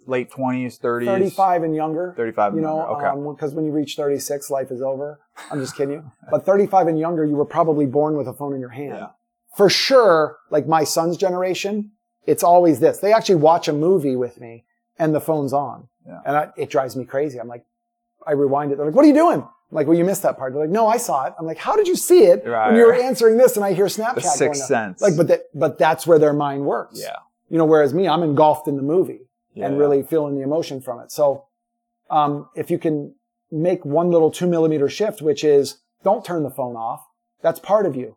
Late 0.06 0.30
twenties, 0.30 0.78
thirties, 0.78 1.08
35 1.08 1.62
and 1.64 1.74
younger. 1.74 2.14
thirty-five. 2.16 2.52
You 2.52 2.58
and 2.58 2.66
know, 2.66 2.78
younger. 2.88 3.08
okay. 3.08 3.34
because 3.34 3.54
when 3.54 3.64
you 3.64 3.72
reach 3.72 3.96
36, 3.96 4.48
life 4.50 4.70
is 4.70 4.80
over. 4.80 5.20
I'm 5.50 5.60
just 5.60 5.76
kidding 5.76 5.94
you. 5.94 6.12
But 6.30 6.46
35 6.46 6.86
and 6.88 6.98
younger, 6.98 7.24
you 7.24 7.34
were 7.34 7.44
probably 7.44 7.86
born 7.86 8.16
with 8.16 8.28
a 8.28 8.32
phone 8.32 8.54
in 8.54 8.60
your 8.60 8.70
hand. 8.70 8.94
Yeah. 8.98 9.08
For 9.56 9.68
sure, 9.68 10.38
like 10.50 10.66
my 10.66 10.84
son's 10.84 11.16
generation, 11.16 11.92
it's 12.26 12.42
always 12.42 12.80
this. 12.80 12.98
They 12.98 13.12
actually 13.12 13.36
watch 13.36 13.68
a 13.68 13.72
movie 13.72 14.16
with 14.16 14.40
me 14.40 14.64
and 14.98 15.14
the 15.14 15.20
phone's 15.20 15.52
on. 15.52 15.88
Yeah. 16.06 16.20
And 16.24 16.36
I, 16.36 16.48
it 16.56 16.70
drives 16.70 16.96
me 16.96 17.04
crazy. 17.04 17.38
I'm 17.38 17.48
like, 17.48 17.64
I 18.26 18.32
rewind 18.32 18.72
it. 18.72 18.76
They're 18.76 18.86
like, 18.86 18.94
what 18.94 19.04
are 19.04 19.08
you 19.08 19.14
doing? 19.14 19.40
I'm 19.40 19.76
like, 19.76 19.86
well, 19.86 19.96
you 19.96 20.04
missed 20.04 20.22
that 20.22 20.38
part. 20.38 20.52
They're 20.52 20.62
like, 20.62 20.70
no, 20.70 20.86
I 20.86 20.96
saw 20.96 21.26
it. 21.26 21.34
I'm 21.38 21.46
like, 21.46 21.58
how 21.58 21.76
did 21.76 21.86
you 21.88 21.96
see 21.96 22.24
it 22.24 22.46
Right, 22.46 22.68
when 22.68 22.76
you 22.76 22.86
were 22.86 22.94
answering 22.94 23.36
this 23.36 23.56
and 23.56 23.64
I 23.64 23.72
hear 23.72 23.86
Snapchat 23.86 24.14
the 24.16 24.20
sixth 24.22 24.64
sense. 24.64 25.00
Like, 25.00 25.16
but 25.16 25.28
that, 25.28 25.42
but 25.54 25.78
that's 25.78 26.06
where 26.06 26.18
their 26.18 26.32
mind 26.32 26.64
works. 26.64 27.00
yeah. 27.00 27.16
You 27.50 27.58
know, 27.58 27.64
whereas 27.66 27.92
me, 27.92 28.08
I'm 28.08 28.22
engulfed 28.22 28.66
in 28.68 28.76
the 28.76 28.82
movie 28.82 29.28
Yeah, 29.52 29.66
and 29.66 29.78
really 29.78 30.02
feeling 30.02 30.34
the 30.36 30.42
emotion 30.42 30.80
from 30.80 31.00
it. 31.00 31.12
So, 31.12 31.44
um, 32.10 32.48
if 32.54 32.70
you 32.70 32.78
can 32.78 33.14
make 33.50 33.84
one 33.84 34.10
little 34.10 34.30
two 34.30 34.46
millimeter 34.46 34.88
shift, 34.88 35.20
which 35.20 35.44
is 35.44 35.78
don't 36.02 36.24
turn 36.24 36.42
the 36.42 36.50
phone 36.50 36.76
off. 36.76 37.06
That's 37.42 37.60
part 37.60 37.84
of 37.84 37.94
you. 37.94 38.16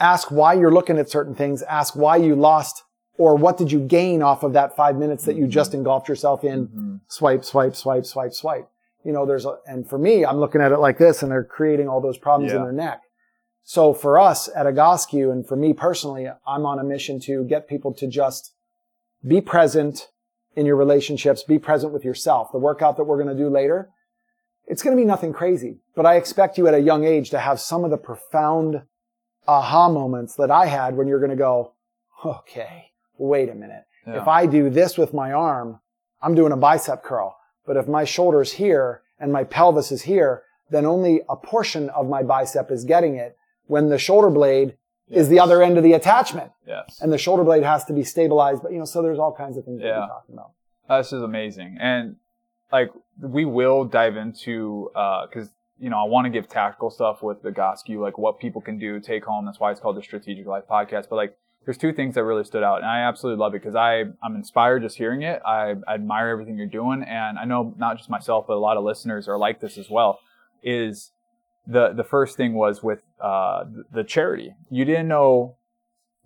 Ask 0.00 0.30
why 0.30 0.54
you're 0.54 0.72
looking 0.72 0.98
at 0.98 1.10
certain 1.10 1.34
things. 1.34 1.62
Ask 1.62 1.96
why 1.96 2.16
you 2.16 2.34
lost 2.36 2.84
or 3.18 3.34
what 3.34 3.56
did 3.56 3.72
you 3.72 3.80
gain 3.80 4.22
off 4.22 4.42
of 4.44 4.52
that 4.52 4.76
five 4.76 4.96
minutes 4.96 5.24
that 5.24 5.34
you 5.36 5.46
just 5.48 5.74
engulfed 5.74 6.08
yourself 6.08 6.44
in. 6.44 6.68
Mhm. 6.68 7.00
Swipe, 7.08 7.44
swipe, 7.44 7.74
swipe, 7.74 8.06
swipe, 8.06 8.32
swipe. 8.32 8.68
You 9.04 9.12
know, 9.12 9.26
there's 9.26 9.44
a, 9.44 9.56
and 9.66 9.88
for 9.88 9.98
me, 9.98 10.24
I'm 10.24 10.38
looking 10.38 10.60
at 10.60 10.70
it 10.70 10.78
like 10.78 10.98
this 10.98 11.22
and 11.22 11.32
they're 11.32 11.42
creating 11.44 11.88
all 11.88 12.00
those 12.00 12.18
problems 12.18 12.52
in 12.58 12.62
their 12.62 12.72
neck. 12.72 13.02
So 13.64 13.92
for 13.92 14.18
us 14.18 14.48
at 14.54 14.66
Egoscue 14.66 15.30
and 15.32 15.46
for 15.46 15.56
me 15.56 15.72
personally, 15.72 16.28
I'm 16.46 16.64
on 16.64 16.78
a 16.78 16.84
mission 16.84 17.18
to 17.20 17.44
get 17.44 17.68
people 17.68 17.92
to 17.94 18.06
just 18.06 18.52
be 19.26 19.40
present 19.40 20.08
in 20.54 20.64
your 20.64 20.76
relationships, 20.76 21.42
be 21.42 21.58
present 21.58 21.92
with 21.92 22.04
yourself. 22.04 22.50
The 22.52 22.58
workout 22.58 22.96
that 22.96 23.04
we're 23.04 23.22
going 23.22 23.36
to 23.36 23.42
do 23.42 23.50
later, 23.50 23.90
it's 24.66 24.82
going 24.82 24.96
to 24.96 25.00
be 25.00 25.06
nothing 25.06 25.32
crazy, 25.32 25.80
but 25.94 26.06
I 26.06 26.16
expect 26.16 26.56
you 26.56 26.66
at 26.68 26.74
a 26.74 26.80
young 26.80 27.04
age 27.04 27.30
to 27.30 27.38
have 27.38 27.60
some 27.60 27.84
of 27.84 27.90
the 27.90 27.96
profound 27.96 28.82
aha 29.46 29.88
moments 29.88 30.34
that 30.36 30.50
I 30.50 30.66
had 30.66 30.96
when 30.96 31.06
you're 31.08 31.20
going 31.20 31.30
to 31.30 31.36
go, 31.36 31.72
okay, 32.24 32.90
wait 33.18 33.48
a 33.48 33.54
minute. 33.54 33.84
Yeah. 34.06 34.20
If 34.20 34.28
I 34.28 34.46
do 34.46 34.70
this 34.70 34.96
with 34.98 35.12
my 35.14 35.32
arm, 35.32 35.80
I'm 36.22 36.34
doing 36.34 36.52
a 36.52 36.56
bicep 36.56 37.02
curl. 37.02 37.36
But 37.66 37.76
if 37.76 37.86
my 37.86 38.04
shoulder's 38.04 38.52
here 38.52 39.02
and 39.20 39.32
my 39.32 39.44
pelvis 39.44 39.92
is 39.92 40.02
here, 40.02 40.42
then 40.70 40.84
only 40.86 41.22
a 41.28 41.36
portion 41.36 41.90
of 41.90 42.08
my 42.08 42.22
bicep 42.22 42.70
is 42.70 42.84
getting 42.84 43.16
it 43.16 43.36
when 43.66 43.88
the 43.88 43.98
shoulder 43.98 44.30
blade 44.30 44.76
is 45.10 45.28
the 45.28 45.40
other 45.40 45.62
end 45.62 45.78
of 45.78 45.84
the 45.84 45.94
attachment 45.94 46.50
Yes. 46.66 46.98
and 47.00 47.10
the 47.10 47.16
shoulder 47.16 47.42
blade 47.42 47.62
has 47.62 47.84
to 47.86 47.94
be 47.94 48.04
stabilized. 48.04 48.62
But 48.62 48.72
you 48.72 48.78
know, 48.78 48.84
so 48.84 49.00
there's 49.00 49.18
all 49.18 49.32
kinds 49.32 49.56
of 49.56 49.64
things 49.64 49.80
Yeah. 49.82 50.00
we're 50.00 50.06
talking 50.08 50.34
about. 50.34 50.50
This 51.02 51.12
is 51.12 51.22
amazing. 51.22 51.78
And 51.80 52.16
like 52.70 52.90
we 53.20 53.44
will 53.46 53.84
dive 53.84 54.16
into 54.16 54.90
uh 54.94 55.26
because 55.26 55.48
you 55.78 55.90
know 55.90 55.98
I 55.98 56.04
want 56.04 56.26
to 56.26 56.30
give 56.30 56.48
tactical 56.48 56.90
stuff 56.90 57.22
with 57.22 57.42
the 57.42 57.50
Egoscue, 57.50 58.00
like 58.00 58.18
what 58.18 58.38
people 58.38 58.60
can 58.60 58.78
do, 58.78 59.00
take 59.00 59.24
home. 59.24 59.46
That's 59.46 59.60
why 59.60 59.70
it's 59.70 59.80
called 59.80 59.96
the 59.96 60.02
Strategic 60.02 60.46
Life 60.46 60.64
Podcast. 60.70 61.08
But 61.08 61.16
like 61.16 61.36
there's 61.64 61.78
two 61.78 61.92
things 61.92 62.14
that 62.14 62.24
really 62.24 62.44
stood 62.44 62.62
out, 62.62 62.78
and 62.78 62.86
I 62.86 63.00
absolutely 63.00 63.40
love 63.40 63.54
it 63.54 63.62
because 63.62 63.74
I 63.74 64.04
I'm 64.22 64.34
inspired 64.34 64.82
just 64.82 64.96
hearing 64.96 65.22
it. 65.22 65.42
I, 65.46 65.74
I 65.86 65.94
admire 65.94 66.28
everything 66.28 66.56
you're 66.56 66.66
doing, 66.66 67.02
and 67.02 67.38
I 67.38 67.44
know 67.44 67.74
not 67.76 67.98
just 67.98 68.08
myself, 68.08 68.46
but 68.48 68.54
a 68.54 68.58
lot 68.58 68.76
of 68.76 68.84
listeners 68.84 69.28
are 69.28 69.36
like 69.36 69.60
this 69.60 69.76
as 69.76 69.90
well. 69.90 70.18
Is 70.62 71.12
the 71.66 71.92
the 71.92 72.04
first 72.04 72.38
thing 72.38 72.54
was 72.54 72.82
with 72.82 73.00
uh 73.20 73.64
the 73.92 74.02
charity. 74.02 74.54
You 74.70 74.86
didn't 74.86 75.08
know 75.08 75.57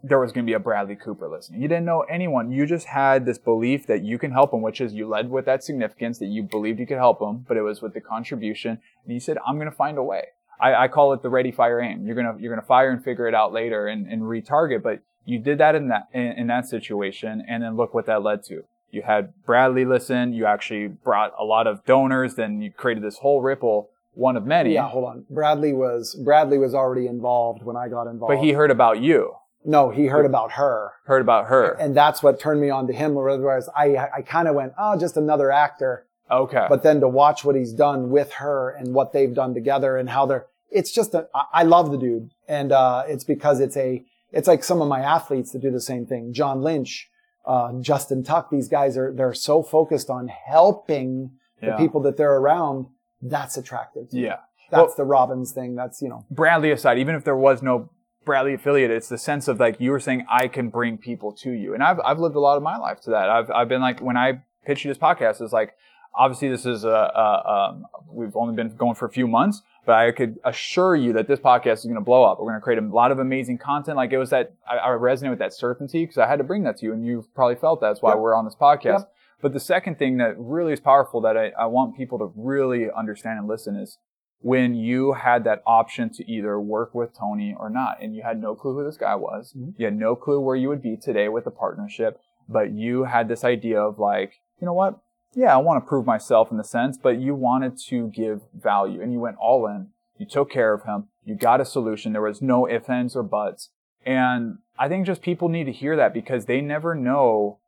there 0.03 0.19
was 0.19 0.33
going 0.33 0.45
to 0.45 0.51
be 0.51 0.55
a 0.55 0.59
Bradley 0.59 0.97
Cooper 0.97 1.29
listening. 1.29 1.63
You 1.63 1.69
didn't 1.69 1.85
know 1.85 2.01
anyone. 2.03 2.51
You 2.51 2.67
just 2.67 2.87
had 2.87 3.25
this 3.25 3.39
belief 3.39 3.87
that 3.87 4.03
you 4.03 4.19
can 4.19 4.33
help 4.33 4.53
him, 4.53 4.63
which 4.63 4.81
is 4.81 4.93
you 4.93 5.09
led 5.09 5.31
with 5.31 5.45
that 5.47 5.63
significance 5.63 6.19
that 6.19 6.27
you 6.27 6.43
believed 6.43 6.81
you 6.81 6.87
could 6.87 6.99
help 6.99 7.21
him, 7.21 7.45
but 7.47 7.57
it 7.57 7.63
was 7.63 7.81
with 7.81 7.95
the 7.95 8.01
contribution. 8.01 8.79
And 9.05 9.15
you 9.15 9.21
said, 9.21 9.39
I'm 9.47 9.57
going 9.57 9.71
to 9.71 9.77
find 9.77 9.99
a 9.99 10.03
way. 10.03 10.29
I, 10.61 10.75
I 10.85 10.89
call 10.89 11.13
it 11.13 11.23
the 11.23 11.29
ready, 11.29 11.53
fire, 11.53 11.81
aim. 11.81 12.07
You're 12.07 12.15
going 12.15 12.35
to, 12.35 12.41
you're 12.41 12.53
going 12.53 12.61
to 12.61 12.67
fire 12.67 12.91
and 12.91 13.03
figure 13.03 13.29
it 13.29 13.35
out 13.35 13.53
later 13.53 13.87
and, 13.87 14.07
and 14.07 14.23
retarget, 14.23 14.83
but 14.83 15.01
you 15.25 15.39
did 15.39 15.59
that 15.59 15.75
in 15.75 15.89
that, 15.89 16.09
in, 16.13 16.33
in 16.33 16.47
that 16.49 16.67
situation. 16.67 17.45
And 17.49 17.63
then 17.63 17.77
look 17.77 17.95
what 17.95 18.07
that 18.07 18.23
led 18.23 18.43
to. 18.45 18.65
You 18.93 19.03
had 19.03 19.33
Bradley 19.47 19.85
listen. 19.85 20.35
You 20.35 20.47
actually 20.47 20.87
brought 20.87 21.33
a 21.39 21.45
lot 21.45 21.67
of 21.67 21.85
donors. 21.85 22.35
Then 22.35 22.61
you 22.61 22.71
created 22.71 23.03
this 23.03 23.19
whole 23.19 23.41
ripple, 23.41 23.89
one 24.13 24.37
of 24.37 24.45
many. 24.45 24.75
Yeah, 24.75 24.89
hold 24.89 25.05
on. 25.07 25.25
Bradley 25.31 25.73
was 25.73 26.15
Bradley 26.15 26.59
was 26.59 26.75
already 26.75 27.07
involved 27.07 27.63
when 27.63 27.75
I 27.75 27.89
got 27.89 28.07
involved. 28.07 28.35
But 28.37 28.45
he 28.45 28.53
heard 28.53 28.71
about 28.71 29.01
you, 29.01 29.35
no, 29.65 29.91
he 29.91 30.07
heard 30.07 30.27
about 30.27 30.53
her, 30.53 30.93
heard 31.07 31.23
about 31.23 31.47
her. 31.47 31.73
and 31.81 31.97
that's 31.97 32.23
what 32.23 32.41
turned 32.41 32.61
me 32.61 32.71
on 32.71 32.87
to 32.89 32.93
him. 32.93 33.15
Whereas 33.15 33.69
I 33.77 33.97
I 34.17 34.23
kind 34.23 34.49
of 34.49 34.55
went, 34.55 34.73
oh, 34.79 34.99
just 34.99 35.17
another 35.17 35.51
actor. 35.53 36.07
Okay. 36.31 36.67
But 36.69 36.83
then 36.83 37.01
to 37.01 37.09
watch 37.09 37.45
what 37.45 37.57
he's 37.57 37.73
done 37.73 38.11
with 38.11 38.33
her 38.35 38.71
and 38.71 38.95
what 38.95 39.13
they've 39.13 39.35
done 39.35 39.53
together 39.55 39.97
and 39.99 40.09
how 40.09 40.25
they're, 40.25 40.47
it's 40.71 40.91
just 40.91 41.13
a, 41.15 41.29
I- 41.53 41.65
love 41.65 41.91
the 41.91 41.99
dude. 41.99 42.31
And, 42.49 42.73
uh, 42.73 43.05
it's 43.07 43.25
because 43.25 43.61
it's 43.61 43.77
a, 43.77 44.03
it's 44.31 44.49
like 44.49 44.65
some 44.65 44.81
of 44.81 44.89
my 44.89 45.01
athletes 45.01 45.53
that 45.53 45.61
do 45.61 45.71
the 45.71 45.81
same 45.81 46.07
thing. 46.07 46.33
John 46.33 46.63
Lynch, 46.63 47.11
uh, 47.45 47.73
Justin 47.81 48.23
Tuck, 48.25 48.49
these 48.51 48.67
guys 48.69 48.97
are, 48.97 49.13
they're 49.13 49.35
so 49.35 49.63
focused 49.63 50.09
on 50.09 50.29
helping 50.29 51.33
the 51.61 51.67
Yeah. 51.69 51.77
people 51.77 52.01
that 52.03 52.17
they're 52.17 52.37
around. 52.37 52.87
That's 53.21 53.57
attractive. 53.59 54.07
yeah. 54.11 54.37
That's 54.71 54.87
Well- 54.87 54.95
the 54.97 55.05
Robbins 55.05 55.53
thing. 55.53 55.75
That's, 55.75 56.01
you 56.01 56.09
know, 56.09 56.25
Bradley 56.31 56.71
aside, 56.71 56.97
even 56.99 57.15
if 57.15 57.25
there 57.25 57.37
was 57.37 57.63
no 57.63 57.91
Bradley 58.25 58.55
affiliate, 58.55 58.91
it's 58.91 59.09
the 59.09 59.19
sense 59.19 59.49
of 59.49 59.59
like 59.61 59.81
you 59.81 59.91
were 59.91 60.01
saying, 60.01 60.27
I 60.31 60.49
can 60.49 60.69
bring 60.69 60.99
people 60.99 61.33
to 61.43 61.51
you. 61.51 61.75
And 61.75 61.83
I've, 61.83 61.99
I've 62.05 62.19
lived 62.19 62.37
a 62.37 62.41
lot 62.41 62.57
of 62.57 62.63
my 62.63 62.77
life 62.77 63.01
to 63.03 63.11
that. 63.11 63.29
I've, 63.29 63.51
I've 63.51 63.69
been 63.69 63.81
like, 63.81 64.01
when 64.01 64.17
I 64.17 64.43
pitched 64.65 64.85
you 64.85 64.91
this 64.91 64.99
podcast, 64.99 65.41
it's 65.41 65.53
like, 65.53 65.75
obviously 66.15 66.49
this 66.49 66.67
is 66.67 66.85
a, 66.85 66.89
a 66.89 67.71
um, 67.71 67.87
we've 68.11 68.37
only 68.37 68.55
been 68.55 68.77
going 68.77 68.95
for 68.95 69.07
a 69.07 69.11
few 69.11 69.27
months, 69.27 69.63
but 69.87 69.95
I 69.95 70.13
could 70.13 70.39
assure 70.45 70.95
you 70.95 71.13
that 71.15 71.27
this 71.27 71.41
podcast 71.41 71.79
is 71.79 71.85
going 71.85 71.95
to 71.97 72.01
blow 72.03 72.23
up. 72.25 72.39
We're 72.39 72.51
going 72.51 72.61
to 72.61 72.61
create 72.61 72.79
a 72.79 72.87
lot 72.87 73.11
of 73.11 73.19
amazing 73.19 73.59
content. 73.59 73.97
Like 73.97 74.13
it 74.13 74.19
was 74.19 74.31
that, 74.31 74.55
I, 74.71 74.77
I 74.77 74.89
resonate 74.91 75.31
with 75.31 75.39
that 75.41 75.55
certainty 75.55 76.05
because 76.05 76.19
I 76.19 76.27
had 76.29 76.37
to 76.37 76.45
bring 76.45 76.65
that 76.65 76.79
to 76.79 76.87
you 76.87 76.93
and 76.93 77.05
you've 77.05 77.35
probably 77.35 77.57
felt 77.57 77.81
that. 77.81 77.89
that's 77.89 78.03
why 78.03 78.11
Yep. 78.11 78.19
we're 78.19 78.35
on 78.35 78.45
this 78.45 78.55
podcast. 78.55 78.85
Yep. 78.85 79.13
But 79.41 79.53
the 79.55 79.61
second 79.61 79.99
thing 79.99 80.19
that 80.19 80.35
really 80.39 80.73
is 80.73 80.81
powerful 80.81 81.21
that 81.23 81.37
I, 81.37 81.51
I 81.59 81.67
want 81.67 81.97
people 81.97 82.19
to 82.19 82.33
really 82.37 82.89
understand 82.97 83.41
and 83.41 83.49
listen 83.49 83.75
is 83.75 83.99
when 84.43 84.75
you 84.75 85.13
had 85.13 85.45
that 85.45 85.63
option 85.67 86.11
to 86.11 86.31
either 86.31 86.61
work 86.61 86.95
with 86.95 87.17
Tony 87.17 87.55
or 87.59 87.71
not, 87.71 87.99
and 88.01 88.15
you 88.15 88.23
had 88.23 88.41
no 88.41 88.55
clue 88.55 88.75
who 88.75 88.85
this 88.85 88.97
guy 88.97 89.15
was. 89.15 89.55
Mhm. 89.57 89.75
You 89.79 89.87
had 89.87 89.97
no 89.97 90.15
clue 90.17 90.41
where 90.41 90.57
you 90.57 90.69
would 90.69 90.83
be 90.83 90.97
today 90.97 91.29
with 91.29 91.45
the 91.45 91.51
partnership. 91.51 92.21
but 92.49 92.73
you 92.73 93.05
had 93.05 93.29
this 93.29 93.45
idea 93.45 93.81
of 93.81 94.01
like, 94.01 94.41
you 94.61 94.67
know 94.67 94.73
what? 94.73 94.99
Yeah, 95.33 95.55
I 95.55 95.59
want 95.59 95.83
to 95.83 95.89
prove 95.89 96.05
myself 96.05 96.51
in 96.51 96.57
the 96.59 96.65
sense, 96.65 96.99
but 96.99 97.19
you 97.19 97.35
wanted 97.37 97.79
to 97.87 98.09
give 98.09 98.43
value 98.53 99.01
and 99.01 99.13
you 99.13 99.21
went 99.21 99.37
all 99.39 99.67
in. 99.69 99.87
You 100.19 100.27
took 100.27 100.51
care 100.51 100.75
of 100.75 100.83
him. 100.83 101.09
You 101.25 101.37
got 101.37 101.61
a 101.61 101.65
solution. 101.65 102.13
There 102.13 102.21
was 102.21 102.43
no 102.43 102.69
ifs, 102.69 102.89
ands, 102.91 103.15
or 103.17 103.23
buts. 103.23 103.71
And 104.05 104.59
I 104.77 104.89
think 104.89 105.07
just 105.07 105.23
people 105.23 105.49
need 105.49 105.65
to 105.65 105.73
hear 105.73 105.95
that 105.97 106.13
because 106.13 106.47
they 106.47 106.61
never 106.61 106.95
know 106.97 107.59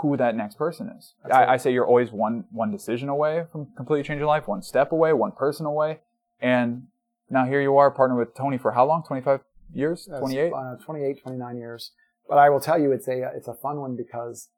who 0.00 0.16
that 0.16 0.36
next 0.36 0.56
person 0.56 0.92
is. 0.96 1.14
I, 1.30 1.46
I, 1.46 1.56
say 1.56 1.72
you're 1.72 1.86
always 1.86 2.10
one 2.10 2.44
one 2.50 2.70
decision 2.70 3.08
away 3.08 3.44
from 3.50 3.68
completely 3.76 4.02
changing 4.02 4.18
your 4.18 4.28
life, 4.28 4.48
one 4.48 4.62
step 4.62 4.92
away, 4.92 5.12
one 5.12 5.32
person 5.32 5.66
away. 5.66 6.00
And 6.40 6.84
now 7.28 7.46
here 7.46 7.60
you 7.60 7.76
are 7.76 7.90
partnered 7.90 8.18
with 8.18 8.34
Tony 8.34 8.58
for 8.58 8.72
how 8.72 8.86
long? 8.86 9.02
25 9.02 9.40
years? 9.72 10.08
28? 10.18 10.52
Uh, 10.52 10.76
28, 10.76 11.22
29 11.22 11.56
years. 11.56 11.92
But 12.28 12.38
I 12.38 12.48
will 12.48 12.60
tell 12.60 12.78
you, 12.78 12.92
it's 12.92 13.08
a 13.08 13.30
it's 13.34 13.48
a 13.48 13.54
fun 13.54 13.80
one 13.80 13.96
because 13.96 14.48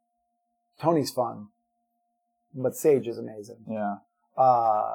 Tony's 0.80 1.10
fun, 1.10 1.48
but 2.54 2.76
Sage 2.76 3.08
is 3.08 3.18
amazing. 3.18 3.64
Yeah. 3.68 3.96
Uh, 4.36 4.94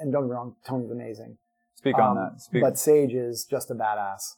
and 0.00 0.12
don't 0.12 0.22
get 0.22 0.28
me 0.28 0.34
wrong, 0.34 0.56
Tony's 0.66 0.90
amazing. 0.90 1.38
Speak 1.74 1.98
on 1.98 2.16
um, 2.16 2.16
that. 2.16 2.40
Speak. 2.40 2.62
But 2.62 2.78
Sage 2.78 3.12
is 3.12 3.44
just 3.44 3.70
a 3.70 3.74
badass. 3.74 4.36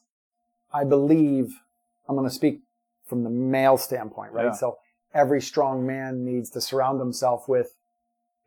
I 0.72 0.84
believe 0.84 1.60
I'm 2.08 2.16
going 2.16 2.28
to 2.28 2.34
speak 2.34 2.60
from 3.06 3.24
the 3.24 3.30
male 3.30 3.78
standpoint, 3.78 4.32
right? 4.32 4.46
Yeah. 4.46 4.52
So 4.52 4.78
every 5.14 5.40
strong 5.40 5.86
man 5.86 6.24
needs 6.24 6.50
to 6.50 6.60
surround 6.60 7.00
himself 7.00 7.48
with 7.48 7.76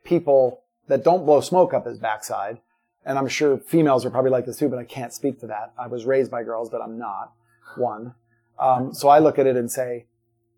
people 0.04 0.62
that 0.88 1.04
don't 1.04 1.24
blow 1.24 1.40
smoke 1.40 1.74
up 1.74 1.86
his 1.86 1.98
backside. 1.98 2.60
And 3.04 3.18
I'm 3.18 3.28
sure 3.28 3.58
females 3.58 4.04
are 4.04 4.10
probably 4.10 4.30
like 4.30 4.46
this 4.46 4.58
too, 4.58 4.68
but 4.68 4.78
I 4.78 4.84
can't 4.84 5.12
speak 5.12 5.40
to 5.40 5.46
that. 5.48 5.72
I 5.78 5.86
was 5.88 6.06
raised 6.06 6.30
by 6.30 6.42
girls, 6.42 6.70
but 6.70 6.80
I'm 6.80 6.98
not 6.98 7.32
one. 7.76 8.14
Um, 8.58 8.94
so 8.94 9.08
I 9.08 9.18
look 9.18 9.38
at 9.38 9.46
it 9.46 9.56
and 9.56 9.70
say, 9.70 10.06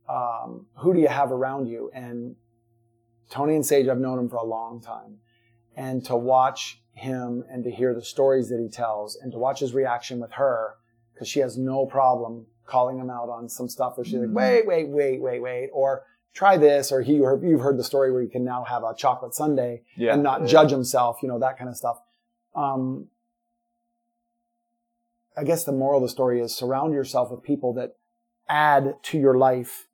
um, 0.08 0.66
who 0.76 0.94
do 0.94 1.00
you 1.00 1.08
have 1.08 1.32
around 1.32 1.66
you? 1.66 1.90
And 1.92 2.36
Tony 3.30 3.56
and 3.56 3.66
Sage, 3.66 3.88
I've 3.88 3.98
known 3.98 4.18
him 4.18 4.28
for 4.28 4.36
a 4.36 4.44
long 4.44 4.80
time. 4.80 5.18
And 5.74 6.04
to 6.04 6.16
watch 6.16 6.80
him 6.92 7.44
and 7.50 7.64
to 7.64 7.70
hear 7.70 7.94
the 7.94 8.02
stories 8.02 8.48
that 8.48 8.60
he 8.60 8.68
tells 8.68 9.16
and 9.16 9.32
to 9.32 9.38
watch 9.38 9.60
his 9.60 9.74
reaction 9.74 10.20
with 10.20 10.32
her, 10.32 10.76
because 11.12 11.28
she 11.28 11.40
has 11.40 11.58
no 11.58 11.86
problem 11.86 12.46
calling 12.66 12.98
him 12.98 13.10
out 13.10 13.28
on 13.28 13.48
some 13.48 13.68
stuff 13.68 13.96
where 13.96 14.04
she's 14.04 14.14
like, 14.14 14.26
mm-hmm. 14.26 14.34
wait, 14.34 14.66
wait, 14.66 14.88
wait, 14.88 15.20
wait, 15.20 15.40
wait, 15.40 15.70
or 15.72 16.04
try 16.34 16.56
this, 16.56 16.92
or 16.92 17.00
he, 17.00 17.14
you've 17.14 17.60
heard 17.60 17.78
the 17.78 17.84
story 17.84 18.12
where 18.12 18.22
you 18.22 18.28
can 18.28 18.44
now 18.44 18.64
have 18.64 18.82
a 18.82 18.94
chocolate 18.94 19.34
sundae 19.34 19.80
yeah. 19.96 20.12
and 20.12 20.22
not 20.22 20.46
judge 20.46 20.70
himself, 20.70 21.18
you 21.22 21.28
know, 21.28 21.38
that 21.38 21.56
kind 21.56 21.70
of 21.70 21.76
stuff. 21.76 21.98
Um, 22.54 23.08
I 25.36 25.44
guess 25.44 25.64
the 25.64 25.72
moral 25.72 25.98
of 25.98 26.02
the 26.02 26.08
story 26.08 26.40
is 26.40 26.54
surround 26.54 26.92
yourself 26.92 27.30
with 27.30 27.42
people 27.42 27.74
that 27.74 27.96
add 28.48 28.96
to 29.04 29.18
your 29.18 29.36
life 29.36 29.86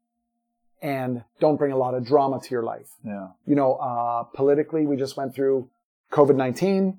and 0.81 1.23
don't 1.39 1.57
bring 1.57 1.71
a 1.71 1.77
lot 1.77 1.95
of 1.95 2.05
drama 2.05 2.41
to 2.41 2.51
your 2.51 2.65
life. 2.65 2.89
Yeah. 3.05 3.29
You 3.47 3.55
know, 3.55 3.75
uh, 3.75 4.25
politically, 4.25 4.85
we 4.85 4.97
just 4.97 5.17
went 5.17 5.35
through 5.35 5.69
COVID-19, 6.11 6.99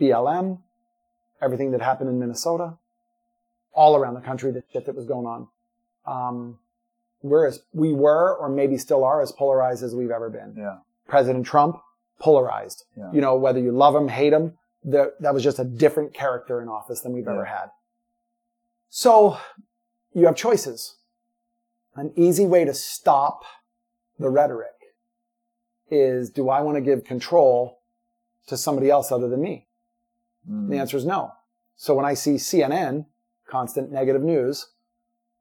BLM, 0.00 0.58
everything 1.40 1.70
that 1.72 1.80
happened 1.80 2.10
in 2.10 2.18
Minnesota 2.18 2.78
all 3.74 3.96
around 3.96 4.14
the 4.14 4.20
country, 4.20 4.50
the 4.50 4.62
shit 4.72 4.86
that 4.86 4.94
was 4.94 5.06
going 5.06 5.26
on. 5.26 5.48
Um, 6.06 6.58
we're 7.22 7.46
as, 7.46 7.60
we 7.72 7.92
were, 7.92 8.36
or 8.36 8.48
maybe 8.48 8.76
still 8.76 9.04
are, 9.04 9.22
as 9.22 9.32
polarized 9.32 9.82
as 9.82 9.94
we've 9.94 10.10
ever 10.10 10.28
been. 10.28 10.54
Yeah. 10.56 10.78
President 11.08 11.46
Trump, 11.46 11.76
polarized. 12.20 12.84
Yeah. 12.96 13.10
You 13.12 13.20
know, 13.20 13.36
whether 13.36 13.58
you 13.58 13.72
love 13.72 13.94
him, 13.94 14.08
hate 14.08 14.32
him, 14.32 14.58
the, 14.84 15.14
that 15.20 15.32
was 15.32 15.42
just 15.42 15.58
a 15.58 15.64
different 15.64 16.12
character 16.12 16.60
in 16.60 16.68
office 16.68 17.00
than 17.00 17.12
we've 17.12 17.24
yeah. 17.24 17.32
ever 17.32 17.44
had. 17.46 17.70
So 18.90 19.38
you 20.12 20.26
have 20.26 20.36
choices. 20.36 20.96
An 21.96 22.12
easy 22.16 22.44
way 22.46 22.64
to 22.64 22.74
stop 22.74 23.42
the 24.18 24.28
rhetoric 24.28 24.68
is, 25.90 26.30
do 26.30 26.50
I 26.50 26.60
want 26.60 26.76
to 26.76 26.80
give 26.80 27.04
control 27.04 27.80
to 28.48 28.56
somebody 28.56 28.90
else 28.90 29.10
other 29.10 29.28
than 29.28 29.40
me? 29.40 29.66
Mm. 30.48 30.68
The 30.68 30.78
answer 30.78 30.96
is 30.96 31.04
no. 31.04 31.32
So 31.76 31.94
when 31.94 32.04
I 32.04 32.14
see 32.14 32.34
CNN 32.34 33.06
constant 33.54 33.92
negative 33.92 34.22
news, 34.22 34.66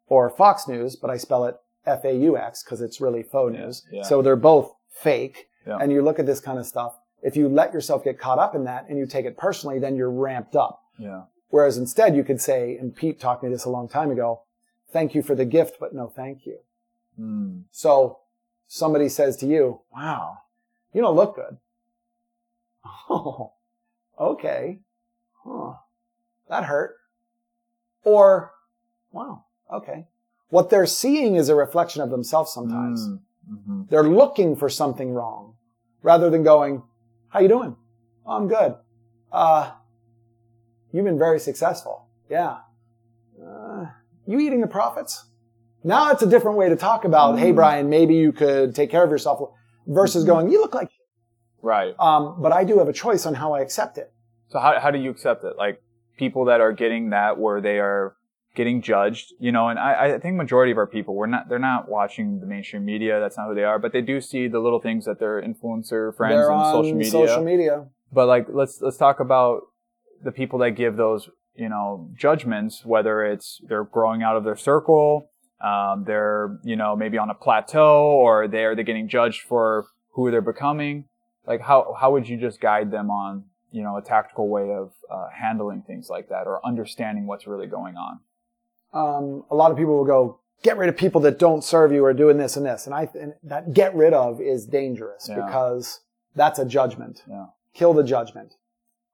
or 0.06 0.30
Fox 0.30 0.68
News, 0.68 0.96
but 0.96 1.10
I 1.10 1.18
spell 1.18 1.46
it 1.46 1.56
F 1.84 2.06
A 2.06 2.14
U 2.16 2.38
X 2.38 2.64
because 2.64 2.80
it's 2.80 3.02
really 3.02 3.24
faux 3.24 3.52
news. 3.52 3.84
Yeah. 3.92 4.04
So 4.04 4.22
they're 4.22 4.36
both 4.36 4.72
fake. 4.92 5.48
Yeah. 5.66 5.78
And 5.82 5.92
you 5.92 6.04
look 6.04 6.20
at 6.20 6.28
this 6.28 6.40
kind 6.40 6.60
of 6.60 6.68
stuff. 6.68 6.94
If 7.24 7.36
you 7.36 7.50
let 7.50 7.74
yourself 7.74 8.04
get 8.04 8.20
caught 8.20 8.38
up 8.38 8.54
in 8.54 8.66
that 8.66 8.86
and 8.88 9.00
you 9.00 9.08
take 9.08 9.26
it 9.26 9.36
personally, 9.36 9.80
then 9.80 9.96
you're 9.96 10.12
ramped 10.12 10.56
up. 10.56 10.84
Yeah. 11.00 11.24
Whereas 11.50 11.76
instead 11.78 12.16
you 12.16 12.24
could 12.24 12.40
say, 12.40 12.78
and 12.78 12.96
Pete 12.96 13.20
taught 13.20 13.42
me 13.42 13.50
this 13.50 13.66
a 13.66 13.72
long 13.72 13.90
time 13.90 14.12
ago, 14.12 14.44
thank 14.92 15.16
you 15.16 15.24
for 15.24 15.34
the 15.34 15.46
gift, 15.46 15.78
but 15.80 15.96
no 15.96 16.08
thank 16.08 16.46
you. 16.46 16.60
Mm. 17.20 17.64
So 17.72 18.20
somebody 18.68 19.10
says 19.10 19.38
to 19.38 19.48
you, 19.48 19.82
wow, 19.96 20.38
you 20.94 21.02
don't 21.02 21.16
look 21.16 21.36
good. 21.36 21.58
Oh, 23.10 23.54
okay. 24.20 24.80
Huh. 25.44 25.74
That 26.50 26.66
hurt. 26.66 26.96
Or, 28.04 28.52
wow, 29.12 29.46
okay. 29.74 30.08
What 30.50 30.70
they're 30.70 30.86
seeing 30.86 31.36
is 31.36 31.50
a 31.50 31.56
reflection 31.56 32.02
of 32.02 32.10
themselves 32.10 32.54
sometimes. 32.54 33.08
Mm, 33.08 33.20
mm-hmm. 33.52 33.82
They're 33.90 34.04
looking 34.04 34.56
for 34.56 34.70
something 34.70 35.12
wrong 35.14 35.56
rather 36.02 36.30
than 36.30 36.44
going, 36.44 36.84
how 37.30 37.40
you 37.40 37.48
doing? 37.48 37.76
Oh, 38.26 38.38
I'm 38.38 38.48
good. 38.48 38.76
Uh, 39.32 39.72
you've 40.92 41.06
been 41.06 41.18
very 41.18 41.40
successful. 41.40 42.08
Yeah. 42.30 42.58
Uh, 43.44 43.86
you 44.28 44.40
eating 44.40 44.62
the 44.62 44.68
profits? 44.68 45.26
Now 45.84 46.12
it's 46.12 46.22
a 46.22 46.30
different 46.30 46.58
way 46.58 46.70
to 46.70 46.76
talk 46.76 47.04
about, 47.04 47.36
mm 47.36 47.40
hey, 47.40 47.52
Brian, 47.52 47.90
maybe 47.90 48.16
you 48.16 48.32
could 48.32 48.76
take 48.76 48.90
care 48.90 49.04
of 49.04 49.10
yourself 49.10 49.42
versus 49.88 50.24
mm-hmm. 50.24 50.34
going, 50.34 50.52
you 50.52 50.62
look 50.62 50.76
like. 50.76 50.90
Right. 51.62 51.96
Um, 52.00 52.42
but 52.42 52.52
I 52.52 52.64
do 52.64 52.78
have 52.80 52.88
a 52.88 52.94
choice 52.94 53.26
on 53.26 53.34
how 53.34 53.54
I 53.54 53.62
accept 53.62 53.98
it. 53.98 54.14
So 54.50 54.60
how, 54.60 54.80
how 54.80 54.92
do 54.92 55.00
you 55.00 55.10
accept 55.10 55.44
it? 55.44 55.56
Like, 55.58 55.82
people 56.18 56.46
that 56.46 56.62
are 56.62 56.72
getting 56.72 57.10
that 57.10 57.38
where 57.38 57.62
they 57.62 57.80
are 57.80 58.16
getting 58.56 58.84
judged, 58.84 59.34
you 59.40 59.52
know, 59.52 59.70
and 59.70 59.80
I, 59.80 60.14
I 60.14 60.20
think 60.20 60.36
majority 60.36 60.72
of 60.72 60.78
our 60.78 60.86
people, 60.86 61.16
we're 61.16 61.26
not, 61.26 61.50
they're 61.50 61.58
not 61.58 61.90
watching 61.90 62.40
the 62.40 62.46
mainstream 62.46 62.86
media. 62.86 63.20
That's 63.20 63.36
not 63.36 63.48
who 63.48 63.56
they 63.56 63.64
are, 63.64 63.80
but 63.80 63.94
they 63.94 64.02
do 64.02 64.22
see 64.22 64.48
the 64.48 64.60
little 64.60 64.80
things 64.80 65.06
that 65.06 65.20
their 65.20 65.42
influencer 65.42 66.16
friends 66.16 66.36
they're 66.36 66.52
on 66.52 66.72
social 66.72 66.96
media. 66.96 67.12
Social 67.12 67.44
media. 67.44 67.88
But 68.12 68.28
like, 68.28 68.46
let's, 68.50 68.80
let's 68.80 68.98
talk 68.98 69.20
about 69.20 69.62
the 70.24 70.32
people 70.32 70.60
that 70.60 70.72
give 70.72 70.98
those, 70.98 71.30
you 71.56 71.68
know, 71.68 72.12
judgments, 72.16 72.86
whether 72.86 73.26
it's 73.26 73.60
they're 73.68 73.84
growing 73.84 74.22
out 74.22 74.38
of 74.38 74.44
their 74.44 74.56
circle, 74.56 75.32
um, 75.64 76.04
they're, 76.06 76.60
you 76.64 76.76
know, 76.76 76.96
maybe 76.96 77.18
on 77.18 77.32
a 77.32 77.36
plateau 77.36 78.04
or 78.04 78.48
they're, 78.48 78.76
they're 78.76 78.84
getting 78.84 79.10
judged 79.10 79.42
for 79.42 79.88
who 80.14 80.30
they're 80.30 80.42
becoming. 80.42 81.06
Like, 81.48 81.62
how, 81.62 81.96
how 82.00 82.12
would 82.12 82.30
you 82.30 82.38
just 82.38 82.62
guide 82.62 82.92
them 82.92 83.10
on 83.10 83.46
you 83.74 83.82
know, 83.82 83.98
a 83.98 84.02
tactical 84.02 84.48
way 84.48 84.72
of 84.72 84.92
uh, 85.12 85.28
handling 85.34 85.82
things 85.82 86.10
like 86.10 86.30
that 86.30 86.46
or 86.46 86.66
understanding 86.66 87.26
what's 87.26 87.48
really 87.48 87.66
going 87.66 87.96
on? 87.98 88.20
Um, 88.94 89.44
a 89.50 89.56
lot 89.56 89.72
of 89.72 89.78
people 89.78 89.98
will 89.98 90.06
go, 90.06 90.40
get 90.62 90.78
rid 90.78 90.90
of 90.90 90.96
people 90.96 91.20
that 91.22 91.40
don't 91.40 91.64
serve 91.64 91.92
you 91.92 92.06
or 92.06 92.14
doing 92.14 92.38
this 92.38 92.56
and 92.56 92.66
this. 92.66 92.86
And 92.86 92.94
I, 92.94 93.10
and 93.20 93.34
that 93.44 93.74
get 93.74 93.96
rid 93.96 94.14
of 94.14 94.40
is 94.40 94.68
dangerous 94.68 95.28
yeah. 95.28 95.44
because 95.44 96.02
that's 96.36 96.60
a 96.60 96.66
judgment. 96.66 97.24
Yeah. 97.28 97.48
Kill 97.74 97.94
the 97.94 98.04
judgment. 98.04 98.54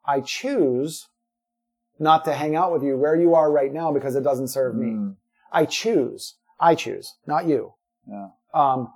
I 0.05 0.19
choose 0.19 1.07
not 1.97 2.25
to 2.25 2.33
hang 2.33 2.57
out 2.57 2.73
with 2.73 2.83
you 2.83 2.97
where 2.97 3.15
you 3.15 3.35
are 3.35 3.49
right 3.49 3.71
now 3.71 3.93
because 3.93 4.17
it 4.17 4.23
doesn't 4.23 4.49
serve 4.49 4.75
mm. 4.75 4.79
me. 4.79 5.13
I 5.53 5.63
choose. 5.65 6.35
I 6.59 6.75
choose, 6.75 7.15
not 7.25 7.47
you. 7.47 7.73
Yeah. 8.05 8.27
Um, 8.53 8.91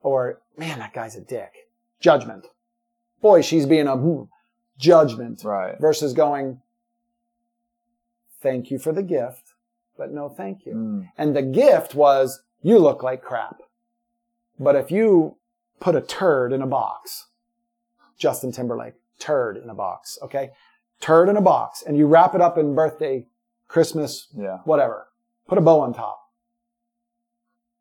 or 0.00 0.40
man, 0.56 0.78
that 0.78 0.94
guy's 0.94 1.14
a 1.14 1.20
dick. 1.20 1.52
Judgment. 2.00 2.46
Boy, 3.20 3.42
she's 3.42 3.66
being 3.66 3.86
a 3.86 3.96
hmm 3.96 4.24
judgment 4.78 5.42
right. 5.44 5.78
versus 5.80 6.12
going, 6.12 6.60
thank 8.40 8.70
you 8.70 8.78
for 8.78 8.92
the 8.92 9.02
gift, 9.02 9.54
but 9.96 10.12
no 10.12 10.28
thank 10.28 10.66
you. 10.66 10.74
Mm. 10.74 11.08
And 11.16 11.34
the 11.34 11.42
gift 11.42 11.94
was, 11.94 12.42
you 12.62 12.78
look 12.78 13.02
like 13.02 13.22
crap. 13.22 13.60
But 14.58 14.76
if 14.76 14.90
you 14.90 15.36
put 15.80 15.96
a 15.96 16.00
turd 16.00 16.52
in 16.52 16.62
a 16.62 16.66
box, 16.66 17.26
Justin 18.18 18.52
Timberlake, 18.52 18.94
turd 19.18 19.56
in 19.56 19.68
a 19.68 19.74
box, 19.74 20.18
okay? 20.22 20.50
Turd 21.00 21.28
in 21.28 21.36
a 21.36 21.40
box, 21.40 21.82
and 21.86 21.96
you 21.96 22.06
wrap 22.06 22.34
it 22.34 22.40
up 22.40 22.56
in 22.56 22.74
birthday, 22.74 23.26
Christmas, 23.68 24.28
yeah. 24.36 24.58
whatever. 24.64 25.08
Put 25.48 25.58
a 25.58 25.60
bow 25.60 25.80
on 25.80 25.92
top. 25.92 26.20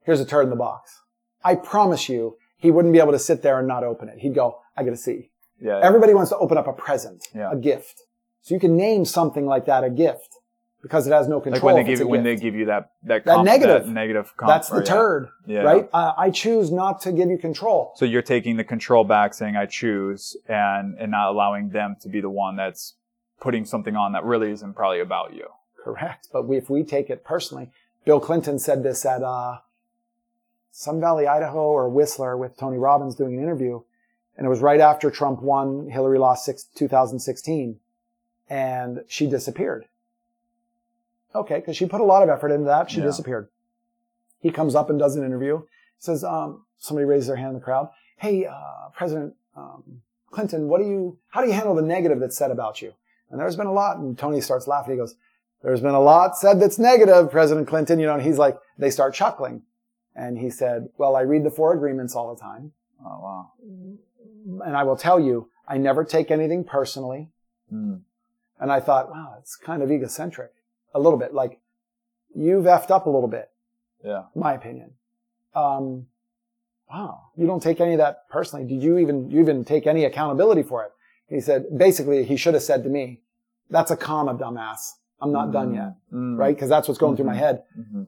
Here's 0.02 0.20
a 0.20 0.26
turd 0.26 0.46
in 0.46 0.50
the 0.50 0.56
box. 0.56 1.02
I 1.44 1.56
promise 1.56 2.10
you, 2.10 2.38
he 2.58 2.72
wouldn't 2.72 2.94
be 2.94 3.00
able 3.00 3.12
to 3.12 3.20
sit 3.20 3.42
there 3.42 3.60
and 3.60 3.68
not 3.68 3.84
open 3.84 4.10
it. 4.10 4.20
He'd 4.20 4.36
go, 4.36 4.60
I 4.76 4.84
gotta 4.84 4.98
see. 4.98 5.32
Yeah, 5.64 5.80
Everybody 5.82 6.14
wants 6.14 6.30
to 6.32 6.38
open 6.38 6.58
up 6.58 6.68
a 6.68 6.74
present, 6.74 7.24
yeah. 7.34 7.52
a 7.52 7.56
gift. 7.56 8.02
So 8.42 8.54
you 8.54 8.60
can 8.60 8.76
name 8.76 9.06
something 9.06 9.46
like 9.46 9.66
that 9.66 9.86
a 9.86 9.90
gift 9.90 10.36
because 10.82 11.08
it 11.08 11.14
has 11.14 11.30
no 11.30 11.40
control. 11.40 11.54
Like 11.54 11.64
when 11.64 11.76
they 11.78 11.90
give 11.90 12.00
you, 12.00 12.08
when 12.08 12.24
they 12.24 12.36
give 12.36 12.54
you 12.54 12.66
that 12.66 12.92
that, 13.04 13.24
comp, 13.24 13.46
that 13.46 13.52
negative 13.52 13.86
that 13.86 13.92
negative 13.92 14.34
comp, 14.36 14.50
that's 14.50 14.68
the 14.68 14.80
yeah. 14.80 14.84
turd, 14.84 15.30
yeah. 15.48 15.60
right? 15.62 15.90
Uh, 15.94 16.14
I 16.18 16.30
choose 16.30 16.70
not 16.70 17.02
to 17.04 17.14
give 17.14 17.30
you 17.30 17.38
control. 17.38 17.94
So 17.96 18.04
you're 18.04 18.22
taking 18.22 18.58
the 18.58 18.66
control 18.66 19.06
back, 19.06 19.34
saying 19.34 19.56
I 19.56 19.66
choose, 19.66 20.36
and 20.50 20.98
and 21.00 21.10
not 21.10 21.30
allowing 21.30 21.70
them 21.70 21.96
to 22.02 22.10
be 22.10 22.20
the 22.20 22.30
one 22.30 22.58
that's 22.58 22.96
putting 23.40 23.66
something 23.66 23.96
on 23.96 24.12
that 24.12 24.26
really 24.26 24.52
isn't 24.52 24.74
probably 24.74 25.00
about 25.00 25.34
you. 25.34 25.48
Correct. 25.82 26.28
But 26.32 26.48
we, 26.48 26.58
if 26.58 26.70
we 26.70 26.84
take 26.84 27.10
it 27.10 27.24
personally, 27.24 27.72
Bill 28.06 28.20
Clinton 28.20 28.60
said 28.60 28.84
this 28.84 29.06
at 29.06 29.24
uh, 29.24 29.60
Sun 30.72 31.00
Valley, 31.00 31.28
Idaho 31.28 31.60
or 31.60 31.90
Whistler 31.90 32.38
with 32.38 32.58
Tony 32.58 32.78
Robbins 32.78 33.16
doing 33.16 33.36
an 33.36 33.44
interview. 33.44 33.82
And 34.38 34.46
it 34.46 34.50
was 34.50 34.62
right 34.62 34.80
after 34.80 35.12
Trump 35.12 35.42
won, 35.42 35.90
Hillary 35.90 36.18
lost 36.18 36.46
six, 36.46 36.64
2016 36.64 37.80
and 38.50 39.04
she 39.08 39.28
disappeared. 39.28 39.86
Okay. 41.36 41.62
Cause 41.62 41.76
she 41.76 41.86
put 41.86 42.02
a 42.02 42.06
lot 42.06 42.24
of 42.24 42.30
effort 42.30 42.52
into 42.52 42.66
that. 42.66 42.92
She 42.92 43.00
Yeah. 43.00 43.06
disappeared. 43.06 43.48
He 44.40 44.52
comes 44.52 44.76
up 44.76 44.90
and 44.90 45.00
does 45.00 45.16
an 45.16 45.24
interview. 45.24 45.62
Says, 46.00 46.24
um, 46.24 46.66
somebody 46.78 47.06
raises 47.06 47.28
their 47.28 47.38
hand 47.38 47.50
in 47.50 47.56
the 47.56 47.62
crowd. 47.62 47.90
Hey, 48.18 48.46
uh, 48.46 48.90
President, 48.94 49.36
um, 49.56 50.02
Clinton, 50.32 50.68
what 50.68 50.80
do 50.82 50.88
you, 50.88 51.18
how 51.30 51.42
do 51.42 51.48
you 51.48 51.54
handle 51.54 51.76
the 51.76 51.82
negative 51.82 52.20
that's 52.20 52.36
said 52.38 52.52
about 52.52 52.82
you? 52.82 52.94
And 53.30 53.40
there's 53.40 53.56
been 53.56 53.68
a 53.68 53.74
lot. 53.74 53.98
And 53.98 54.18
Tony 54.18 54.42
starts 54.42 54.68
laughing. 54.68 54.94
He 54.94 54.98
goes, 54.98 55.16
there's 55.62 55.82
been 55.82 55.96
a 55.96 56.02
lot 56.02 56.38
said 56.38 56.60
that's 56.60 56.78
negative, 56.78 57.32
President 57.32 57.68
Clinton, 57.68 57.98
you 58.00 58.06
know, 58.06 58.14
and 58.16 58.22
he's 58.22 58.38
like, 58.38 58.60
they 58.78 58.90
start 58.90 59.14
chuckling. 59.14 59.64
And 60.16 60.38
he 60.38 60.50
said, 60.50 60.90
well, 60.98 61.16
I 61.16 61.22
read 61.22 61.44
the 61.44 61.50
four 61.52 61.74
agreements 61.74 62.16
all 62.16 62.36
the 62.36 62.40
time. 62.42 62.74
Oh 63.04 63.20
wow. 63.22 63.52
And 64.46 64.76
I 64.76 64.84
will 64.84 64.96
tell 64.98 65.20
you, 65.20 65.50
I 65.68 65.78
never 65.78 66.04
take 66.04 66.32
anything 66.32 66.64
personally. 66.64 67.30
Mm. 67.72 68.02
And 68.60 68.72
I 68.72 68.80
thought, 68.80 69.10
wow, 69.10 69.36
it's 69.40 69.56
kind 69.56 69.82
of 69.82 69.92
egocentric. 69.92 70.52
A 70.94 71.00
little 71.00 71.18
bit. 71.18 71.34
Like, 71.34 71.60
you've 72.36 72.66
effed 72.66 72.92
up 72.92 73.06
a 73.06 73.10
little 73.10 73.28
bit, 73.28 73.50
Yeah. 74.04 74.24
my 74.36 74.54
opinion. 74.54 74.92
Um, 75.56 76.08
wow, 76.90 77.30
you 77.36 77.46
don't 77.48 77.62
take 77.62 77.80
any 77.82 77.94
of 77.94 77.98
that 78.00 78.30
personally. 78.30 78.66
Did 78.66 78.82
you 78.84 78.98
even, 78.98 79.30
you 79.32 79.40
even 79.40 79.64
take 79.66 79.88
any 79.88 80.06
accountability 80.06 80.64
for 80.64 80.84
it? 80.84 80.92
He 81.28 81.40
said, 81.42 81.66
basically, 81.78 82.24
he 82.26 82.36
should 82.38 82.54
have 82.54 82.64
said 82.64 82.84
to 82.84 82.90
me, 82.90 83.22
that's 83.70 83.92
a 83.92 83.98
comma, 83.98 84.36
dumbass. 84.36 84.94
I'm 85.22 85.32
not 85.32 85.52
done 85.52 85.74
yet. 85.74 85.94
Mm. 86.12 86.38
Right? 86.38 86.58
Cause 86.58 86.70
that's 86.70 86.88
what's 86.88 87.00
going 87.00 87.16
through 87.16 87.26
my 87.26 87.34
Mhm. 87.36 87.38
head. 87.38 87.64
Mhm. 87.80 88.08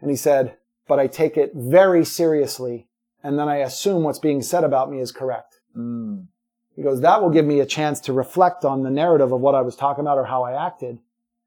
And 0.00 0.10
he 0.10 0.16
said, 0.16 0.56
but 0.88 0.98
I 0.98 1.06
take 1.06 1.36
it 1.36 1.52
very 1.54 2.04
seriously. 2.04 2.88
And 3.26 3.36
then 3.36 3.48
I 3.48 3.56
assume 3.56 4.04
what's 4.04 4.20
being 4.20 4.40
said 4.40 4.62
about 4.62 4.88
me 4.88 5.00
is 5.00 5.10
correct. 5.10 5.56
Mm. 5.76 6.28
He 6.76 6.82
goes, 6.84 7.00
that 7.00 7.20
will 7.20 7.30
give 7.30 7.44
me 7.44 7.58
a 7.58 7.66
chance 7.66 7.98
to 8.02 8.12
reflect 8.12 8.64
on 8.64 8.84
the 8.84 8.90
narrative 8.90 9.32
of 9.32 9.40
what 9.40 9.56
I 9.56 9.62
was 9.62 9.74
talking 9.74 10.02
about 10.02 10.16
or 10.16 10.26
how 10.26 10.44
I 10.44 10.52
acted. 10.66 11.00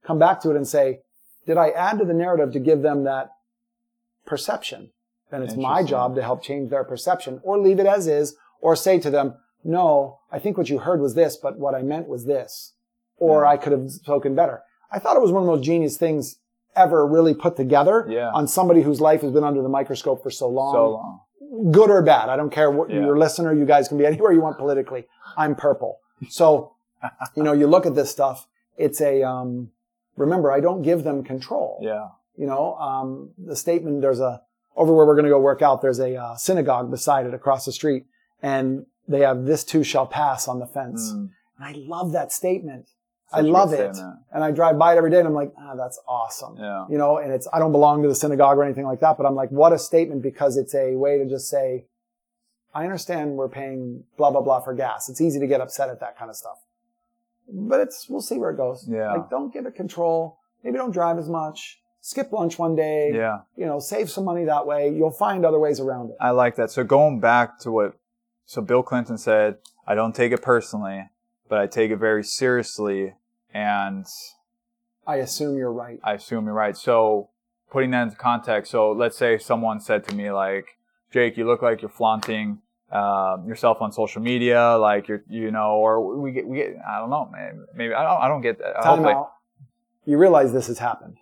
Come 0.06 0.20
back 0.20 0.42
to 0.42 0.50
it 0.50 0.58
and 0.58 0.68
say, 0.68 1.00
did 1.48 1.56
I 1.56 1.70
add 1.70 2.00
to 2.00 2.04
the 2.06 2.14
narrative 2.14 2.52
to 2.52 2.60
give 2.60 2.82
them 2.82 3.06
that 3.06 3.30
perception? 4.26 4.92
Then 5.32 5.42
it's 5.42 5.56
my 5.56 5.82
job 5.84 6.16
to 6.16 6.22
help 6.22 6.44
change 6.44 6.70
their 6.70 6.84
perception 6.84 7.40
or 7.44 7.58
leave 7.58 7.80
it 7.80 7.86
as 7.86 8.08
is 8.08 8.36
or 8.60 8.76
say 8.76 9.00
to 9.00 9.10
them, 9.10 9.36
no, 9.64 10.20
I 10.34 10.40
think 10.40 10.58
what 10.58 10.70
you 10.70 10.80
heard 10.80 11.00
was 11.00 11.16
this, 11.16 11.38
but 11.38 11.58
what 11.60 11.76
I 11.76 11.82
meant 11.82 12.10
was 12.10 12.26
this. 12.26 12.74
Or 13.18 13.44
Yeah. 13.44 13.52
I 13.52 13.58
could 13.58 13.72
have 13.72 13.90
spoken 13.90 14.36
better. 14.36 14.64
I 14.92 15.00
thought 15.00 15.16
it 15.16 15.22
was 15.22 15.32
one 15.32 15.44
of 15.44 15.48
those 15.48 15.66
genius 15.66 15.96
things 15.98 16.40
ever 16.76 17.06
really 17.08 17.34
put 17.34 17.56
together 17.56 18.06
Yeah. 18.10 18.32
on 18.34 18.48
somebody 18.50 18.82
whose 18.82 19.00
life 19.00 19.22
has 19.22 19.32
been 19.32 19.46
under 19.46 19.62
the 19.62 19.70
microscope 19.70 20.22
for 20.22 20.30
so 20.30 20.50
long 20.50 20.74
So 20.74 20.90
long. 20.92 21.20
Good 21.72 21.90
or 21.90 22.02
bad. 22.02 22.30
I 22.30 22.36
don't 22.36 22.52
care 22.52 22.70
what 22.70 22.90
Yeah. 22.90 23.02
your 23.02 23.18
listener, 23.18 23.54
you 23.54 23.66
guys 23.66 23.88
can 23.88 23.98
be 23.98 24.06
anywhere 24.06 24.32
you 24.32 24.42
want 24.42 24.58
politically. 24.58 25.08
I'm 25.38 25.56
purple. 25.56 26.00
So, 26.30 26.74
you 27.36 27.44
know, 27.44 27.54
you 27.54 27.68
look 27.68 27.86
at 27.86 27.96
this 27.96 28.10
stuff, 28.10 28.48
it's 28.78 29.02
a, 29.02 29.24
um, 29.24 29.72
remember, 30.16 30.52
I 30.52 30.60
don't 30.60 30.82
give 30.82 31.04
them 31.04 31.24
control. 31.24 31.80
Yeah. 31.82 32.10
You 32.38 32.46
know, 32.46 32.76
um, 32.76 33.32
the 33.38 33.56
statement, 33.56 34.02
there's 34.02 34.20
a, 34.20 34.42
over 34.76 34.94
where 34.94 35.06
we're 35.06 35.16
going 35.16 35.26
to 35.26 35.32
go 35.32 35.40
work 35.40 35.62
out, 35.62 35.82
there's 35.82 36.00
a 36.00 36.16
uh, 36.16 36.36
synagogue 36.36 36.90
beside 36.90 37.26
it 37.26 37.34
across 37.34 37.66
the 37.66 37.72
street 37.72 38.06
and 38.42 38.86
they 39.08 39.22
have 39.22 39.46
this 39.46 39.64
too 39.64 39.84
shall 39.84 40.06
pass 40.06 40.48
on 40.48 40.60
the 40.60 40.68
fence. 40.68 41.12
Mm. 41.12 41.32
And 41.58 41.66
I 41.66 41.74
love 41.74 42.12
that 42.14 42.32
statement. 42.32 42.90
I 43.32 43.40
a 43.40 43.44
love 43.44 43.74
it. 43.74 43.96
And 44.32 44.44
I 44.44 44.52
drive 44.52 44.78
by 44.80 44.94
it 44.94 44.98
every 44.98 45.12
day 45.12 45.20
and 45.20 45.28
I'm 45.28 45.34
like, 45.34 45.54
ah, 45.58 45.76
that's 45.76 46.00
awesome 46.08 46.58
Yeah. 46.58 46.86
you 46.90 46.98
know, 46.98 47.18
and 47.18 47.32
it's, 47.32 47.48
I 47.54 47.60
don't 47.60 47.72
belong 47.72 48.02
to 48.04 48.08
the 48.08 48.16
synagogue 48.16 48.58
or 48.58 48.64
anything 48.64 48.86
like 48.86 49.00
that, 49.02 49.18
but 49.18 49.26
I'm 49.26 49.36
like, 49.36 49.50
what 49.52 49.74
a 49.74 49.80
statement 49.80 50.22
because 50.22 50.58
it's 50.58 50.74
a 50.74 50.96
way 50.96 51.18
to 51.18 51.26
just 51.28 51.50
say, 51.50 51.86
I 52.74 52.84
understand 52.84 53.32
we're 53.32 53.50
paying 53.50 54.04
blah, 54.18 54.32
blah, 54.32 54.42
blah 54.42 54.62
for 54.62 54.74
gas. 54.74 55.10
It's 55.10 55.22
easy 55.22 55.40
to 55.40 55.48
get 55.48 55.62
upset 55.62 55.90
at 55.90 56.00
that 56.02 56.18
kind 56.18 56.30
of 56.30 56.36
stuff, 56.36 56.58
but 57.52 57.80
it's, 57.80 58.08
we'll 58.10 58.22
see 58.22 58.38
where 58.38 58.52
it 58.52 58.58
goes. 58.58 58.86
Yeah. 58.88 59.14
Like, 59.14 59.30
don't 59.30 59.52
give 59.54 59.66
it 59.66 59.76
control. 59.76 60.38
Maybe 60.64 60.78
don't 60.78 60.92
drive 60.92 61.18
as 61.18 61.30
much. 61.30 61.80
Skip 62.02 62.32
lunch 62.32 62.58
one 62.58 62.76
day. 62.76 63.12
Yeah. 63.14 63.40
You 63.56 63.66
know, 63.66 63.80
save 63.80 64.10
some 64.10 64.24
money 64.26 64.46
that 64.46 64.66
way. 64.66 64.90
You'll 64.90 65.12
find 65.12 65.46
other 65.46 65.60
ways 65.60 65.80
around 65.80 66.12
it. 66.12 66.16
I 66.20 66.32
like 66.32 66.56
that. 66.56 66.72
So 66.72 66.84
going 66.84 67.20
back 67.20 67.60
to 67.60 67.72
what, 67.72 67.94
so 68.46 68.62
Bill 68.62 68.84
Clinton 68.84 69.18
said, 69.18 69.58
I 69.86 69.96
don't 69.96 70.16
take 70.16 70.32
it 70.32 70.42
personally, 70.42 71.10
but 71.50 71.60
I 71.60 71.68
take 71.68 71.92
it 71.92 71.98
very 71.98 72.24
seriously. 72.24 73.16
And 73.54 74.06
I 75.06 75.16
assume 75.18 75.58
you're 75.58 75.74
right. 75.74 76.00
I 76.04 76.14
assume 76.14 76.46
you're 76.46 76.54
right. 76.54 76.78
So 76.78 77.30
putting 77.72 77.92
that 77.92 78.04
into 78.04 78.16
context, 78.16 78.72
so 78.72 78.92
let's 78.92 79.18
say 79.18 79.38
someone 79.38 79.82
said 79.82 80.08
to 80.08 80.16
me 80.16 80.32
like, 80.32 80.78
Jake, 81.12 81.36
you 81.38 81.46
look 81.46 81.62
like 81.62 81.82
you're 81.82 81.90
flaunting 81.90 82.60
um, 82.92 83.46
yourself 83.48 83.82
on 83.82 83.92
social 83.92 84.22
media, 84.22 84.78
like 84.78 85.08
you're, 85.08 85.24
you 85.28 85.52
know, 85.52 85.72
or 85.72 86.18
we 86.20 86.32
get, 86.32 86.48
we 86.48 86.58
get, 86.58 86.76
I 86.88 87.00
don't 87.00 87.10
know, 87.10 87.28
man. 87.32 87.66
Maybe 87.76 87.94
I 87.94 88.04
don't, 88.04 88.22
I 88.22 88.28
don't 88.28 88.42
get 88.42 88.60
that. 88.60 88.76
Time 88.76 88.84
Hopefully- 88.86 89.14
out. 89.14 89.32
You 90.06 90.18
realize 90.18 90.54
this 90.54 90.68
has 90.68 90.80
happened. 90.80 91.18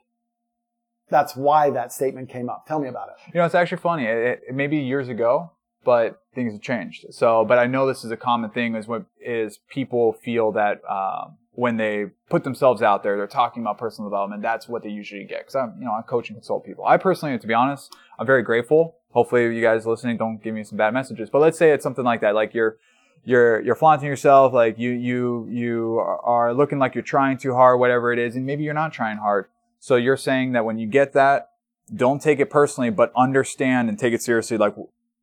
That's 1.10 1.36
why 1.36 1.70
that 1.72 1.92
statement 1.92 2.30
came 2.30 2.50
up. 2.50 2.66
Tell 2.68 2.80
me 2.80 2.88
about 2.88 3.10
it. 3.10 3.16
You 3.34 3.40
know, 3.40 3.46
it's 3.46 3.56
actually 3.56 3.80
funny. 3.80 4.06
It, 4.06 4.44
it, 4.48 4.54
maybe 4.56 4.78
years 4.78 5.08
ago, 5.10 5.52
but 5.88 6.22
things 6.36 6.52
have 6.52 6.62
changed. 6.62 7.06
So, 7.12 7.46
but 7.46 7.58
I 7.58 7.66
know 7.66 7.88
this 7.88 8.04
is 8.04 8.12
a 8.12 8.18
common 8.18 8.50
thing 8.50 8.76
is 8.76 8.90
what 8.90 9.06
is 9.22 9.60
people 9.70 10.12
feel 10.12 10.52
that 10.52 10.82
um, 10.84 11.38
when 11.54 11.78
they 11.78 12.08
put 12.30 12.44
themselves 12.44 12.82
out 12.82 13.04
there, 13.04 13.16
they're 13.16 13.26
talking 13.26 13.64
about 13.64 13.78
personal 13.78 14.10
development. 14.10 14.42
That's 14.42 14.68
what 14.68 14.84
they 14.84 14.90
usually 14.90 15.24
get. 15.24 15.40
Because 15.46 15.56
I'm, 15.56 15.76
you 15.80 15.86
know, 15.86 15.94
I 15.94 16.02
coach 16.02 16.28
and 16.28 16.36
consult 16.36 16.66
people. 16.66 16.86
I 16.86 16.98
personally, 16.98 17.40
to 17.40 17.48
be 17.48 17.54
honest, 17.54 17.96
I'm 18.20 18.26
very 18.26 18.44
grateful. 18.44 18.98
Hopefully, 19.12 19.56
you 19.56 19.62
guys 19.62 19.86
listening 19.86 20.18
don't 20.18 20.44
give 20.44 20.54
me 20.54 20.66
some 20.66 20.78
bad 20.78 20.94
messages. 20.94 21.30
But 21.30 21.40
let's 21.40 21.58
say 21.58 21.72
it's 21.72 21.84
something 21.84 22.04
like 22.04 22.20
that, 22.20 22.36
like 22.36 22.54
you're 22.54 22.76
you're 23.24 23.62
you're 23.62 23.76
flaunting 23.76 24.10
yourself, 24.10 24.52
like 24.52 24.78
you 24.78 24.90
you 24.92 25.48
you 25.50 26.00
are 26.00 26.54
looking 26.54 26.80
like 26.80 26.96
you're 26.96 27.02
trying 27.02 27.38
too 27.38 27.54
hard, 27.54 27.80
whatever 27.80 28.12
it 28.12 28.20
is, 28.20 28.36
and 28.36 28.46
maybe 28.46 28.66
you're 28.66 28.74
not 28.74 28.92
trying 28.92 29.20
hard. 29.20 29.46
So 29.80 29.96
you're 29.96 30.18
saying 30.18 30.52
that 30.52 30.66
when 30.66 30.78
you 30.78 30.86
get 30.86 31.14
that, 31.14 31.52
don't 31.96 32.22
take 32.22 32.42
it 32.42 32.50
personally, 32.50 32.90
but 32.90 33.14
understand 33.16 33.88
and 33.88 33.98
take 33.98 34.14
it 34.14 34.22
seriously, 34.22 34.58
like 34.58 34.76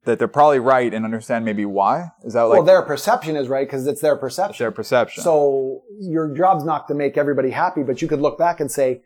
that 0.05 0.19
they're 0.19 0.29
probably 0.29 0.59
right 0.59 0.93
and 0.93 1.05
understand 1.05 1.45
maybe 1.45 1.65
why. 1.65 2.11
Is 2.25 2.35
that 2.35 2.43
like 2.43 2.57
well, 2.59 2.63
their 2.63 2.83
perception 2.83 3.37
is 3.37 3.49
right 3.49 3.67
because 3.67 3.87
it's 3.87 4.01
their 4.01 4.17
perception. 4.17 4.63
their 4.63 4.71
perception? 4.73 5.23
So 5.23 5.83
your 5.99 6.29
job's 6.35 6.65
not 6.65 6.89
to 6.89 6.95
make 6.95 7.17
everybody 7.17 7.51
happy, 7.51 7.83
but 7.83 8.03
you 8.03 8.09
could 8.09 8.21
look 8.21 8.39
back 8.39 8.61
and 8.61 8.71
say, 8.71 9.03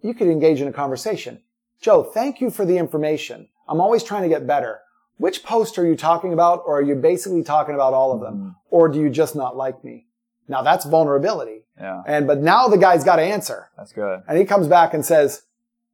you 0.00 0.14
could 0.14 0.28
engage 0.28 0.60
in 0.60 0.68
a 0.68 0.72
conversation. 0.72 1.42
Joe, 1.80 2.02
thank 2.02 2.40
you 2.40 2.50
for 2.50 2.64
the 2.64 2.78
information. 2.78 3.48
I'm 3.68 3.80
always 3.80 4.02
trying 4.02 4.22
to 4.22 4.28
get 4.28 4.46
better. 4.46 4.80
Which 5.16 5.42
post 5.42 5.78
are 5.78 5.86
you 5.86 5.96
talking 5.96 6.32
about? 6.32 6.62
Or 6.64 6.78
are 6.78 6.82
you 6.82 6.94
basically 6.94 7.42
talking 7.42 7.74
about 7.74 7.92
all 7.94 8.12
of 8.12 8.20
them? 8.20 8.34
Mhm. 8.38 8.54
Or 8.70 8.88
do 8.88 9.00
you 9.00 9.10
just 9.10 9.34
not 9.34 9.56
like 9.56 9.82
me? 9.84 10.06
Now 10.46 10.62
that's 10.62 10.84
vulnerability. 10.84 11.64
yeah, 11.80 12.02
And, 12.06 12.26
but 12.26 12.38
now 12.38 12.68
the 12.68 12.78
guy's 12.78 13.04
got 13.04 13.16
to 13.16 13.22
answer. 13.22 13.68
that's 13.76 13.92
good. 13.92 14.22
And 14.28 14.38
he 14.38 14.44
comes 14.44 14.66
back 14.68 14.94
and 14.94 15.04
says, 15.04 15.42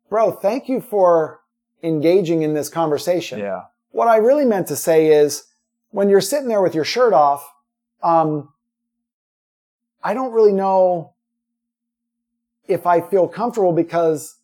bro, 0.08 0.30
thank 0.30 0.68
you 0.68 0.80
for 0.80 1.40
engaging 1.84 2.42
in 2.42 2.54
this 2.54 2.68
conversation. 2.68 3.38
Yeah, 3.38 3.62
What 3.90 4.08
I 4.08 4.16
really 4.16 4.44
meant 4.44 4.66
to 4.68 4.76
say 4.76 5.08
is 5.08 5.44
when 5.90 6.08
you're 6.08 6.20
sitting 6.20 6.48
there 6.48 6.62
with 6.62 6.74
your 6.74 6.84
shirt 6.84 7.12
off, 7.12 7.48
um, 8.02 8.48
I 10.02 10.14
don't 10.14 10.32
really 10.32 10.52
know 10.52 11.12
if 12.66 12.86
I 12.86 13.00
feel 13.00 13.28
comfortable 13.28 13.72
because 13.72 14.36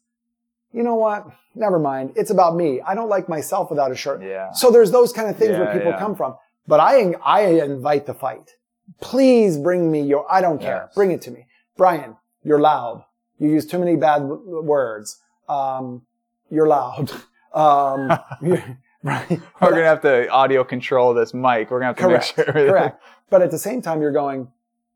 you 0.72 0.82
know 0.82 0.94
what? 0.94 1.26
Never 1.54 1.78
mind. 1.78 2.12
It's 2.14 2.30
about 2.30 2.54
me. 2.54 2.80
I 2.80 2.94
don't 2.94 3.08
like 3.08 3.28
myself 3.28 3.70
without 3.70 3.90
a 3.90 3.96
shirt. 3.96 4.22
yeah, 4.22 4.52
So 4.52 4.70
there's 4.70 4.90
those 4.92 5.12
kind 5.12 5.28
of 5.28 5.36
things 5.36 5.58
where 5.58 5.72
people 5.72 5.90
yeah. 5.90 5.98
come 5.98 6.14
from. 6.14 6.36
But 6.68 6.78
I, 6.78 7.12
I 7.24 7.40
invite 7.64 8.06
the 8.06 8.14
fight. 8.14 8.54
Please 9.00 9.56
bring 9.58 9.90
me 9.90 10.02
your, 10.02 10.30
I 10.30 10.40
don't 10.40 10.60
care. 10.60 10.84
Yes. 10.86 10.94
Bring 10.94 11.10
it 11.10 11.22
to 11.22 11.30
me. 11.32 11.46
Brian, 11.76 12.16
you're 12.44 12.60
loud. 12.60 13.04
You 13.38 13.48
use 13.50 13.66
too 13.66 13.78
many 13.78 13.96
bad 13.96 14.18
w- 14.20 14.62
words. 14.62 15.18
Um, 15.48 16.02
you're 16.50 16.68
loud. 16.68 17.10
Um, 17.52 18.18
you're, 18.42 18.62
we're 19.02 19.38
gonna 19.60 19.84
have 19.84 20.02
to 20.02 20.28
audio 20.28 20.64
control 20.64 21.14
this 21.14 21.32
mic. 21.34 21.70
We're 21.70 21.80
gonna 21.80 21.86
have 21.86 21.96
to 21.96 22.02
correct, 22.02 22.34
make 22.36 22.46
sure. 22.46 22.54
correct. 22.68 23.02
But 23.30 23.42
at 23.42 23.50
the 23.50 23.58
same 23.58 23.80
time, 23.80 24.00
you're 24.02 24.12
going, 24.12 24.48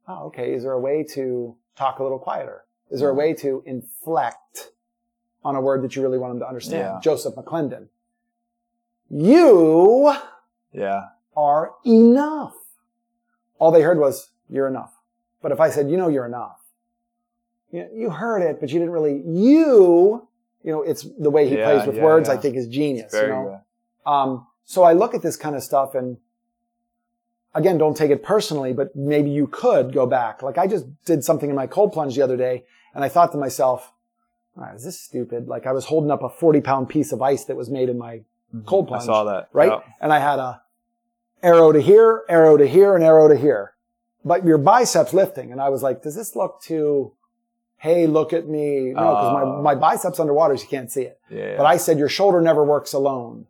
oh, 0.08 0.26
okay. 0.26 0.52
Is 0.52 0.62
there 0.62 0.72
a 0.72 0.80
way 0.80 1.04
to 1.14 1.56
talk 1.76 1.98
a 1.98 2.02
little 2.02 2.18
quieter? 2.18 2.64
Is 2.90 3.00
there 3.00 3.08
a 3.08 3.14
way 3.14 3.32
to 3.34 3.62
inflect 3.66 4.70
on 5.44 5.56
a 5.56 5.60
word 5.60 5.82
that 5.82 5.96
you 5.96 6.02
really 6.02 6.18
want 6.18 6.32
them 6.32 6.40
to 6.40 6.48
understand? 6.48 6.80
Yeah. 6.80 7.00
Joseph 7.02 7.34
McClendon. 7.34 7.88
You 9.10 10.14
Yeah, 10.72 11.02
are 11.36 11.72
enough. 11.84 12.54
All 13.58 13.70
they 13.70 13.82
heard 13.82 13.98
was, 13.98 14.30
you're 14.48 14.66
enough. 14.66 14.92
But 15.40 15.52
if 15.52 15.60
I 15.60 15.70
said, 15.70 15.90
you 15.90 15.96
know, 15.96 16.08
you're 16.08 16.26
enough, 16.26 16.58
you, 17.70 17.88
you 17.94 18.10
heard 18.10 18.42
it, 18.42 18.60
but 18.60 18.70
you 18.70 18.78
didn't 18.78 18.92
really, 18.92 19.22
you, 19.26 20.26
you 20.64 20.72
know, 20.72 20.82
it's 20.82 21.06
the 21.18 21.30
way 21.30 21.48
he 21.48 21.56
Yeah, 21.56 21.64
plays 21.72 21.86
with 21.86 21.96
yeah, 21.96 22.02
words, 22.02 22.28
yeah. 22.28 22.34
I 22.34 22.38
think 22.38 22.56
is 22.56 22.66
genius, 22.66 23.12
very 23.12 23.28
you 23.28 23.32
know? 23.34 23.60
good. 24.04 24.10
Um, 24.10 24.46
so 24.64 24.82
I 24.82 24.92
look 24.94 25.14
at 25.14 25.22
this 25.22 25.36
kind 25.36 25.54
of 25.54 25.62
stuff 25.62 25.94
and 25.94 26.16
again, 27.54 27.78
don't 27.78 27.96
take 27.96 28.10
it 28.10 28.22
personally, 28.22 28.72
but 28.72 28.94
maybe 28.96 29.30
you 29.30 29.46
could 29.46 29.92
go 29.92 30.06
back. 30.06 30.42
Like 30.42 30.58
I 30.58 30.66
just 30.66 30.86
did 31.04 31.22
something 31.22 31.48
in 31.50 31.54
my 31.56 31.66
cold 31.66 31.92
plunge 31.92 32.16
the 32.16 32.22
other 32.22 32.36
day 32.36 32.64
and 32.94 33.04
I 33.04 33.08
thought 33.08 33.30
to 33.32 33.38
myself, 33.38 33.92
right, 34.56 34.74
is 34.74 34.84
this 34.84 35.00
stupid? 35.00 35.46
Like 35.48 35.66
I 35.66 35.72
was 35.72 35.84
holding 35.86 36.10
up 36.10 36.22
a 36.22 36.28
40 36.28 36.60
pound 36.60 36.88
piece 36.88 37.12
of 37.12 37.22
ice 37.22 37.44
that 37.44 37.56
was 37.56 37.70
made 37.70 37.88
in 37.88 37.98
my 37.98 38.22
cold 38.66 38.86
Mm-hmm. 38.86 38.94
I 38.94 38.96
plunge. 38.98 39.06
saw 39.06 39.24
that. 39.24 39.48
Right? 39.52 39.70
Yep. 39.70 39.84
And 40.00 40.12
I 40.12 40.18
had 40.18 40.38
a 40.38 40.62
arrow 41.42 41.72
to 41.72 41.80
here, 41.80 42.22
arrow 42.28 42.56
to 42.56 42.66
here, 42.66 42.94
and 42.94 43.04
arrow 43.04 43.28
to 43.28 43.36
here. 43.36 43.72
But 44.24 44.46
your 44.46 44.56
biceps 44.58 45.12
lifting. 45.12 45.52
And 45.52 45.60
I 45.60 45.68
was 45.68 45.82
like, 45.82 46.02
does 46.02 46.14
this 46.14 46.34
look 46.34 46.62
too, 46.62 47.12
hey, 47.78 48.06
look 48.06 48.32
at 48.32 48.48
me? 48.48 48.92
No, 48.92 48.92
because 48.94 49.30
Oh. 49.30 49.62
my, 49.62 49.74
my 49.74 49.74
biceps 49.74 50.18
underwater, 50.18 50.56
so 50.56 50.62
you 50.62 50.68
can't 50.68 50.90
see 50.90 51.02
it. 51.02 51.18
Yeah. 51.30 51.56
But 51.56 51.66
I 51.66 51.76
said, 51.76 51.98
your 51.98 52.08
shoulder 52.08 52.40
never 52.40 52.64
works 52.64 52.92
alone. 52.92 53.46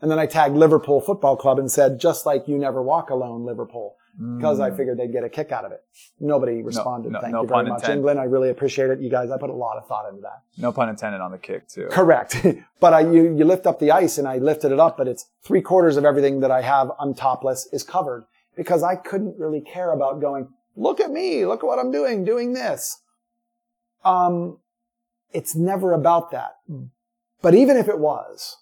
And 0.00 0.10
then 0.10 0.18
I 0.18 0.26
tagged 0.26 0.54
Liverpool 0.56 1.00
Football 1.00 1.36
Club 1.36 1.58
and 1.58 1.70
said, 1.70 1.98
just 1.98 2.26
like 2.26 2.46
you 2.46 2.58
never 2.58 2.82
walk 2.82 3.10
alone, 3.10 3.44
Liverpool, 3.46 3.96
because 4.36 4.60
I 4.60 4.70
Mm. 4.70 4.76
figured 4.76 4.98
they'd 4.98 5.10
get 5.12 5.24
a 5.24 5.28
kick 5.30 5.50
out 5.50 5.64
of 5.64 5.72
it. 5.72 5.82
Nobody 6.20 6.62
responded. 6.62 7.10
no- 7.12 7.20
Thank 7.20 7.32
no 7.32 7.42
you 7.42 7.48
very 7.48 7.64
much, 7.64 7.80
intended. 7.80 7.96
England. 7.96 8.20
I 8.20 8.24
really 8.24 8.50
appreciate 8.50 8.90
it. 8.90 9.00
You 9.00 9.08
guys, 9.10 9.30
I 9.30 9.38
put 9.38 9.50
a 9.50 9.54
lot 9.54 9.76
of 9.78 9.86
thought 9.86 10.08
into 10.08 10.20
that. 10.20 10.42
no 10.58 10.72
pun 10.72 10.88
intended 10.90 11.20
on 11.22 11.32
the 11.32 11.38
kick 11.38 11.66
too. 11.68 11.88
Correct. 11.90 12.36
but 12.80 12.92
I, 12.92 13.00
you, 13.00 13.34
you 13.34 13.44
lift 13.44 13.66
up 13.66 13.78
the 13.80 13.90
ice 13.92 14.18
and 14.18 14.28
I 14.28 14.38
lifted 14.38 14.72
it 14.72 14.78
up, 14.78 14.96
but 14.98 15.08
it's 15.08 15.26
three 15.42 15.62
quarters 15.62 15.96
of 15.96 16.04
everything 16.04 16.40
that 16.40 16.50
I 16.50 16.60
have, 16.60 16.92
I'm 17.00 17.14
topless, 17.14 17.66
is 17.72 17.82
covered 17.82 18.24
because 18.56 18.82
I 18.82 18.94
couldn't 18.96 19.36
really 19.38 19.60
care 19.62 19.90
about 19.92 20.20
going, 20.20 20.48
look 20.76 21.00
at 21.00 21.10
me, 21.10 21.46
look 21.46 21.64
at 21.64 21.66
what 21.66 21.78
I'm 21.78 21.90
doing, 21.90 22.24
doing 22.24 22.52
this. 22.52 23.00
Um, 24.04 24.58
it's 25.32 25.54
never 25.54 25.92
about 25.92 26.30
that. 26.30 26.56
But 27.42 27.54
even 27.54 27.76
if 27.76 27.88
it 27.88 27.98
was, 27.98 28.58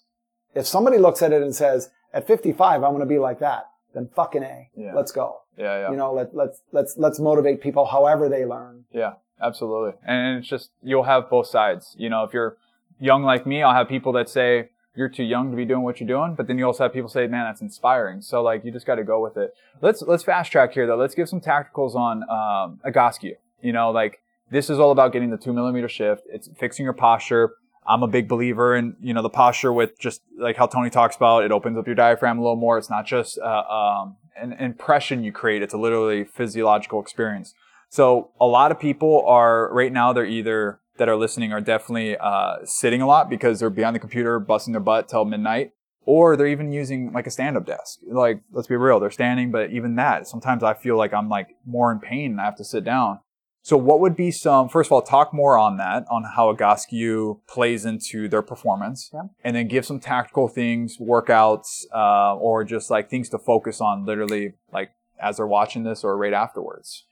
if 0.55 0.67
somebody 0.67 0.97
looks 0.97 1.21
at 1.21 1.31
it 1.31 1.41
and 1.41 1.55
says, 1.55 1.89
at 2.13 2.27
55, 2.27 2.83
I 2.83 2.87
want 2.89 3.01
to 3.01 3.05
be 3.05 3.19
like 3.19 3.39
that, 3.39 3.65
then 3.93 4.09
fucking 4.15 4.43
A. 4.43 4.69
Yeah. 4.75 4.93
Let's 4.93 5.11
go. 5.11 5.41
Yeah, 5.57 5.81
yeah. 5.81 5.91
You 5.91 5.97
know, 5.97 6.13
let, 6.13 6.35
let's, 6.35 6.61
let's, 6.71 6.95
let's 6.97 7.19
motivate 7.19 7.61
people 7.61 7.85
however 7.85 8.27
they 8.27 8.45
learn. 8.45 8.85
Yeah, 8.91 9.13
absolutely. 9.41 9.93
And 10.05 10.39
it's 10.39 10.47
just 10.47 10.71
you'll 10.81 11.03
have 11.03 11.29
both 11.29 11.47
sides. 11.47 11.95
You 11.97 12.09
know, 12.09 12.23
if 12.23 12.33
you're 12.33 12.57
young 12.99 13.23
like 13.23 13.45
me, 13.45 13.61
I'll 13.63 13.73
have 13.73 13.87
people 13.87 14.11
that 14.13 14.29
say 14.29 14.69
you're 14.95 15.09
too 15.09 15.23
young 15.23 15.51
to 15.51 15.57
be 15.57 15.65
doing 15.65 15.81
what 15.81 15.99
you're 15.99 16.07
doing, 16.07 16.35
but 16.35 16.47
then 16.47 16.57
you 16.57 16.65
also 16.65 16.83
have 16.83 16.93
people 16.93 17.09
say, 17.09 17.25
"Man, 17.27 17.45
that's 17.45 17.61
inspiring." 17.61 18.21
So 18.21 18.43
like, 18.43 18.63
you 18.63 18.71
just 18.71 18.85
got 18.85 18.95
to 18.95 19.03
go 19.03 19.21
with 19.21 19.37
it. 19.37 19.53
Let's 19.81 20.01
let's 20.03 20.23
fast 20.23 20.51
track 20.51 20.73
here 20.73 20.85
though. 20.85 20.97
Let's 20.97 21.15
give 21.15 21.27
some 21.27 21.41
tacticals 21.41 21.95
on 21.95 22.23
um, 22.29 22.79
Egoscue. 22.85 23.35
You 23.61 23.73
know, 23.73 23.91
like 23.91 24.21
this 24.53 24.69
is 24.69 24.79
all 24.79 24.91
about 24.91 25.11
getting 25.11 25.31
the 25.31 25.37
two 25.37 25.51
millimeter 25.51 25.89
shift. 25.89 26.23
It's 26.31 26.47
fixing 26.57 26.83
your 26.83 26.93
posture. 26.93 27.55
I'm 27.85 28.03
a 28.03 28.07
big 28.07 28.29
believer 28.29 28.75
in 28.75 28.95
you 29.01 29.13
know 29.13 29.21
the 29.21 29.29
posture 29.29 29.73
with 29.73 29.99
just 29.99 30.21
like 30.37 30.55
how 30.55 30.67
Tony 30.67 30.89
talks 30.89 31.15
about. 31.15 31.43
It 31.43 31.51
opens 31.51 31.77
up 31.77 31.87
your 31.87 31.95
diaphragm 31.95 32.37
a 32.37 32.41
little 32.41 32.55
more. 32.55 32.77
It's 32.77 32.89
not 32.89 33.05
just 33.05 33.39
uh, 33.39 33.63
um, 33.63 34.17
an 34.35 34.53
impression 34.53 35.23
you 35.23 35.31
create. 35.31 35.63
It's 35.63 35.73
a 35.73 35.77
literally 35.77 36.23
physiological 36.23 37.01
experience. 37.01 37.53
So 37.89 38.31
a 38.39 38.45
lot 38.45 38.71
of 38.71 38.79
people 38.79 39.25
are 39.27 39.73
right 39.73 39.91
now. 39.91 40.13
They're 40.13 40.25
either 40.25 40.79
that 40.97 41.09
are 41.09 41.15
listening 41.15 41.51
are 41.51 41.61
definitely 41.61 42.15
uh, 42.17 42.57
sitting 42.63 43.01
a 43.01 43.07
lot 43.07 43.29
because 43.29 43.59
they're 43.59 43.71
behind 43.71 43.95
the 43.95 43.99
computer 43.99 44.39
busting 44.39 44.73
their 44.73 44.81
butt 44.81 45.09
till 45.09 45.25
midnight, 45.25 45.71
or 46.05 46.37
they're 46.37 46.47
even 46.47 46.71
using 46.71 47.11
like 47.11 47.25
a 47.25 47.31
stand-up 47.31 47.65
desk. 47.65 47.99
Like 48.07 48.41
let's 48.51 48.67
be 48.67 48.75
real, 48.75 48.99
they're 48.99 49.09
standing, 49.09 49.51
but 49.51 49.71
even 49.71 49.95
that 49.95 50.27
sometimes 50.27 50.61
I 50.61 50.75
feel 50.75 50.95
like 50.95 51.11
I'm 51.11 51.27
like 51.27 51.55
more 51.65 51.91
in 51.91 51.99
pain 51.99 52.31
and 52.31 52.41
I 52.41 52.45
have 52.45 52.57
to 52.57 52.63
sit 52.63 52.83
down. 52.83 53.19
So 53.65 53.77
what 53.77 54.01
would 54.01 54.15
be 54.17 54.29
some, 54.29 54.67
first 54.67 54.89
of 54.89 54.91
all, 54.91 55.01
talk 55.01 55.33
more 55.33 55.57
on 55.57 55.77
that, 55.77 56.05
on 56.11 56.25
how 56.35 56.53
Egoscue 56.53 57.39
plays 57.47 57.85
into 57.85 58.27
their 58.27 58.41
performance, 58.41 59.09
Yeah. 59.13 59.23
and 59.41 59.55
then 59.55 59.69
give 59.69 59.85
some 59.85 60.01
tactical 60.01 60.49
things, 60.49 60.97
workouts, 60.97 61.85
uh, 61.93 62.35
or 62.35 62.65
just 62.65 62.91
like 62.91 63.09
things 63.09 63.29
to 63.29 63.39
focus 63.39 63.79
on 63.79 64.05
literally 64.05 64.53
like 64.73 64.91
as 65.17 65.37
they're 65.37 65.47
watching 65.47 65.83
this 65.83 66.03
or 66.03 66.17
right 66.17 66.33
afterwards. 66.33 67.05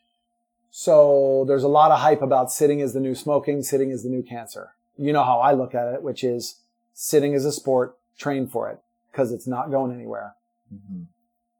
So 0.71 1.45
there's 1.47 1.63
a 1.63 1.69
lot 1.69 1.91
of 1.91 1.99
hype 1.99 2.21
about 2.21 2.51
sitting 2.51 2.81
is 2.81 2.91
the 2.93 2.99
new 2.99 3.15
smoking, 3.15 3.63
sitting 3.63 3.89
is 3.89 4.03
the 4.03 4.09
new 4.09 4.21
cancer. 4.21 4.71
You 4.97 5.13
know 5.13 5.23
how 5.23 5.39
I 5.39 5.53
look 5.53 5.73
at 5.73 5.93
it, 5.93 6.03
which 6.03 6.21
is 6.21 6.57
sitting 6.93 7.31
is 7.33 7.45
a 7.45 7.51
sport, 7.53 7.97
train 8.17 8.45
for 8.47 8.69
it 8.69 8.79
because 9.11 9.31
it's 9.31 9.47
not 9.47 9.71
going 9.71 9.93
anywhere. 9.93 10.35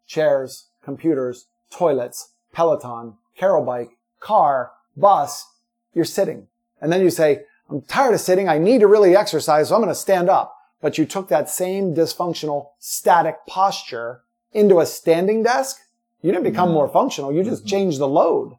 Chairs, 0.06 0.68
computers, 0.84 1.46
toilets, 1.70 2.32
Peloton, 2.52 3.16
Carol 3.38 3.64
bike, 3.64 3.92
car, 4.20 4.72
bus, 4.96 5.48
you're 5.94 6.06
sitting. 6.06 6.48
And 6.82 6.92
then 6.92 7.02
you 7.02 7.10
say, 7.10 7.44
I'm 7.70 7.82
tired 7.82 8.14
of 8.14 8.22
sitting. 8.22 8.50
I 8.50 8.58
need 8.58 8.80
to 8.82 8.88
really 8.88 9.16
exercise. 9.16 9.70
So 9.70 9.76
I'm 9.76 9.82
going 9.82 9.94
to 9.94 9.96
stand 9.96 10.30
up. 10.30 10.56
But 10.82 10.98
you 10.98 11.06
took 11.06 11.28
that 11.30 11.50
same 11.50 11.94
dysfunctional 11.94 12.70
static 12.80 13.38
posture 13.48 14.22
into 14.52 14.80
a 14.80 14.86
standing 14.86 15.44
desk. 15.44 15.78
You 16.22 16.32
didn't 16.32 16.44
become 16.44 16.68
mm-hmm. 16.68 16.76
more 16.76 16.90
functional. 16.90 17.32
You 17.32 17.44
just 17.44 17.64
mm-hmm. 17.64 17.70
changed 17.70 18.00
the 18.00 18.08
load. 18.08 18.58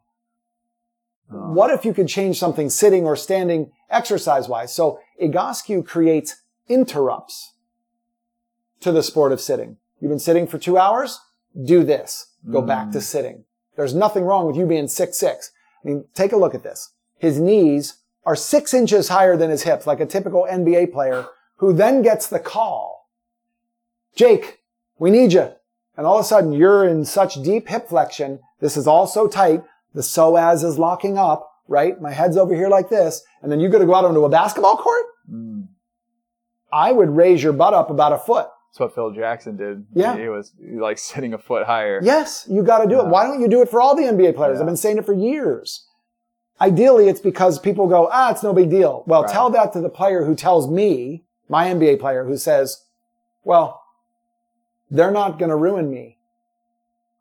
Oh. 1.31 1.51
What 1.51 1.71
if 1.71 1.85
you 1.85 1.93
could 1.93 2.07
change 2.07 2.39
something 2.39 2.69
sitting 2.69 3.05
or 3.05 3.15
standing 3.15 3.71
exercise 3.89 4.47
wise? 4.47 4.73
So 4.73 4.99
Egoscue 5.21 5.85
creates 5.85 6.41
interrupts 6.67 7.53
to 8.79 8.91
the 8.91 9.03
sport 9.03 9.31
of 9.31 9.41
sitting. 9.41 9.77
You've 9.99 10.09
been 10.09 10.19
sitting 10.19 10.47
for 10.47 10.57
two 10.57 10.77
hours? 10.77 11.19
Do 11.61 11.83
this. 11.83 12.27
Go 12.49 12.61
back 12.61 12.91
to 12.91 12.97
mm. 12.97 13.01
sitting. 13.01 13.45
There's 13.75 13.93
nothing 13.93 14.23
wrong 14.23 14.45
with 14.45 14.55
you 14.55 14.65
being 14.65 14.87
six 14.87 15.17
six. 15.17 15.51
I 15.83 15.87
mean, 15.87 16.05
take 16.13 16.31
a 16.31 16.37
look 16.37 16.55
at 16.55 16.63
this. 16.63 16.91
His 17.17 17.39
knees 17.39 17.99
are 18.25 18.35
six 18.35 18.73
inches 18.73 19.09
higher 19.09 19.35
than 19.35 19.49
his 19.49 19.63
hips, 19.63 19.85
like 19.85 19.99
a 19.99 20.05
typical 20.05 20.47
NBA 20.49 20.93
player 20.93 21.27
who 21.57 21.73
then 21.73 22.01
gets 22.01 22.27
the 22.27 22.39
call. 22.39 23.09
Jake, 24.15 24.59
we 24.97 25.11
need 25.11 25.33
you. 25.33 25.51
And 25.97 26.07
all 26.07 26.17
of 26.17 26.25
a 26.25 26.27
sudden 26.27 26.53
you're 26.53 26.87
in 26.87 27.05
such 27.05 27.41
deep 27.41 27.67
hip 27.67 27.89
flexion. 27.89 28.39
This 28.59 28.77
is 28.77 28.87
all 28.87 29.07
so 29.07 29.27
tight. 29.27 29.63
The 29.93 30.01
psoas 30.01 30.63
is 30.63 30.79
locking 30.79 31.17
up, 31.17 31.49
right? 31.67 31.99
My 32.01 32.11
head's 32.11 32.37
over 32.37 32.55
here 32.55 32.69
like 32.69 32.89
this. 32.89 33.23
And 33.41 33.51
then 33.51 33.59
you're 33.59 33.69
going 33.69 33.81
to 33.81 33.87
go 33.87 33.95
out 33.95 34.05
onto 34.05 34.25
a 34.25 34.29
basketball 34.29 34.77
court? 34.77 35.05
Mm. 35.31 35.67
I 36.71 36.91
would 36.91 37.15
raise 37.15 37.43
your 37.43 37.53
butt 37.53 37.73
up 37.73 37.89
about 37.91 38.13
a 38.13 38.17
foot. 38.17 38.47
That's 38.73 38.79
what 38.79 38.95
Phil 38.95 39.11
Jackson 39.11 39.55
did. 39.55 39.85
Yeah. 39.93 40.17
He 40.17 40.27
was 40.29 40.51
like 40.59 40.97
sitting 40.97 41.35
a 41.35 41.37
foot 41.37 41.67
higher. 41.67 41.99
Yes, 42.01 42.47
you 42.49 42.63
got 42.63 42.79
to 42.79 42.89
do 42.89 42.99
it. 42.99 43.05
Why 43.05 43.23
don't 43.23 43.39
you 43.39 43.47
do 43.47 43.61
it 43.61 43.69
for 43.69 43.79
all 43.79 43.95
the 43.95 44.01
NBA 44.01 44.35
players? 44.35 44.55
Yeah. 44.55 44.61
I've 44.61 44.65
been 44.65 44.77
saying 44.77 44.97
it 44.97 45.05
for 45.05 45.13
years. 45.13 45.85
Ideally, 46.59 47.07
it's 47.07 47.19
because 47.21 47.59
people 47.59 47.87
go, 47.87 48.09
ah, 48.11 48.31
it's 48.31 48.41
no 48.41 48.51
big 48.51 48.71
deal. 48.71 49.03
Well, 49.05 49.23
Right. 49.23 49.31
tell 49.31 49.51
that 49.51 49.73
to 49.73 49.81
the 49.81 49.89
player 49.89 50.25
who 50.25 50.33
tells 50.33 50.67
me, 50.67 51.23
my 51.47 51.67
NBA 51.67 51.99
player, 51.99 52.23
who 52.25 52.35
says, 52.35 52.83
well, 53.43 53.83
they're 54.89 55.11
not 55.11 55.37
going 55.37 55.49
to 55.49 55.55
ruin 55.55 55.91
me. 55.91 56.17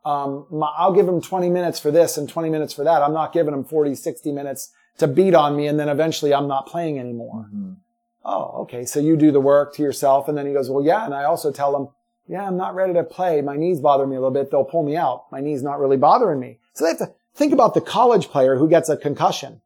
Um, 0.06 0.46
my, 0.50 0.72
I'll 0.76 0.92
give 0.94 1.04
them 1.06 1.20
20 1.20 1.50
minutes 1.50 1.78
for 1.78 1.90
this 1.90 2.16
and 2.16 2.28
20 2.30 2.48
minutes 2.48 2.72
for 2.72 2.82
that. 2.84 3.02
I'm 3.02 3.12
not 3.12 3.32
giving 3.34 3.52
them 3.52 3.64
40, 3.64 3.94
60 3.94 4.32
minutes 4.32 4.70
to 4.98 5.06
beat 5.06 5.34
on 5.34 5.54
me. 5.54 5.66
And 5.66 5.78
then 5.78 5.88
eventually 5.90 6.32
I'm 6.32 6.48
not 6.48 6.66
playing 6.66 6.98
anymore. 6.98 7.46
Mhm. 7.54 7.76
Oh, 8.24 8.62
okay. 8.62 8.84
So 8.84 9.00
you 9.00 9.16
do 9.16 9.32
the 9.32 9.40
work 9.40 9.74
to 9.74 9.82
yourself. 9.82 10.28
And 10.28 10.36
then 10.38 10.46
he 10.46 10.52
goes, 10.52 10.70
well, 10.70 10.84
yeah. 10.84 11.04
And 11.04 11.14
I 11.14 11.24
also 11.24 11.50
tell 11.50 11.72
them, 11.72 11.88
yeah, 12.28 12.46
I'm 12.46 12.56
not 12.56 12.74
ready 12.74 12.94
to 12.94 13.02
play. 13.02 13.40
My 13.42 13.56
knees 13.56 13.80
bother 13.80 14.06
me 14.06 14.14
a 14.16 14.20
little 14.20 14.30
bit. 14.32 14.50
They'll 14.50 14.64
pull 14.64 14.84
me 14.84 14.96
out. 14.96 15.24
My 15.32 15.40
knee's 15.40 15.62
not 15.62 15.80
really 15.80 15.96
bothering 15.96 16.38
me. 16.38 16.58
So 16.74 16.84
they 16.84 16.90
have 16.90 16.98
to 16.98 17.12
think 17.34 17.52
about 17.52 17.74
the 17.74 17.80
college 17.80 18.28
player 18.28 18.56
who 18.56 18.68
gets 18.68 18.88
a 18.88 18.96
concussion. 18.96 19.60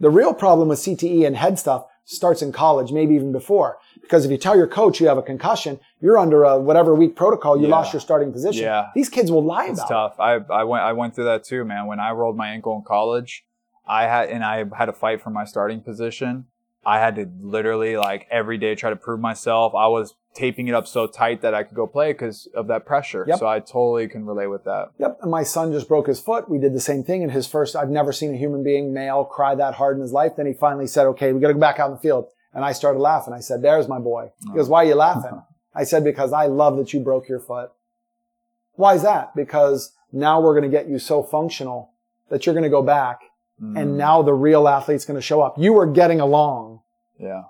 The 0.00 0.10
real 0.10 0.34
problem 0.34 0.68
with 0.68 0.80
CTE 0.80 1.26
and 1.26 1.36
head 1.36 1.58
stuff 1.58 1.86
starts 2.04 2.42
in 2.42 2.52
college, 2.52 2.92
maybe 2.92 3.14
even 3.14 3.32
before. 3.32 3.78
Because 4.02 4.24
if 4.24 4.30
you 4.30 4.36
tell 4.36 4.56
your 4.56 4.66
coach 4.66 5.00
you 5.00 5.06
have 5.06 5.16
a 5.18 5.22
concussion, 5.22 5.78
you're 6.00 6.18
under 6.18 6.42
a 6.44 6.58
whatever 6.58 6.94
week 6.94 7.14
protocol, 7.16 7.56
you 7.56 7.68
Yeah. 7.68 7.74
lost 7.76 7.92
your 7.92 8.00
starting 8.00 8.32
position. 8.32 8.64
Yeah. 8.64 8.88
These 8.94 9.08
kids 9.08 9.30
will 9.30 9.44
lie 9.44 9.66
It's 9.66 9.78
about 9.78 9.88
tough. 9.88 10.20
I, 10.20 10.34
I 10.52 10.64
went 10.64 10.82
I 10.82 10.92
went 10.92 11.14
through 11.14 11.24
that 11.26 11.44
too, 11.44 11.64
man. 11.64 11.86
When 11.86 12.00
I 12.00 12.10
rolled 12.10 12.36
my 12.36 12.48
ankle 12.50 12.76
in 12.76 12.82
college, 12.82 13.44
I 13.86 14.02
had 14.08 14.28
and 14.28 14.44
I 14.44 14.64
had 14.76 14.86
to 14.86 14.92
fight 14.92 15.22
for 15.22 15.30
my 15.30 15.44
starting 15.44 15.80
position. 15.80 16.46
I 16.84 16.98
had 16.98 17.16
to 17.16 17.30
literally 17.40 17.96
like 17.96 18.26
every 18.30 18.58
day 18.58 18.74
try 18.74 18.90
to 18.90 18.96
prove 18.96 19.20
myself. 19.20 19.74
I 19.74 19.86
was 19.86 20.14
taping 20.34 20.68
it 20.68 20.74
up 20.74 20.86
so 20.86 21.06
tight 21.06 21.42
that 21.42 21.54
I 21.54 21.62
could 21.62 21.76
go 21.76 21.86
play 21.86 22.12
because 22.12 22.48
of 22.54 22.66
that 22.68 22.86
pressure. 22.86 23.24
Yep. 23.28 23.38
So 23.38 23.46
I 23.46 23.60
totally 23.60 24.08
can 24.08 24.24
relate 24.24 24.48
with 24.48 24.64
that. 24.64 24.90
Yep. 24.98 25.18
And 25.22 25.30
my 25.30 25.42
son 25.42 25.72
just 25.72 25.88
broke 25.88 26.06
his 26.06 26.20
foot. 26.20 26.48
We 26.48 26.58
did 26.58 26.74
the 26.74 26.80
same 26.80 27.04
thing 27.04 27.22
in 27.22 27.30
his 27.30 27.46
first, 27.46 27.76
I've 27.76 27.90
never 27.90 28.12
seen 28.12 28.34
a 28.34 28.36
human 28.36 28.64
being, 28.64 28.92
male, 28.92 29.24
cry 29.24 29.54
that 29.54 29.74
hard 29.74 29.96
in 29.96 30.02
his 30.02 30.12
life. 30.12 30.32
Then 30.36 30.46
he 30.46 30.54
finally 30.54 30.86
said, 30.86 31.06
okay, 31.08 31.32
we 31.32 31.40
got 31.40 31.48
to 31.48 31.54
go 31.54 31.60
back 31.60 31.78
out 31.78 31.90
in 31.90 31.94
the 31.94 32.00
field. 32.00 32.26
And 32.54 32.64
I 32.64 32.72
started 32.72 32.98
laughing. 32.98 33.32
I 33.32 33.40
said, 33.40 33.62
there's 33.62 33.88
my 33.88 33.98
boy. 33.98 34.32
He 34.40 34.54
goes, 34.54 34.68
why 34.68 34.84
are 34.84 34.88
you 34.88 34.94
laughing? 34.94 35.42
I 35.74 35.84
said, 35.84 36.04
because 36.04 36.32
I 36.32 36.46
love 36.46 36.76
that 36.76 36.92
you 36.92 37.00
broke 37.00 37.28
your 37.28 37.40
foot. 37.40 37.70
Why 38.74 38.94
is 38.94 39.02
that? 39.02 39.34
Because 39.34 39.92
now 40.12 40.40
we're 40.40 40.58
going 40.58 40.70
to 40.70 40.76
get 40.76 40.88
you 40.88 40.98
so 40.98 41.22
functional 41.22 41.92
that 42.28 42.44
you're 42.44 42.54
going 42.54 42.64
to 42.64 42.70
go 42.70 42.82
back 42.82 43.20
Mm, 43.60 43.78
and 43.80 43.98
now 43.98 44.22
the 44.22 44.34
real 44.34 44.68
athlete's 44.68 45.04
going 45.04 45.16
to 45.16 45.22
show 45.22 45.40
up. 45.40 45.58
You 45.58 45.72
were 45.72 45.86
getting 45.86 46.20
along, 46.20 46.80
yeah. 47.18 47.42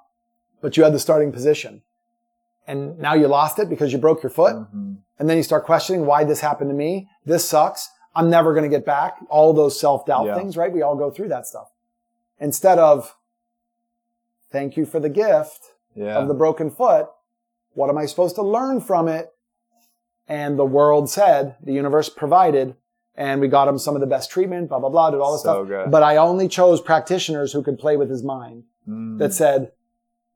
but 0.60 0.76
you 0.76 0.84
had 0.84 0.92
the 0.92 0.98
starting 0.98 1.32
position. 1.32 1.82
And 2.66 2.98
now 2.98 3.14
you 3.14 3.26
lost 3.28 3.58
it 3.58 3.68
because 3.68 3.92
you 3.92 3.98
broke 3.98 4.22
your 4.22 4.30
foot. 4.30 4.54
Mhm. 4.54 4.98
And 5.18 5.28
then 5.28 5.36
you 5.36 5.42
start 5.42 5.64
questioning 5.64 6.06
why 6.06 6.24
this 6.24 6.40
happened 6.40 6.70
to 6.70 6.74
me. 6.74 7.08
This 7.24 7.48
sucks. 7.48 7.90
I'm 8.14 8.30
never 8.30 8.52
going 8.52 8.64
to 8.64 8.68
get 8.76 8.84
back. 8.86 9.16
All 9.28 9.52
those 9.52 9.78
self-doubt 9.80 10.26
Yeah. 10.26 10.34
things, 10.36 10.56
right? 10.56 10.72
We 10.72 10.82
all 10.82 10.96
go 10.96 11.10
through 11.10 11.28
that 11.28 11.46
stuff. 11.46 11.72
Instead 12.38 12.78
of, 12.78 13.16
thank 14.50 14.76
you 14.76 14.84
for 14.84 15.00
the 15.00 15.08
gift 15.08 15.74
Yeah. 15.94 16.18
of 16.18 16.28
the 16.28 16.34
broken 16.34 16.70
foot. 16.70 17.08
What 17.74 17.88
am 17.88 17.98
I 17.98 18.06
supposed 18.06 18.34
to 18.36 18.42
learn 18.42 18.80
from 18.80 19.08
it? 19.08 19.32
And 20.28 20.58
the 20.58 20.64
world 20.64 21.08
said, 21.10 21.56
the 21.62 21.72
universe 21.72 22.08
provided, 22.08 22.76
and 23.14 23.40
we 23.40 23.48
got 23.48 23.68
him 23.68 23.78
some 23.78 23.94
of 23.94 24.00
the 24.00 24.06
best 24.06 24.30
treatment, 24.30 24.68
blah, 24.68 24.78
blah, 24.78 24.88
blah, 24.88 25.10
did 25.10 25.20
all 25.20 25.32
this 25.32 25.42
So 25.42 25.64
stuff. 25.64 25.68
good. 25.68 25.90
But 25.90 26.02
I 26.02 26.16
only 26.16 26.48
chose 26.48 26.80
practitioners 26.80 27.52
who 27.52 27.62
could 27.62 27.78
play 27.78 27.96
with 27.96 28.10
his 28.10 28.22
mind. 28.22 28.64
Mm. 28.88 29.18
that 29.20 29.32
said, 29.32 29.70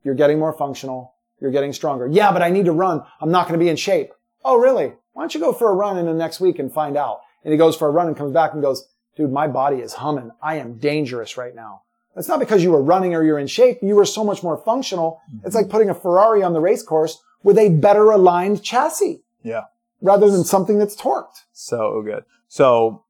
you're 0.05 0.15
getting 0.15 0.39
more 0.39 0.53
functional. 0.53 1.15
You're 1.41 1.51
getting 1.51 1.73
stronger. 1.73 2.07
Yeah, 2.07 2.31
but 2.33 2.43
I 2.43 2.51
need 2.51 2.67
to 2.67 2.73
run. 2.73 3.03
I'm 3.21 3.33
not 3.33 3.49
going 3.49 3.59
to 3.59 3.65
be 3.65 3.69
in 3.69 3.75
shape. 3.77 4.13
Oh, 4.45 4.57
really? 4.57 4.93
Why 5.15 5.23
don't 5.23 5.35
you 5.35 5.41
go 5.41 5.53
for 5.53 5.69
a 5.69 5.75
run 5.75 5.99
in 5.99 6.07
the 6.07 6.15
next 6.15 6.39
week 6.39 6.61
and 6.61 6.73
find 6.73 6.97
out? 6.97 7.21
And 7.43 7.51
he 7.53 7.59
goes 7.59 7.77
for 7.77 7.89
a 7.89 7.91
run 7.91 8.07
and 8.07 8.17
comes 8.17 8.33
back 8.33 8.53
and 8.53 8.63
goes, 8.63 8.87
dude, 9.17 9.33
my 9.33 9.49
body 9.49 9.79
is 9.79 9.95
humming. 9.95 10.31
I 10.41 10.57
am 10.57 10.79
dangerous 10.79 11.37
right 11.37 11.55
now. 11.57 11.83
It's 12.17 12.29
not 12.29 12.39
because 12.39 12.63
you 12.63 12.71
were 12.71 12.81
running 12.83 13.15
or 13.17 13.25
you're 13.25 13.39
in 13.41 13.49
shape. 13.49 13.79
You 13.83 13.97
were 13.97 14.05
so 14.07 14.23
much 14.23 14.43
more 14.45 14.57
functional. 14.65 15.21
It's 15.45 15.55
like 15.57 15.69
putting 15.69 15.91
a 15.91 15.95
Ferrari 15.95 16.43
on 16.45 16.53
the 16.53 16.61
race 16.61 16.85
course 16.85 17.21
with 17.43 17.59
a 17.59 17.69
better 17.71 18.11
aligned 18.13 18.63
chassis 18.63 19.23
Yeah. 19.43 19.65
rather 20.01 20.31
than 20.31 20.45
something 20.45 20.79
that's 20.79 20.95
torqued. 20.95 21.43
So 21.53 22.01
good. 22.03 22.25
So 22.57 23.05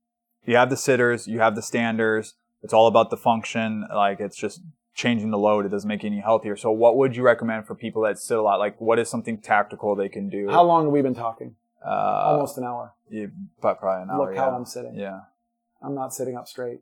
you 0.45 0.57
have 0.57 0.71
the 0.71 0.77
sitters, 0.77 1.29
you 1.29 1.39
have 1.39 1.55
the 1.55 1.63
standers. 1.63 2.35
It's 2.65 2.73
all 2.73 2.89
about 2.89 3.11
the 3.11 3.17
function. 3.17 3.87
Like 3.95 4.19
it's 4.19 4.37
just 4.37 4.61
changing 4.93 5.31
the 5.31 5.39
load. 5.39 5.65
It 5.65 5.69
doesn't 5.69 5.87
make 5.87 6.03
you 6.03 6.09
any 6.09 6.19
healthier. 6.19 6.57
So 6.57 6.73
what 6.73 6.97
would 6.97 7.15
you 7.15 7.23
recommend 7.23 7.65
for 7.65 7.77
people 7.77 8.03
that 8.03 8.19
sit 8.19 8.37
a 8.37 8.43
lot? 8.43 8.59
Like 8.59 8.81
what 8.81 8.99
is 8.99 9.09
something 9.09 9.39
tactical 9.39 9.95
they 9.95 10.09
can 10.09 10.29
do? 10.29 10.49
How 10.51 10.65
long 10.65 10.87
have 10.87 10.93
we 10.93 11.01
been 11.01 11.15
talking? 11.15 11.55
uh, 11.87 11.91
Almost 12.33 12.59
an 12.59 12.65
hour. 12.65 12.93
yeah, 13.09 13.27
but 13.63 13.79
probably 13.79 14.03
an 14.03 14.11
hour. 14.11 14.27
Look 14.27 14.35
yeah. 14.35 14.41
how 14.41 14.51
I'm 14.51 14.65
sitting. 14.65 14.97
Yeah. 14.97 15.21
I'm 15.81 15.95
not 15.95 16.13
sitting 16.13 16.37
up 16.37 16.49
straight. 16.49 16.81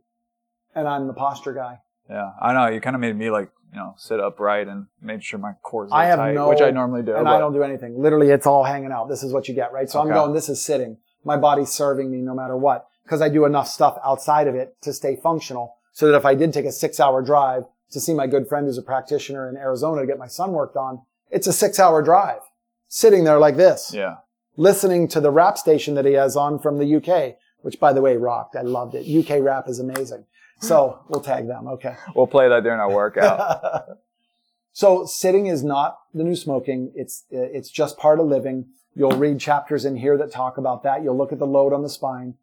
And 0.74 0.88
I'm 0.88 1.06
the 1.06 1.12
posture 1.12 1.52
guy. 1.52 1.80
Yeah. 2.08 2.30
I 2.40 2.54
know. 2.54 2.68
You 2.68 2.80
kind 2.80 2.96
of 2.96 3.00
made 3.00 3.14
me 3.14 3.28
like, 3.28 3.50
you 3.74 3.78
know, 3.78 3.92
sit 3.98 4.20
upright 4.20 4.68
and 4.68 4.86
made 5.02 5.22
sure 5.22 5.38
my 5.38 5.52
core 5.62 5.84
is 5.84 5.92
I 5.92 6.06
have 6.06 6.18
tight, 6.18 6.34
no- 6.34 6.48
which 6.48 6.62
I 6.62 6.70
normally 6.70 7.02
do. 7.02 7.14
and 7.14 7.24
but- 7.24 7.36
I 7.36 7.38
don't 7.38 7.52
do 7.52 7.62
anything. 7.62 8.00
Literally, 8.00 8.30
it's 8.30 8.46
all 8.46 8.64
hanging 8.64 8.90
out. 8.90 9.10
This 9.10 9.22
is 9.22 9.34
what 9.34 9.48
you 9.48 9.54
get, 9.54 9.70
right? 9.70 9.90
So 9.90 10.00
I'm 10.00 10.08
going, 10.08 10.32
this 10.32 10.48
is 10.48 10.62
sitting. 10.64 10.96
My 11.24 11.36
body's 11.36 11.70
serving 11.70 12.10
me 12.10 12.18
no 12.18 12.34
matter 12.34 12.56
what 12.56 12.86
because 13.04 13.20
I 13.22 13.28
do 13.28 13.44
enough 13.44 13.68
stuff 13.68 13.98
outside 14.04 14.46
of 14.48 14.54
it 14.54 14.76
to 14.82 14.92
stay 14.92 15.16
functional 15.16 15.76
so 15.92 16.06
that 16.08 16.16
if 16.16 16.24
I 16.24 16.34
did 16.34 16.52
take 16.52 16.64
a 16.66 16.72
six 16.72 16.98
hour 17.00 17.22
drive 17.22 17.64
to 17.92 18.00
see 18.00 18.14
my 18.14 18.26
good 18.26 18.48
friend 18.48 18.66
who's 18.66 18.78
a 18.78 18.82
practitioner 18.82 19.48
in 19.48 19.56
Arizona 19.56 20.00
to 20.00 20.06
get 20.06 20.18
my 20.18 20.26
son 20.26 20.52
worked 20.52 20.76
on, 20.76 21.02
it's 21.30 21.46
a 21.46 21.52
six 21.52 21.78
hour 21.78 22.02
drive 22.02 22.40
sitting 22.88 23.24
there 23.24 23.38
like 23.38 23.56
this, 23.56 23.92
Yeah. 23.94 24.16
listening 24.56 25.08
to 25.08 25.20
the 25.20 25.30
rap 25.30 25.58
station 25.58 25.94
that 25.94 26.04
he 26.04 26.12
has 26.12 26.36
on 26.36 26.58
from 26.58 26.78
the 26.78 26.96
UK, 26.96 27.36
which 27.62 27.78
by 27.80 27.92
the 27.92 28.00
way 28.00 28.16
rocked. 28.16 28.56
I 28.56 28.62
loved 28.62 28.94
it. 28.94 29.04
UK 29.06 29.40
rap 29.42 29.68
is 29.68 29.78
amazing. 29.80 30.24
So 30.60 31.00
we'll 31.08 31.20
tag 31.20 31.46
them. 31.46 31.66
Okay. 31.68 31.94
We'll 32.14 32.26
play 32.28 32.48
that 32.48 32.62
during 32.62 32.80
our 32.80 32.90
workout. 32.90 33.84
so 34.72 35.04
sitting 35.04 35.46
is 35.46 35.62
not 35.62 35.98
the 36.14 36.24
new 36.24 36.36
smoking. 36.36 36.92
It's 36.94 37.24
it's 37.30 37.70
just 37.70 37.98
part 37.98 38.18
of 38.20 38.26
living. 38.26 38.66
You'll 38.94 39.12
read 39.12 39.40
chapters 39.40 39.84
in 39.84 39.96
here 39.96 40.16
that 40.18 40.30
talk 40.30 40.58
about 40.58 40.82
that. 40.84 41.02
You'll 41.02 41.16
look 41.16 41.32
at 41.32 41.38
the 41.38 41.46
load 41.46 41.72
on 41.72 41.82
the 41.82 41.88
spine. 41.88 42.34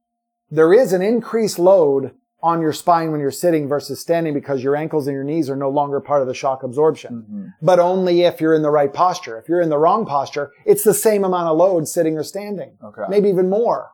There 0.49 0.73
is 0.73 0.91
an 0.91 1.01
increased 1.01 1.57
load 1.59 2.13
on 2.43 2.59
your 2.59 2.73
spine 2.73 3.11
when 3.11 3.21
you're 3.21 3.31
sitting 3.31 3.67
versus 3.67 3.99
standing 3.99 4.33
because 4.33 4.63
your 4.63 4.75
ankles 4.75 5.07
and 5.07 5.13
your 5.13 5.23
knees 5.23 5.49
are 5.49 5.55
no 5.55 5.69
longer 5.69 5.99
part 6.01 6.21
of 6.21 6.27
the 6.27 6.33
shock 6.33 6.63
absorption. 6.63 7.25
Mhm. 7.29 7.53
But 7.61 7.79
only 7.79 8.23
if 8.23 8.41
you're 8.41 8.55
in 8.55 8.63
the 8.63 8.71
right 8.71 8.91
posture. 8.91 9.37
If 9.37 9.47
you're 9.47 9.61
in 9.61 9.69
the 9.69 9.77
wrong 9.77 10.05
posture, 10.05 10.51
it's 10.65 10.83
the 10.83 10.93
same 10.93 11.23
amount 11.23 11.47
of 11.49 11.57
load 11.57 11.87
sitting 11.87 12.17
or 12.17 12.23
standing. 12.23 12.77
Okay. 12.83 13.03
Maybe 13.09 13.29
even 13.29 13.49
more. 13.49 13.91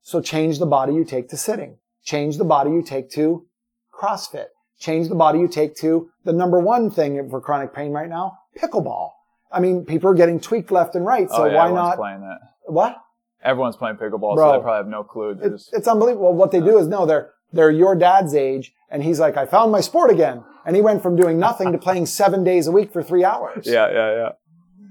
So 0.00 0.20
change 0.20 0.58
the 0.58 0.66
body 0.66 0.94
you 0.94 1.04
take 1.04 1.28
to 1.28 1.36
sitting. 1.36 1.76
Change 2.02 2.38
the 2.38 2.44
body 2.44 2.70
you 2.70 2.82
take 2.82 3.10
to 3.10 3.44
CrossFit. 3.92 4.46
Change 4.78 5.08
the 5.08 5.14
body 5.14 5.38
you 5.38 5.46
take 5.46 5.76
to 5.76 6.08
the 6.24 6.32
number 6.32 6.58
one 6.58 6.90
thing 6.90 7.28
for 7.28 7.40
chronic 7.42 7.74
pain 7.74 7.92
right 7.92 8.08
now, 8.08 8.38
pickleball. 8.58 9.10
I 9.52 9.60
mean, 9.60 9.84
people 9.84 10.10
are 10.10 10.14
getting 10.14 10.40
tweaked 10.40 10.70
left 10.70 10.94
and 10.94 11.04
right. 11.04 11.28
So 11.28 11.42
oh, 11.42 11.46
yeah, 11.46 11.56
why 11.68 11.72
not? 11.72 11.96
playing 11.96 12.20
that? 12.20 12.38
What? 12.66 12.96
Everyone's 13.42 13.76
playing 13.76 13.96
pickleball, 13.96 14.32
so 14.32 14.36
Bro. 14.36 14.52
they 14.52 14.58
probably 14.62 14.76
have 14.76 14.86
no 14.88 15.02
clue. 15.02 15.30
It, 15.30 15.50
just- 15.50 15.72
it's 15.72 15.88
unbelievable. 15.88 16.32
What 16.34 16.50
they 16.50 16.60
do 16.60 16.78
is 16.78 16.86
no, 16.86 17.06
they're 17.06 17.30
they're 17.52 17.70
your 17.70 17.96
dad's 17.96 18.34
age, 18.34 18.72
and 18.90 19.02
he's 19.02 19.18
like, 19.18 19.36
I 19.36 19.46
found 19.46 19.72
my 19.72 19.80
sport 19.80 20.10
again, 20.10 20.44
and 20.64 20.76
he 20.76 20.82
went 20.82 21.02
from 21.02 21.16
doing 21.16 21.38
nothing 21.38 21.72
to 21.72 21.78
playing 21.86 22.06
seven 22.06 22.44
days 22.44 22.66
a 22.66 22.72
week 22.72 22.92
for 22.92 23.02
three 23.02 23.24
hours. 23.24 23.66
Yeah, 23.66 23.90
yeah, 23.90 24.14
yeah. 24.14 24.28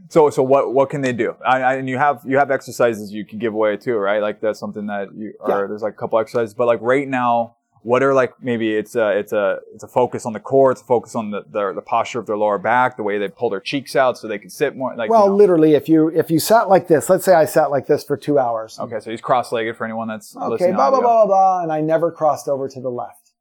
So, 0.10 0.32
so 0.32 0.42
what 0.42 0.74
what 0.74 0.90
can 0.90 1.02
they 1.02 1.14
do? 1.14 1.36
I, 1.46 1.62
I, 1.62 1.74
and 1.76 1.88
you 1.88 2.00
have 2.00 2.24
you 2.26 2.38
have 2.40 2.50
exercises 2.50 3.14
you 3.14 3.24
can 3.24 3.38
give 3.38 3.54
away 3.54 3.78
too, 3.78 3.96
right? 3.98 4.22
Like 4.22 4.42
that's 4.42 4.60
something 4.60 4.88
that 4.88 5.10
you 5.16 5.34
or 5.40 5.50
Yeah. 5.62 5.68
there's 5.68 5.84
like 5.84 5.94
a 5.94 5.98
couple 5.98 6.18
exercises, 6.20 6.56
but 6.56 6.66
like 6.66 6.80
right 6.82 7.08
now, 7.08 7.58
what 7.84 8.04
are 8.04 8.14
like 8.14 8.34
maybe 8.42 8.74
it's 8.76 8.96
a 8.96 9.18
it's 9.18 9.32
a 9.32 9.60
it's 9.74 9.84
a 9.84 9.88
focus 9.88 10.26
on 10.26 10.34
the 10.34 10.40
core, 10.40 10.72
it's 10.72 10.82
a 10.82 10.86
focus 10.86 11.16
on 11.16 11.32
the 11.32 11.44
the, 11.50 11.74
the 11.74 11.82
posture 11.82 12.20
of 12.20 12.26
their 12.26 12.38
lower 12.38 12.58
back, 12.58 12.98
the 12.98 13.04
way 13.04 13.18
they 13.18 13.28
pull 13.30 13.50
their 13.50 13.60
cheeks 13.62 13.96
out 13.96 14.18
so 14.18 14.28
they 14.28 14.38
can 14.38 14.50
sit 14.50 14.76
more. 14.76 14.96
Like 14.96 15.10
Well, 15.10 15.24
you 15.26 15.30
know. 15.30 15.36
literally, 15.36 15.74
if 15.76 15.88
you 15.88 16.10
if 16.10 16.30
you 16.30 16.40
sat 16.40 16.68
like 16.70 16.88
this, 16.88 17.10
let's 17.10 17.24
say 17.26 17.34
I 17.34 17.46
sat 17.46 17.72
like 17.72 17.88
this 17.88 18.04
for 18.04 18.18
two 18.18 18.38
hours. 18.40 18.78
okay, 18.80 19.00
so 19.00 19.12
he's 19.12 19.22
cross-legged 19.22 19.78
for 19.78 19.86
anyone 19.86 20.08
that's 20.08 20.36
Okay, 20.36 20.48
listening. 20.50 20.76
blah 20.76 20.90
blah 20.90 21.00
blah 21.02 21.26
blah 21.26 21.28
blah, 21.28 21.64
and 21.64 21.72
I 21.72 21.82
never 21.82 22.12
crossed 22.12 22.48
over 22.48 22.68
to 22.68 22.82
the 22.82 22.90
left. 22.92 23.32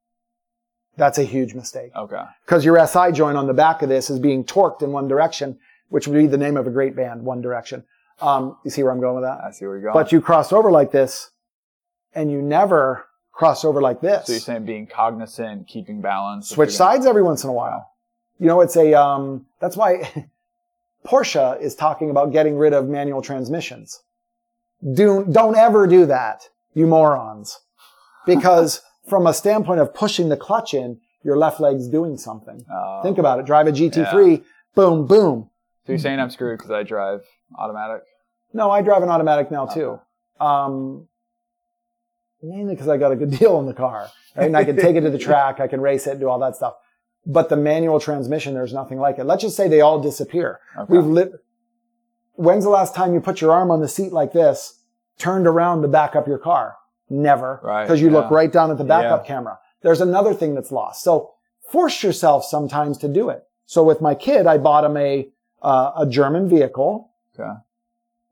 That's 0.97 1.19
a 1.19 1.23
huge 1.25 1.55
mistake 1.55 1.93
Okay, 1.97 2.23
because 2.45 2.65
your 2.65 2.85
SI 2.87 3.13
joint 3.13 3.37
on 3.37 3.47
the 3.47 3.55
back 3.55 3.83
of 3.83 3.89
this 3.89 4.11
is 4.11 4.19
being 4.19 4.45
torqued 4.45 4.83
in 4.83 4.91
one 4.93 5.07
direction, 5.09 5.59
which 5.91 6.09
would 6.09 6.15
be 6.19 6.27
the 6.27 6.37
name 6.39 6.57
of 6.57 6.67
a 6.67 6.71
great 6.71 6.97
band, 6.97 7.23
One 7.25 7.41
Direction. 7.41 7.85
Um, 8.21 8.57
you 8.65 8.71
see 8.73 8.83
where 8.83 8.91
I'm 8.93 9.01
going 9.01 9.15
with 9.15 9.23
that? 9.25 9.39
I 9.45 9.53
see 9.53 9.65
where 9.65 9.77
you're 9.77 9.93
going. 9.93 9.95
But 9.95 10.11
you 10.11 10.21
cross 10.21 10.53
over 10.53 10.73
like 10.73 10.91
this, 10.91 11.31
and 12.15 12.33
you 12.33 12.43
never 12.43 13.05
cross 13.39 13.65
over 13.65 13.81
like 13.81 14.01
this. 14.01 14.27
so 14.27 14.33
you're 14.33 14.41
saying 14.41 14.65
being 14.65 14.87
cognizant, 14.87 15.69
keeping 15.69 16.01
balance, 16.01 16.49
Switch 16.49 16.71
you're 16.73 16.79
gonna- 16.79 16.95
sides 16.97 17.07
every 17.07 17.23
once 17.23 17.45
in 17.45 17.51
a 17.51 17.53
while. 17.53 17.89
You 18.41 18.47
know, 18.47 18.61
it's 18.61 18.77
a 18.77 18.95
um, 19.01 19.47
that's 19.61 19.77
why 19.77 20.27
Porsche 21.07 21.61
is 21.61 21.75
talking 21.75 22.11
about 22.11 22.33
getting 22.33 22.57
rid 22.57 22.73
of 22.73 22.89
manual 22.89 23.23
transmissions. 23.23 24.03
Do 24.95 25.25
don't 25.31 25.57
ever 25.57 25.87
do 25.87 26.07
that, 26.07 26.49
you 26.75 26.87
morons, 26.87 27.59
because 28.27 28.81
from 29.09 29.27
a 29.27 29.33
standpoint 29.35 29.81
of 29.81 29.95
pushing 29.95 30.29
the 30.29 30.37
clutch 30.37 30.75
in, 30.75 31.01
your 31.23 31.37
left 31.37 31.61
leg's 31.61 31.89
doing 31.89 32.17
something. 32.17 32.65
Uh, 32.73 33.03
Think 33.03 33.19
about 33.19 33.39
it. 33.41 33.47
Drive 33.47 33.67
a 33.67 33.73
GT3, 33.73 34.45
boom, 34.75 35.07
boom. 35.07 35.51
So 35.87 35.93
you're 35.93 35.99
saying 35.99 36.21
I'm 36.21 36.31
screwed 36.31 36.59
because 36.59 36.71
I 36.71 36.83
drive 36.83 37.23
automatic? 37.57 38.03
No, 38.53 38.71
I 38.71 38.83
drive 38.83 39.03
an 39.03 39.09
automatic 39.09 39.51
now 39.51 39.67
too. 39.67 40.01
Um, 40.41 41.08
mainly 42.43 42.75
because 42.75 42.89
I 42.89 42.97
got 42.97 43.13
a 43.13 43.17
good 43.17 43.31
deal 43.39 43.57
on 43.57 43.67
the 43.67 43.75
car, 43.75 44.11
right? 44.37 44.47
And 44.47 44.57
I 44.57 44.65
can 44.65 44.77
take 44.77 44.97
it 44.97 45.01
to 45.03 45.11
the 45.11 45.19
track, 45.29 45.61
I 45.61 45.69
can 45.69 45.81
race 45.81 46.07
it, 46.07 46.19
do 46.21 46.29
all 46.29 46.39
that 46.41 46.57
stuff. 46.57 46.75
But 47.27 47.49
the 47.49 47.57
manual 47.57 48.01
transmission, 48.01 48.55
there's 48.55 48.73
nothing 48.73 48.99
like 48.99 49.19
it. 49.19 49.25
Let's 49.25 49.43
just 49.43 49.57
say 49.57 49.69
they 49.69 49.81
all 49.81 50.01
disappear. 50.01 50.61
Okay. 50.79 50.93
We've 50.93 51.05
lit. 51.05 51.33
When's 52.35 52.65
the 52.65 52.71
last 52.71 52.95
time 52.95 53.13
you 53.13 53.21
put 53.21 53.41
your 53.41 53.53
arm 53.53 53.71
on 53.71 53.81
the 53.81 53.89
seat 53.89 54.13
like 54.13 54.33
this, 54.33 54.81
turned 55.19 55.47
around 55.47 55.83
to 55.83 55.89
back 55.89 56.15
up 56.17 56.27
your 56.29 56.39
car? 56.39 56.77
Never. 57.11 57.61
Right, 57.63 57.85
Because 57.85 58.01
you 58.01 58.11
look 58.11 58.31
right 58.31 58.51
down 58.53 58.71
at 58.71 58.79
the 58.79 58.85
backup 58.85 59.25
Yeah. 59.25 59.27
camera. 59.35 59.59
There's 59.83 60.01
another 60.01 60.33
thing 60.35 60.55
that's 60.55 60.71
lost. 60.71 61.03
So 61.03 61.33
force 61.71 62.03
yourself 62.03 62.45
sometimes 62.45 62.97
to 62.99 63.09
do 63.09 63.29
it. 63.29 63.45
So 63.67 63.83
with 63.83 64.01
my 64.01 64.15
kid, 64.15 64.47
I 64.47 64.57
bought 64.59 64.85
him 64.85 64.97
a, 64.97 65.29
uh, 65.63 65.93
a 65.99 66.07
German 66.07 66.49
vehicle 66.49 67.11
Okay. 67.39 67.51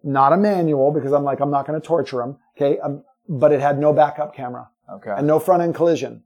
not 0.04 0.32
a 0.32 0.36
manual 0.36 0.90
because 0.92 1.12
I'm 1.12 1.24
like, 1.24 1.40
I'm 1.40 1.50
not 1.50 1.66
going 1.66 1.80
to 1.80 1.86
torture 1.86 2.22
him. 2.22 2.36
Okay. 2.57 2.78
Um, 2.78 3.02
but 3.28 3.52
it 3.52 3.60
had 3.60 3.78
no 3.78 3.92
backup 3.92 4.34
camera 4.34 4.68
Okay. 4.92 5.10
and 5.16 5.26
no 5.26 5.38
front 5.38 5.62
end 5.62 5.74
collision. 5.74 6.22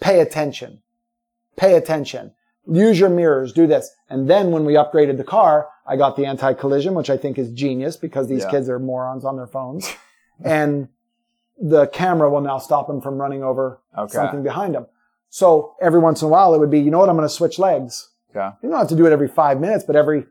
Pay 0.00 0.20
attention. 0.20 0.82
Pay 1.56 1.74
attention. 1.74 2.32
Use 2.70 3.00
your 3.00 3.08
mirrors. 3.10 3.52
Do 3.52 3.66
this. 3.66 3.90
And 4.10 4.28
then 4.28 4.50
when 4.50 4.64
we 4.64 4.74
upgraded 4.74 5.16
the 5.16 5.24
car, 5.24 5.68
I 5.86 5.96
got 5.96 6.16
the 6.16 6.26
anti 6.26 6.52
collision, 6.54 6.94
which 6.94 7.10
I 7.10 7.16
think 7.16 7.38
is 7.38 7.50
genius 7.50 7.96
because 7.96 8.28
these 8.28 8.42
Yeah. 8.44 8.50
kids 8.50 8.68
are 8.68 8.78
morons 8.78 9.24
on 9.24 9.36
their 9.36 9.46
phones. 9.46 9.90
and 10.44 10.88
the 11.60 11.86
camera 11.88 12.30
will 12.30 12.40
now 12.42 12.58
stop 12.58 12.86
them 12.86 13.00
from 13.00 13.18
running 13.18 13.42
over 13.42 13.80
Okay. 13.96 14.12
something 14.12 14.42
behind 14.42 14.74
them. 14.74 14.86
So 15.30 15.74
every 15.80 15.98
once 15.98 16.22
in 16.22 16.26
a 16.26 16.28
while, 16.30 16.54
it 16.54 16.58
would 16.58 16.70
be, 16.70 16.78
you 16.78 16.90
know 16.90 16.98
what? 17.00 17.08
I'm 17.08 17.16
going 17.16 17.26
to 17.28 17.34
switch 17.34 17.58
legs. 17.58 18.10
Okay. 18.30 18.48
You 18.62 18.68
don't 18.68 18.78
have 18.78 18.88
to 18.88 18.94
do 18.96 19.06
it 19.06 19.12
every 19.12 19.28
five 19.28 19.58
minutes, 19.60 19.82
but 19.84 19.96
every, 19.96 20.26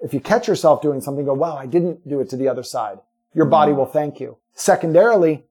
if 0.00 0.14
you 0.14 0.20
catch 0.20 0.46
yourself 0.46 0.80
doing 0.82 1.00
something, 1.00 1.24
go, 1.24 1.34
wow, 1.34 1.56
I 1.56 1.66
didn't 1.66 2.06
do 2.08 2.20
it 2.20 2.28
to 2.30 2.36
the 2.36 2.48
other 2.48 2.62
side. 2.62 3.00
Your 3.34 3.46
body 3.46 3.72
Mhm. 3.72 3.76
will 3.76 3.86
thank 3.86 4.20
you. 4.20 4.36
Secondarily, 4.54 5.46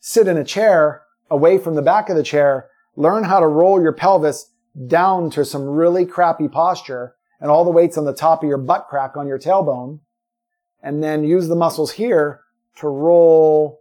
sit 0.00 0.26
in 0.28 0.36
a 0.36 0.44
chair 0.44 1.02
away 1.30 1.58
from 1.58 1.74
the 1.74 1.82
back 1.82 2.08
of 2.10 2.16
the 2.16 2.22
chair, 2.22 2.68
learn 2.96 3.24
how 3.24 3.38
to 3.40 3.46
roll 3.46 3.80
your 3.80 3.92
pelvis 3.92 4.50
down 4.86 5.30
to 5.30 5.44
some 5.44 5.68
really 5.68 6.04
crappy 6.06 6.48
posture 6.48 7.14
and 7.40 7.50
all 7.50 7.64
the 7.64 7.70
weights 7.70 7.96
on 7.96 8.04
the 8.04 8.12
top 8.12 8.42
of 8.42 8.48
your 8.48 8.58
butt 8.58 8.86
crack 8.88 9.16
on 9.16 9.26
your 9.26 9.38
tailbone. 9.38 10.00
And 10.82 11.02
then 11.04 11.24
use 11.24 11.48
the 11.48 11.56
muscles 11.56 11.92
here 11.92 12.40
to 12.76 12.88
roll 12.88 13.80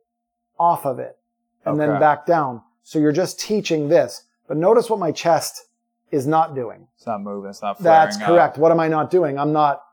off 0.60 0.86
of 0.86 1.00
it 1.00 1.18
and 1.66 1.80
then 1.80 2.00
back 2.00 2.26
down. 2.26 2.62
So 2.84 3.00
you're 3.00 3.12
just 3.12 3.40
teaching 3.40 3.88
this. 3.88 4.24
But 4.48 4.58
notice 4.58 4.90
what 4.90 5.00
my 5.00 5.12
chest 5.12 5.68
is 6.12 6.26
not 6.28 6.56
doing. 6.56 6.88
It's 6.98 7.06
not 7.08 7.22
moving. 7.22 7.50
It's 7.50 7.62
not 7.62 7.78
flaring 7.78 7.94
That's 7.94 8.18
up. 8.18 8.24
correct. 8.24 8.58
What 8.58 8.72
am 8.72 8.80
I 8.80 8.88
not 8.88 9.10
doing? 9.12 9.38
I'm 9.40 9.54
not 9.54 9.84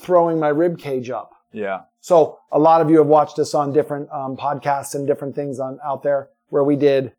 throwing 0.00 0.38
my 0.40 0.48
rib 0.48 0.78
cage 0.78 1.10
up. 1.10 1.32
Yeah. 1.52 1.82
So 2.00 2.38
a 2.52 2.58
lot 2.58 2.80
of 2.80 2.90
you 2.90 2.98
have 2.98 3.06
watched 3.06 3.38
us 3.38 3.54
on 3.54 3.72
different 3.72 4.10
um, 4.12 4.36
podcasts 4.36 4.94
and 4.94 5.06
different 5.06 5.34
things 5.34 5.58
on 5.58 5.78
out 5.84 6.02
there 6.02 6.28
where 6.48 6.64
we 6.64 6.76
did 6.76 7.12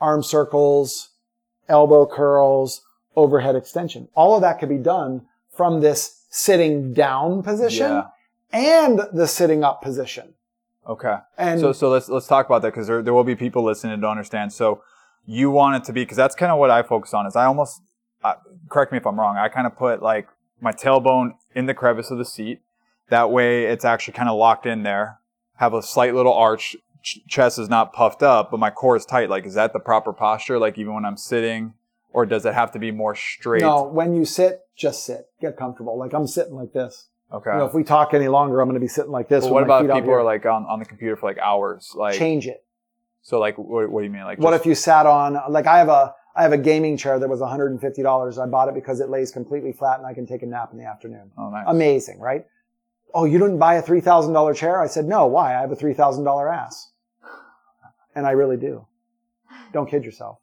arm 0.00 0.22
circles, 0.22 1.10
elbow 1.68 2.06
curls, 2.06 2.82
overhead 3.16 3.56
extension. 3.56 4.08
All 4.14 4.34
of 4.34 4.42
that 4.42 4.58
could 4.58 4.68
be 4.68 4.78
done 4.78 5.22
from 5.54 5.80
this 5.80 6.24
sitting 6.30 6.92
down 6.92 7.42
position 7.42 7.90
Yeah. 7.90 8.06
and 8.52 9.00
the 9.12 9.26
sitting 9.26 9.62
up 9.64 9.82
position. 9.82 10.34
Okay. 10.88 11.16
And 11.38 11.60
so 11.60 11.72
so 11.72 11.90
let's 11.90 12.08
let's 12.08 12.26
talk 12.26 12.46
about 12.46 12.62
that 12.62 12.72
because 12.72 12.88
there 12.88 13.02
there 13.02 13.14
will 13.14 13.22
be 13.22 13.36
people 13.36 13.62
listening 13.62 14.00
to 14.00 14.08
understand. 14.08 14.52
So 14.52 14.82
you 15.24 15.50
want 15.50 15.76
it 15.76 15.84
to 15.84 15.92
be 15.92 16.02
because 16.02 16.16
that's 16.16 16.34
kind 16.34 16.50
of 16.50 16.58
what 16.58 16.70
I 16.70 16.82
focus 16.82 17.14
on. 17.14 17.26
Is 17.26 17.36
I 17.36 17.44
almost 17.44 17.80
uh, 18.24 18.34
correct 18.68 18.90
me 18.90 18.98
if 18.98 19.06
I'm 19.06 19.18
wrong. 19.18 19.36
I 19.36 19.48
kind 19.48 19.66
of 19.66 19.76
put 19.76 20.02
like 20.02 20.26
my 20.60 20.72
tailbone 20.72 21.34
in 21.54 21.66
the 21.66 21.74
crevice 21.74 22.10
of 22.10 22.18
the 22.18 22.24
seat. 22.24 22.60
That 23.08 23.30
way, 23.30 23.64
it's 23.64 23.84
actually 23.84 24.14
kind 24.14 24.28
of 24.28 24.38
locked 24.38 24.66
in 24.66 24.82
there. 24.82 25.18
Have 25.56 25.74
a 25.74 25.82
slight 25.82 26.14
little 26.14 26.32
arch. 26.32 26.76
Ch- 27.02 27.20
chest 27.28 27.58
is 27.58 27.68
not 27.68 27.92
puffed 27.92 28.22
up, 28.22 28.50
but 28.50 28.60
my 28.60 28.70
core 28.70 28.96
is 28.96 29.04
tight. 29.04 29.28
Like, 29.28 29.44
is 29.44 29.54
that 29.54 29.72
the 29.72 29.80
proper 29.80 30.12
posture? 30.12 30.58
Like, 30.58 30.78
even 30.78 30.94
when 30.94 31.04
I'm 31.04 31.16
sitting, 31.16 31.74
or 32.12 32.26
does 32.26 32.46
it 32.46 32.54
have 32.54 32.72
to 32.72 32.78
be 32.78 32.90
more 32.90 33.14
straight? 33.14 33.62
No, 33.62 33.82
when 33.84 34.14
you 34.14 34.24
sit, 34.24 34.60
just 34.76 35.04
sit. 35.04 35.28
Get 35.40 35.56
comfortable. 35.56 35.98
Like 35.98 36.14
I'm 36.14 36.26
sitting 36.26 36.54
like 36.54 36.72
this. 36.72 37.08
Okay. 37.32 37.50
You 37.50 37.58
know, 37.58 37.66
if 37.66 37.74
we 37.74 37.82
talk 37.82 38.12
any 38.14 38.28
longer, 38.28 38.60
I'm 38.60 38.68
going 38.68 38.74
to 38.74 38.80
be 38.80 38.88
sitting 38.88 39.10
like 39.10 39.28
this. 39.28 39.44
But 39.44 39.52
what 39.52 39.62
about 39.62 39.82
people 39.92 40.12
are 40.12 40.22
like 40.22 40.44
on, 40.44 40.64
on 40.66 40.78
the 40.78 40.84
computer 40.84 41.16
for 41.16 41.26
like 41.26 41.38
hours? 41.38 41.92
Like, 41.94 42.18
change 42.18 42.46
it? 42.46 42.64
so 43.22 43.38
like, 43.38 43.56
what, 43.56 43.88
what 43.90 44.00
do 44.00 44.06
you 44.06 44.12
mean? 44.12 44.24
Like, 44.24 44.38
What 44.38 44.52
if 44.52 44.66
you 44.66 44.74
sat 44.74 45.06
on 45.06 45.38
like 45.48 45.66
I 45.66 45.78
have 45.78 45.88
a 45.88 46.14
I 46.34 46.42
have 46.42 46.52
a 46.52 46.58
gaming 46.58 46.96
chair 46.96 47.18
that 47.18 47.28
was 47.28 47.40
$150. 47.40 48.38
I 48.42 48.46
bought 48.46 48.68
it 48.68 48.74
because 48.74 49.00
it 49.00 49.10
lays 49.10 49.30
completely 49.30 49.72
flat 49.72 49.98
and 49.98 50.06
I 50.06 50.14
can 50.14 50.26
take 50.26 50.42
a 50.42 50.46
nap 50.46 50.70
in 50.72 50.78
the 50.78 50.86
afternoon. 50.86 51.30
Oh, 51.36 51.50
nice. 51.50 51.64
Amazing, 51.66 52.20
right? 52.20 52.46
Oh, 53.14 53.24
you 53.24 53.38
didn't 53.38 53.58
buy 53.58 53.74
a 53.74 53.82
$3,000 53.82 54.56
chair? 54.56 54.80
I 54.80 54.86
said, 54.86 55.04
no. 55.04 55.26
Why? 55.26 55.54
I 55.56 55.60
have 55.60 55.70
a 55.72 55.76
$3,000 55.76 56.52
ass. 56.56 56.92
And 58.14 58.26
I 58.26 58.30
really 58.30 58.56
do. 58.56 58.86
Don't 59.72 59.88
kid 59.88 60.04
yourself. 60.04 60.38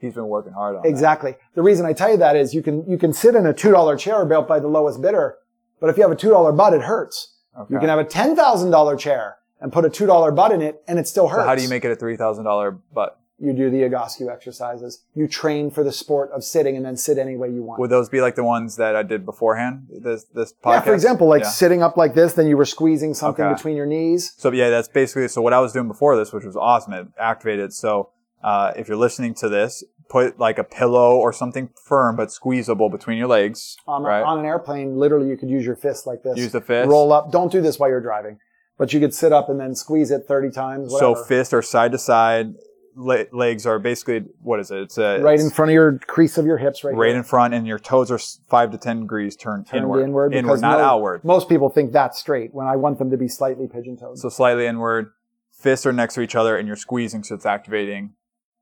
He's 0.00 0.14
been 0.14 0.28
working 0.28 0.52
hard 0.52 0.76
on 0.76 0.82
that. 0.82 0.88
Exactly. 0.88 1.36
The 1.54 1.62
reason 1.62 1.86
I 1.86 1.92
tell 1.92 2.10
you 2.10 2.16
that 2.18 2.34
is 2.36 2.54
you 2.54 2.62
can, 2.62 2.88
you 2.88 2.98
can 2.98 3.12
sit 3.12 3.34
in 3.34 3.46
a 3.46 3.54
$2 3.54 3.98
chair 3.98 4.24
built 4.24 4.48
by 4.48 4.58
the 4.58 4.66
lowest 4.68 5.00
bidder, 5.00 5.36
but 5.80 5.90
if 5.90 5.96
you 5.96 6.02
have 6.02 6.10
a 6.12 6.16
$2 6.16 6.56
butt, 6.56 6.74
it 6.74 6.82
hurts. 6.82 7.36
Okay. 7.58 7.74
You 7.74 7.80
can 7.80 7.88
have 7.88 8.00
a 8.00 8.04
$10,000 8.04 8.98
chair 8.98 9.36
and 9.60 9.72
put 9.72 9.84
a 9.84 9.88
$2 9.88 10.34
butt 10.34 10.50
in 10.52 10.60
it 10.60 10.82
and 10.88 10.98
it 10.98 11.06
still 11.06 11.28
hurts. 11.28 11.42
So 11.42 11.46
how 11.46 11.54
do 11.54 11.62
you 11.62 11.68
make 11.68 11.84
it 11.84 11.90
a 11.92 11.96
three 11.96 12.16
thousand 12.16 12.44
dollar 12.44 12.72
butt? 12.72 13.20
You 13.42 13.52
do 13.52 13.70
the 13.70 13.78
Egoscue 13.82 14.32
exercises. 14.32 15.02
You 15.14 15.26
train 15.26 15.70
for 15.72 15.82
the 15.82 15.90
sport 15.90 16.30
of 16.30 16.44
sitting 16.44 16.76
and 16.76 16.86
then 16.86 16.96
sit 16.96 17.18
any 17.18 17.36
way 17.36 17.48
you 17.50 17.64
want. 17.64 17.80
Would 17.80 17.90
those 17.90 18.08
be 18.08 18.20
like 18.20 18.36
the 18.36 18.44
ones 18.44 18.76
that 18.76 18.94
I 18.94 19.02
did 19.02 19.26
beforehand? 19.26 19.88
This 19.90 20.24
this 20.32 20.52
podcast. 20.52 20.72
yeah, 20.74 20.80
for 20.82 20.94
example, 20.94 21.26
like 21.26 21.42
Yeah. 21.42 21.48
sitting 21.48 21.82
up 21.82 21.96
like 21.96 22.14
this, 22.14 22.34
then 22.34 22.46
you 22.46 22.56
were 22.56 22.64
squeezing 22.64 23.14
something 23.14 23.44
Okay. 23.44 23.54
between 23.54 23.74
your 23.76 23.86
knees. 23.86 24.32
So 24.38 24.52
yeah, 24.52 24.70
that's 24.70 24.86
basically 24.86 25.26
so 25.26 25.42
what 25.42 25.52
I 25.52 25.58
was 25.58 25.72
doing 25.72 25.88
before 25.88 26.16
this, 26.16 26.32
which 26.32 26.44
was 26.44 26.56
awesome. 26.56 26.92
It 26.92 27.08
activated. 27.18 27.72
So 27.72 28.10
uh, 28.44 28.72
if 28.76 28.86
you're 28.86 28.96
listening 28.96 29.34
to 29.34 29.48
this, 29.48 29.82
put 30.08 30.38
like 30.38 30.58
a 30.58 30.64
pillow 30.64 31.16
or 31.16 31.32
something 31.32 31.70
firm 31.84 32.14
but 32.14 32.30
squeezable 32.30 32.90
between 32.90 33.18
your 33.18 33.28
legs. 33.28 33.76
Um, 33.88 34.04
right. 34.06 34.22
On 34.22 34.38
an 34.38 34.44
airplane, 34.44 34.96
literally, 34.98 35.28
you 35.28 35.36
could 35.36 35.50
use 35.50 35.66
your 35.66 35.74
fist 35.76 36.06
like 36.06 36.22
this. 36.22 36.36
Use 36.38 36.52
the 36.52 36.60
fist. 36.60 36.88
Roll 36.88 37.12
up. 37.12 37.32
Don't 37.32 37.50
do 37.50 37.60
this 37.60 37.78
while 37.80 37.88
you're 37.88 38.00
driving, 38.00 38.38
but 38.78 38.92
you 38.92 39.00
could 39.00 39.14
sit 39.14 39.32
up 39.32 39.48
and 39.48 39.58
then 39.58 39.74
squeeze 39.74 40.10
it 40.12 40.26
30 40.28 40.50
times. 40.50 40.92
so 40.96 41.10
Whatever. 41.10 41.24
fist 41.26 41.52
or 41.54 41.62
side 41.62 41.90
to 41.92 41.98
side 41.98 42.54
le- 42.94 43.26
legs 43.32 43.66
are 43.66 43.78
basically 43.78 44.20
what 44.42 44.60
is 44.60 44.70
it? 44.70 44.78
It's 44.80 44.98
a 44.98 45.20
right 45.20 45.38
in 45.38 45.50
front 45.50 45.70
of 45.70 45.74
your 45.74 45.98
crease 45.98 46.38
of 46.38 46.46
your 46.46 46.58
hips, 46.58 46.84
right, 46.84 46.94
right 46.94 47.08
here. 47.08 47.16
in 47.16 47.22
front, 47.22 47.54
and 47.54 47.66
your 47.66 47.78
toes 47.78 48.10
are 48.10 48.18
five 48.48 48.70
to 48.72 48.78
ten 48.78 49.00
degrees 49.00 49.36
turned, 49.36 49.66
Turned 49.66 49.82
inward. 49.82 50.02
inward, 50.02 50.34
inward, 50.34 50.60
not 50.60 50.80
outward. 50.80 51.24
Most 51.24 51.48
people 51.48 51.68
think 51.68 51.92
that's 51.92 52.18
straight 52.18 52.54
when 52.54 52.66
I 52.66 52.76
want 52.76 52.98
them 52.98 53.10
to 53.10 53.16
be 53.16 53.28
slightly 53.28 53.66
pigeon-toed. 53.66 54.18
So 54.18 54.28
slightly 54.28 54.66
inward. 54.66 55.12
Fists 55.52 55.86
are 55.86 55.92
next 55.92 56.14
to 56.14 56.20
each 56.22 56.34
other, 56.34 56.56
and 56.56 56.66
you're 56.66 56.76
squeezing, 56.76 57.22
so 57.22 57.34
it's 57.36 57.46
activating. 57.46 58.14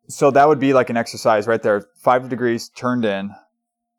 So 0.09 0.31
that 0.33 0.49
would 0.49 0.61
be 0.61 0.75
like 0.75 0.91
an 0.91 0.97
exercise 0.97 1.47
right 1.47 1.63
there. 1.63 1.87
Five 1.97 2.29
degrees 2.29 2.69
turned 2.69 3.05
in, 3.05 3.31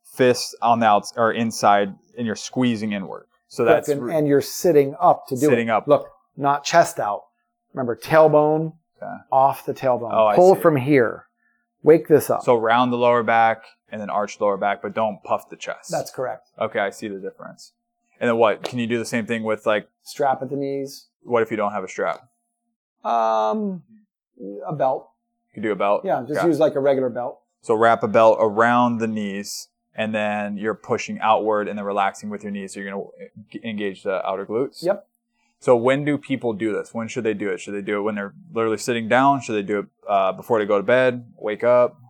fists 0.04 0.56
on 0.62 0.80
the 0.80 0.86
outs 0.86 1.14
or 1.16 1.32
inside, 1.32 1.96
and 2.18 2.28
you're 2.28 2.36
squeezing 2.36 2.94
inward. 2.94 3.26
So 3.48 3.66
that's 3.66 3.90
and, 3.90 4.10
and 4.12 4.28
you're 4.28 4.42
sitting 4.42 4.96
up 5.00 5.28
to 5.28 5.36
do 5.36 5.48
it. 5.48 5.50
Sitting 5.50 5.70
up. 5.70 5.88
Look, 5.88 6.08
not 6.38 6.64
chest 6.64 7.00
out. 7.00 7.24
Remember, 7.74 7.96
tailbone 7.96 8.74
Okay. 9.02 9.12
off 9.32 9.66
the 9.66 9.74
tailbone. 9.74 10.12
Oh, 10.14 10.28
I 10.28 10.36
Pull 10.36 10.56
see. 10.56 10.62
from 10.62 10.76
here. 10.78 11.26
Wake 11.84 12.08
this 12.08 12.30
up. 12.30 12.44
so 12.44 12.56
round 12.56 12.94
the 12.94 12.98
lower 12.98 13.24
back 13.24 13.64
and 13.92 14.00
then 14.00 14.10
arch 14.10 14.40
lower 14.40 14.56
back, 14.58 14.82
but 14.84 14.94
don't 14.94 15.24
puff 15.24 15.50
the 15.50 15.56
chest. 15.56 15.90
That's 15.90 16.12
correct. 16.12 16.50
okay. 16.60 16.80
I 16.80 16.92
see 16.92 17.08
the 17.08 17.18
difference. 17.20 17.74
And 18.20 18.28
then 18.30 18.38
what? 18.38 18.64
Can 18.64 18.78
you 18.78 18.86
do 18.86 19.00
the 19.00 19.06
same 19.06 19.26
thing 19.26 19.44
with 19.44 19.66
like? 19.66 19.90
Strap 20.04 20.44
at 20.44 20.50
the 20.52 20.56
knees. 20.56 21.08
What 21.24 21.42
if 21.42 21.50
you 21.50 21.58
don't 21.58 21.72
have 21.72 21.84
a 21.84 21.88
strap? 21.88 22.30
Um, 23.04 23.82
a 24.68 24.74
belt. 24.74 25.10
You 25.50 25.56
could 25.56 25.64
do 25.64 25.72
a 25.72 25.76
belt. 25.76 26.04
Yeah, 26.06 26.22
just 26.28 26.40
Okay. 26.40 26.48
use 26.48 26.60
like 26.60 26.76
a 26.76 26.80
regular 26.80 27.10
belt. 27.10 27.40
So 27.62 27.76
wrap 27.76 28.04
a 28.04 28.08
belt 28.08 28.38
around 28.40 29.00
the 29.00 29.08
knees, 29.08 29.68
and 29.96 30.14
then 30.16 30.58
you're 30.58 30.74
pushing 30.76 31.20
outward 31.20 31.68
and 31.68 31.78
then 31.78 31.86
relaxing 31.86 32.30
with 32.30 32.44
your 32.44 32.52
knees. 32.52 32.74
So 32.74 32.80
you're 32.80 32.92
going 32.92 33.06
to 33.52 33.68
engage 33.68 34.04
the 34.04 34.26
outer 34.28 34.46
glutes. 34.46 34.84
Yep. 34.84 35.08
So 35.62 35.76
when 35.76 36.04
do 36.04 36.18
people 36.18 36.54
do 36.54 36.74
this? 36.74 36.92
When 36.92 37.08
should 37.08 37.24
they 37.24 37.36
do 37.36 37.50
it? 37.50 37.60
Should 37.60 37.76
they 37.76 37.84
do 37.84 38.00
it 38.00 38.02
when 38.02 38.16
they're 38.16 38.34
literally 38.52 38.80
sitting 38.80 39.08
down? 39.08 39.42
Should 39.42 39.54
they 39.54 39.62
do 39.62 39.80
it 39.80 39.86
uh, 40.10 40.32
before 40.32 40.58
they 40.58 40.66
go 40.66 40.78
to 40.78 40.84
bed? 40.84 41.24
Wake 41.38 41.64
up? 41.64 42.02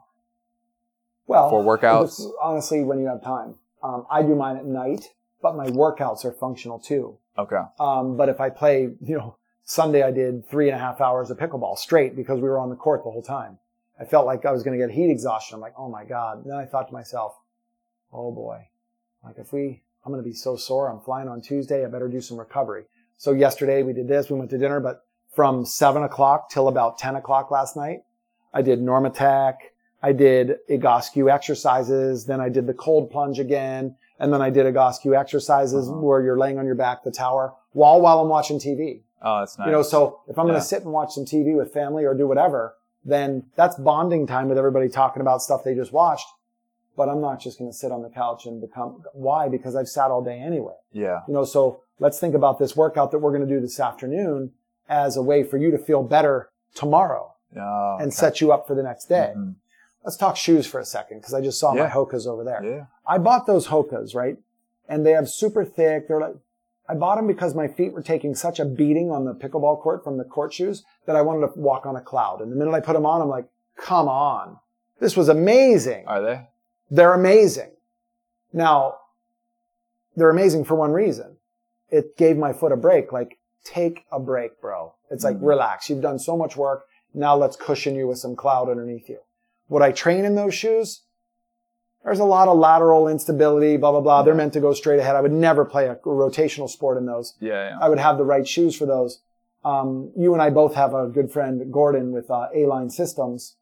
Well, 1.27 1.49
For 1.49 1.61
workouts? 1.61 2.25
honestly, 2.41 2.81
when 2.85 2.99
you 2.99 3.07
have 3.07 3.21
time, 3.21 3.55
um, 3.83 4.05
I 4.09 4.21
do 4.21 4.35
mine 4.35 4.55
at 4.55 4.65
night, 4.65 5.09
but 5.41 5.57
my 5.57 5.67
workouts 5.67 6.23
are 6.23 6.31
functional 6.31 6.79
too. 6.79 7.17
Okay. 7.37 7.61
Um, 7.77 8.15
but 8.15 8.29
if 8.29 8.39
I 8.39 8.49
play, 8.49 8.89
you 9.01 9.17
know, 9.17 9.35
Sunday 9.65 10.01
I 10.01 10.11
did 10.11 10.47
three 10.47 10.69
and 10.69 10.75
a 10.75 10.79
half 10.79 11.01
hours 11.01 11.29
of 11.29 11.37
pickleball 11.37 11.77
straight 11.77 12.15
because 12.15 12.37
we 12.39 12.47
were 12.47 12.57
on 12.57 12.69
the 12.69 12.75
court 12.77 13.03
the 13.03 13.11
whole 13.11 13.21
time. 13.21 13.59
I 13.99 14.05
felt 14.05 14.25
like 14.25 14.45
I 14.45 14.53
was 14.53 14.63
going 14.63 14.79
to 14.79 14.85
get 14.85 14.95
heat 14.95 15.11
exhaustion. 15.11 15.55
I'm 15.55 15.61
like, 15.61 15.75
oh 15.77 15.89
my 15.89 16.05
god. 16.05 16.43
And 16.43 16.51
then 16.51 16.57
I 16.57 16.65
thought 16.65 16.87
to 16.87 16.93
myself, 16.93 17.37
oh 18.13 18.31
boy, 18.31 18.69
like 19.25 19.37
if 19.37 19.51
we, 19.51 19.83
I'm 20.05 20.11
going 20.13 20.23
to 20.23 20.27
be 20.27 20.33
so 20.35 20.55
sore. 20.55 20.89
I'm 20.89 21.01
flying 21.01 21.27
on 21.27 21.41
Tuesday. 21.41 21.83
I 21.85 21.89
better 21.89 22.07
do 22.07 22.21
some 22.21 22.37
recovery. 22.37 22.85
So 23.22 23.34
yesterday 23.34 23.84
we 23.84 23.93
did 23.93 24.07
this. 24.07 24.32
We 24.32 24.39
went 24.39 24.49
to 24.49 24.57
dinner, 24.57 24.80
but 24.80 25.05
from 25.36 25.63
seven 25.63 26.01
o'clock 26.01 26.49
till 26.49 26.67
about 26.67 26.97
10 26.97 27.17
o'clock 27.17 27.51
last 27.51 27.76
night, 27.78 27.99
I 28.51 28.63
did 28.63 28.80
Normatec. 28.82 29.57
I 30.01 30.11
did 30.11 30.55
Egoscue 30.67 31.32
exercises. 31.32 32.26
Then 32.26 32.41
I 32.41 32.49
did 32.49 32.65
the 32.65 32.74
cold 32.74 33.11
plunge 33.11 33.38
again. 33.38 33.95
And 34.17 34.34
then 34.34 34.41
I 34.41 34.49
did 34.49 34.65
Egoscue 34.65 35.15
exercises 35.15 35.88
Uh-huh. 35.88 35.99
where 35.99 36.24
you're 36.24 36.36
laying 36.39 36.57
on 36.57 36.65
your 36.65 36.74
back, 36.74 37.03
the 37.03 37.11
tower, 37.11 37.53
while, 37.74 38.01
while 38.01 38.19
I'm 38.22 38.28
watching 38.28 38.57
TV. 38.57 39.03
Oh, 39.22 39.41
that's 39.41 39.55
nice. 39.55 39.67
You 39.67 39.72
know, 39.72 39.84
so 39.84 40.22
if 40.28 40.39
I'm 40.39 40.47
going 40.47 40.57
to 40.57 40.65
sit 40.65 40.82
and 40.82 40.91
watch 40.91 41.13
some 41.13 41.26
TV 41.26 41.55
with 41.55 41.72
family 41.72 42.05
or 42.05 42.15
do 42.15 42.26
whatever, 42.28 42.74
then 43.05 43.43
that's 43.55 43.76
bonding 43.76 44.26
time 44.26 44.49
with 44.49 44.57
everybody 44.57 44.89
talking 44.89 45.22
about 45.22 45.43
stuff 45.43 45.63
they 45.63 45.76
just 45.76 45.93
watched. 45.93 46.26
But 46.97 47.07
I'm 47.07 47.22
not 47.22 47.39
just 47.39 47.59
going 47.59 47.69
to 47.69 47.78
sit 47.78 47.91
on 47.91 48.01
the 48.01 48.09
couch 48.09 48.47
and 48.47 48.59
become, 48.59 49.03
why? 49.13 49.47
Because 49.47 49.76
I've 49.76 49.88
sat 49.88 50.09
all 50.09 50.24
day 50.24 50.39
anyway. 50.39 50.74
yeah. 50.91 51.19
You 51.28 51.36
know, 51.36 51.45
so 51.45 51.84
let's 52.01 52.19
think 52.19 52.35
about 52.35 52.59
this 52.59 52.75
workout 52.75 53.11
that 53.11 53.19
we're 53.19 53.31
going 53.31 53.47
to 53.47 53.53
do 53.55 53.61
this 53.61 53.79
afternoon 53.79 54.51
as 54.89 55.15
a 55.15 55.21
way 55.21 55.43
for 55.43 55.57
you 55.57 55.71
to 55.71 55.77
feel 55.77 56.03
better 56.03 56.49
tomorrow 56.75 57.33
Oh, 57.55 57.97
and 57.99 58.07
okay. 58.07 58.11
set 58.11 58.41
you 58.41 58.51
up 58.51 58.65
for 58.67 58.75
the 58.75 58.83
next 58.83 59.05
day. 59.05 59.33
Mhm. 59.37 59.55
Let's 60.03 60.17
talk 60.17 60.35
shoes 60.35 60.65
for 60.65 60.79
a 60.79 60.85
second 60.85 61.19
because 61.19 61.33
I 61.33 61.41
just 61.41 61.59
saw 61.59 61.73
my 61.73 61.81
Yeah. 61.81 61.89
Hokas 61.91 62.25
over 62.27 62.43
there. 62.43 62.63
Yeah. 62.63 62.85
I 63.05 63.17
bought 63.17 63.45
those 63.45 63.67
Hokas, 63.67 64.15
right? 64.15 64.37
And 64.89 65.05
they 65.05 65.11
have 65.11 65.29
super 65.29 65.63
thick. 65.63 66.07
They're 66.07 66.19
like, 66.19 66.35
I 66.89 66.95
bought 66.95 67.15
them 67.17 67.27
because 67.27 67.53
my 67.55 67.67
feet 67.67 67.93
were 67.93 68.01
taking 68.01 68.33
such 68.35 68.59
a 68.59 68.65
beating 68.65 69.11
on 69.11 69.25
the 69.25 69.33
pickleball 69.35 69.79
court 69.81 70.03
from 70.03 70.17
the 70.17 70.23
court 70.25 70.53
shoes 70.53 70.83
that 71.05 71.15
I 71.15 71.21
wanted 71.21 71.47
to 71.53 71.59
walk 71.59 71.85
on 71.85 71.95
a 71.95 72.01
cloud. 72.01 72.41
And 72.41 72.51
the 72.51 72.55
minute 72.55 72.73
I 72.73 72.79
put 72.79 72.93
them 72.93 73.05
on, 73.05 73.21
I'm 73.21 73.29
like, 73.29 73.45
come 73.77 74.07
on. 74.09 74.57
This 74.99 75.15
was 75.15 75.29
amazing. 75.29 76.05
Are 76.07 76.21
they? 76.21 76.47
They're 76.89 77.13
amazing. 77.13 77.71
Now, 78.51 78.95
they're 80.15 80.29
amazing 80.29 80.65
for 80.65 80.75
one 80.75 80.91
reason. 80.91 81.37
It 81.91 82.17
gave 82.17 82.37
my 82.37 82.53
foot 82.53 82.71
a 82.71 82.77
break. 82.77 83.11
Like, 83.11 83.37
take 83.63 84.05
a 84.11 84.19
break, 84.19 84.59
bro. 84.61 84.93
It's 85.11 85.23
like, 85.23 85.37
Mhm. 85.37 85.45
relax. 85.45 85.89
You've 85.89 86.01
done 86.01 86.17
so 86.19 86.35
much 86.37 86.57
work. 86.57 86.85
Now 87.13 87.35
let's 87.35 87.55
cushion 87.57 87.95
you 87.95 88.07
with 88.07 88.17
some 88.17 88.35
cloud 88.35 88.69
underneath 88.69 89.09
you. 89.09 89.19
Would 89.69 89.81
I 89.83 89.91
train 89.91 90.25
in 90.25 90.35
those 90.35 90.53
shoes? 90.53 91.03
There's 92.03 92.19
a 92.19 92.25
lot 92.25 92.47
of 92.47 92.57
lateral 92.57 93.07
instability, 93.07 93.77
blah, 93.77 93.91
blah, 93.91 94.01
blah. 94.01 94.23
They're 94.23 94.33
meant 94.33 94.53
to 94.53 94.59
go 94.59 94.73
straight 94.73 94.99
ahead. 94.99 95.15
I 95.15 95.21
would 95.21 95.31
never 95.31 95.65
play 95.65 95.87
a 95.87 95.95
rotational 95.97 96.67
sport 96.69 96.97
in 96.97 97.05
those. 97.05 97.35
Yeah. 97.39 97.69
yeah. 97.69 97.77
I 97.79 97.89
would 97.89 97.99
have 97.99 98.17
the 98.17 98.25
right 98.25 98.47
shoes 98.47 98.75
for 98.75 98.85
those. 98.87 99.21
Um, 99.63 100.11
you 100.17 100.33
and 100.33 100.41
I 100.41 100.49
both 100.49 100.73
have 100.73 100.95
a 100.95 101.07
good 101.07 101.31
friend, 101.31 101.71
Gordon, 101.71 102.11
with 102.11 102.31
uh, 102.31 102.47
A-line 102.55 102.89
systems. 102.89 103.55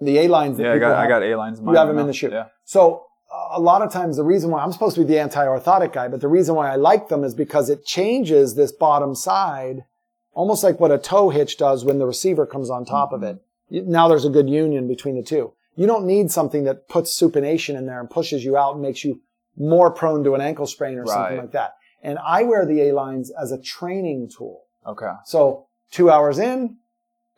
The 0.00 0.18
A-lines 0.18 0.56
that 0.56 0.64
yeah, 0.64 0.72
I 0.72 0.78
got 0.78 0.96
I 0.96 1.06
got 1.06 1.22
A 1.22 1.36
lines. 1.36 1.60
you 1.60 1.72
have 1.74 1.86
them 1.86 1.98
in 1.98 2.08
the 2.08 2.12
shoe. 2.12 2.30
Yeah. 2.32 2.46
So 2.64 3.04
a 3.50 3.60
lot 3.60 3.82
of 3.82 3.92
times 3.92 4.16
the 4.16 4.24
reason 4.24 4.50
why 4.50 4.62
I'm 4.62 4.72
supposed 4.72 4.94
to 4.96 5.02
be 5.02 5.06
the 5.06 5.18
anti-orthotic 5.20 5.92
guy, 5.92 6.08
but 6.08 6.20
the 6.20 6.28
reason 6.28 6.54
why 6.54 6.70
I 6.70 6.76
like 6.76 7.08
them 7.08 7.24
is 7.24 7.34
because 7.34 7.70
it 7.70 7.84
changes 7.84 8.54
this 8.54 8.72
bottom 8.72 9.14
side, 9.14 9.84
almost 10.32 10.62
like 10.62 10.80
what 10.80 10.90
a 10.90 10.98
toe 10.98 11.30
hitch 11.30 11.56
does 11.56 11.84
when 11.84 11.98
the 11.98 12.06
receiver 12.06 12.46
comes 12.46 12.70
on 12.70 12.84
top 12.84 13.12
of 13.12 13.22
it. 13.22 13.36
Mm-hmm. 13.70 13.90
Now 13.90 14.08
there's 14.08 14.24
a 14.24 14.30
good 14.30 14.48
union 14.50 14.88
between 14.88 15.16
the 15.16 15.22
two. 15.22 15.52
You 15.76 15.86
don't 15.86 16.06
need 16.06 16.30
something 16.30 16.64
that 16.64 16.88
puts 16.88 17.18
supination 17.18 17.76
in 17.76 17.86
there 17.86 18.00
and 18.00 18.10
pushes 18.10 18.44
you 18.44 18.56
out 18.56 18.74
and 18.74 18.82
makes 18.82 19.04
you 19.04 19.22
more 19.56 19.90
prone 19.90 20.24
to 20.24 20.34
an 20.34 20.40
ankle 20.40 20.66
sprain 20.66 20.98
or 20.98 21.06
something 21.06 21.38
like 21.38 21.52
that. 21.52 21.74
And 22.02 22.18
I 22.18 22.42
wear 22.42 22.66
the 22.66 22.88
A 22.88 22.92
lines 22.92 23.30
as 23.30 23.52
a 23.52 23.60
training 23.60 24.30
tool. 24.36 24.64
Okay. 24.86 25.12
So 25.24 25.68
two 25.90 26.10
hours 26.10 26.38
in, 26.38 26.76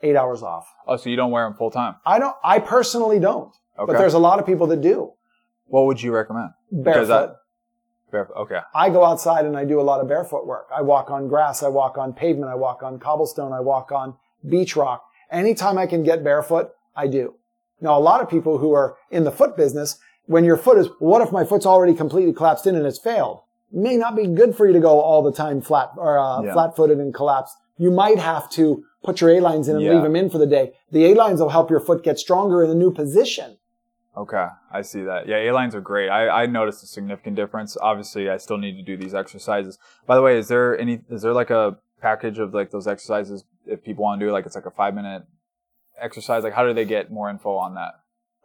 eight 0.03 0.17
hours 0.17 0.43
off. 0.43 0.67
Oh, 0.87 0.97
so 0.97 1.11
you 1.11 1.17
don't 1.17 1.31
wear 1.31 1.45
them 1.45 1.55
full 1.55 1.71
time? 1.71 1.97
I 2.05 2.19
don't, 2.19 2.35
I 2.43 2.59
personally 2.59 3.21
don't, 3.21 3.55
Okay. 3.79 3.93
but 3.93 3.99
there's 3.99 4.15
a 4.15 4.19
lot 4.19 4.39
of 4.41 4.47
people 4.47 4.67
that 4.69 4.81
do. 4.81 5.13
What 5.67 5.87
would 5.87 6.03
you 6.03 6.13
recommend? 6.13 6.51
Because 6.71 7.09
Barefoot. 7.09 7.31
I- 7.31 8.11
Barefoot. 8.11 8.37
Okay. 8.37 8.61
I 8.75 8.91
go 8.91 9.05
outside 9.05 9.45
and 9.45 9.57
I 9.57 9.65
do 9.65 9.81
a 9.81 9.83
lot 9.83 10.01
of 10.01 10.07
barefoot 10.09 10.47
work. 10.47 10.69
I 10.75 10.83
walk 10.83 11.11
on 11.11 11.27
grass, 11.27 11.63
I 11.65 11.69
walk 11.69 11.99
on 11.99 12.13
pavement, 12.13 12.51
I 12.51 12.55
walk 12.55 12.83
on 12.83 12.99
cobblestone, 13.01 13.53
I 13.53 13.59
walk 13.61 13.91
on 13.91 14.15
beach 14.49 14.77
rock. 14.77 15.05
Anytime 15.33 15.79
I 15.79 15.87
can 15.87 16.05
get 16.05 16.23
barefoot, 16.23 16.71
I 16.95 17.09
do. 17.09 17.35
Now, 17.81 17.99
a 17.99 18.01
lot 18.01 18.21
of 18.21 18.31
people 18.31 18.59
who 18.59 18.73
are 18.73 18.97
in 19.11 19.25
the 19.25 19.33
foot 19.33 19.57
business, 19.57 19.99
when 20.27 20.45
your 20.45 20.57
foot 20.57 20.79
is, 20.79 20.89
what 21.01 21.23
if 21.23 21.33
my 21.33 21.45
foot's 21.45 21.67
already 21.67 21.93
completely 21.95 22.33
collapsed 22.33 22.67
in 22.69 22.77
and 22.77 22.87
it's 22.87 23.01
failed? 23.01 23.41
May 23.73 23.97
not 23.97 24.15
be 24.15 24.29
good 24.29 24.55
for 24.55 24.67
you 24.69 24.73
to 24.73 24.81
go 24.81 25.01
all 25.01 25.23
the 25.23 25.33
time 25.33 25.61
flat 25.61 25.91
or 25.97 26.17
uh, 26.19 26.43
Yeah. 26.43 26.53
flat 26.53 26.77
footed 26.77 26.99
and 26.99 27.13
collapsed. 27.13 27.57
You 27.79 27.91
might 27.91 28.21
have 28.21 28.49
to 28.51 28.85
put 29.03 29.21
your 29.21 29.31
A 29.31 29.41
lines 29.41 29.67
in 29.69 29.75
and 29.75 29.85
Yeah. 29.85 29.95
leave 29.95 30.03
them 30.05 30.15
in 30.15 30.31
for 30.31 30.39
the 30.39 30.47
day. 30.47 30.75
The 30.93 31.07
A 31.11 31.15
lines 31.17 31.41
will 31.41 31.49
help 31.49 31.69
your 31.69 31.81
foot 31.81 32.05
get 32.05 32.21
stronger 32.21 32.63
in 32.63 32.69
the 32.69 32.77
new 32.77 32.93
position. 32.93 33.59
Okay, 34.17 34.47
I 34.73 34.83
see 34.83 35.03
that. 35.03 35.27
Yeah, 35.27 35.39
A 35.39 35.51
lines 35.53 35.75
are 35.75 35.81
great. 35.81 36.09
I, 36.09 36.43
I 36.45 36.47
noticed 36.47 36.83
a 36.85 36.87
significant 36.87 37.35
difference. 37.35 37.77
Obviously, 37.81 38.31
I 38.31 38.37
still 38.37 38.59
need 38.59 38.77
to 38.77 38.83
do 38.83 38.97
these 38.97 39.13
exercises. 39.15 39.79
By 40.07 40.15
the 40.15 40.23
way, 40.23 40.39
is 40.39 40.49
there 40.49 40.79
any? 40.79 41.01
Is 41.11 41.23
there 41.23 41.33
like 41.33 41.51
a 41.51 41.79
package 42.01 42.39
of 42.39 42.55
like 42.55 42.71
those 42.71 42.87
exercises 42.87 43.45
if 43.67 43.83
people 43.83 44.05
want 44.05 44.21
to 44.21 44.27
do 44.27 44.31
it? 44.31 44.33
like 44.33 44.47
it's 44.47 44.55
like 44.55 44.67
a 44.67 44.71
five 44.71 44.95
minute 44.95 45.25
exercise? 46.01 46.45
Like, 46.45 46.55
how 46.55 46.65
do 46.65 46.73
they 46.73 46.85
get 46.85 47.11
more 47.11 47.29
info 47.29 47.57
on 47.57 47.75
that? 47.75 47.95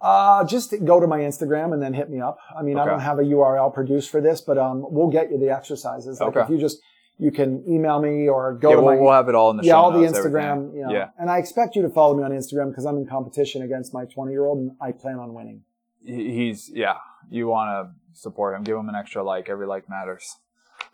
Uh, 0.02 0.44
just 0.46 0.74
go 0.86 1.00
to 1.00 1.08
my 1.08 1.20
Instagram 1.20 1.74
and 1.74 1.82
then 1.82 1.94
hit 1.94 2.10
me 2.10 2.22
up. 2.22 2.38
I 2.58 2.64
mean, 2.64 2.80
I 2.80 2.86
don't 2.86 3.02
have 3.02 3.20
a 3.20 3.24
URL 3.24 3.74
produced 3.74 4.10
for 4.10 4.22
this, 4.22 4.40
but 4.40 4.58
um, 4.58 4.86
we'll 4.90 5.10
get 5.10 5.30
you 5.30 5.38
the 5.38 5.50
exercises. 5.50 6.20
Like 6.22 6.30
Okay. 6.30 6.42
if 6.42 6.50
you 6.50 6.58
just, 6.58 6.80
you 7.20 7.32
can 7.32 7.64
email 7.68 8.02
me 8.02 8.28
or 8.28 8.54
go 8.54 8.70
yeah, 8.70 8.76
to 8.78 8.82
we'll, 8.82 8.96
my 8.96 9.02
we'll 9.02 9.12
have 9.12 9.28
it 9.28 9.36
all 9.36 9.52
in 9.52 9.58
the 9.58 9.64
yeah, 9.64 9.74
show 9.74 9.78
all 9.78 9.92
the 9.92 10.08
Instagram. 10.08 10.74
You 10.74 10.84
know, 10.84 10.92
Yeah, 10.92 11.10
and 11.20 11.30
I 11.30 11.38
expect 11.38 11.76
you 11.76 11.82
to 11.82 11.90
follow 11.90 12.16
me 12.16 12.24
on 12.24 12.32
Instagram 12.32 12.70
because 12.70 12.86
I'm 12.86 12.98
in 12.98 13.06
competition 13.06 13.62
against 13.62 13.94
my 13.94 14.06
20 14.06 14.32
year 14.32 14.46
old 14.46 14.60
and 14.60 14.72
I 14.82 14.92
plan 14.94 15.20
on 15.20 15.34
winning. 15.34 15.64
He's 16.04 16.70
yeah. 16.74 16.96
You 17.30 17.48
want 17.48 17.70
to 17.70 18.20
support 18.20 18.56
him? 18.56 18.64
Give 18.64 18.78
him 18.78 18.90
an 18.90 18.96
extra 18.96 19.22
like. 19.22 19.50
Every 19.50 19.68
like 19.68 19.90
matters. 19.90 20.38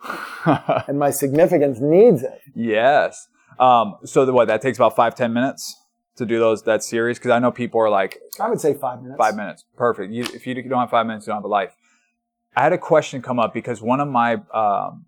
And 0.87 0.99
my 0.99 1.09
significance 1.09 1.79
needs 1.79 2.21
it. 2.21 2.41
yes. 2.53 3.27
Um. 3.59 3.95
So 4.03 4.25
the, 4.25 4.33
what? 4.33 4.47
That 4.47 4.61
takes 4.61 4.77
about 4.77 4.95
five 4.95 5.15
ten 5.15 5.33
minutes 5.33 5.75
to 6.17 6.25
do 6.25 6.39
those 6.39 6.63
that 6.63 6.83
series 6.83 7.17
because 7.17 7.31
I 7.31 7.39
know 7.39 7.51
people 7.51 7.81
are 7.81 7.89
like 7.89 8.19
I 8.39 8.49
would 8.49 8.61
say 8.61 8.73
five 8.73 9.01
minutes. 9.01 9.17
Five 9.17 9.35
minutes. 9.35 9.63
Perfect. 9.75 10.11
You, 10.11 10.23
if 10.23 10.45
you 10.45 10.53
don't 10.53 10.79
have 10.79 10.89
five 10.89 11.05
minutes, 11.07 11.25
you 11.25 11.31
don't 11.31 11.37
have 11.37 11.45
a 11.45 11.47
life. 11.47 11.75
I 12.55 12.63
had 12.63 12.73
a 12.73 12.77
question 12.77 13.21
come 13.21 13.39
up 13.39 13.53
because 13.53 13.81
one 13.81 13.99
of 13.99 14.07
my, 14.07 14.35
um, 14.53 15.05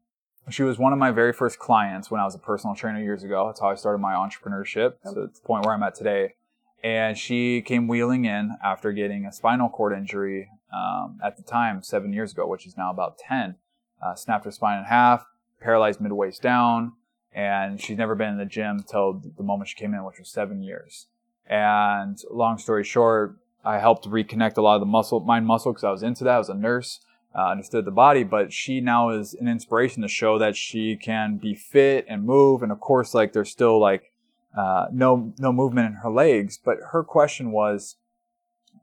she 0.50 0.64
was 0.64 0.78
one 0.78 0.94
of 0.94 1.00
my 1.00 1.12
very 1.12 1.34
first 1.34 1.60
clients 1.60 2.10
when 2.10 2.22
I 2.22 2.26
was 2.26 2.36
a 2.36 2.40
personal 2.40 2.76
trainer 2.76 3.02
years 3.02 3.24
ago. 3.24 3.48
That's 3.48 3.60
how 3.60 3.70
I 3.70 3.76
started 3.76 4.00
my 4.00 4.14
entrepreneurship. 4.14 4.94
So 5.04 5.24
it's 5.24 5.40
the 5.40 5.46
point 5.46 5.66
where 5.66 5.74
I'm 5.74 5.84
at 5.84 5.96
today. 5.96 6.36
And 6.84 7.18
she 7.18 7.62
came 7.62 7.88
wheeling 7.88 8.26
in 8.26 8.56
after 8.64 8.92
getting 8.92 9.26
a 9.26 9.32
spinal 9.32 9.70
cord 9.70 9.98
injury 9.98 10.50
um, 10.74 11.20
at 11.24 11.38
the 11.38 11.44
time, 11.44 11.82
seven 11.82 12.14
years 12.14 12.32
ago, 12.32 12.48
which 12.48 12.66
is 12.66 12.78
now 12.78 12.92
about 12.92 13.18
10. 13.18 13.56
Uh, 14.02 14.16
snapped 14.16 14.46
her 14.46 14.52
spine 14.52 14.80
in 14.80 14.86
half, 14.86 15.26
paralyzed 15.60 16.00
mid 16.00 16.12
waist 16.12 16.42
down, 16.42 16.94
and 17.34 17.82
she's 17.82 17.98
never 17.98 18.16
been 18.16 18.30
in 18.30 18.38
the 18.38 18.46
gym 18.46 18.84
till 18.90 19.22
the 19.38 19.44
moment 19.44 19.70
she 19.70 19.76
came 19.76 19.94
in, 19.94 20.04
which 20.04 20.20
was 20.20 20.30
seven 20.30 20.62
years. 20.62 21.08
And 21.48 22.18
long 22.30 22.58
story 22.58 22.84
short, 22.84 23.38
I 23.66 23.80
helped 23.80 24.08
reconnect 24.08 24.58
a 24.58 24.62
lot 24.62 24.76
of 24.76 24.82
the 24.82 24.86
muscle, 24.86 25.20
mind 25.20 25.46
muscle, 25.48 25.74
because 25.74 25.84
I 25.84 25.92
was 25.92 26.04
into 26.04 26.24
that. 26.26 26.36
I 26.36 26.38
was 26.38 26.50
a 26.50 26.54
nurse, 26.54 27.00
uh, 27.36 27.50
understood 27.50 27.86
the 27.86 27.92
body, 27.92 28.24
but 28.24 28.52
she 28.52 28.82
now 28.82 29.10
is 29.10 29.34
an 29.34 29.48
inspiration 29.48 30.02
to 30.02 30.08
show 30.08 30.38
that 30.40 30.56
she 30.56 30.96
can 30.96 31.38
be 31.38 31.54
fit 31.54 32.06
and 32.08 32.24
move. 32.24 32.64
And 32.64 32.72
of 32.72 32.80
course, 32.80 33.14
like 33.14 33.34
there's 33.34 33.52
still 33.52 33.80
like 33.80 34.12
uh, 34.58 34.88
no 34.92 35.34
no 35.38 35.54
movement 35.54 35.88
in 35.88 35.94
her 35.94 36.10
legs. 36.10 36.60
But 36.64 36.78
her 36.92 37.04
question 37.04 37.52
was, 37.52 37.96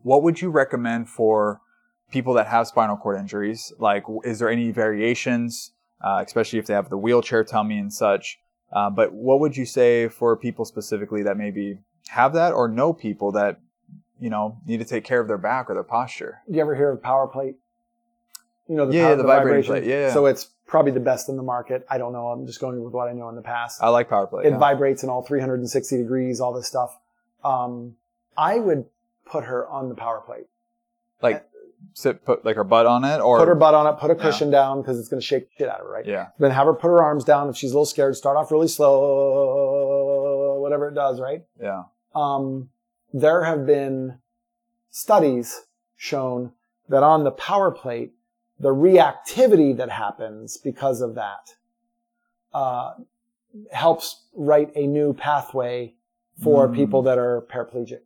what 0.02 0.22
would 0.22 0.40
you 0.40 0.50
recommend 0.50 1.08
for 1.08 1.60
people 2.10 2.34
that 2.34 2.46
have 2.46 2.68
spinal 2.68 2.96
cord 2.96 3.18
injuries? 3.18 3.72
Like, 3.78 4.04
is 4.22 4.38
there 4.38 4.50
any 4.50 4.70
variations, 4.70 5.72
uh, 6.00 6.22
especially 6.24 6.58
if 6.58 6.66
they 6.66 6.74
have 6.74 6.90
the 6.90 6.98
wheelchair 6.98 7.42
tummy 7.42 7.78
and 7.78 7.92
such? 7.92 8.38
Uh, 8.72 8.90
but 8.90 9.12
what 9.12 9.40
would 9.40 9.56
you 9.56 9.66
say 9.66 10.08
for 10.08 10.36
people 10.36 10.64
specifically 10.64 11.22
that 11.22 11.36
maybe 11.36 11.78
have 12.08 12.34
that 12.34 12.52
or 12.52 12.68
know 12.68 12.92
people 12.92 13.32
that 13.32 13.60
you 14.20 14.30
know 14.30 14.58
need 14.66 14.78
to 14.78 14.84
take 14.84 15.04
care 15.04 15.20
of 15.20 15.26
their 15.28 15.38
back 15.38 15.68
or 15.68 15.74
their 15.74 15.82
posture? 15.82 16.38
Do 16.48 16.54
you 16.54 16.60
ever 16.60 16.74
hear 16.74 16.92
of 16.92 17.02
power 17.02 17.26
plate? 17.26 17.56
You 18.68 18.76
know, 18.76 18.86
the, 18.86 18.94
Yeah, 18.96 19.06
power, 19.08 19.16
the 19.16 19.22
vibrating 19.24 19.62
vibration. 19.62 19.72
plate, 19.72 19.84
yeah, 19.84 20.06
yeah. 20.08 20.12
So 20.12 20.26
it's 20.26 20.50
probably 20.66 20.92
the 20.92 21.00
best 21.00 21.28
in 21.28 21.36
the 21.36 21.42
market. 21.42 21.86
I 21.90 21.98
don't 21.98 22.12
know. 22.12 22.28
I'm 22.28 22.46
just 22.46 22.60
going 22.60 22.82
with 22.82 22.92
what 22.94 23.08
I 23.08 23.12
know 23.12 23.28
in 23.28 23.34
the 23.36 23.42
past. 23.42 23.82
I 23.82 23.88
like 23.90 24.08
power 24.08 24.26
plate. 24.26 24.46
it 24.46 24.50
yeah. 24.50 24.58
vibrates 24.58 25.02
in 25.02 25.10
all 25.10 25.22
360 25.22 25.96
degrees, 25.98 26.40
all 26.40 26.52
this 26.52 26.66
stuff. 26.66 26.98
Um, 27.44 27.96
I 28.36 28.58
would 28.58 28.86
put 29.26 29.44
her 29.44 29.68
on 29.68 29.88
the 29.88 29.94
power 29.94 30.20
plate. 30.24 30.46
like 31.22 31.44
sit 31.92 32.24
put 32.24 32.44
like 32.46 32.56
her 32.56 32.64
butt 32.64 32.86
on 32.86 33.04
it 33.04 33.20
or 33.20 33.38
Put 33.38 33.48
her 33.48 33.54
butt 33.54 33.74
on 33.74 33.86
it, 33.86 33.98
put 34.00 34.10
a 34.10 34.14
cushion 34.14 34.50
down 34.50 34.80
because 34.80 34.98
it's 34.98 35.08
going 35.08 35.20
to 35.20 35.26
shake 35.26 35.48
shit 35.58 35.68
out 35.68 35.80
of 35.80 35.86
her, 35.86 35.92
right? 35.92 36.06
yeah 36.06 36.28
Then 36.38 36.50
have 36.50 36.66
her 36.66 36.72
put 36.72 36.88
her 36.88 37.02
arms 37.02 37.24
down. 37.24 37.50
If 37.50 37.56
she's 37.56 37.72
a 37.72 37.74
little 37.74 37.84
scared, 37.84 38.16
start 38.16 38.38
off 38.38 38.50
really 38.50 38.68
slow, 38.68 40.60
whatever 40.60 40.88
it 40.88 40.94
does, 40.94 41.20
right? 41.20 41.44
yeah 41.60 41.84
Um, 42.14 42.70
there 43.12 43.44
have 43.44 43.66
been 43.66 44.18
studies 44.90 45.62
shown 45.96 46.52
that 46.88 47.02
on 47.02 47.24
the 47.24 47.30
power 47.30 47.70
plate, 47.70 48.12
the 48.60 48.68
reactivity 48.74 49.76
that 49.76 49.90
happens 49.90 50.56
because 50.56 51.00
of 51.00 51.14
that 51.16 51.54
uh, 52.52 52.94
helps 53.72 54.24
write 54.34 54.70
a 54.74 54.86
new 54.86 55.12
pathway 55.12 55.94
for 56.42 56.68
Mm. 56.68 56.74
people 56.74 57.02
that 57.02 57.18
are 57.18 57.42
paraplegic. 57.42 58.00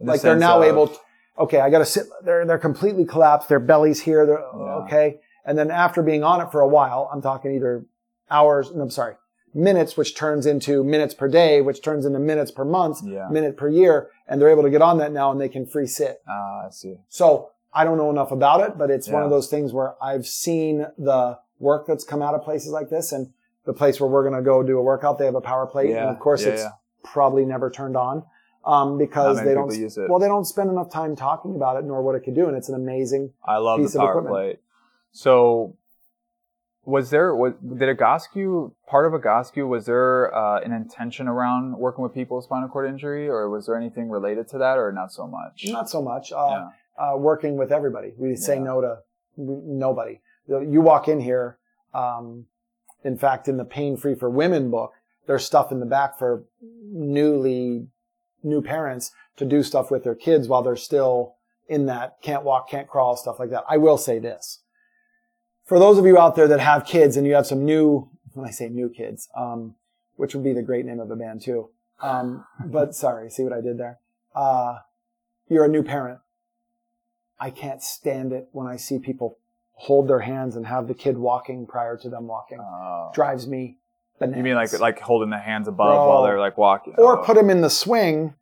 The 0.00 0.06
like 0.06 0.20
they're 0.22 0.36
now 0.36 0.58
of- 0.62 0.68
able 0.68 0.88
to, 0.88 0.98
okay, 1.38 1.60
I 1.60 1.70
got 1.70 1.78
to 1.80 1.84
sit, 1.86 2.06
they're, 2.22 2.44
they're 2.46 2.58
completely 2.58 3.04
collapsed. 3.04 3.48
Their 3.48 3.60
belly's 3.60 4.00
here. 4.00 4.24
They're 4.26 4.38
Yeah. 4.40 4.84
okay. 4.84 5.20
And 5.44 5.58
then 5.58 5.70
after 5.70 6.02
being 6.02 6.22
on 6.24 6.40
it 6.40 6.50
for 6.50 6.60
a 6.60 6.68
while, 6.68 7.08
I'm 7.12 7.20
talking 7.20 7.54
either 7.54 7.84
hours, 8.30 8.72
no, 8.74 8.82
I'm 8.82 8.90
sorry, 8.90 9.14
minutes, 9.54 9.96
which 9.96 10.16
turns 10.16 10.46
into 10.46 10.82
minutes 10.82 11.14
per 11.14 11.28
day, 11.28 11.60
which 11.60 11.82
turns 11.82 12.06
into 12.06 12.18
minutes 12.18 12.50
per 12.50 12.64
month, 12.64 13.02
Yeah. 13.04 13.28
minute 13.30 13.56
per 13.56 13.68
year. 13.68 14.08
And 14.26 14.40
they're 14.40 14.48
able 14.48 14.62
to 14.62 14.70
get 14.70 14.80
on 14.82 14.96
that 14.98 15.12
now 15.12 15.30
and 15.30 15.38
they 15.40 15.50
can 15.50 15.66
free 15.66 15.86
sit. 15.86 16.22
ah 16.28 16.66
I 16.66 16.70
see 16.70 16.96
So 17.08 17.50
I 17.74 17.84
don't 17.84 17.98
know 17.98 18.10
enough 18.10 18.30
about 18.30 18.60
it, 18.60 18.78
but 18.78 18.90
it's 18.90 19.08
one 19.08 19.22
of 19.22 19.30
those 19.30 19.48
things 19.48 19.72
where 19.72 19.94
I've 20.02 20.26
seen 20.26 20.86
the 20.96 21.38
work 21.58 21.86
that's 21.86 22.04
come 22.04 22.22
out 22.22 22.34
of 22.34 22.42
places 22.42 22.70
like 22.70 22.88
this 22.90 23.12
and 23.12 23.32
the 23.64 23.72
place 23.72 24.00
where 24.00 24.08
we're 24.08 24.22
going 24.22 24.34
to 24.36 24.42
go 24.42 24.62
do 24.62 24.78
a 24.78 24.82
workout, 24.82 25.18
they 25.18 25.24
have 25.24 25.34
a 25.34 25.40
power 25.40 25.66
plate. 25.66 25.90
Yeah, 25.90 26.02
And 26.02 26.10
of 26.10 26.18
course 26.20 26.42
yeah, 26.42 26.50
it's 26.50 26.62
yeah. 26.62 26.70
probably 27.02 27.44
never 27.44 27.70
turned 27.70 27.96
on. 27.96 28.24
Um, 28.66 28.96
because 28.96 29.44
they 29.44 29.52
don't, 29.52 29.70
use 29.78 29.98
it. 29.98 30.08
well, 30.08 30.18
they 30.18 30.26
don't 30.26 30.46
spend 30.46 30.70
enough 30.70 30.90
time 30.90 31.16
talking 31.16 31.54
about 31.54 31.76
it 31.76 31.84
nor 31.84 32.00
what 32.00 32.14
it 32.14 32.20
could 32.20 32.34
do. 32.34 32.46
And 32.48 32.56
it's 32.56 32.70
an 32.70 32.74
amazing, 32.74 33.34
I 33.46 33.58
love 33.58 33.78
piece 33.78 33.92
the 33.92 33.98
of 33.98 34.04
power 34.04 34.10
equipment. 34.12 34.34
plate. 34.34 34.58
So, 35.12 35.76
was 36.86 37.10
there 37.10 37.34
was 37.34 37.52
did 37.62 37.94
Egoscue 37.96 38.72
part 38.86 39.06
of 39.06 39.20
Egoscue 39.20 39.66
was 39.68 39.84
there 39.86 40.34
uh, 40.34 40.60
an 40.60 40.72
intention 40.72 41.28
around 41.28 41.76
working 41.76 42.02
with 42.02 42.14
people 42.14 42.36
with 42.38 42.44
spinal 42.44 42.68
cord 42.68 42.88
injury, 42.88 43.28
or 43.28 43.50
was 43.50 43.66
there 43.66 43.76
anything 43.76 44.08
related 44.08 44.48
to 44.48 44.58
that, 44.58 44.78
or 44.78 44.92
not 44.92 45.12
so 45.12 45.26
much? 45.26 45.64
not 45.66 45.88
so 45.90 46.00
much, 46.00 46.32
uh, 46.32 46.46
Yeah. 46.50 46.68
Uh, 46.98 47.16
working 47.16 47.56
with 47.56 47.72
everybody. 47.72 48.14
We 48.16 48.36
say 48.36 48.56
Yeah. 48.56 48.62
no 48.64 48.80
to 48.80 48.98
nobody. 49.36 50.20
You 50.46 50.80
walk 50.80 51.08
in 51.08 51.20
here, 51.20 51.58
um, 51.92 52.46
in 53.02 53.16
fact, 53.16 53.48
in 53.48 53.56
the 53.56 53.64
Pain 53.64 53.96
Free 53.96 54.14
for 54.14 54.28
Women 54.30 54.70
book, 54.70 54.92
there's 55.26 55.44
stuff 55.44 55.72
in 55.72 55.80
the 55.80 55.86
back 55.86 56.18
for 56.18 56.44
newly, 56.92 57.88
new 58.42 58.62
parents 58.62 59.10
to 59.36 59.44
do 59.44 59.62
stuff 59.62 59.90
with 59.90 60.04
their 60.04 60.14
kids 60.14 60.48
while 60.48 60.62
they're 60.62 60.76
still 60.76 61.34
in 61.66 61.86
that 61.86 62.20
can't 62.20 62.44
walk, 62.44 62.68
can't 62.68 62.86
crawl, 62.88 63.16
stuff 63.16 63.38
like 63.38 63.50
that. 63.50 63.64
I 63.68 63.78
will 63.78 63.96
say 63.96 64.18
this. 64.18 64.60
For 65.64 65.78
those 65.78 65.96
of 65.96 66.04
you 66.04 66.18
out 66.18 66.36
there 66.36 66.46
that 66.48 66.60
have 66.60 66.84
kids 66.84 67.16
and 67.16 67.26
you 67.26 67.34
have 67.34 67.46
some 67.46 67.64
new, 67.64 68.10
when 68.34 68.46
I 68.46 68.50
say 68.50 68.68
new 68.68 68.90
kids, 68.90 69.28
um, 69.34 69.76
which 70.16 70.34
would 70.34 70.44
be 70.44 70.52
the 70.52 70.62
great 70.62 70.84
name 70.84 71.00
of 71.00 71.10
a 71.10 71.16
band 71.16 71.40
too. 71.40 71.70
Um, 72.00 72.44
but 72.66 72.94
sorry, 72.94 73.30
see 73.30 73.42
what 73.42 73.52
I 73.54 73.62
did 73.62 73.78
there? 73.78 73.98
Uh, 74.34 74.78
you're 75.48 75.64
a 75.64 75.68
new 75.68 75.82
parent. 75.82 76.18
I 77.40 77.50
can't 77.50 77.82
stand 77.82 78.32
it 78.32 78.48
when 78.52 78.66
I 78.66 78.76
see 78.76 78.98
people 78.98 79.38
hold 79.72 80.08
their 80.08 80.20
hands 80.20 80.56
and 80.56 80.66
have 80.66 80.86
the 80.88 80.94
kid 80.94 81.18
walking 81.18 81.66
prior 81.66 81.96
to 81.98 82.08
them 82.08 82.26
walking. 82.26 82.60
Uh, 82.60 83.10
Drives 83.12 83.46
me 83.46 83.78
bananas. 84.18 84.36
you 84.38 84.44
mean 84.44 84.54
like 84.54 84.72
like 84.80 85.00
holding 85.00 85.30
the 85.30 85.38
hands 85.38 85.66
above 85.68 86.06
while 86.06 86.22
they're 86.22 86.38
like 86.38 86.56
walking, 86.56 86.94
or 86.98 87.18
Oh. 87.18 87.22
put 87.24 87.34
them 87.36 87.50
in 87.50 87.60
the 87.60 87.70
swing 87.70 88.34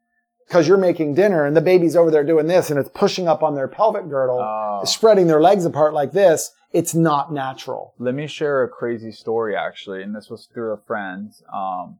because 0.47 0.69
you're 0.69 0.77
making 0.77 1.15
dinner 1.15 1.47
and 1.47 1.57
the 1.57 1.61
baby's 1.63 1.97
over 1.97 2.11
there 2.11 2.25
doing 2.25 2.47
this 2.47 2.69
and 2.71 2.79
it's 2.79 2.91
pushing 2.93 3.27
up 3.29 3.43
on 3.43 3.55
their 3.55 3.69
pelvic 3.69 4.09
girdle, 4.11 4.41
Oh. 4.41 4.83
spreading 4.85 5.27
their 5.27 5.41
legs 5.41 5.65
apart 5.65 5.95
like 5.95 6.13
this. 6.13 6.51
It's 6.73 6.95
not 6.95 7.33
natural. 7.33 7.95
Let 7.99 8.15
me 8.15 8.27
share 8.27 8.63
a 8.63 8.69
crazy 8.69 9.13
story 9.13 9.57
actually, 9.57 10.03
and 10.03 10.15
this 10.15 10.29
was 10.29 10.47
through 10.53 10.73
a 10.73 10.77
friend. 10.79 11.33
Um, 11.53 11.99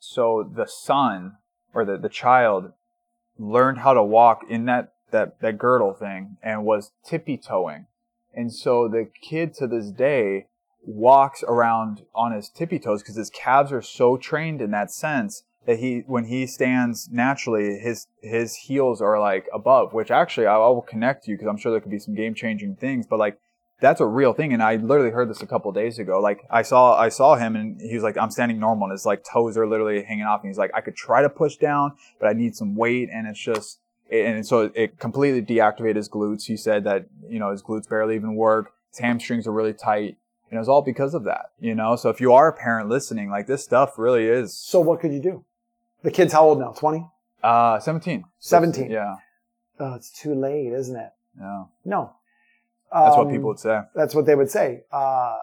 so 0.00 0.42
the 0.52 0.66
son 0.66 1.36
or 1.72 1.84
the, 1.84 1.96
the 1.96 2.08
child 2.08 2.72
learned 3.38 3.78
how 3.78 3.94
to 3.94 4.02
walk 4.02 4.42
in 4.48 4.64
that, 4.66 4.93
that, 5.14 5.40
that 5.40 5.58
girdle 5.58 5.94
thing 5.94 6.36
and 6.42 6.64
was 6.64 6.92
tippy 7.04 7.38
toeing. 7.38 7.86
And 8.34 8.52
so 8.52 8.88
the 8.88 9.08
kid 9.22 9.54
to 9.54 9.66
this 9.66 9.90
day 9.90 10.46
walks 10.82 11.42
around 11.44 12.02
on 12.14 12.32
his 12.32 12.50
tippy 12.50 12.78
toes 12.78 13.02
because 13.02 13.16
his 13.16 13.30
calves 13.30 13.72
are 13.72 13.80
so 13.80 14.16
trained 14.16 14.60
in 14.60 14.72
that 14.72 14.90
sense 14.90 15.44
that 15.66 15.78
he, 15.78 16.02
when 16.06 16.26
he 16.26 16.46
stands 16.46 17.08
naturally, 17.10 17.78
his, 17.78 18.06
his 18.22 18.54
heels 18.56 19.00
are 19.00 19.18
like 19.18 19.46
above, 19.54 19.94
which 19.94 20.10
actually 20.10 20.46
I, 20.46 20.56
I 20.56 20.68
will 20.68 20.82
connect 20.82 21.26
you 21.26 21.36
because 21.36 21.48
I'm 21.48 21.56
sure 21.56 21.72
there 21.72 21.80
could 21.80 21.90
be 21.90 21.98
some 21.98 22.14
game 22.14 22.34
changing 22.34 22.76
things, 22.76 23.06
but 23.06 23.18
like 23.18 23.38
that's 23.80 24.00
a 24.00 24.06
real 24.06 24.32
thing. 24.32 24.52
And 24.52 24.62
I 24.62 24.76
literally 24.76 25.10
heard 25.10 25.30
this 25.30 25.42
a 25.42 25.46
couple 25.46 25.70
days 25.72 25.98
ago. 25.98 26.20
Like 26.20 26.40
I 26.50 26.62
saw, 26.62 26.98
I 26.98 27.08
saw 27.08 27.36
him 27.36 27.56
and 27.56 27.80
he 27.80 27.94
was 27.94 28.02
like, 28.02 28.18
I'm 28.18 28.30
standing 28.30 28.58
normal 28.58 28.86
and 28.86 28.92
his 28.92 29.06
like 29.06 29.24
toes 29.24 29.56
are 29.56 29.66
literally 29.66 30.02
hanging 30.02 30.24
off. 30.24 30.42
And 30.42 30.50
he's 30.50 30.58
like, 30.58 30.72
I 30.74 30.80
could 30.80 30.96
try 30.96 31.22
to 31.22 31.30
push 31.30 31.56
down, 31.56 31.92
but 32.20 32.28
I 32.28 32.32
need 32.32 32.56
some 32.56 32.74
weight. 32.74 33.08
And 33.12 33.26
it's 33.26 33.40
just, 33.40 33.78
and 34.10 34.46
so 34.46 34.70
it 34.74 34.98
completely 34.98 35.42
deactivated 35.42 35.96
his 35.96 36.08
glutes. 36.08 36.44
He 36.46 36.56
said 36.56 36.84
that 36.84 37.06
you 37.28 37.38
know 37.38 37.50
his 37.50 37.62
glutes 37.62 37.88
barely 37.88 38.14
even 38.16 38.34
work. 38.34 38.72
His 38.90 38.98
hamstrings 39.00 39.46
are 39.46 39.52
really 39.52 39.74
tight. 39.74 40.16
And 40.50 40.58
it 40.58 40.60
was 40.60 40.68
all 40.68 40.82
because 40.82 41.14
of 41.14 41.24
that, 41.24 41.46
you 41.58 41.74
know. 41.74 41.96
So 41.96 42.10
if 42.10 42.20
you 42.20 42.32
are 42.32 42.48
a 42.48 42.52
parent 42.52 42.88
listening, 42.88 43.30
like 43.30 43.46
this 43.46 43.64
stuff 43.64 43.98
really 43.98 44.26
is. 44.26 44.56
So 44.56 44.78
what 44.78 45.00
could 45.00 45.12
you 45.12 45.20
do? 45.20 45.44
The 46.02 46.10
kid's 46.10 46.32
how 46.34 46.44
old 46.44 46.60
now? 46.60 46.72
20? 46.72 47.06
Uh, 47.42 47.80
17. 47.80 48.24
17. 48.38 48.90
Yeah. 48.90 49.16
Oh, 49.80 49.94
it's 49.94 50.10
too 50.10 50.34
late, 50.34 50.72
isn't 50.72 50.94
it? 50.94 51.10
Yeah. 51.40 51.64
No. 51.84 52.12
That's 52.92 53.16
what 53.16 53.26
Um, 53.26 53.32
people 53.32 53.48
would 53.48 53.58
say. 53.58 53.80
That's 53.96 54.14
what 54.14 54.26
they 54.26 54.34
would 54.36 54.50
say. 54.50 54.84
Uh, 54.92 55.38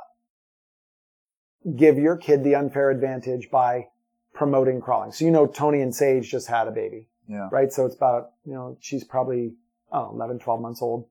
give 1.75 1.97
your 1.97 2.15
kid 2.15 2.43
the 2.43 2.55
unfair 2.55 2.89
advantage 2.89 3.49
by 3.51 3.87
promoting 4.33 4.79
crawling. 4.81 5.11
So 5.11 5.25
you 5.25 5.31
know 5.31 5.45
Tony 5.47 5.81
and 5.81 5.93
Sage 5.93 6.29
just 6.29 6.47
had 6.47 6.67
a 6.67 6.71
baby, 6.71 7.07
Yeah. 7.27 7.47
right? 7.51 7.71
So 7.71 7.85
it's 7.85 7.95
about, 7.95 8.31
you 8.45 8.53
know, 8.53 8.77
she's 8.81 9.03
probably, 9.03 9.53
oh, 9.91 10.09
11, 10.13 10.39
12 10.39 10.61
months 10.61 10.81
old. 10.81 11.07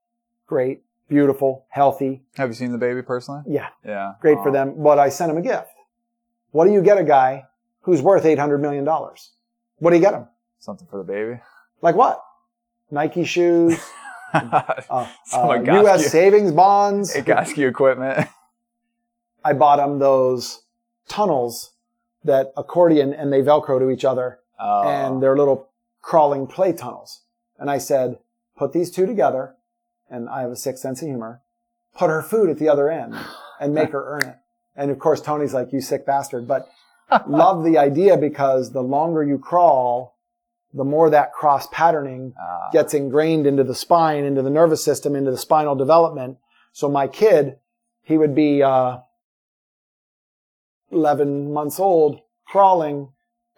Great, 0.46 0.82
beautiful, 1.08 1.64
healthy. 1.68 2.22
Have 2.36 2.48
you 2.50 2.54
seen 2.54 2.72
the 2.72 2.78
baby 2.78 3.02
personally? 3.02 3.42
Yeah, 3.46 3.68
Yeah. 3.84 4.14
great 4.20 4.38
for 4.42 4.50
them. 4.50 4.74
But 4.82 4.98
I 4.98 5.08
sent 5.08 5.30
him 5.30 5.38
a 5.38 5.42
gift. 5.42 5.70
What 6.50 6.66
do 6.66 6.72
you 6.72 6.82
get 6.82 6.98
a 6.98 7.04
guy 7.04 7.46
who's 7.82 8.02
worth 8.02 8.24
$800 8.24 8.60
million? 8.60 8.84
What 8.84 9.90
do 9.90 9.96
you 9.96 10.02
get 10.02 10.12
him? 10.14 10.26
Something 10.58 10.86
for 10.90 10.98
the 10.98 11.04
baby. 11.04 11.40
Like 11.80 11.94
what? 11.94 12.22
Nike 12.90 13.24
shoes, 13.24 13.78
uh, 14.34 14.76
uh, 14.90 15.60
U.S. 15.64 16.10
savings 16.10 16.50
bonds. 16.52 17.14
Egoscue 17.16 17.68
equipment. 17.68 18.28
I 19.44 19.52
bought 19.54 19.78
him 19.78 20.00
those 20.00 20.62
tunnels 21.08 21.70
that 22.24 22.52
accordion 22.56 23.14
and 23.14 23.32
they 23.32 23.40
Velcro 23.42 23.78
to 23.78 23.88
each 23.90 24.04
other 24.04 24.40
Oh. 24.62 24.82
and 24.86 25.22
they're 25.22 25.36
little 25.38 25.69
crawling 26.02 26.46
play 26.46 26.72
tunnels. 26.72 27.22
And 27.58 27.70
I 27.70 27.78
said, 27.78 28.18
put 28.56 28.72
these 28.72 28.90
two 28.90 29.06
together 29.06 29.54
and 30.08 30.28
I 30.28 30.42
have 30.42 30.50
a 30.50 30.56
sixth 30.56 30.82
sense 30.82 31.02
of 31.02 31.08
humor. 31.08 31.42
Put 31.96 32.10
her 32.10 32.22
food 32.22 32.50
at 32.50 32.58
the 32.58 32.68
other 32.68 32.90
end 32.90 33.14
and 33.60 33.74
make 33.74 33.90
her 33.90 34.04
earn 34.14 34.28
it. 34.28 34.36
And 34.76 34.90
of 34.90 34.98
course, 34.98 35.20
Tony's 35.20 35.52
like, 35.54 35.72
you 35.72 35.80
sick 35.80 36.06
bastard, 36.06 36.46
but 36.48 36.68
love 37.26 37.64
the 37.64 37.76
idea 37.78 38.16
because 38.16 38.72
the 38.72 38.82
longer 38.82 39.22
you 39.22 39.38
crawl, 39.38 40.16
the 40.72 40.84
more 40.84 41.10
that 41.10 41.32
cross 41.32 41.66
patterning 41.72 42.32
Ah. 42.40 42.70
gets 42.72 42.94
ingrained 42.94 43.46
into 43.46 43.64
the 43.64 43.74
spine, 43.74 44.24
into 44.24 44.40
the 44.42 44.50
nervous 44.50 44.84
system, 44.84 45.16
into 45.16 45.32
the 45.32 45.36
spinal 45.36 45.74
development. 45.74 46.38
So 46.72 46.88
my 46.88 47.08
kid, 47.08 47.56
he 48.02 48.16
would 48.16 48.34
be 48.34 48.62
uh, 48.62 48.98
11 50.90 51.52
months 51.52 51.78
old, 51.80 52.20
crawling, 52.46 53.08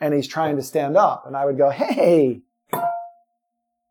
and 0.03 0.13
he's 0.13 0.27
trying 0.27 0.57
to 0.57 0.63
stand 0.63 0.97
up. 0.97 1.25
And 1.27 1.37
I 1.37 1.47
would 1.47 1.57
go, 1.57 1.71
hey. 1.71 2.43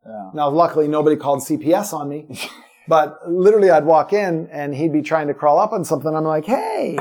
yeah. 0.05 0.29
Now, 0.33 0.49
luckily, 0.49 0.87
nobody 0.87 1.15
called 1.15 1.39
CPS 1.39 1.93
on 1.93 2.09
me. 2.09 2.27
but 2.87 3.19
literally, 3.29 3.69
I'd 3.71 3.85
walk 3.85 4.13
in 4.13 4.47
and 4.51 4.75
he'd 4.75 4.91
be 4.93 5.01
trying 5.01 5.27
to 5.27 5.33
crawl 5.33 5.57
up 5.59 5.71
on 5.71 5.85
something. 5.85 6.13
I'm 6.15 6.23
like, 6.25 6.45
hey. 6.45 6.97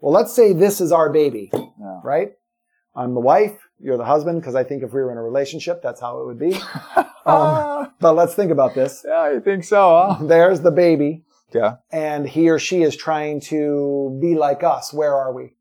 Well, 0.00 0.12
let's 0.12 0.32
say 0.34 0.52
this 0.52 0.80
is 0.80 0.92
our 0.92 1.10
baby, 1.10 1.50
Yeah. 1.52 2.00
right? 2.04 2.32
I'm 2.96 3.14
the 3.14 3.20
wife, 3.20 3.58
you're 3.80 3.96
the 3.96 4.04
husband, 4.04 4.40
because 4.40 4.54
I 4.54 4.62
think 4.62 4.82
if 4.84 4.92
we 4.92 5.00
were 5.02 5.10
in 5.10 5.18
a 5.18 5.22
relationship, 5.22 5.82
that's 5.82 6.00
how 6.00 6.20
it 6.20 6.26
would 6.26 6.38
be. 6.38 6.56
Um, 7.26 7.90
but 8.00 8.12
let's 8.16 8.34
think 8.34 8.50
about 8.50 8.74
this. 8.74 9.02
yeah, 9.08 9.32
you 9.32 9.40
think 9.40 9.64
so, 9.64 9.78
huh? 10.18 10.26
There's 10.26 10.60
the 10.60 10.70
baby, 10.70 11.24
Yeah. 11.54 11.76
and 11.90 12.28
he 12.28 12.50
or 12.50 12.58
she 12.58 12.82
is 12.82 12.94
trying 12.94 13.40
to 13.48 14.18
be 14.20 14.34
like 14.34 14.62
us. 14.62 14.92
Where 14.92 15.14
are 15.14 15.32
we? 15.32 15.56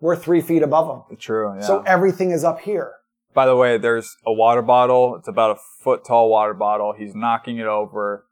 We're 0.00 0.16
three 0.16 0.40
feet 0.40 0.62
above 0.62 1.06
them. 1.08 1.18
True. 1.18 1.54
Yeah. 1.56 1.66
So 1.66 1.82
everything 1.82 2.30
is 2.30 2.44
up 2.44 2.60
here. 2.60 2.92
By 3.34 3.46
the 3.46 3.56
way, 3.56 3.78
there's 3.78 4.16
a 4.26 4.32
water 4.32 4.62
bottle. 4.62 5.16
It's 5.16 5.28
about 5.28 5.56
a 5.56 5.60
foot 5.80 6.04
tall 6.04 6.30
water 6.30 6.54
bottle. 6.54 6.94
He's 6.96 7.14
knocking 7.14 7.58
it 7.58 7.66
over. 7.66 8.26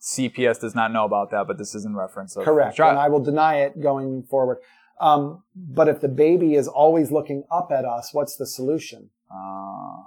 CPS 0.00 0.60
does 0.60 0.74
not 0.74 0.92
know 0.92 1.04
about 1.04 1.30
that, 1.30 1.46
but 1.46 1.58
this 1.58 1.74
is 1.74 1.84
in 1.84 1.94
reference. 1.94 2.36
Of 2.36 2.44
Correct. 2.44 2.78
And 2.78 2.98
I 2.98 3.08
will 3.08 3.22
deny 3.22 3.60
it 3.60 3.80
going 3.80 4.24
forward. 4.24 4.58
Um, 5.00 5.42
but 5.54 5.88
if 5.88 6.00
the 6.00 6.08
baby 6.08 6.54
is 6.54 6.68
always 6.68 7.10
looking 7.10 7.44
up 7.50 7.70
at 7.72 7.84
us, 7.84 8.12
what's 8.12 8.36
the 8.36 8.46
solution? 8.46 9.10
Uh, 9.30 10.02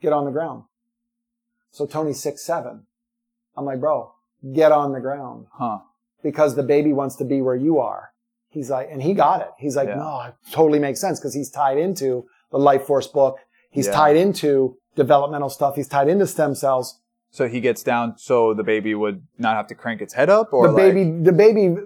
Get 0.00 0.12
on 0.12 0.24
the 0.24 0.30
ground. 0.30 0.64
So 1.70 1.86
Tony's 1.86 2.20
six, 2.20 2.44
seven. 2.44 2.86
I'm 3.56 3.64
like, 3.64 3.80
bro, 3.80 4.12
get 4.52 4.72
on 4.72 4.92
the 4.92 5.00
ground 5.00 5.46
huh. 5.52 5.80
because 6.22 6.54
the 6.54 6.62
baby 6.62 6.92
wants 6.92 7.16
to 7.16 7.24
be 7.24 7.40
where 7.40 7.56
you 7.56 7.78
are. 7.78 8.12
He's 8.50 8.70
like, 8.70 8.88
and 8.90 9.02
he 9.02 9.14
got 9.14 9.40
it. 9.42 9.48
He's 9.58 9.76
like, 9.76 9.88
Yeah. 9.88 9.96
no, 9.96 10.22
it 10.28 10.34
totally 10.52 10.78
makes 10.78 11.00
sense 11.00 11.20
because 11.20 11.34
he's 11.34 11.50
tied 11.50 11.78
into 11.78 12.24
the 12.50 12.58
Life 12.58 12.84
Force 12.84 13.06
book. 13.06 13.38
He's 13.70 13.86
Yeah. 13.86 13.92
tied 13.92 14.16
into 14.16 14.76
developmental 14.96 15.50
stuff. 15.50 15.76
He's 15.76 15.88
tied 15.88 16.08
into 16.08 16.26
stem 16.26 16.54
cells. 16.54 17.00
So 17.30 17.46
he 17.46 17.60
gets 17.60 17.82
down 17.82 18.14
so 18.16 18.54
the 18.54 18.64
baby 18.64 18.94
would 18.94 19.22
not 19.38 19.54
have 19.56 19.66
to 19.68 19.74
crank 19.74 20.00
its 20.00 20.14
head 20.14 20.30
up, 20.30 20.52
or 20.52 20.66
the 20.68 20.72
like, 20.72 20.94
baby, 20.94 21.10
the 21.10 21.32
baby 21.32 21.76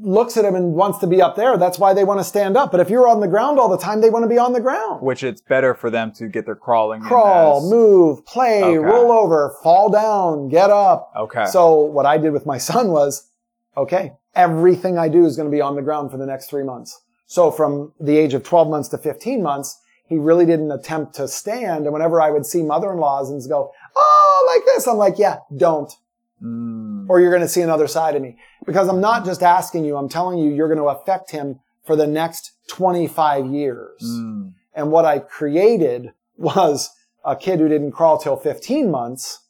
looks 0.00 0.36
at 0.36 0.44
him 0.44 0.54
and 0.54 0.72
wants 0.74 0.98
to 1.00 1.06
be 1.06 1.20
up 1.20 1.36
there. 1.36 1.56
That's 1.58 1.78
why 1.78 1.92
they 1.92 2.04
want 2.04 2.20
to 2.20 2.24
stand 2.24 2.56
up. 2.56 2.70
But 2.70 2.80
if 2.80 2.88
you're 2.88 3.06
on 3.08 3.20
the 3.20 3.26
ground 3.28 3.58
all 3.58 3.68
the 3.68 3.76
time, 3.78 4.00
they 4.00 4.08
want 4.08 4.22
to 4.22 4.28
be 4.28 4.38
on 4.38 4.52
the 4.54 4.60
ground. 4.60 5.02
which 5.02 5.22
it's 5.22 5.42
better 5.42 5.74
for 5.74 5.90
them 5.90 6.12
to 6.12 6.28
get 6.28 6.46
their 6.46 6.54
crawling. 6.54 7.02
Crawl, 7.02 7.58
as- 7.58 7.70
move, 7.70 8.24
play, 8.24 8.62
Okay. 8.62 8.78
roll 8.78 9.12
over, 9.12 9.54
fall 9.62 9.90
down, 9.90 10.48
get 10.48 10.70
up. 10.70 11.10
Okay. 11.16 11.44
So 11.46 11.80
what 11.80 12.06
I 12.06 12.16
did 12.18 12.32
with 12.32 12.46
my 12.46 12.56
son 12.58 12.90
was, 12.90 13.28
okay, 13.76 14.12
everything 14.36 14.98
I 14.98 15.08
do 15.08 15.24
is 15.24 15.36
going 15.36 15.50
to 15.50 15.54
be 15.54 15.60
on 15.60 15.74
the 15.74 15.82
ground 15.82 16.10
for 16.10 16.16
the 16.18 16.26
next 16.26 16.48
three 16.48 16.62
months. 16.62 17.00
So 17.26 17.50
from 17.50 17.92
the 17.98 18.16
age 18.16 18.34
of 18.34 18.44
12 18.44 18.68
months 18.68 18.88
to 18.90 18.98
15 18.98 19.42
months, 19.42 19.80
he 20.08 20.16
really 20.16 20.46
didn't 20.46 20.70
attempt 20.70 21.14
to 21.16 21.26
stand. 21.26 21.84
And 21.86 21.92
whenever 21.92 22.20
I 22.20 22.30
would 22.30 22.46
see 22.46 22.62
mother-in-laws 22.62 23.30
and 23.30 23.42
go, 23.48 23.72
oh, 23.96 24.54
like 24.54 24.64
this, 24.66 24.86
I'm 24.86 24.98
like, 24.98 25.18
yeah, 25.18 25.38
don't. 25.56 25.92
Mm, 26.40 27.06
Or 27.08 27.18
you're 27.18 27.30
going 27.30 27.42
to 27.42 27.48
see 27.48 27.62
another 27.62 27.88
side 27.88 28.14
of 28.14 28.22
me. 28.22 28.36
Because 28.64 28.88
I'm 28.88 29.00
not 29.00 29.24
just 29.24 29.42
asking 29.42 29.84
you, 29.84 29.96
I'm 29.96 30.08
telling 30.08 30.38
you, 30.38 30.50
you're 30.50 30.68
going 30.68 30.78
to 30.78 30.84
affect 30.96 31.32
him 31.32 31.58
for 31.84 31.96
the 31.96 32.06
next 32.06 32.52
25 32.68 33.46
years. 33.46 34.00
mm, 34.04 34.52
And 34.74 34.92
what 34.92 35.04
I 35.04 35.18
created 35.18 36.12
was 36.36 36.90
a 37.24 37.34
kid 37.34 37.58
who 37.58 37.68
didn't 37.68 37.92
crawl 37.92 38.18
till 38.18 38.36
15 38.36 38.90
months. 38.90 39.40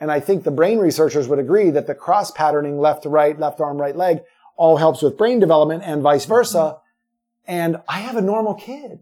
And 0.00 0.10
I 0.10 0.20
think 0.20 0.44
the 0.44 0.50
brain 0.50 0.78
researchers 0.78 1.28
would 1.28 1.38
agree 1.38 1.70
that 1.70 1.86
the 1.86 1.94
cross 1.94 2.30
patterning 2.30 2.78
left 2.78 3.04
to 3.04 3.08
right, 3.08 3.38
left 3.38 3.60
arm, 3.60 3.80
right 3.80 3.96
leg 3.96 4.22
all 4.56 4.76
helps 4.76 5.02
with 5.02 5.16
brain 5.18 5.38
development 5.38 5.82
and 5.84 6.02
vice 6.02 6.26
versa. 6.26 6.78
And 7.46 7.80
I 7.88 8.00
have 8.00 8.16
a 8.16 8.22
normal 8.22 8.54
kid. 8.54 9.00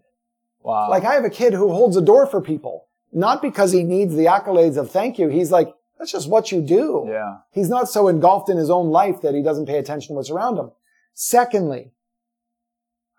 wow. 0.60 0.90
Like 0.90 1.05
I 1.05 1.14
have 1.14 1.24
a 1.24 1.31
kid 1.31 1.55
who 1.55 1.73
holds 1.73 1.97
a 1.97 2.02
door 2.02 2.27
for 2.27 2.40
people, 2.40 2.86
not 3.12 3.40
because 3.43 3.73
he 3.73 3.82
needs 3.85 4.14
the 4.14 4.27
accolades 4.27 4.77
of 4.77 4.90
thank 4.90 5.19
you. 5.19 5.28
He's 5.28 5.51
like, 5.51 5.73
that's 5.98 6.12
just 6.12 6.28
what 6.28 6.51
you 6.51 6.60
do. 6.60 7.06
yeah. 7.09 7.36
He's 7.52 7.69
not 7.69 7.89
so 7.89 8.09
engulfed 8.09 8.48
in 8.48 8.56
his 8.56 8.70
own 8.70 8.90
life 8.90 9.20
that 9.23 9.35
he 9.35 9.43
doesn't 9.43 9.66
pay 9.66 9.78
attention 9.78 10.09
to 10.09 10.14
what's 10.14 10.31
around 10.31 10.59
him. 10.59 10.73
Secondly, 11.14 11.93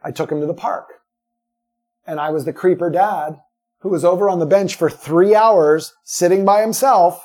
I 0.04 0.12
took 0.12 0.32
him 0.32 0.42
to 0.42 0.46
the 0.46 0.54
park 0.54 0.90
and 2.06 2.20
I 2.20 2.30
was 2.32 2.46
the 2.46 2.54
creeper 2.54 2.90
dad 2.90 3.40
who 3.80 3.90
was 3.90 4.04
over 4.04 4.30
on 4.30 4.40
the 4.40 4.46
bench 4.46 4.76
for 4.76 4.90
three 4.90 5.36
hours 5.36 5.94
sitting 6.04 6.44
by 6.44 6.62
himself 6.62 7.24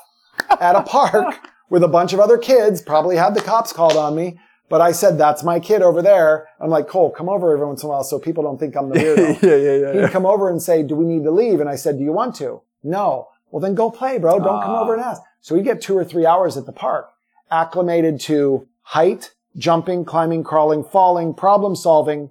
at 0.59 0.75
a 0.75 0.81
park 0.83 1.35
with 1.69 1.83
a 1.83 1.87
bunch 1.87 2.13
of 2.13 2.19
other 2.19 2.37
kids, 2.37 2.81
probably 2.81 3.15
had 3.15 3.33
the 3.35 3.41
cops 3.41 3.71
called 3.73 3.95
on 3.95 4.15
me. 4.15 4.39
But 4.69 4.81
I 4.81 4.91
said, 4.91 5.17
that's 5.17 5.43
my 5.43 5.59
kid 5.59 5.81
over 5.81 6.01
there. 6.03 6.47
I'm 6.59 6.69
like, 6.69 6.87
Cole, 6.87 7.09
come 7.09 7.27
over 7.27 7.53
every 7.53 7.65
once 7.65 7.81
in 7.81 7.87
a 7.87 7.89
while 7.89 8.03
so 8.03 8.19
people 8.19 8.43
don't 8.43 8.59
think 8.59 8.75
I'm 8.77 8.89
the 8.89 8.95
weirdo. 8.99 9.41
yeah, 9.41 9.55
yeah, 9.55 9.93
yeah. 9.93 10.01
He'd 10.05 10.11
come 10.11 10.27
over 10.27 10.49
and 10.49 10.61
say, 10.61 10.83
do 10.83 10.95
we 10.95 11.05
need 11.05 11.23
to 11.23 11.31
leave? 11.31 11.59
And 11.59 11.67
I 11.69 11.75
said, 11.75 11.97
do 11.97 12.03
you 12.03 12.11
want 12.11 12.35
to? 12.35 12.61
No. 12.83 13.29
Well, 13.49 13.61
then 13.61 13.73
go 13.73 13.89
play, 13.89 14.19
bro. 14.19 14.37
Don't 14.37 14.61
come 14.61 14.75
Ah. 14.75 14.81
over 14.81 14.93
and 14.93 15.03
ask. 15.03 15.21
So 15.41 15.55
we 15.55 15.61
get 15.63 15.81
two 15.81 15.97
or 15.97 16.03
three 16.05 16.25
hours 16.25 16.55
at 16.55 16.67
the 16.67 16.71
park, 16.71 17.09
acclimated 17.49 18.19
to 18.21 18.67
height, 18.83 19.31
jumping, 19.57 20.05
climbing, 20.05 20.43
crawling, 20.43 20.83
falling, 20.83 21.33
problem 21.33 21.75
solving, 21.75 22.29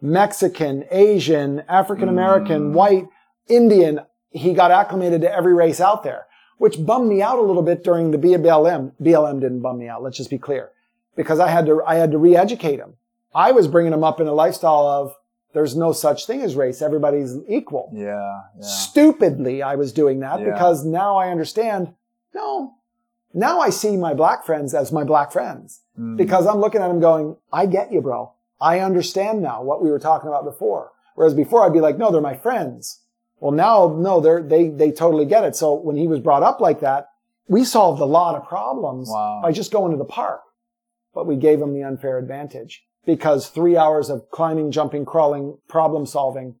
Mexican, 0.00 0.84
Asian, 0.90 1.62
African 1.68 2.08
American, 2.08 2.70
Mm. 2.70 2.72
white, 2.72 3.08
Indian. 3.48 4.00
He 4.30 4.54
got 4.54 4.70
acclimated 4.70 5.20
to 5.20 5.32
every 5.32 5.54
race 5.54 5.80
out 5.80 6.02
there, 6.02 6.26
which 6.62 6.86
bummed 6.86 7.08
me 7.08 7.20
out 7.20 7.38
a 7.38 7.42
little 7.42 7.62
bit 7.62 7.82
during 7.82 8.12
the 8.12 8.18
BLM. 8.18 8.92
BLM 9.02 9.40
didn't 9.40 9.60
bum 9.60 9.78
me 9.78 9.88
out. 9.88 10.00
Let's 10.02 10.16
just 10.16 10.30
be 10.30 10.38
clear 10.38 10.70
because 11.16 11.40
I 11.40 11.48
had 11.48 11.66
to, 11.66 11.82
I 11.84 11.96
had 11.96 12.12
to 12.12 12.18
re-educate 12.18 12.78
him. 12.78 12.94
I 13.34 13.50
was 13.50 13.66
bringing 13.66 13.92
him 13.92 14.04
up 14.04 14.20
in 14.20 14.28
a 14.28 14.32
lifestyle 14.32 14.86
of 14.86 15.16
there's 15.54 15.74
no 15.74 15.92
such 15.92 16.24
thing 16.26 16.40
as 16.40 16.54
race. 16.54 16.80
Everybody's 16.80 17.36
equal. 17.48 17.90
yeah, 17.92 18.42
yeah. 18.58 18.62
Stupidly, 18.64 19.60
I 19.62 19.74
was 19.74 19.92
doing 19.92 20.20
that 20.20 20.38
Yeah. 20.40 20.52
because 20.52 20.84
now 20.84 21.16
I 21.16 21.30
understand. 21.30 21.94
No, 22.34 22.74
now 23.34 23.58
I 23.60 23.70
see 23.70 23.96
my 23.96 24.14
black 24.14 24.44
friends 24.44 24.72
as 24.72 24.92
my 24.92 25.04
black 25.04 25.32
friends 25.32 25.80
Mm. 25.98 26.16
because 26.16 26.46
I'm 26.46 26.60
looking 26.60 26.80
at 26.80 26.88
them 26.88 27.00
going, 27.00 27.36
I 27.52 27.66
get 27.66 27.92
you, 27.92 28.00
bro. 28.00 28.32
I 28.60 28.78
understand 28.78 29.42
now 29.42 29.62
what 29.62 29.82
we 29.82 29.90
were 29.90 29.98
talking 29.98 30.28
about 30.28 30.44
before. 30.44 30.92
Whereas 31.16 31.34
before 31.34 31.64
I'd 31.66 31.72
be 31.74 31.80
like, 31.80 31.98
no, 31.98 32.10
they're 32.12 32.20
my 32.22 32.36
friends. 32.36 33.00
Well, 33.42 33.50
now, 33.50 33.96
no, 33.98 34.20
they're, 34.20 34.40
they, 34.40 34.68
they 34.68 34.92
totally 34.92 35.24
get 35.24 35.42
it. 35.42 35.56
So 35.56 35.74
when 35.74 35.96
he 35.96 36.06
was 36.06 36.20
brought 36.20 36.44
up 36.44 36.60
like 36.60 36.78
that, 36.78 37.08
we 37.48 37.64
solved 37.64 38.00
a 38.00 38.04
lot 38.04 38.36
of 38.36 38.46
problems 38.46 39.08
Wow. 39.10 39.40
by 39.42 39.50
just 39.50 39.72
going 39.72 39.90
to 39.90 39.98
the 39.98 40.04
park, 40.04 40.42
but 41.12 41.26
we 41.26 41.34
gave 41.34 41.60
him 41.60 41.74
the 41.74 41.82
unfair 41.82 42.18
advantage 42.18 42.84
because 43.04 43.48
three 43.48 43.76
hours 43.76 44.10
of 44.10 44.30
climbing, 44.30 44.70
jumping, 44.70 45.04
crawling, 45.04 45.58
problem 45.66 46.06
solving 46.06 46.54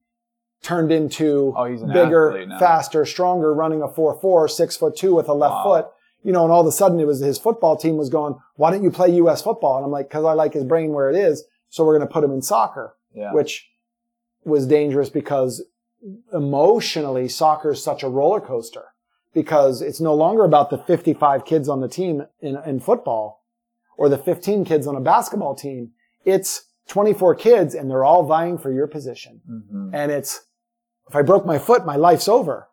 turned 0.60 0.90
into 0.90 1.54
Oh, 1.56 1.66
bigger, 1.92 2.32
faster, 2.58 3.06
stronger, 3.06 3.54
running 3.54 3.80
a 3.80 3.86
4-4, 3.86 4.50
six 4.50 4.76
foot 4.76 4.96
two 4.96 5.14
with 5.14 5.28
a 5.28 5.34
left 5.34 5.54
Wow. 5.54 5.62
foot. 5.62 5.86
You 6.24 6.32
know, 6.32 6.42
and 6.42 6.52
all 6.52 6.62
of 6.62 6.66
a 6.66 6.72
sudden 6.72 6.98
it 6.98 7.06
was 7.06 7.20
his 7.20 7.38
football 7.38 7.76
team 7.76 7.96
was 7.96 8.08
going, 8.08 8.34
why 8.56 8.72
don't 8.72 8.82
you 8.82 8.90
play 8.90 9.10
U.S. 9.16 9.40
football? 9.40 9.76
And 9.76 9.84
I'm 9.84 9.92
like, 9.92 10.10
cause 10.10 10.24
I 10.24 10.32
like 10.32 10.52
his 10.52 10.64
brain 10.64 10.92
where 10.92 11.10
it 11.10 11.16
is. 11.16 11.44
So 11.68 11.84
we're 11.84 11.96
going 11.96 12.08
to 12.08 12.12
put 12.12 12.24
him 12.24 12.32
in 12.32 12.42
soccer, 12.42 12.96
Yeah. 13.14 13.32
which 13.32 13.68
was 14.44 14.66
dangerous 14.66 15.10
because 15.10 15.64
emotionally 16.32 17.28
soccer 17.28 17.70
is 17.72 17.82
such 17.82 18.02
a 18.02 18.08
roller 18.08 18.40
coaster 18.40 18.86
because 19.34 19.80
it's 19.82 20.00
no 20.00 20.14
longer 20.14 20.44
about 20.44 20.70
the 20.70 20.78
55 20.78 21.44
kids 21.44 21.68
on 21.68 21.80
the 21.80 21.88
team 21.88 22.26
in, 22.40 22.56
in 22.66 22.80
football 22.80 23.44
or 23.96 24.08
the 24.08 24.18
15 24.18 24.64
kids 24.64 24.86
on 24.86 24.96
a 24.96 25.00
basketball 25.00 25.54
team. 25.54 25.92
It's 26.24 26.66
24 26.88 27.34
kids 27.36 27.74
and 27.74 27.90
they're 27.90 28.04
all 28.04 28.24
vying 28.24 28.58
for 28.58 28.70
your 28.72 28.86
position. 28.86 29.40
Mhm. 29.48 29.90
And 29.94 30.10
it's, 30.12 30.42
if 31.08 31.14
I 31.16 31.22
broke 31.22 31.46
my 31.46 31.58
foot, 31.58 31.86
my 31.86 31.96
life's 31.96 32.28
over. 32.28 32.68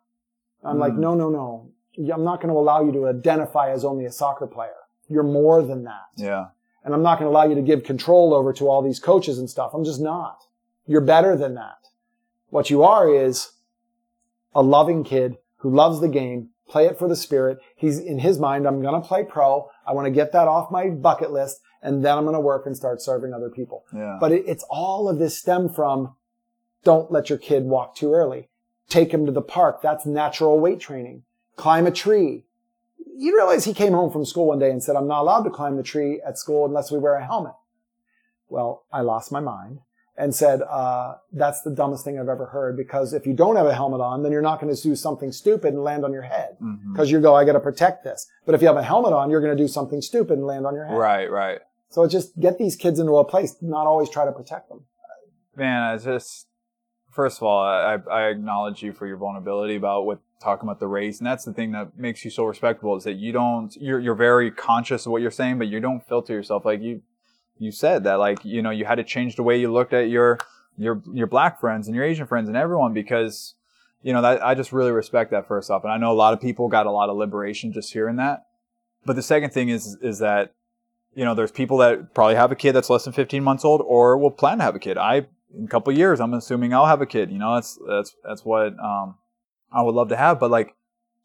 I'm 0.62 0.78
like, 0.78 0.92
Mm. 0.92 0.98
no, 0.98 1.14
no, 1.14 1.28
no. 1.30 1.66
I'm 2.12 2.24
not 2.24 2.40
going 2.40 2.52
to 2.52 2.58
allow 2.58 2.82
you 2.82 2.92
to 2.92 3.08
identify 3.08 3.70
as 3.70 3.84
only 3.84 4.04
a 4.04 4.12
soccer 4.12 4.46
player. 4.46 4.74
You're 5.08 5.22
more 5.22 5.62
than 5.62 5.84
that. 5.84 6.06
Yeah. 6.16 6.46
And 6.84 6.94
I'm 6.94 7.02
not 7.02 7.18
going 7.18 7.30
to 7.30 7.36
allow 7.36 7.44
you 7.46 7.54
to 7.54 7.62
give 7.62 7.84
control 7.84 8.32
over 8.34 8.52
to 8.54 8.68
all 8.68 8.80
these 8.82 8.98
coaches 9.00 9.38
and 9.38 9.48
stuff. 9.50 9.72
I'm 9.74 9.84
just 9.84 10.00
not. 10.00 10.44
You're 10.86 11.00
better 11.02 11.36
than 11.36 11.54
that. 11.54 11.79
What 12.50 12.68
you 12.68 12.82
are 12.82 13.08
is 13.08 13.52
a 14.54 14.62
loving 14.62 15.04
kid 15.04 15.38
who 15.58 15.74
loves 15.74 16.00
the 16.00 16.08
game, 16.08 16.50
play 16.68 16.86
it 16.86 16.98
for 16.98 17.08
the 17.08 17.16
spirit. 17.16 17.58
He's 17.76 17.98
in 17.98 18.18
his 18.18 18.38
mind, 18.38 18.66
I'm 18.66 18.82
going 18.82 19.00
to 19.00 19.06
play 19.06 19.24
pro. 19.24 19.70
I 19.86 19.92
want 19.92 20.06
to 20.06 20.10
get 20.10 20.32
that 20.32 20.48
off 20.48 20.70
my 20.70 20.88
bucket 20.88 21.30
list 21.30 21.60
and 21.82 22.04
then 22.04 22.16
I'm 22.16 22.24
going 22.24 22.34
to 22.34 22.40
work 22.40 22.66
and 22.66 22.76
start 22.76 23.00
serving 23.00 23.32
other 23.32 23.50
people. 23.50 23.84
Yeah. 23.94 24.18
But 24.20 24.32
it, 24.32 24.44
it's 24.46 24.64
all 24.68 25.08
of 25.08 25.18
this 25.18 25.38
stem 25.38 25.68
from 25.68 26.14
don't 26.84 27.10
let 27.10 27.28
your 27.28 27.38
kid 27.38 27.64
walk 27.64 27.94
too 27.94 28.12
early. 28.12 28.48
Take 28.88 29.12
him 29.12 29.26
to 29.26 29.32
the 29.32 29.42
park. 29.42 29.82
That's 29.82 30.04
natural 30.04 30.58
weight 30.58 30.80
training. 30.80 31.22
Climb 31.56 31.86
a 31.86 31.90
tree. 31.90 32.44
You 33.16 33.36
realize 33.36 33.64
he 33.64 33.74
came 33.74 33.92
home 33.92 34.10
from 34.10 34.24
school 34.24 34.46
one 34.46 34.58
day 34.58 34.70
and 34.70 34.82
said, 34.82 34.96
I'm 34.96 35.06
not 35.06 35.20
allowed 35.20 35.42
to 35.42 35.50
climb 35.50 35.76
the 35.76 35.82
tree 35.82 36.20
at 36.26 36.38
school 36.38 36.64
unless 36.64 36.90
we 36.90 36.98
wear 36.98 37.14
a 37.14 37.24
helmet. 37.24 37.52
Well, 38.48 38.84
I 38.92 39.02
lost 39.02 39.30
my 39.30 39.40
mind 39.40 39.80
and 40.20 40.34
said, 40.34 40.60
uh, 40.62 41.14
that's 41.32 41.62
the 41.62 41.70
dumbest 41.70 42.04
thing 42.04 42.18
I've 42.18 42.28
ever 42.28 42.46
heard 42.46 42.76
because 42.76 43.14
if 43.14 43.26
you 43.26 43.32
don't 43.32 43.56
have 43.56 43.64
a 43.64 43.74
helmet 43.74 44.02
on, 44.02 44.22
then 44.22 44.32
you're 44.32 44.42
not 44.42 44.60
going 44.60 44.74
to 44.74 44.80
do 44.80 44.94
something 44.94 45.32
stupid 45.32 45.72
and 45.72 45.82
land 45.82 46.04
on 46.04 46.12
your 46.12 46.22
head 46.22 46.58
because 46.92 47.10
you 47.10 47.20
go, 47.20 47.34
I 47.34 47.44
got 47.44 47.54
to 47.54 47.60
protect 47.60 48.04
this. 48.04 48.28
But 48.44 48.54
if 48.54 48.60
you 48.60 48.68
have 48.68 48.76
a 48.76 48.82
helmet 48.82 49.14
on, 49.14 49.30
you're 49.30 49.40
going 49.40 49.56
to 49.56 49.62
do 49.62 49.66
something 49.66 50.02
stupid 50.02 50.36
and 50.36 50.46
land 50.46 50.66
on 50.66 50.74
your 50.74 50.84
head. 50.84 50.96
Right. 50.96 51.30
Right. 51.30 51.60
So 51.88 52.06
just 52.06 52.38
get 52.38 52.58
these 52.58 52.76
kids 52.76 52.98
into 52.98 53.16
a 53.16 53.24
place, 53.24 53.56
not 53.62 53.86
always 53.86 54.10
try 54.10 54.26
to 54.26 54.32
protect 54.32 54.68
them. 54.68 54.84
Man, 55.56 55.82
I 55.82 55.96
just 55.96 56.46
first 57.10 57.38
of 57.38 57.44
all, 57.44 57.62
I, 57.62 57.98
I 58.10 58.28
acknowledge 58.28 58.82
you 58.82 58.92
for 58.92 59.06
your 59.06 59.16
vulnerability 59.16 59.76
about 59.76 60.06
what 60.06 60.20
talking 60.40 60.68
about 60.68 60.80
the 60.80 60.86
race, 60.86 61.18
and 61.18 61.26
that's 61.26 61.44
the 61.44 61.52
thing 61.52 61.72
that 61.72 61.98
makes 61.98 62.24
you 62.24 62.30
so 62.30 62.44
respectable 62.44 62.96
is 62.96 63.04
that 63.04 63.16
you 63.16 63.32
don't 63.32 63.74
you're 63.76 63.98
you're 63.98 64.14
very 64.14 64.50
conscious 64.50 65.06
of 65.06 65.12
what 65.12 65.22
you're 65.22 65.30
saying, 65.30 65.58
but 65.58 65.68
you 65.68 65.80
don't 65.80 66.06
filter 66.06 66.32
yourself 66.32 66.64
like 66.64 66.80
you 66.80 67.02
you 67.60 67.70
said 67.70 68.04
that 68.04 68.14
like 68.14 68.44
you 68.44 68.62
know 68.62 68.70
you 68.70 68.84
had 68.84 68.96
to 68.96 69.04
change 69.04 69.36
the 69.36 69.42
way 69.42 69.56
you 69.60 69.72
looked 69.72 69.92
at 69.92 70.08
your 70.08 70.38
your 70.76 71.02
your 71.12 71.26
black 71.26 71.60
friends 71.60 71.86
and 71.86 71.94
your 71.94 72.04
Asian 72.04 72.26
friends 72.26 72.48
and 72.48 72.56
everyone 72.56 72.92
because 72.94 73.54
you 74.02 74.12
know 74.12 74.22
that 74.22 74.44
I 74.44 74.54
just 74.54 74.72
really 74.72 74.90
respect 74.90 75.30
that 75.30 75.46
first 75.46 75.70
off, 75.70 75.84
and 75.84 75.92
I 75.92 75.98
know 75.98 76.10
a 76.10 76.14
lot 76.14 76.32
of 76.32 76.40
people 76.40 76.68
got 76.68 76.86
a 76.86 76.90
lot 76.90 77.10
of 77.10 77.16
liberation 77.16 77.72
just 77.72 77.92
hearing 77.92 78.16
that. 78.16 78.46
But 79.04 79.14
the 79.14 79.22
second 79.22 79.50
thing 79.50 79.68
is 79.68 79.96
is 80.02 80.18
that 80.20 80.54
you 81.14 81.24
know 81.24 81.34
there's 81.34 81.52
people 81.52 81.76
that 81.78 82.14
probably 82.14 82.34
have 82.34 82.50
a 82.50 82.56
kid 82.56 82.72
that's 82.72 82.90
less 82.90 83.04
than 83.04 83.12
15 83.12 83.44
months 83.44 83.64
old 83.64 83.82
or 83.84 84.16
will 84.16 84.30
plan 84.30 84.58
to 84.58 84.64
have 84.64 84.74
a 84.74 84.80
kid. 84.80 84.96
I 84.96 85.26
in 85.54 85.64
a 85.64 85.68
couple 85.68 85.92
years, 85.92 86.18
I'm 86.18 86.32
assuming 86.32 86.72
I'll 86.72 86.86
have 86.86 87.02
a 87.02 87.06
kid. 87.06 87.30
You 87.30 87.38
know, 87.38 87.54
that's 87.54 87.78
that's 87.86 88.16
that's 88.24 88.44
what 88.44 88.78
um, 88.78 89.16
I 89.70 89.82
would 89.82 89.94
love 89.94 90.08
to 90.08 90.16
have. 90.16 90.40
But 90.40 90.50
like, 90.50 90.74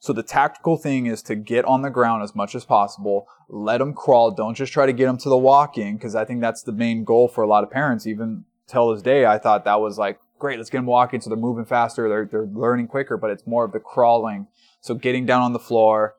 so 0.05 0.13
the 0.13 0.21
tactical 0.21 0.77
thing 0.77 1.07
is 1.07 1.23
to 1.23 1.33
get 1.33 1.65
on 1.65 1.81
the 1.81 1.89
ground 1.89 2.21
as 2.21 2.35
much 2.35 2.53
as 2.53 2.63
possible. 2.63 3.27
Let 3.49 3.79
them 3.79 3.91
crawl. 3.95 4.29
Don't 4.29 4.53
just 4.53 4.71
try 4.71 4.85
to 4.85 4.93
get 4.93 5.07
them 5.07 5.17
to 5.17 5.29
the 5.29 5.37
walking 5.37 5.97
because 5.97 6.13
I 6.13 6.25
think 6.25 6.41
that's 6.41 6.61
the 6.61 6.71
main 6.71 7.03
goal 7.03 7.27
for 7.27 7.43
a 7.43 7.47
lot 7.47 7.63
of 7.63 7.71
parents. 7.71 8.05
Even 8.05 8.45
till 8.67 8.93
this 8.93 9.01
day, 9.01 9.25
I 9.25 9.39
thought 9.39 9.65
that 9.65 9.81
was 9.81 9.97
like 9.97 10.19
great. 10.37 10.59
Let's 10.59 10.69
get 10.69 10.77
them 10.77 10.85
walking 10.85 11.21
so 11.21 11.31
they're 11.31 11.37
moving 11.37 11.65
faster. 11.65 12.07
They're 12.07 12.25
they're 12.25 12.45
learning 12.45 12.85
quicker. 12.85 13.17
But 13.17 13.31
it's 13.31 13.47
more 13.47 13.65
of 13.65 13.71
the 13.71 13.79
crawling. 13.79 14.45
So 14.79 14.93
getting 14.93 15.25
down 15.25 15.41
on 15.41 15.53
the 15.53 15.59
floor, 15.59 16.17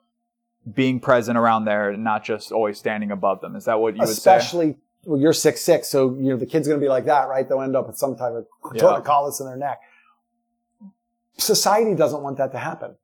being 0.75 0.99
present 0.99 1.39
around 1.39 1.65
there, 1.65 1.91
and 1.91 2.03
not 2.03 2.25
just 2.25 2.51
always 2.51 2.79
standing 2.79 3.13
above 3.13 3.41
them. 3.41 3.55
Is 3.55 3.67
that 3.67 3.79
what 3.79 3.95
you 3.95 4.01
would 4.01 4.09
say? 4.09 4.15
Especially, 4.15 4.79
well, 5.05 5.21
you're 5.21 5.33
six 5.33 5.61
six, 5.61 5.89
so 5.89 6.13
you 6.17 6.31
know 6.31 6.37
the 6.37 6.47
kid's 6.47 6.67
going 6.67 6.81
to 6.81 6.85
be 6.85 6.89
like 6.89 7.05
that, 7.05 7.29
right? 7.29 7.49
They'll 7.49 7.63
end 7.63 7.77
up 7.77 7.87
with 7.87 7.99
some 7.99 8.17
type 8.17 8.33
of 8.33 8.47
Yeah. 8.75 8.83
torticollis 8.83 9.41
in 9.41 9.47
their 9.47 9.57
neck. 9.57 9.79
Society 11.39 11.95
doesn't 11.95 12.23
want 12.23 12.39
that 12.39 12.51
to 12.51 12.59
happen. 12.59 12.97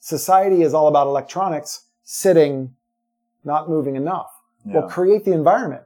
Society 0.00 0.62
is 0.62 0.74
all 0.74 0.88
about 0.88 1.06
electronics, 1.06 1.84
sitting, 2.04 2.74
not 3.44 3.68
moving 3.68 3.96
enough. 3.96 4.30
Yeah. 4.64 4.80
Well, 4.80 4.88
create 4.88 5.24
the 5.24 5.32
environment. 5.32 5.82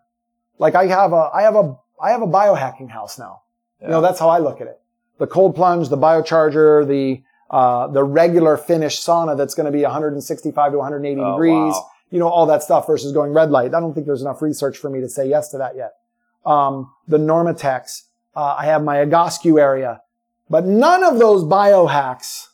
Like 0.59 0.75
I 0.75 0.87
have 0.87 1.13
a, 1.13 1.31
I 1.33 1.43
have 1.43 1.57
a, 1.57 1.77
I 2.01 2.11
have 2.11 2.23
a 2.23 2.27
biohacking 2.27 2.91
house 2.91 3.19
now. 3.19 3.43
You 3.81 3.89
know, 3.89 4.01
that's 4.01 4.21
how 4.21 4.29
I 4.29 4.39
look 4.39 4.61
at 4.61 4.67
it. 4.69 4.81
The 5.19 5.27
cold 5.27 5.57
plunge, 5.57 5.89
the 5.89 5.97
biocharger, 5.99 6.87
the, 6.87 7.23
uh, 7.51 7.89
the 7.89 8.05
regular 8.05 8.57
Finnish 8.57 9.01
sauna 9.01 9.37
that's 9.37 9.55
going 9.55 9.67
to 9.67 9.73
be 9.73 9.83
165 9.83 10.73
to 10.73 10.79
180 10.79 11.21
Oh, 11.21 11.33
degrees. 11.33 11.53
wow. 11.75 11.87
You 12.11 12.19
know, 12.19 12.29
all 12.29 12.47
that 12.47 12.63
stuff 12.63 12.87
versus 12.87 13.13
going 13.13 13.33
red 13.33 13.51
light. 13.51 13.75
I 13.75 13.81
don't 13.81 13.95
think 13.95 14.07
there's 14.07 14.21
enough 14.23 14.41
research 14.43 14.79
for 14.79 14.89
me 14.91 15.01
to 15.01 15.09
say 15.09 15.29
yes 15.29 15.49
to 15.51 15.59
that 15.59 15.75
yet. 15.77 15.95
Um, 16.45 16.93
the 17.09 17.19
Normatex. 17.19 18.03
Uh, 18.37 18.55
I 18.59 18.67
have 18.67 18.83
my 18.85 18.97
Egoscue 18.97 19.61
area, 19.61 20.01
but 20.49 20.65
none 20.65 21.03
of 21.05 21.19
those 21.19 21.43
biohacks 21.45 22.49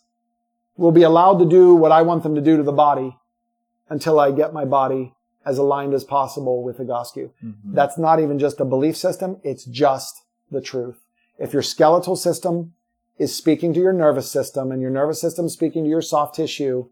will 0.79 0.93
be 0.93 1.03
allowed 1.03 1.39
to 1.41 1.45
do 1.45 1.75
what 1.75 1.93
I 1.93 2.01
want 2.03 2.23
them 2.23 2.35
to 2.35 2.41
do 2.41 2.57
to 2.57 2.63
the 2.63 2.73
body 2.73 3.19
until 3.91 4.19
I 4.19 4.31
get 4.31 4.55
my 4.55 4.65
body 4.65 5.13
as 5.45 5.59
aligned 5.59 5.93
as 5.93 6.05
possible 6.05 6.63
with 6.63 6.79
Egoscue. 6.79 7.31
Mhm. 7.45 7.75
That's 7.75 7.99
not 7.99 8.21
even 8.21 8.39
just 8.39 8.61
a 8.61 8.65
belief 8.65 8.97
system. 8.97 9.37
It's 9.43 9.65
just 9.65 10.23
the 10.51 10.61
truth. 10.61 11.01
If 11.39 11.53
your 11.53 11.63
skeletal 11.63 12.17
system 12.17 12.73
is 13.19 13.35
speaking 13.35 13.73
to 13.75 13.81
your 13.81 13.93
nervous 13.93 14.31
system 14.31 14.71
and 14.73 14.81
your 14.81 14.91
nervous 14.91 15.21
system 15.21 15.49
speaking 15.49 15.85
to 15.85 15.91
your 15.91 16.03
soft 16.03 16.35
tissue, 16.37 16.87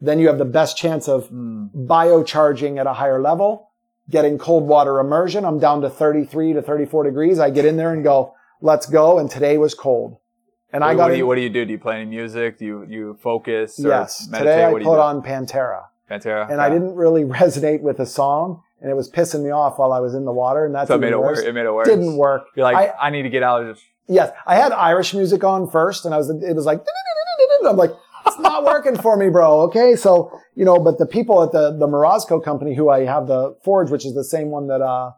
then 0.00 0.18
you 0.18 0.26
have 0.26 0.38
the 0.38 0.44
best 0.44 0.76
chance 0.76 1.08
of 1.08 1.28
Mm. 1.30 1.70
biocharging 1.86 2.78
at 2.78 2.86
a 2.88 2.94
higher 2.94 3.20
level, 3.20 3.68
getting 4.10 4.36
cold 4.38 4.66
water 4.66 4.98
immersion. 4.98 5.44
I'm 5.44 5.60
down 5.60 5.80
to 5.82 5.90
33 5.90 6.52
to 6.54 6.62
34 6.62 7.04
degrees. 7.04 7.38
I 7.38 7.50
get 7.50 7.64
in 7.64 7.76
there 7.76 7.92
and 7.92 8.02
go, 8.02 8.34
let's 8.60 8.86
go. 8.86 9.18
And 9.18 9.30
today 9.30 9.58
was 9.58 9.74
cold. 9.74 10.16
And 10.72 10.82
I 10.82 10.88
What- 10.88 10.96
got 10.96 11.02
what 11.04 11.10
do 11.10 11.16
you 11.18 11.26
what 11.26 11.34
do 11.36 11.40
you 11.42 11.50
do? 11.50 11.64
Do 11.64 11.72
you 11.72 11.78
play 11.78 11.96
any 11.96 12.06
music? 12.06 12.58
Do 12.58 12.64
you 12.64 12.86
you 12.88 13.14
focus? 13.20 13.78
Or 13.84 13.88
yes. 13.88 14.28
meditate? 14.30 14.54
Today 14.54 14.64
I 14.64 14.72
put 14.82 14.98
on 14.98 15.22
Pantera 15.22 15.84
Pantera. 16.10 16.50
and 16.50 16.60
I 16.60 16.70
didn't 16.70 16.94
really 16.94 17.24
resonate 17.40 17.82
with 17.82 17.98
the 17.98 18.06
song 18.06 18.62
and 18.80 18.90
it 18.90 18.94
was 18.94 19.10
pissing 19.10 19.42
me 19.44 19.50
off 19.50 19.78
while 19.78 19.92
I 19.92 20.00
was 20.00 20.14
in 20.14 20.24
the 20.24 20.32
water. 20.32 20.64
And 20.64 20.74
that's 20.74 20.88
So 20.88 20.94
it 20.96 20.98
made 21.00 21.12
it 21.12 21.20
worse. 21.20 21.38
work. 21.38 21.46
It 21.46 21.52
made 21.52 21.66
it 21.66 21.72
worse. 21.74 21.86
Didn't 21.86 22.16
work. 22.16 22.46
You're 22.56 22.64
like, 22.64 22.76
I- 22.76 23.06
I, 23.06 23.10
need 23.10 23.22
to 23.22 23.28
get 23.30 23.42
out 23.44 23.62
of 23.62 23.68
this. 23.68 23.84
Yes, 24.08 24.32
I 24.46 24.56
had 24.56 24.72
Irish 24.72 25.14
music 25.14 25.44
on 25.44 25.70
first, 25.70 26.04
and 26.04 26.12
I 26.14 26.18
was 26.18 26.28
it 26.30 26.56
was 26.56 26.66
like 26.66 26.80
I'm 27.66 27.76
like 27.76 27.92
it's 28.26 28.38
not 28.38 28.64
working 28.64 28.96
for 28.96 29.16
me, 29.16 29.28
bro. 29.28 29.60
Okay, 29.62 29.94
so 29.94 30.32
you 30.54 30.64
know, 30.64 30.78
but 30.78 30.98
the 30.98 31.06
people 31.06 31.42
at 31.42 31.52
the 31.52 31.70
the 31.78 31.86
Morozko 31.86 32.42
company 32.42 32.74
who 32.74 32.88
I 32.88 33.04
have 33.04 33.26
the 33.26 33.56
Forge, 33.64 33.90
which 33.90 34.04
is 34.04 34.14
the 34.14 34.24
same 34.24 34.48
one 34.50 34.66
that 34.68 34.80
uh, 34.80 35.12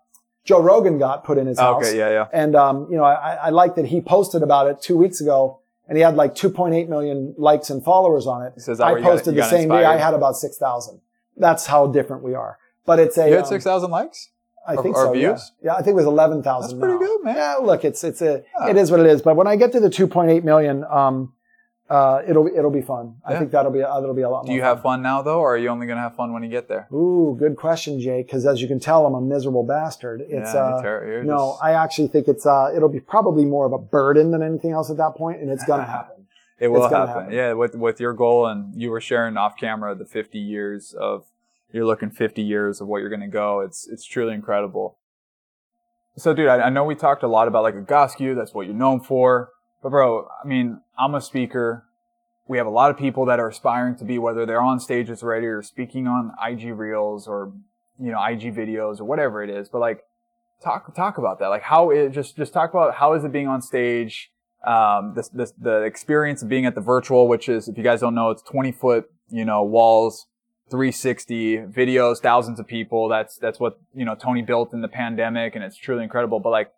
Joe 0.45 0.61
Rogan 0.61 0.99
got 0.99 1.25
put 1.25 1.39
in 1.39 1.47
his 1.47 1.59
house, 1.59 1.83
Okay, 1.87 1.97
yeah, 1.99 2.11
yeah. 2.11 2.27
and 2.33 2.55
um, 2.55 2.87
you 2.91 2.97
know, 2.97 3.05
I, 3.05 3.35
I 3.47 3.51
like 3.51 3.77
that 3.77 3.87
he 3.87 4.01
posted 4.01 4.43
about 4.43 4.67
it 4.69 4.81
two 4.83 4.97
weeks 4.97 5.21
ago, 5.21 5.61
and 5.89 5.97
he 5.97 6.03
had 6.03 6.17
like 6.17 6.35
2.8 6.35 6.89
million 6.89 7.35
likes 7.39 7.71
and 7.71 7.83
followers 7.83 8.27
on 8.27 8.43
it. 8.47 8.61
So 8.61 8.75
that 8.75 8.85
I 8.85 8.91
you 8.93 8.97
got- 9.03 9.05
posted 9.05 9.35
the 9.37 9.45
same 9.45 9.69
day. 9.71 9.85
I 9.85 9.97
had 9.97 10.13
about 10.15 10.37
six 10.37 10.59
thousand. 10.59 11.01
That's 11.37 11.67
how 11.67 11.87
different 11.89 12.23
we 12.23 12.35
are. 12.35 12.59
But 12.87 12.99
it's 13.01 13.17
a 13.19 13.27
You 13.27 13.35
had 13.37 13.45
um, 13.45 13.49
six 13.49 13.65
thousand 13.65 13.91
likes. 13.91 14.29
I 14.67 14.75
Or- 14.77 14.83
think 14.83 14.97
or 14.97 15.07
so. 15.07 15.13
Yeah. 15.15 15.29
views? 15.33 15.53
yeah, 15.63 15.73
I 15.75 15.79
think 15.79 15.89
it 15.89 15.95
was 15.97 16.07
eleven 16.07 16.43
thousand. 16.43 16.79
That's 16.79 16.91
pretty 16.93 17.05
good, 17.05 17.25
man. 17.25 17.37
Yeah, 17.37 17.55
look, 17.63 17.85
it's 17.85 18.05
it's 18.05 18.21
a 18.23 18.45
Yeah. 18.61 18.69
it 18.71 18.77
is 18.77 18.91
what 18.91 19.01
it 19.01 19.07
is. 19.07 19.23
But 19.23 19.37
when 19.37 19.47
I 19.47 19.57
get 19.57 19.73
to 19.73 19.81
the 19.81 19.91
two 19.91 20.07
point 20.07 20.31
eight 20.31 20.45
million, 20.45 20.85
um, 20.85 21.33
uh, 21.91 22.23
it'll 22.27 22.47
it'll 22.47 22.71
be 22.71 22.81
fun. 22.81 23.17
I 23.27 23.37
think 23.39 23.51
that'll 23.51 23.71
be 23.71 23.81
that'll 23.81 24.15
be 24.15 24.23
a 24.23 24.31
lot. 24.31 24.45
Do 24.45 24.49
more 24.49 24.57
you 24.57 24.63
have 24.63 24.81
fun 24.83 25.03
now 25.03 25.21
though, 25.21 25.41
or 25.41 25.55
are 25.55 25.59
you 25.59 25.69
only 25.69 25.87
gonna 25.87 26.01
have 26.01 26.17
fun 26.17 26.33
when 26.33 26.43
you 26.43 26.49
get 26.49 26.67
there? 26.69 26.89
Ooh, 26.93 27.37
good 27.39 27.57
question, 27.57 28.01
Jay. 28.01 28.23
Because 28.23 28.47
as 28.47 28.63
you 28.63 28.69
can 28.69 28.81
tell, 28.81 29.05
I'm 29.07 29.15
a 29.15 29.21
miserable 29.21 29.65
bastard. 29.65 30.23
It's 30.23 30.55
yeah, 30.55 30.61
uh, 30.61 30.83
ter- 30.83 31.23
no, 31.25 31.53
just- 31.53 31.65
I 31.65 31.73
actually 31.73 32.09
think 32.09 32.27
it's 32.29 32.47
uh, 32.47 32.73
it'll 32.75 32.89
be 32.89 33.01
probably 33.01 33.45
more 33.45 33.67
of 33.67 33.73
a 33.73 33.79
burden 33.79 34.31
than 34.31 34.43
anything 34.43 34.73
else 34.73 34.91
at 34.91 34.97
that 34.97 35.15
point, 35.15 35.41
and 35.41 35.51
it's 35.51 35.65
gonna 35.65 35.85
happen. 35.99 36.27
it 36.59 36.69
will 36.69 36.89
happen. 36.89 37.07
happen. 37.09 37.33
Yeah, 37.33 37.53
with 37.53 37.75
with 37.75 38.01
your 38.01 38.15
goal, 38.15 38.47
and 38.47 38.75
you 38.81 38.91
were 38.91 39.01
sharing 39.01 39.37
off 39.37 39.57
camera 39.59 39.95
the 39.95 40.07
50 40.07 40.39
years 40.39 40.95
of 40.99 41.27
you're 41.71 41.85
looking 41.85 42.11
50 42.11 42.41
years 42.41 42.81
of 42.81 42.87
what 42.89 43.03
you're 43.03 43.11
gonna 43.11 43.29
go. 43.29 43.61
It's 43.61 43.87
it's 43.89 44.05
truly 44.05 44.33
incredible. 44.33 44.97
So, 46.17 46.33
dude, 46.33 46.47
I, 46.49 46.61
I 46.61 46.71
know 46.71 46.85
we 46.85 46.95
talked 46.95 47.23
a 47.25 47.29
lot 47.29 47.49
about 47.49 47.65
like 47.65 47.75
Egoscue. 47.75 48.37
That's 48.37 48.55
what 48.55 48.67
you're 48.67 48.75
known 48.75 49.01
for. 49.01 49.51
But, 49.83 49.91
bro, 49.91 50.29
I 50.43 50.47
mean, 50.47 50.81
I'm 50.99 51.15
a 51.15 51.21
speaker. 51.21 51.85
We 52.47 52.59
have 52.59 52.67
a 52.67 52.71
lot 52.71 52.91
of 52.91 52.99
people 52.99 53.25
that 53.27 53.41
are 53.41 53.49
aspiring 53.49 53.97
to 53.97 54.05
be, 54.05 54.19
whether 54.19 54.45
they're 54.45 54.61
on 54.61 54.79
stages 54.81 55.23
already 55.23 55.47
or 55.47 55.63
speaking 55.63 56.07
on 56.07 56.33
IG 56.47 56.77
reels 56.77 57.27
or, 57.27 57.53
you 57.99 58.13
know, 58.13 58.23
IG 58.23 58.55
videos 58.55 59.01
or 59.01 59.05
whatever 59.05 59.43
it 59.43 59.51
is. 59.51 59.69
But 59.69 59.79
like, 59.79 60.05
talk, 60.63 60.95
talk 60.95 61.19
about 61.19 61.39
that. 61.39 61.49
Like 61.49 61.63
how 61.63 61.91
it 61.91 62.11
just, 62.11 62.37
just 62.37 62.53
talk 62.53 62.71
about 62.71 62.97
how 62.97 63.15
is 63.15 63.25
it 63.25 63.33
being 63.33 63.49
on 63.49 63.63
stage? 63.63 64.31
um, 64.67 65.13
this, 65.15 65.29
this, 65.29 65.53
the 65.53 65.83
experience 65.83 66.43
of 66.43 66.49
being 66.49 66.67
at 66.67 66.75
the 66.75 66.81
virtual, 66.81 67.29
which 67.29 67.49
is, 67.49 67.69
if 67.69 67.77
you 67.77 67.85
guys 67.85 68.01
don't 68.01 68.15
know, 68.15 68.31
it's 68.31 68.43
20 68.43 68.73
foot, 68.73 69.11
you 69.31 69.45
know, 69.45 69.63
walls, 69.63 70.27
360 70.71 71.59
videos, 71.59 72.19
thousands 72.19 72.59
of 72.59 72.67
people. 72.67 73.09
That's, 73.09 73.37
that's 73.37 73.61
what, 73.61 73.79
you 73.95 74.05
know, 74.05 74.15
Tony 74.15 74.43
built 74.43 74.73
in 74.73 74.81
the 74.81 74.89
pandemic 74.89 75.55
and 75.55 75.63
it's 75.63 75.77
truly 75.77 76.03
incredible. 76.03 76.41
But 76.41 76.51
like, 76.51 76.73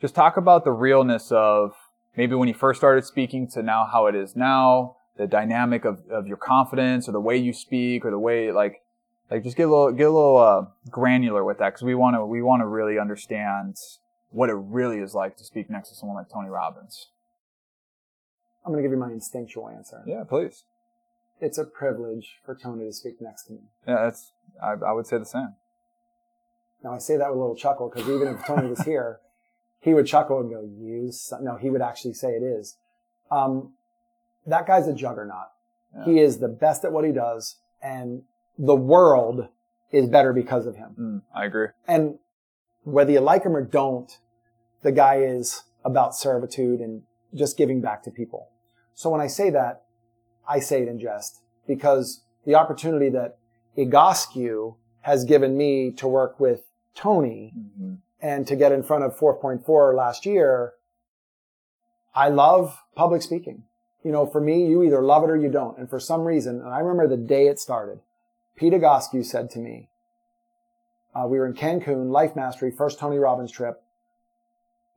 just 0.00 0.14
talk 0.14 0.36
about 0.36 0.64
the 0.64 0.72
realness 0.72 1.30
of 1.30 1.74
maybe 2.18 2.34
when 2.34 2.48
you 2.48 2.54
first 2.54 2.80
started 2.80 3.04
speaking 3.04 3.46
to 3.46 3.62
now 3.62 3.88
how 3.90 4.06
it 4.06 4.14
is 4.16 4.34
now, 4.34 4.96
the 5.16 5.26
dynamic 5.26 5.84
of, 5.84 6.02
of 6.10 6.26
your 6.26 6.36
confidence 6.36 7.08
or 7.08 7.12
the 7.12 7.20
way 7.20 7.36
you 7.36 7.52
speak 7.52 8.04
or 8.04 8.10
the 8.10 8.18
way 8.18 8.50
like, 8.50 8.82
like 9.30 9.44
just 9.44 9.56
get 9.56 9.68
a 9.68 9.70
little, 9.70 9.92
get 9.92 10.08
a 10.08 10.10
little, 10.10 10.36
uh, 10.36 10.64
granular 10.90 11.44
with 11.44 11.58
that 11.58 11.70
because 11.70 11.82
we 11.82 11.94
want 11.94 12.16
to, 12.16 12.26
we 12.26 12.42
want 12.42 12.60
to 12.60 12.66
really 12.66 12.98
understand 12.98 13.76
what 14.30 14.50
it 14.50 14.54
really 14.54 14.98
is 14.98 15.14
like 15.14 15.36
to 15.36 15.44
speak 15.44 15.70
next 15.70 15.90
to 15.90 15.94
someone 15.94 16.16
like 16.16 16.28
Tony 16.28 16.48
Robbins. 16.48 17.10
I'm 18.66 18.72
going 18.72 18.82
to 18.82 18.88
give 18.88 18.92
you 18.92 19.00
my 19.00 19.12
instinctual 19.12 19.68
answer. 19.68 20.02
Yeah, 20.04 20.24
please. 20.28 20.64
It's 21.40 21.56
a 21.56 21.64
privilege 21.64 22.38
for 22.44 22.56
Tony 22.56 22.86
to 22.86 22.92
speak 22.92 23.20
next 23.20 23.44
to 23.44 23.52
me. 23.52 23.60
Yeah, 23.86 24.02
that's, 24.02 24.32
I, 24.60 24.72
I 24.72 24.92
would 24.92 25.06
say 25.06 25.18
the 25.18 25.24
same. 25.24 25.54
Now 26.82 26.94
I 26.94 26.98
say 26.98 27.16
that 27.16 27.30
with 27.30 27.38
a 27.38 27.40
little 27.40 27.56
chuckle 27.56 27.92
because 27.94 28.08
even 28.10 28.26
if 28.26 28.44
Tony 28.44 28.68
was 28.68 28.80
here, 28.80 29.20
he 29.80 29.94
would 29.94 30.06
chuckle 30.06 30.40
and 30.40 30.50
go, 30.50 30.62
"You." 30.62 31.10
Son. 31.12 31.44
No, 31.44 31.56
he 31.56 31.70
would 31.70 31.82
actually 31.82 32.14
say 32.14 32.30
it 32.30 32.42
is. 32.42 32.76
Um, 33.30 33.74
that 34.46 34.66
guy's 34.66 34.88
a 34.88 34.94
juggernaut. 34.94 35.48
Yeah. 35.94 36.04
He 36.04 36.20
is 36.20 36.38
the 36.38 36.48
best 36.48 36.84
at 36.84 36.92
what 36.92 37.04
he 37.04 37.12
does, 37.12 37.56
and 37.82 38.22
the 38.58 38.74
world 38.74 39.48
is 39.90 40.08
better 40.08 40.32
because 40.32 40.66
of 40.66 40.76
him. 40.76 40.96
Mm, 40.98 41.22
I 41.34 41.46
agree. 41.46 41.68
And 41.86 42.18
whether 42.84 43.12
you 43.12 43.20
like 43.20 43.44
him 43.44 43.56
or 43.56 43.62
don't, 43.62 44.10
the 44.82 44.92
guy 44.92 45.16
is 45.16 45.62
about 45.84 46.14
servitude 46.14 46.80
and 46.80 47.02
just 47.34 47.56
giving 47.56 47.80
back 47.80 48.02
to 48.02 48.10
people. 48.10 48.48
So 48.94 49.10
when 49.10 49.20
I 49.20 49.26
say 49.26 49.50
that, 49.50 49.84
I 50.48 50.60
say 50.60 50.82
it 50.82 50.88
in 50.88 50.98
jest 50.98 51.40
because 51.66 52.22
the 52.44 52.54
opportunity 52.54 53.10
that 53.10 53.38
Egoscue 53.76 54.76
has 55.02 55.24
given 55.24 55.56
me 55.56 55.92
to 55.92 56.08
work 56.08 56.40
with 56.40 56.62
Tony 56.94 57.52
Mm-hmm. 57.56 57.94
And 58.20 58.46
to 58.46 58.56
get 58.56 58.72
in 58.72 58.82
front 58.82 59.04
of 59.04 59.16
4.4 59.16 59.94
last 59.94 60.26
year, 60.26 60.74
I 62.14 62.28
love 62.28 62.82
public 62.96 63.22
speaking. 63.22 63.64
You 64.04 64.12
know, 64.12 64.26
for 64.26 64.40
me, 64.40 64.66
you 64.66 64.82
either 64.82 65.02
love 65.02 65.24
it 65.24 65.30
or 65.30 65.36
you 65.36 65.50
don't. 65.50 65.78
And 65.78 65.88
for 65.88 66.00
some 66.00 66.24
reason, 66.24 66.60
and 66.60 66.68
I 66.68 66.78
remember 66.78 67.08
the 67.08 67.22
day 67.22 67.46
it 67.46 67.58
started, 67.58 68.00
Pete 68.56 68.72
Egoscue 68.72 69.24
said 69.24 69.50
to 69.50 69.58
me, 69.58 69.88
uh, 71.14 71.26
we 71.26 71.38
were 71.38 71.46
in 71.46 71.54
Cancun, 71.54 72.10
Life 72.10 72.36
Mastery, 72.36 72.70
first 72.70 72.98
Tony 72.98 73.18
Robbins 73.18 73.50
trip. 73.50 73.82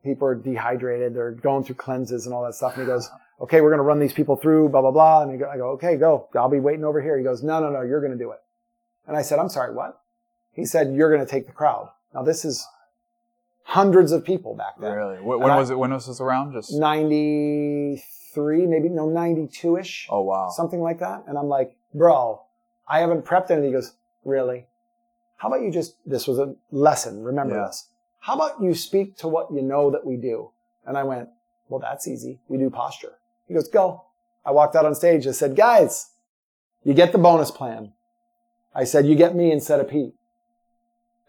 People 0.04 0.28
are 0.28 0.36
dehydrated. 0.36 1.16
They're 1.16 1.32
going 1.32 1.64
through 1.64 1.76
cleanses 1.76 2.26
and 2.26 2.34
all 2.34 2.44
that 2.44 2.56
stuff. 2.56 2.74
And 2.74 2.84
he 2.84 2.88
goes, 2.88 3.10
okay, 3.42 3.62
we're 3.62 3.70
going 3.70 3.80
to 3.80 3.84
run 3.84 4.00
these 4.00 4.14
people 4.14 4.36
through, 4.36 4.70
blah, 4.70 4.82
blah, 4.82 4.92
blah. 4.92 5.24
And 5.24 5.44
I 5.46 5.58
go, 5.58 5.70
okay, 5.72 5.96
go. 5.96 6.28
I'll 6.36 6.50
be 6.50 6.60
waiting 6.60 6.86
over 6.86 7.02
here. 7.02 7.18
He 7.18 7.24
goes, 7.24 7.44
no, 7.44 7.60
no, 7.60 7.70
no, 7.70 7.82
you're 7.82 8.02
going 8.02 8.12
to 8.12 8.18
do 8.18 8.32
it. 8.32 8.40
And 9.08 9.18
I 9.18 9.22
said, 9.22 9.40
I'm 9.40 9.50
sorry, 9.50 9.74
what? 9.74 10.00
He 10.54 10.66
said, 10.66 10.94
you're 10.94 11.14
going 11.14 11.26
to 11.26 11.32
take 11.32 11.48
the 11.48 11.54
crowd. 11.54 11.90
Now 12.14 12.24
this 12.24 12.46
is 12.46 12.66
hundreds 13.64 14.12
of 14.12 14.24
people 14.26 14.56
back 14.56 14.80
then. 14.80 14.92
Really? 14.94 15.16
And 15.18 15.26
When 15.26 15.50
I- 15.52 15.58
was 15.58 15.70
it? 15.70 15.78
When 15.78 15.92
was 15.94 16.08
this 16.08 16.20
around? 16.22 16.54
Just 16.54 16.74
93, 16.74 18.66
maybe, 18.68 18.90
no, 18.90 19.08
92 19.10 19.78
ish. 19.78 20.08
oh 20.10 20.22
wow. 20.22 20.50
Something 20.50 20.82
like 20.82 21.00
that. 21.00 21.24
And 21.28 21.38
I'm 21.38 21.48
like, 21.48 21.76
bro, 21.94 22.42
I 22.88 23.00
haven't 23.00 23.26
prepped 23.26 23.52
anything. 23.52 23.70
He 23.70 23.74
goes, 23.74 23.94
really? 24.26 24.66
How 25.38 25.48
about 25.48 25.62
you 25.62 25.72
just, 25.72 25.96
this 26.06 26.28
was 26.28 26.38
a 26.40 26.56
lesson. 26.72 27.24
Remember 27.24 27.56
Yeah. 27.56 27.68
this. 27.68 27.88
How 28.20 28.36
about 28.36 28.62
you 28.62 28.76
speak 28.76 29.18
to 29.18 29.28
what 29.28 29.52
you 29.52 29.62
know 29.62 29.90
that 29.90 30.06
we 30.06 30.16
do? 30.18 30.52
And 30.86 30.98
I 30.98 31.04
went, 31.04 31.30
well, 31.70 31.80
that's 31.80 32.08
easy. 32.08 32.40
We 32.48 32.58
do 32.58 32.70
posture. 32.70 33.14
He 33.48 33.54
goes, 33.54 33.68
go. 33.68 34.04
I 34.46 34.52
walked 34.52 34.76
out 34.76 34.86
on 34.86 34.94
stage 34.96 35.26
I 35.28 35.32
said, 35.32 35.56
guys, 35.56 36.12
you 36.84 36.94
get 36.94 37.12
the 37.12 37.18
bonus 37.18 37.52
plan. 37.52 37.94
I 38.74 38.84
said, 38.86 39.06
you 39.06 39.16
get 39.16 39.36
me 39.36 39.52
instead 39.52 39.80
of 39.80 39.88
Pete. 39.90 40.14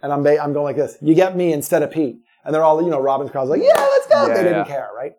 And 0.02 0.12
I'm, 0.12 0.22
ba- 0.22 0.42
I'm 0.42 0.52
going 0.52 0.64
like 0.64 0.76
this. 0.76 0.96
You 1.00 1.14
get 1.14 1.36
me 1.36 1.52
instead 1.52 1.82
of 1.82 1.90
Pete. 1.90 2.16
And 2.44 2.52
they're 2.52 2.64
all, 2.64 2.82
you 2.82 2.90
know, 2.90 3.00
Robbins' 3.00 3.30
crowd's 3.30 3.50
like, 3.50 3.62
yeah, 3.62 3.72
let's 3.76 4.06
go. 4.08 4.26
Yeah, 4.26 4.34
they 4.34 4.42
didn't 4.42 4.58
yeah. 4.58 4.64
care, 4.64 4.90
right? 4.96 5.12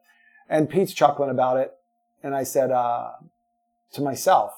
And 0.50 0.70
Pete's 0.70 0.94
chuckling 0.94 1.30
about 1.30 1.58
it. 1.58 1.72
And 2.22 2.36
I 2.36 2.44
said, 2.44 2.70
uh, 2.72 3.12
to 3.94 4.02
myself, 4.02 4.52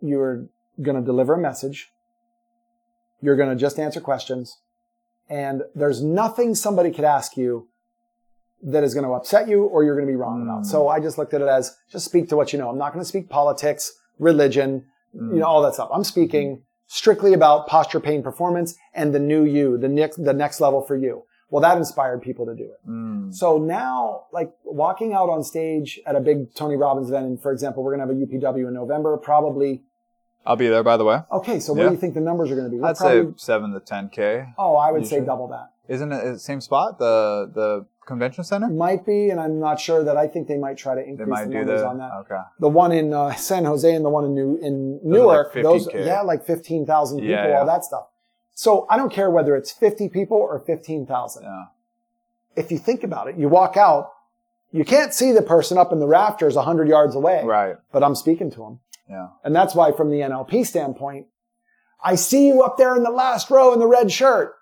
you're 0.00 0.46
going 0.80 0.96
to 0.96 1.04
deliver 1.04 1.34
a 1.34 1.38
message. 1.38 1.90
You're 3.20 3.36
going 3.36 3.50
to 3.50 3.56
just 3.56 3.78
answer 3.78 4.00
questions. 4.00 4.56
And 5.28 5.62
there's 5.74 6.02
nothing 6.02 6.54
somebody 6.54 6.90
could 6.90 7.04
ask 7.04 7.36
you 7.36 7.68
that 8.62 8.82
is 8.82 8.94
going 8.94 9.04
to 9.04 9.12
upset 9.12 9.48
you 9.48 9.64
or 9.64 9.84
you're 9.84 9.94
going 9.94 10.06
to 10.06 10.10
be 10.10 10.16
wrong 10.16 10.42
about. 10.42 10.62
Mm. 10.62 10.66
So 10.66 10.88
I 10.88 10.98
just 10.98 11.18
looked 11.18 11.34
at 11.34 11.42
it 11.42 11.48
as 11.48 11.76
just 11.92 12.06
speak 12.06 12.28
to 12.30 12.36
what 12.36 12.52
you 12.52 12.58
know. 12.58 12.70
I'm 12.70 12.78
not 12.78 12.92
going 12.92 13.04
to 13.04 13.08
speak 13.08 13.28
politics, 13.28 13.92
religion, 14.18 14.86
Mm. 15.16 15.32
you 15.32 15.40
know, 15.40 15.46
all 15.46 15.62
that 15.62 15.72
stuff. 15.72 15.88
I'm 15.90 16.04
speaking 16.04 16.64
strictly 16.88 17.32
about 17.34 17.68
posture, 17.68 18.00
pain, 18.00 18.22
performance, 18.22 18.74
and 18.92 19.14
the 19.14 19.20
new 19.20 19.44
you, 19.44 19.78
the 19.78 19.88
next, 19.88 20.24
the 20.24 20.32
next 20.32 20.60
level 20.60 20.82
for 20.82 20.96
you. 20.96 21.22
Well, 21.50 21.62
that 21.62 21.78
inspired 21.78 22.20
people 22.20 22.44
to 22.46 22.54
do 22.54 22.64
it. 22.64 22.88
Mm. 22.88 23.34
So 23.34 23.58
now, 23.58 24.24
like 24.32 24.52
walking 24.64 25.14
out 25.14 25.30
on 25.30 25.42
stage 25.42 26.00
at 26.04 26.14
a 26.14 26.20
big 26.20 26.54
Tony 26.54 26.76
Robbins 26.76 27.08
event, 27.08 27.26
and 27.26 27.40
for 27.40 27.52
example, 27.52 27.82
we're 27.82 27.96
going 27.96 28.06
to 28.06 28.14
have 28.14 28.22
a 28.22 28.26
UPW 28.26 28.68
in 28.68 28.74
November, 28.74 29.16
probably. 29.16 29.82
I'll 30.44 30.56
be 30.56 30.68
there, 30.68 30.82
by 30.82 30.96
the 30.96 31.04
way. 31.04 31.20
Okay, 31.32 31.60
so 31.60 31.72
what 31.72 31.84
do 31.84 31.90
you 31.90 31.96
think 31.96 32.14
the 32.14 32.20
numbers 32.20 32.50
are 32.50 32.54
going 32.54 32.66
to 32.66 32.70
be? 32.70 32.78
We're 32.78 32.88
I'd 32.88 32.96
probably, 32.96 33.32
say 33.32 33.36
seven 33.36 33.72
to 33.72 33.80
ten 33.80 34.08
k. 34.08 34.46
oh, 34.58 34.76
I 34.76 34.92
would 34.92 35.06
say 35.06 35.20
double 35.20 35.48
that. 35.48 35.72
Isn't 35.88 36.12
it 36.12 36.22
the 36.22 36.38
same 36.38 36.60
spot? 36.60 36.98
The 36.98 37.50
the 37.54 37.86
convention 38.08 38.42
center? 38.42 38.66
Might 38.68 39.06
be, 39.06 39.30
and 39.30 39.38
I'm 39.38 39.60
not 39.60 39.78
sure 39.78 40.02
that 40.02 40.16
I 40.16 40.26
think 40.26 40.48
they 40.48 40.58
might 40.58 40.76
try 40.76 40.96
to 40.96 41.00
increase 41.04 41.38
the 41.38 41.46
numbers 41.46 41.80
the 41.82 41.86
on 41.86 41.98
that. 41.98 42.10
okay. 42.22 42.40
The 42.58 42.68
one 42.68 42.90
in 42.90 43.14
uh, 43.14 43.34
San 43.34 43.64
Jose 43.64 43.94
and 43.94 44.04
the 44.04 44.10
one 44.10 44.24
in 44.24 44.34
New 44.34 44.56
in 44.56 44.98
Those 45.04 45.04
are 45.04 45.26
like 45.26 45.54
Newark, 45.54 45.54
those 45.54 45.88
yeah, 45.94 46.22
like 46.22 46.44
fifteen 46.44 46.84
thousand 46.86 47.18
people, 47.18 47.30
Yeah, 47.34 47.48
yeah. 47.48 47.58
all 47.60 47.66
that 47.66 47.84
stuff. 47.84 48.08
So 48.54 48.86
I 48.90 48.96
don't 48.96 49.12
care 49.12 49.30
whether 49.30 49.54
it's 49.54 49.70
fifty 49.70 50.08
people 50.08 50.36
or 50.38 50.58
fifteen 50.58 51.06
thousand. 51.06 51.44
Yeah. 51.44 51.66
If 52.56 52.72
you 52.72 52.78
think 52.78 53.04
about 53.04 53.28
it, 53.28 53.36
you 53.36 53.48
walk 53.48 53.76
out, 53.76 54.10
you 54.72 54.84
can't 54.84 55.14
see 55.14 55.30
the 55.30 55.42
person 55.42 55.78
up 55.78 55.92
in 55.92 56.00
the 56.00 56.08
rafters 56.08 56.56
hundred 56.56 56.88
yards 56.88 57.14
away, 57.14 57.42
Right. 57.44 57.76
but 57.92 58.02
I'm 58.02 58.16
speaking 58.16 58.50
to 58.50 58.58
them. 58.58 58.80
Yeah. 59.08 59.28
And 59.44 59.54
that's 59.54 59.74
why 59.74 59.92
from 59.92 60.10
the 60.10 60.18
NLP 60.20 60.66
standpoint, 60.66 61.26
I 62.02 62.16
see 62.16 62.48
you 62.48 62.62
up 62.62 62.76
there 62.76 62.96
in 62.96 63.02
the 63.04 63.10
last 63.10 63.48
row 63.50 63.72
in 63.72 63.78
the 63.78 63.86
red 63.86 64.10
shirt. 64.12 64.54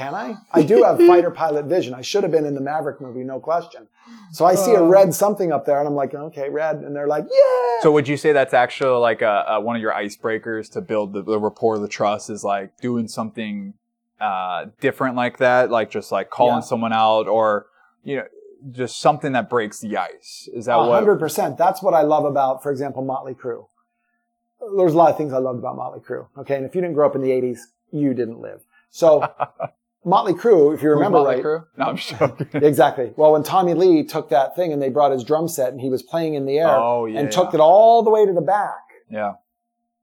Can 0.00 0.14
I? 0.14 0.34
I 0.52 0.62
do 0.62 0.82
have 0.82 0.96
fighter 1.06 1.30
pilot 1.30 1.66
vision. 1.66 1.92
I 1.92 2.00
should 2.00 2.22
have 2.22 2.32
been 2.32 2.46
in 2.46 2.54
the 2.54 2.60
Maverick 2.62 3.02
movie, 3.02 3.22
no 3.22 3.38
question. 3.38 3.86
So 4.32 4.46
I 4.46 4.54
see 4.54 4.72
a 4.72 4.82
Uh. 4.82 4.86
red 4.86 5.12
something 5.12 5.52
up 5.52 5.66
there 5.66 5.78
and 5.78 5.86
I'm 5.86 5.94
like, 5.94 6.14
okay, 6.14 6.48
red. 6.48 6.76
And 6.76 6.96
they're 6.96 7.06
like, 7.06 7.24
yeah. 7.30 7.80
So 7.82 7.92
would 7.92 8.08
you 8.08 8.16
say 8.16 8.32
that's 8.32 8.54
actually 8.54 8.98
like 8.98 9.20
a, 9.20 9.44
a 9.48 9.60
one 9.60 9.76
of 9.76 9.82
your 9.82 9.92
icebreakers 9.92 10.72
to 10.72 10.80
build 10.80 11.12
the, 11.12 11.20
the 11.22 11.38
rapport, 11.38 11.78
the 11.78 11.86
trust 11.86 12.30
is 12.30 12.42
like 12.42 12.78
doing 12.80 13.08
something 13.08 13.74
uh, 14.20 14.66
different 14.80 15.16
like 15.16 15.36
that, 15.38 15.70
like 15.70 15.90
just 15.90 16.10
like 16.10 16.30
calling 16.30 16.56
Yeah. 16.56 16.60
someone 16.60 16.94
out 16.94 17.28
or 17.28 17.66
you 18.02 18.16
know 18.16 18.24
just 18.70 19.00
something 19.00 19.32
that 19.32 19.50
breaks 19.50 19.80
the 19.80 19.98
ice. 19.98 20.48
Is 20.54 20.64
that 20.64 20.76
A 20.76 20.78
what? 20.78 20.92
hundred 20.94 21.18
percent. 21.18 21.58
That's 21.58 21.82
what 21.82 21.92
I 21.92 22.02
love 22.02 22.24
about, 22.24 22.62
for 22.62 22.70
example, 22.72 23.02
Motley 23.02 23.34
Crue. 23.34 23.66
There's 24.78 24.94
a 24.94 24.96
lot 24.96 25.10
of 25.10 25.18
things 25.18 25.34
I 25.34 25.38
loved 25.38 25.58
about 25.58 25.76
Motley 25.76 26.00
Crue. 26.00 26.26
Okay. 26.38 26.56
And 26.56 26.64
if 26.64 26.74
you 26.74 26.80
didn't 26.80 26.94
grow 26.94 27.06
up 27.06 27.14
in 27.16 27.20
the 27.22 27.32
eighties, 27.32 27.68
you 27.92 28.14
didn't 28.14 28.40
live. 28.40 28.60
So 28.90 29.26
Motley 30.04 30.32
Crue, 30.32 30.74
if 30.74 30.82
you 30.82 30.90
remember 30.90 31.18
Motley 31.18 31.36
right, 31.36 31.44
Crue? 31.44 31.66
No, 31.76 31.84
I'm 31.86 31.96
joking. 31.96 32.46
Exactly. 32.62 33.12
Well, 33.16 33.32
when 33.32 33.42
Tommy 33.42 33.74
Lee 33.74 34.02
took 34.04 34.30
that 34.30 34.56
thing 34.56 34.72
and 34.72 34.80
they 34.80 34.88
brought 34.88 35.12
his 35.12 35.24
drum 35.24 35.46
set 35.46 35.72
and 35.72 35.80
he 35.80 35.90
was 35.90 36.02
playing 36.02 36.34
in 36.34 36.46
the 36.46 36.58
air 36.58 36.68
Oh, 36.70 37.04
yeah, 37.06 37.20
and 37.20 37.30
took 37.30 37.52
it 37.52 37.60
all 37.60 38.02
the 38.02 38.10
way 38.10 38.24
to 38.24 38.32
the 38.32 38.40
back. 38.40 38.80
yeah. 39.10 39.34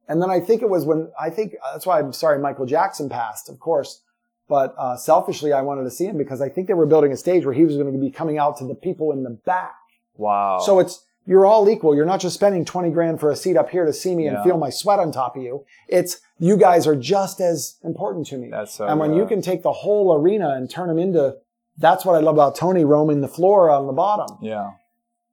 And 0.10 0.22
then 0.22 0.30
I 0.30 0.40
think 0.40 0.62
it 0.62 0.70
was 0.70 0.86
when 0.86 1.12
I 1.20 1.30
think 1.30 1.56
that's 1.74 1.86
why 1.86 2.00
I'm 2.00 2.14
sorry 2.14 2.40
Michael 2.40 2.66
Jackson 2.66 3.10
passed, 3.10 3.50
of 3.50 3.60
course. 3.60 4.02
But 4.48 4.74
uh, 4.78 4.96
selfishly, 4.96 5.52
I 5.52 5.62
wanted 5.62 5.84
to 5.84 5.92
see 5.92 6.06
him 6.06 6.18
because 6.18 6.40
I 6.42 6.48
think 6.48 6.68
they 6.70 6.74
were 6.74 6.86
building 6.86 7.12
a 7.12 7.18
stage 7.18 7.44
where 7.44 7.54
he 7.54 7.66
was 7.66 7.76
going 7.76 7.92
to 7.92 8.00
be 8.00 8.10
coming 8.10 8.38
out 8.38 8.56
to 8.60 8.66
the 8.66 8.76
people 8.76 9.12
in 9.12 9.24
the 9.24 9.32
back. 9.32 9.76
Wow. 10.16 10.60
So 10.60 10.80
it's 10.80 11.04
you're 11.26 11.46
all 11.46 11.70
equal. 11.70 11.94
You're 11.94 12.06
not 12.06 12.22
just 12.22 12.36
spending 12.36 12.64
twenty 12.64 12.90
grand 12.90 13.20
for 13.20 13.30
a 13.32 13.36
seat 13.36 13.58
up 13.58 13.70
here 13.70 13.86
to 13.86 13.92
see 13.92 14.16
me 14.16 14.28
and 14.28 14.42
feel 14.46 14.58
my 14.58 14.70
sweat 14.70 15.00
on 15.00 15.12
top 15.12 15.36
of 15.36 15.44
you. 15.44 15.66
It's 15.90 16.22
you 16.40 16.58
guys 16.58 16.86
are 16.88 16.96
just 16.96 17.40
as 17.42 17.78
important 17.84 18.28
to 18.28 18.38
me. 18.38 18.50
that's 18.50 18.74
so. 18.76 18.86
and 18.88 19.00
when 19.00 19.14
you 19.14 19.24
uh, 19.24 19.28
can 19.28 19.42
take 19.42 19.64
the 19.64 19.72
whole 19.72 20.14
arena 20.14 20.50
and 20.56 20.70
turn 20.70 20.88
them 20.88 21.00
into, 21.00 21.36
that's 21.78 22.06
what 22.06 22.16
I 22.16 22.20
love 22.20 22.36
about 22.36 22.56
Tony 22.56 22.86
roaming 22.86 23.22
the 23.22 23.28
floor 23.28 23.70
on 23.70 23.88
the 23.88 23.94
bottom. 23.94 24.38
Yeah. 24.42 24.72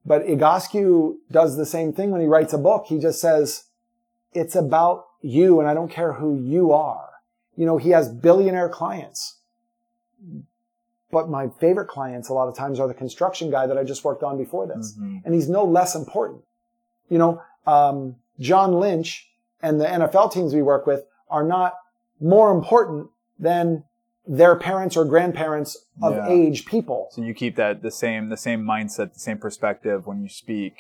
But 0.07 0.27
Egoscue 0.27 1.17
does 1.31 1.57
the 1.57 1.65
same 1.67 1.93
thing 1.93 2.11
when 2.11 2.21
he 2.21 2.27
writes 2.27 2.53
a 2.53 2.59
book. 2.59 2.87
He 2.89 2.99
just 2.99 3.21
says, 3.21 3.65
it's 4.33 4.55
about 4.55 5.07
you 5.23 5.61
and 5.61 5.69
I 5.69 5.73
don't 5.75 5.91
care 5.91 6.15
who 6.15 6.39
you 6.39 6.73
are. 6.73 7.09
You 7.57 7.65
know, 7.67 7.79
he 7.79 7.91
has 7.91 8.09
billionaire 8.09 8.69
clients. 8.69 9.39
But 11.11 11.31
my 11.31 11.49
favorite 11.61 11.87
clients 11.89 12.29
a 12.29 12.35
lot 12.35 12.49
of 12.49 12.57
times 12.57 12.81
are 12.81 12.89
the 12.89 12.95
construction 12.95 13.51
guy 13.51 13.67
that 13.67 13.79
I 13.79 13.85
just 13.85 14.05
worked 14.05 14.23
on 14.23 14.37
before 14.37 14.67
this. 14.67 14.95
Mhm. 14.99 15.23
And 15.25 15.33
he's 15.35 15.49
no 15.49 15.65
less 15.65 15.95
important. 15.95 16.43
You 17.09 17.19
know, 17.19 17.41
um, 17.67 18.17
John 18.41 18.75
Lynch 18.81 19.31
and 19.65 19.81
the 19.81 19.87
NFL 19.87 20.33
teams 20.33 20.55
we 20.55 20.63
work 20.63 20.87
with 20.87 21.03
are 21.29 21.43
not 21.57 21.73
more 22.21 22.51
important 22.59 23.09
than 23.39 23.85
their 24.27 24.55
parents 24.57 24.97
or 24.97 25.05
grandparents 25.05 25.71
of 26.03 26.13
Yeah. 26.17 26.29
age 26.29 26.65
people. 26.67 27.09
So 27.11 27.23
you 27.23 27.35
keep 27.35 27.57
that 27.57 27.83
the 27.83 27.91
same 27.91 28.29
the 28.29 28.37
same 28.49 28.63
mindset, 28.65 29.13
the 29.15 29.21
same 29.29 29.39
perspective 29.39 30.07
when 30.07 30.19
you 30.23 30.29
speak. 30.29 30.75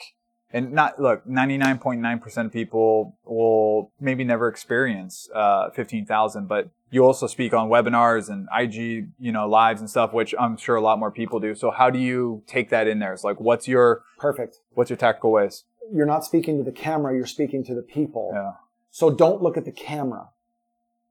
And 0.52 0.73
not 0.73 1.01
look, 1.01 1.27
ninety 1.27 1.59
nine 1.59 1.78
point 1.78 2.01
nine 2.01 2.20
percent 2.20 2.47
of 2.47 2.52
people 2.52 3.16
will 3.24 3.90
maybe 4.01 4.23
never 4.24 4.47
experience 4.48 5.28
uh, 5.35 5.70
fifteen 5.70 6.06
thousand, 6.06 6.47
but 6.47 6.70
you 6.90 7.05
also 7.05 7.27
speak 7.27 7.52
on 7.52 7.69
webinars 7.69 8.28
and 8.32 8.47
IG, 8.56 9.09
you 9.19 9.32
know, 9.32 9.48
lives 9.48 9.81
and 9.81 9.90
stuff, 9.90 10.12
which 10.12 10.32
I'm 10.39 10.56
sure 10.56 10.77
a 10.77 10.81
lot 10.81 10.98
more 11.01 11.11
people 11.11 11.40
do. 11.40 11.55
So 11.56 11.73
how 11.73 11.90
do 11.90 11.98
you 11.98 12.44
take 12.47 12.69
that 12.70 12.86
in 12.86 13.01
there? 13.01 13.12
It's 13.12 13.24
like, 13.24 13.40
what's 13.40 13.66
your 13.66 14.02
Perfect. 14.19 14.59
what's 14.74 14.90
your 14.90 14.97
tactical 14.97 15.32
ways? 15.32 15.65
You're 15.93 16.06
not 16.06 16.24
speaking 16.24 16.56
to 16.59 16.62
the 16.65 16.73
camera, 16.86 17.15
you're 17.16 17.27
speaking 17.27 17.65
to 17.65 17.74
the 17.74 17.82
people. 17.82 18.31
Yeah, 18.32 18.52
So 18.95 19.11
don't 19.11 19.43
look 19.43 19.57
at 19.57 19.65
the 19.65 19.73
camera. 19.73 20.29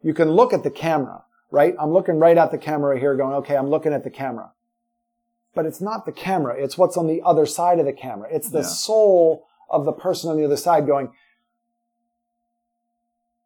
You 0.01 0.13
can 0.13 0.31
look 0.31 0.53
at 0.53 0.63
the 0.63 0.71
camera, 0.71 1.25
right? 1.51 1.75
I'm 1.77 1.91
looking 1.91 2.17
right 2.17 2.37
at 2.37 2.49
the 2.49 2.57
camera 2.57 2.97
here 2.97 3.13
going, 3.13 3.33
okay, 3.35 3.57
I'm 3.57 3.69
looking 3.69 3.91
at 3.91 4.05
the 4.05 4.09
camera. 4.09 4.53
But 5.53 5.65
it's 5.65 5.81
not 5.81 6.05
the 6.05 6.13
camera. 6.13 6.55
It's 6.57 6.77
what's 6.77 6.95
on 6.95 7.07
the 7.07 7.21
other 7.25 7.45
side 7.45 7.79
of 7.79 7.85
the 7.85 7.91
camera. 7.91 8.29
It's 8.31 8.49
the 8.49 8.59
Yeah. 8.59 8.67
soul 8.67 9.47
of 9.69 9.83
the 9.83 9.91
person 9.91 10.31
on 10.31 10.37
the 10.37 10.45
other 10.45 10.55
side 10.55 10.87
going, 10.87 11.11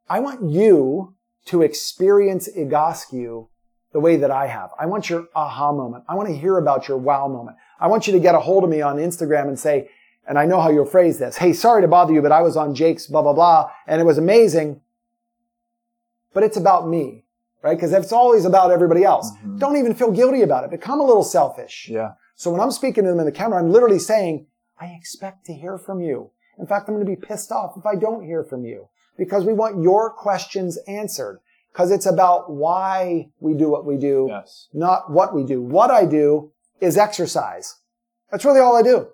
I 0.07 0.19
want 0.19 0.43
you 0.43 1.15
to 1.45 1.63
experience 1.63 2.47
Egoscue 2.47 3.47
the 3.91 3.99
way 3.99 4.17
that 4.17 4.29
I 4.29 4.45
have. 4.45 4.69
I 4.77 4.85
want 4.85 5.09
your 5.09 5.29
aha 5.33 5.71
moment. 5.71 6.03
I 6.07 6.13
want 6.13 6.29
to 6.29 6.35
hear 6.35 6.59
about 6.59 6.87
your 6.87 6.99
wow 6.99 7.27
moment. 7.27 7.57
I 7.79 7.87
want 7.87 8.05
you 8.05 8.13
to 8.13 8.19
get 8.19 8.35
a 8.35 8.39
hold 8.39 8.63
of 8.63 8.69
me 8.69 8.83
on 8.83 8.97
Instagram 8.97 9.47
and 9.47 9.57
say, 9.57 9.89
and 10.27 10.37
I 10.37 10.45
know 10.45 10.59
how 10.61 10.69
you'll 10.69 10.85
phrase 10.85 11.17
this. 11.19 11.37
Hey, 11.37 11.53
sorry 11.53 11.81
to 11.81 11.87
bother 11.87 12.13
you, 12.13 12.21
but 12.21 12.31
I 12.31 12.41
was 12.41 12.57
on 12.57 12.75
Jake's 12.75 13.07
blah, 13.07 13.21
blah, 13.21 13.33
blah, 13.33 13.71
and 13.87 14.01
it 14.01 14.03
was 14.03 14.17
amazing. 14.17 14.81
But 16.33 16.43
it's 16.43 16.57
about 16.57 16.87
me, 16.87 17.25
right? 17.63 17.75
Because 17.75 17.93
it's 17.93 18.11
always 18.11 18.45
about 18.45 18.71
everybody 18.71 19.03
else, 19.03 19.31
Mhm. 19.43 19.59
don't 19.59 19.77
even 19.77 19.93
feel 19.93 20.11
guilty 20.11 20.41
about 20.43 20.63
it. 20.63 20.69
Become 20.69 20.99
a 20.99 21.03
little 21.03 21.23
selfish. 21.23 21.89
yeah, 21.89 22.11
So 22.35 22.51
when 22.51 22.61
I'm 22.61 22.69
speaking 22.71 23.03
to 23.05 23.09
them 23.09 23.19
in 23.19 23.25
the 23.25 23.31
camera, 23.31 23.57
I'm 23.59 23.71
literally 23.71 23.97
saying, 23.99 24.45
I 24.79 24.87
expect 24.87 25.45
to 25.47 25.53
hear 25.53 25.77
from 25.79 26.01
you. 26.01 26.29
In 26.59 26.67
fact, 26.67 26.87
I'm 26.87 26.93
going 26.95 27.05
to 27.05 27.09
be 27.09 27.15
pissed 27.15 27.51
off 27.51 27.75
if 27.77 27.85
I 27.85 27.95
don't 27.95 28.23
hear 28.23 28.43
from 28.43 28.63
you 28.65 28.89
because 29.17 29.43
we 29.45 29.53
want 29.53 29.81
your 29.81 30.11
questions 30.11 30.77
answered 30.87 31.39
because 31.71 31.89
it's 31.91 32.05
about 32.05 32.51
why 32.51 33.29
we 33.39 33.53
do 33.55 33.69
what 33.69 33.85
we 33.85 33.97
do, 33.97 34.27
yes, 34.29 34.67
not 34.73 35.09
what 35.11 35.33
we 35.33 35.43
do. 35.43 35.61
What 35.63 35.89
I 35.89 36.05
do 36.05 36.51
is 36.79 36.95
exercise. 36.97 37.75
That's 38.31 38.45
really 38.45 38.59
all 38.59 38.75
I 38.75 38.81
do. 38.83 39.07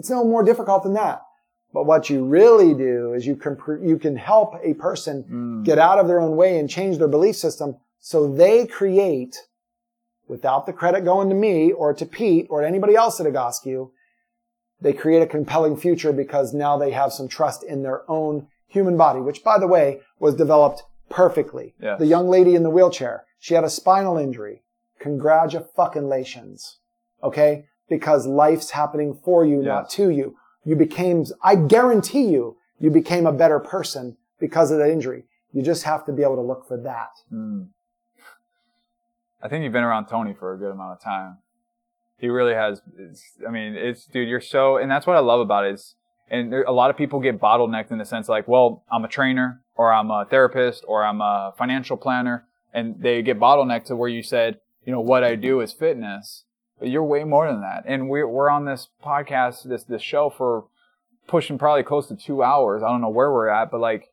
It's 0.00 0.08
no 0.08 0.24
more 0.24 0.42
difficult 0.42 0.82
than 0.82 0.94
that. 0.94 1.20
But 1.74 1.84
what 1.84 2.08
you 2.08 2.24
really 2.24 2.72
do 2.72 3.12
is 3.12 3.26
you 3.26 3.36
can, 3.36 3.56
you 3.82 3.98
can 3.98 4.16
help 4.16 4.54
a 4.62 4.72
person 4.74 5.24
Mm. 5.30 5.64
get 5.64 5.78
out 5.78 5.98
of 5.98 6.08
their 6.08 6.20
own 6.20 6.34
way 6.36 6.58
and 6.58 6.68
change 6.70 6.96
their 6.96 7.06
belief 7.16 7.36
system 7.36 7.76
so 7.98 8.26
they 8.32 8.66
create, 8.66 9.36
without 10.26 10.64
the 10.64 10.72
credit 10.72 11.04
going 11.04 11.28
to 11.28 11.34
me 11.34 11.70
or 11.70 11.92
to 11.92 12.06
Pete 12.06 12.46
or 12.48 12.62
to 12.62 12.66
anybody 12.66 12.96
else 12.96 13.20
at 13.20 13.26
Egoscue, 13.26 13.90
they 14.80 14.94
create 14.94 15.20
a 15.20 15.26
compelling 15.26 15.76
future 15.76 16.12
because 16.14 16.54
now 16.54 16.78
they 16.78 16.92
have 16.92 17.12
some 17.12 17.28
trust 17.28 17.62
in 17.62 17.82
their 17.82 18.10
own 18.10 18.48
human 18.66 18.96
body, 18.96 19.20
which 19.20 19.44
by 19.44 19.58
the 19.58 19.66
way 19.66 20.00
was 20.18 20.34
developed 20.34 20.82
perfectly. 21.10 21.74
Yes. 21.78 21.98
The 21.98 22.06
young 22.06 22.28
lady 22.28 22.54
in 22.54 22.62
the 22.62 22.70
wheelchair, 22.70 23.24
she 23.38 23.52
had 23.52 23.64
a 23.64 23.70
spinal 23.70 24.16
injury. 24.16 24.62
Congratulations. 24.98 26.78
Okay? 27.22 27.66
Because 27.90 28.26
life's 28.26 28.70
happening 28.70 29.18
for 29.22 29.44
you, 29.44 29.60
not 29.62 29.90
to 29.90 30.08
you. 30.08 30.36
You 30.64 30.76
became, 30.76 31.26
I 31.42 31.56
guarantee 31.56 32.28
you, 32.28 32.56
you 32.78 32.90
became 32.90 33.26
a 33.26 33.32
better 33.32 33.60
person 33.60 34.16
because 34.38 34.70
of 34.70 34.78
that 34.78 34.90
injury. 34.90 35.24
You 35.52 35.62
just 35.62 35.82
have 35.82 36.06
to 36.06 36.12
be 36.12 36.22
able 36.22 36.36
to 36.36 36.42
look 36.42 36.66
for 36.66 36.78
that. 36.78 37.10
Mm. 37.30 37.68
I 39.42 39.48
think 39.48 39.64
you've 39.64 39.72
been 39.72 39.84
around 39.84 40.06
Tony 40.06 40.34
for 40.38 40.54
a 40.54 40.58
good 40.58 40.70
amount 40.70 40.92
of 40.92 41.02
time. 41.02 41.38
He 42.18 42.28
really 42.28 42.54
has. 42.54 42.80
It's, 42.98 43.22
I 43.46 43.50
mean, 43.50 43.74
it's 43.74 44.04
dude. 44.04 44.28
You're 44.28 44.40
so, 44.40 44.76
and 44.76 44.90
that's 44.90 45.06
what 45.06 45.16
I 45.16 45.20
love 45.20 45.40
about 45.40 45.66
it. 45.66 45.74
Is, 45.74 45.96
and 46.30 46.52
there, 46.52 46.62
a 46.62 46.72
lot 46.72 46.90
of 46.90 46.96
people 46.96 47.18
get 47.20 47.40
bottlenecked 47.40 47.90
in 47.90 47.98
the 47.98 48.04
sense 48.04 48.28
like, 48.28 48.46
well, 48.46 48.84
I'm 48.92 49.04
a 49.04 49.08
trainer, 49.08 49.62
or 49.74 49.92
I'm 49.92 50.10
a 50.10 50.26
therapist, 50.28 50.84
or 50.86 51.04
I'm 51.04 51.20
a 51.20 51.54
financial 51.56 51.96
planner, 51.96 52.46
and 52.72 53.00
they 53.00 53.22
get 53.22 53.40
bottlenecked 53.40 53.86
to 53.86 53.96
where 53.96 54.08
you 54.08 54.22
said, 54.22 54.60
you 54.84 54.92
know, 54.92 55.00
what 55.00 55.24
I 55.24 55.34
do 55.34 55.60
is 55.60 55.72
fitness, 55.72 56.44
you're 56.82 57.04
way 57.04 57.24
more 57.24 57.50
than 57.50 57.60
that. 57.60 57.84
And 57.86 58.08
we're 58.08 58.28
we're 58.28 58.50
on 58.50 58.64
this 58.64 58.88
podcast, 59.04 59.64
this 59.64 59.84
this 59.84 60.02
show 60.02 60.30
for 60.30 60.64
pushing 61.26 61.58
probably 61.58 61.82
close 61.82 62.06
to 62.08 62.16
two 62.16 62.42
hours. 62.42 62.82
I 62.82 62.88
don't 62.88 63.00
know 63.00 63.08
where 63.08 63.30
we're 63.30 63.48
at, 63.48 63.70
but 63.70 63.80
like 63.80 64.10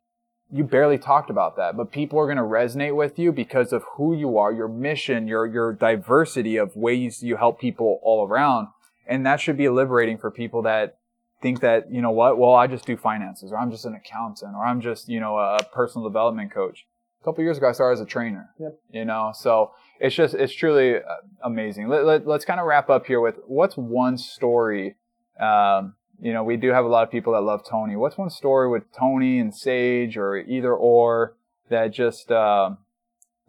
you 0.50 0.64
barely 0.64 0.98
talked 0.98 1.30
about 1.30 1.56
that, 1.56 1.76
but 1.76 1.92
people 1.92 2.18
are 2.18 2.26
going 2.26 2.38
to 2.38 2.42
resonate 2.42 2.96
with 2.96 3.18
you 3.18 3.32
because 3.32 3.72
of 3.72 3.84
who 3.96 4.14
you 4.14 4.38
are, 4.38 4.52
your 4.52 4.68
mission, 4.68 5.28
your 5.28 5.46
your 5.46 5.72
diversity 5.72 6.56
of 6.56 6.74
ways 6.76 7.22
you 7.22 7.36
help 7.36 7.60
people 7.60 8.00
all 8.02 8.26
around, 8.26 8.68
and 9.06 9.26
that 9.26 9.40
should 9.40 9.56
be 9.56 9.68
liberating 9.68 10.16
for 10.16 10.30
people 10.30 10.62
that 10.62 10.98
think 11.42 11.60
that 11.60 11.90
you 11.92 12.00
know 12.00 12.10
what, 12.10 12.38
well, 12.38 12.54
I 12.54 12.66
just 12.66 12.86
do 12.86 12.96
finances, 12.96 13.52
or 13.52 13.58
I'm 13.58 13.70
just 13.70 13.84
an 13.84 13.94
accountant, 13.94 14.54
or 14.54 14.64
I'm 14.64 14.80
just 14.80 15.08
you 15.08 15.20
know 15.20 15.38
a 15.38 15.58
personal 15.72 16.08
development 16.08 16.52
coach. 16.52 16.86
A 17.20 17.24
couple 17.24 17.44
years 17.44 17.58
ago, 17.58 17.68
I 17.68 17.72
started 17.72 17.94
as 17.94 18.00
a 18.00 18.06
trainer. 18.06 18.50
Yep. 18.58 18.78
You 18.92 19.04
know, 19.04 19.32
so 19.34 19.72
it's 20.00 20.14
just 20.14 20.34
it's 20.34 20.52
truly 20.52 20.96
uh, 20.96 21.00
amazing. 21.42 21.88
Let, 21.88 22.04
let, 22.04 22.26
let's 22.26 22.44
kind 22.44 22.60
of 22.60 22.66
wrap 22.66 22.88
up 22.90 23.06
here 23.06 23.20
with 23.20 23.36
what's 23.46 23.76
one 23.76 24.16
story. 24.18 24.96
Um, 25.40 25.94
you 26.20 26.32
know, 26.32 26.42
we 26.42 26.56
do 26.56 26.70
have 26.70 26.84
a 26.84 26.88
lot 26.88 27.04
of 27.04 27.10
people 27.10 27.32
that 27.34 27.42
love 27.42 27.62
Tony. 27.68 27.96
What's 27.96 28.18
one 28.18 28.30
story 28.30 28.68
with 28.68 28.84
Tony 28.92 29.38
and 29.38 29.54
Sage, 29.54 30.16
or 30.16 30.36
either 30.36 30.74
or, 30.74 31.36
that 31.68 31.88
just 31.92 32.30
um, 32.32 32.78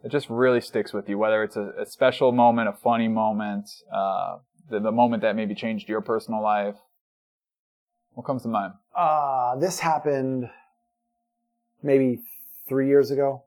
just 0.08 0.30
really 0.30 0.60
sticks 0.60 0.92
with 0.92 1.08
you? 1.08 1.18
Whether 1.18 1.42
it's 1.42 1.56
a, 1.56 1.72
a 1.78 1.86
special 1.86 2.32
moment, 2.32 2.68
a 2.68 2.72
funny 2.72 3.08
moment, 3.08 3.68
uh, 3.92 4.38
the, 4.68 4.80
the 4.80 4.92
moment 4.92 5.22
that 5.22 5.34
maybe 5.34 5.54
changed 5.54 5.88
your 5.88 6.00
personal 6.00 6.42
life. 6.42 6.76
What 8.14 8.26
comes 8.26 8.42
to 8.42 8.48
mind? 8.48 8.74
Uh, 8.96 9.56
this 9.56 9.80
happened 9.80 10.50
maybe 11.82 12.20
three 12.68 12.88
years 12.88 13.10
ago, 13.10 13.44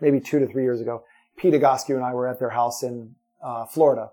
maybe 0.00 0.20
two 0.20 0.38
to 0.38 0.46
three 0.46 0.62
years 0.62 0.80
ago. 0.80 1.04
Pete 1.36 1.54
Egoscue 1.54 1.94
and 1.96 2.04
I 2.04 2.14
were 2.14 2.26
at 2.28 2.38
their 2.38 2.50
house 2.50 2.82
in 2.82 3.14
uh, 3.42 3.66
Florida. 3.66 4.10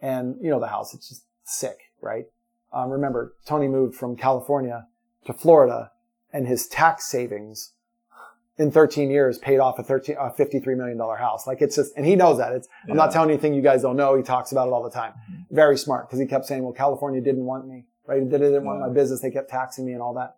And 0.00 0.36
you 0.40 0.50
know 0.50 0.60
the 0.60 0.68
house, 0.68 0.94
it's 0.94 1.08
just 1.08 1.24
sick, 1.44 1.78
right? 2.00 2.26
Um, 2.72 2.90
remember, 2.90 3.34
Tony 3.46 3.68
moved 3.68 3.94
from 3.96 4.16
California 4.16 4.86
to 5.26 5.32
Florida 5.32 5.90
and 6.32 6.46
his 6.46 6.66
tax 6.66 7.06
savings 7.06 7.72
in 8.58 8.70
13 8.70 9.10
years 9.10 9.38
paid 9.38 9.58
off 9.58 9.78
a 9.78 9.82
13, 9.82 10.16
a 10.18 10.30
$53 10.30 10.76
million 10.76 10.98
house. 10.98 11.46
Like 11.46 11.62
it's 11.62 11.76
just, 11.76 11.92
and 11.96 12.04
he 12.04 12.16
knows 12.16 12.38
that. 12.38 12.52
It's, 12.52 12.68
I'm 12.88 12.96
not 12.96 13.12
telling 13.12 13.30
anything 13.30 13.54
you 13.54 13.62
guys 13.62 13.82
don't 13.82 13.96
know. 13.96 14.16
He 14.16 14.22
talks 14.22 14.52
about 14.52 14.68
it 14.68 14.72
all 14.72 14.82
the 14.82 14.90
time. 14.90 15.14
Very 15.50 15.78
smart 15.78 16.08
because 16.08 16.18
he 16.18 16.26
kept 16.26 16.44
saying, 16.46 16.62
well, 16.62 16.72
California 16.72 17.20
didn't 17.20 17.44
want 17.44 17.66
me, 17.66 17.84
right? 18.06 18.28
They 18.28 18.38
didn't 18.38 18.64
want 18.64 18.80
Yeah. 18.80 18.86
my 18.88 18.92
business. 18.92 19.20
They 19.20 19.30
kept 19.30 19.48
taxing 19.48 19.86
me 19.86 19.92
and 19.92 20.02
all 20.02 20.14
that. 20.14 20.36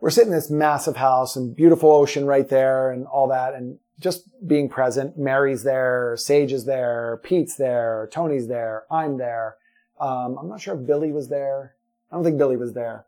We're 0.00 0.10
sitting 0.10 0.30
in 0.32 0.36
this 0.38 0.50
massive 0.50 0.96
house 0.96 1.36
and 1.36 1.54
beautiful 1.56 1.90
ocean 1.90 2.26
right 2.26 2.48
there 2.48 2.90
and 2.90 3.06
all 3.06 3.28
that. 3.28 3.54
And 3.54 3.78
just 3.98 4.28
being 4.46 4.68
present. 4.68 5.18
Mary's 5.18 5.62
there. 5.62 6.16
Sage 6.18 6.52
is 6.52 6.64
there. 6.64 7.20
Pete's 7.22 7.56
there. 7.56 8.08
Tony's 8.12 8.48
there. 8.48 8.84
I'm 8.90 9.16
there. 9.16 9.56
Um, 10.00 10.36
I'm 10.38 10.48
not 10.48 10.60
sure 10.60 10.74
if 10.74 10.86
Billy 10.86 11.12
was 11.12 11.28
there. 11.28 11.74
I 12.10 12.16
don't 12.16 12.24
think 12.24 12.38
Billy 12.38 12.56
was 12.56 12.74
there. 12.74 13.06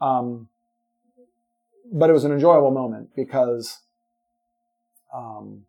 Um, 0.00 0.48
but 1.92 2.10
it 2.10 2.12
was 2.12 2.24
an 2.24 2.32
enjoyable 2.32 2.72
moment 2.72 3.10
because, 3.14 3.78
um, 5.14 5.66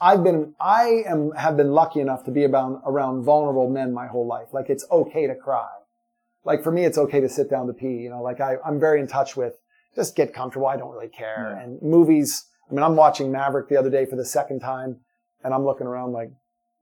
I've 0.00 0.22
been, 0.22 0.54
I 0.60 1.02
am, 1.06 1.32
have 1.32 1.56
been 1.56 1.72
lucky 1.72 1.98
enough 1.98 2.24
to 2.24 2.30
be 2.30 2.44
around, 2.44 2.80
around 2.86 3.24
vulnerable 3.24 3.68
men 3.68 3.92
my 3.92 4.06
whole 4.06 4.26
life. 4.26 4.48
Like 4.52 4.70
it's 4.70 4.84
okay 4.92 5.26
to 5.26 5.34
cry. 5.34 5.68
Like 6.44 6.62
for 6.62 6.70
me, 6.70 6.84
it's 6.84 6.98
okay 6.98 7.20
to 7.20 7.28
sit 7.28 7.50
down 7.50 7.66
to 7.66 7.72
pee. 7.72 7.96
You 7.96 8.10
know, 8.10 8.22
like 8.22 8.40
I, 8.40 8.56
I'm 8.64 8.78
very 8.78 9.00
in 9.00 9.08
touch 9.08 9.36
with 9.36 9.54
just 9.96 10.14
get 10.14 10.32
comfortable. 10.32 10.68
I 10.68 10.76
don't 10.76 10.92
really 10.92 11.08
care. 11.08 11.56
Yeah. 11.56 11.64
And 11.64 11.82
movies, 11.82 12.44
I 12.70 12.74
mean, 12.74 12.82
I'm 12.82 12.96
watching 12.96 13.32
Maverick 13.32 13.68
the 13.68 13.76
other 13.76 13.90
day 13.90 14.04
for 14.06 14.16
the 14.16 14.24
second 14.24 14.60
time 14.60 14.96
and 15.42 15.54
I'm 15.54 15.64
looking 15.64 15.86
around 15.86 16.12
like, 16.12 16.30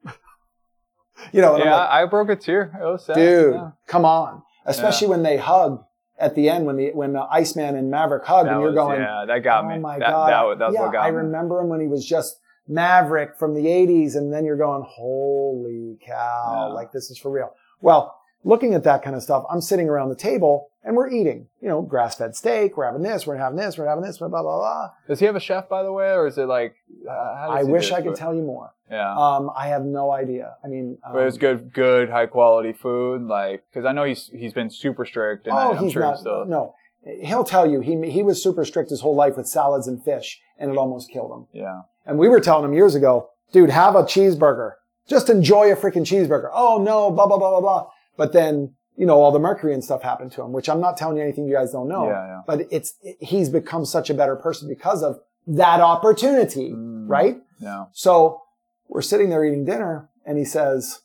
you 1.32 1.40
know, 1.40 1.56
yeah, 1.56 1.76
like, 1.76 1.90
I 1.90 2.06
broke 2.06 2.28
a 2.28 2.36
tear. 2.36 2.72
It 2.80 2.84
was 2.84 3.04
sad. 3.06 3.14
dude, 3.14 3.54
Yeah. 3.54 3.70
come 3.86 4.04
on. 4.04 4.42
Especially 4.64 5.08
when 5.08 5.22
they 5.22 5.36
hug 5.36 5.84
at 6.18 6.34
the 6.34 6.48
end, 6.48 6.66
when 6.66 6.76
the 6.76 6.90
when 6.92 7.12
the 7.12 7.22
Iceman 7.30 7.76
and 7.76 7.90
Maverick 7.90 8.24
hug, 8.24 8.46
That 8.46 8.52
and 8.54 8.60
you're 8.62 8.70
was- 8.70 8.76
going, 8.76 9.00
yeah, 9.00 9.24
that 9.26 9.38
got 9.44 9.64
oh 9.64 9.68
me. 9.68 9.78
my 9.78 9.98
that, 9.98 10.08
god, 10.10 10.26
That, 10.28 10.58
that 10.58 10.66
was 10.66 10.74
yeah, 10.74 10.82
what 10.82 10.92
got 10.92 11.02
I 11.06 11.10
me. 11.10 11.16
remember 11.18 11.60
him 11.60 11.68
when 11.68 11.80
he 11.80 11.86
was 11.86 12.04
just 12.04 12.40
Maverick 12.66 13.36
from 13.38 13.54
the 13.54 13.66
'80s, 13.66 14.16
and 14.16 14.32
then 14.32 14.44
you're 14.44 14.56
going, 14.56 14.82
holy 14.84 15.98
cow, 16.04 16.66
Yeah. 16.68 16.74
like 16.74 16.90
this 16.90 17.10
is 17.10 17.18
for 17.18 17.30
real. 17.30 17.54
Well, 17.80 18.18
looking 18.46 18.74
at 18.74 18.84
that 18.84 19.02
kind 19.02 19.16
of 19.16 19.22
stuff, 19.22 19.44
I'm 19.50 19.60
sitting 19.60 19.88
around 19.88 20.08
the 20.08 20.16
table 20.16 20.68
and 20.84 20.94
we're 20.96 21.10
eating, 21.10 21.48
you 21.60 21.68
know, 21.68 21.82
grass-fed 21.82 22.36
steak. 22.36 22.76
We're 22.76 22.86
having 22.86 23.02
this, 23.02 23.26
we're 23.26 23.36
having 23.36 23.58
this, 23.58 23.76
we're 23.76 23.88
having 23.88 24.04
this, 24.04 24.18
blah 24.18 24.28
blah 24.28 24.42
blah. 24.42 24.56
blah. 24.58 24.90
Does 25.08 25.18
he 25.18 25.26
have 25.26 25.34
a 25.36 25.40
chef, 25.40 25.68
by 25.68 25.82
the 25.82 25.92
way, 25.92 26.12
or 26.12 26.26
is 26.28 26.38
it 26.38 26.46
like? 26.46 26.76
Uh, 27.06 27.12
how 27.36 27.54
does 27.56 27.66
I 27.66 27.70
wish 27.70 27.90
I 27.92 28.00
could 28.00 28.14
tell 28.14 28.34
you 28.34 28.42
more. 28.42 28.72
Yeah. 28.90 29.12
Um, 29.16 29.50
I 29.56 29.66
have 29.68 29.84
no 29.84 30.12
idea. 30.12 30.54
I 30.64 30.68
mean, 30.68 30.96
um, 31.04 31.12
But 31.14 31.24
it's 31.26 31.38
good, 31.38 31.72
good, 31.72 32.08
high 32.08 32.26
quality 32.26 32.72
food, 32.72 33.22
like 33.22 33.64
because 33.68 33.84
I 33.84 33.90
know 33.92 34.04
he's 34.04 34.28
he's 34.28 34.52
been 34.52 34.70
super 34.70 35.04
strict, 35.04 35.48
and 35.48 35.56
I, 35.58 35.64
oh, 35.64 35.72
I'm 35.72 35.82
he's 35.82 35.92
sure 35.92 36.02
not. 36.02 36.12
he's 36.12 36.20
still. 36.20 36.44
No, 36.46 36.74
he'll 37.20 37.42
tell 37.44 37.68
you 37.68 37.80
he 37.80 38.08
he 38.08 38.22
was 38.22 38.40
super 38.40 38.64
strict 38.64 38.90
his 38.90 39.00
whole 39.00 39.16
life 39.16 39.36
with 39.36 39.48
salads 39.48 39.88
and 39.88 40.02
fish, 40.04 40.40
and 40.56 40.70
it 40.70 40.76
almost 40.76 41.10
killed 41.10 41.32
him. 41.32 41.46
Yeah, 41.52 41.80
And 42.06 42.16
we 42.16 42.28
were 42.28 42.38
telling 42.40 42.64
him 42.64 42.74
years 42.74 42.94
ago, 42.94 43.30
dude, 43.52 43.70
have 43.70 43.96
a 43.96 44.04
cheeseburger. 44.04 44.74
Just 45.08 45.30
enjoy 45.30 45.72
a 45.72 45.76
freaking 45.76 46.04
cheeseburger. 46.04 46.50
Oh 46.52 46.80
no, 46.80 47.10
blah, 47.10 47.26
blah, 47.26 47.38
blah, 47.38 47.50
blah, 47.50 47.60
blah. 47.60 47.86
But 48.16 48.32
then, 48.32 48.74
you 48.96 49.06
know, 49.06 49.20
all 49.20 49.30
the 49.32 49.38
mercury 49.38 49.74
and 49.74 49.84
stuff 49.84 50.02
happened 50.02 50.32
to 50.32 50.42
him, 50.42 50.52
which 50.52 50.68
I'm 50.68 50.80
not 50.80 50.96
telling 50.96 51.16
you 51.16 51.22
anything 51.22 51.46
you 51.46 51.54
guys 51.54 51.72
don't 51.72 51.88
know. 51.88 52.06
Yeah, 52.08 52.26
yeah. 52.26 52.40
But 52.46 52.66
it's, 52.70 52.94
he's 53.20 53.48
become 53.48 53.84
such 53.84 54.08
a 54.10 54.14
better 54.14 54.36
person 54.36 54.68
because 54.68 55.02
of 55.02 55.20
that 55.46 55.80
opportunity, 55.80 56.70
Mm. 56.72 57.08
right? 57.08 57.36
Yeah. 57.60 57.86
So 57.92 58.42
we're 58.88 59.02
sitting 59.02 59.28
there 59.30 59.44
eating 59.44 59.64
dinner 59.64 60.08
and 60.24 60.38
he 60.38 60.44
says, 60.44 61.00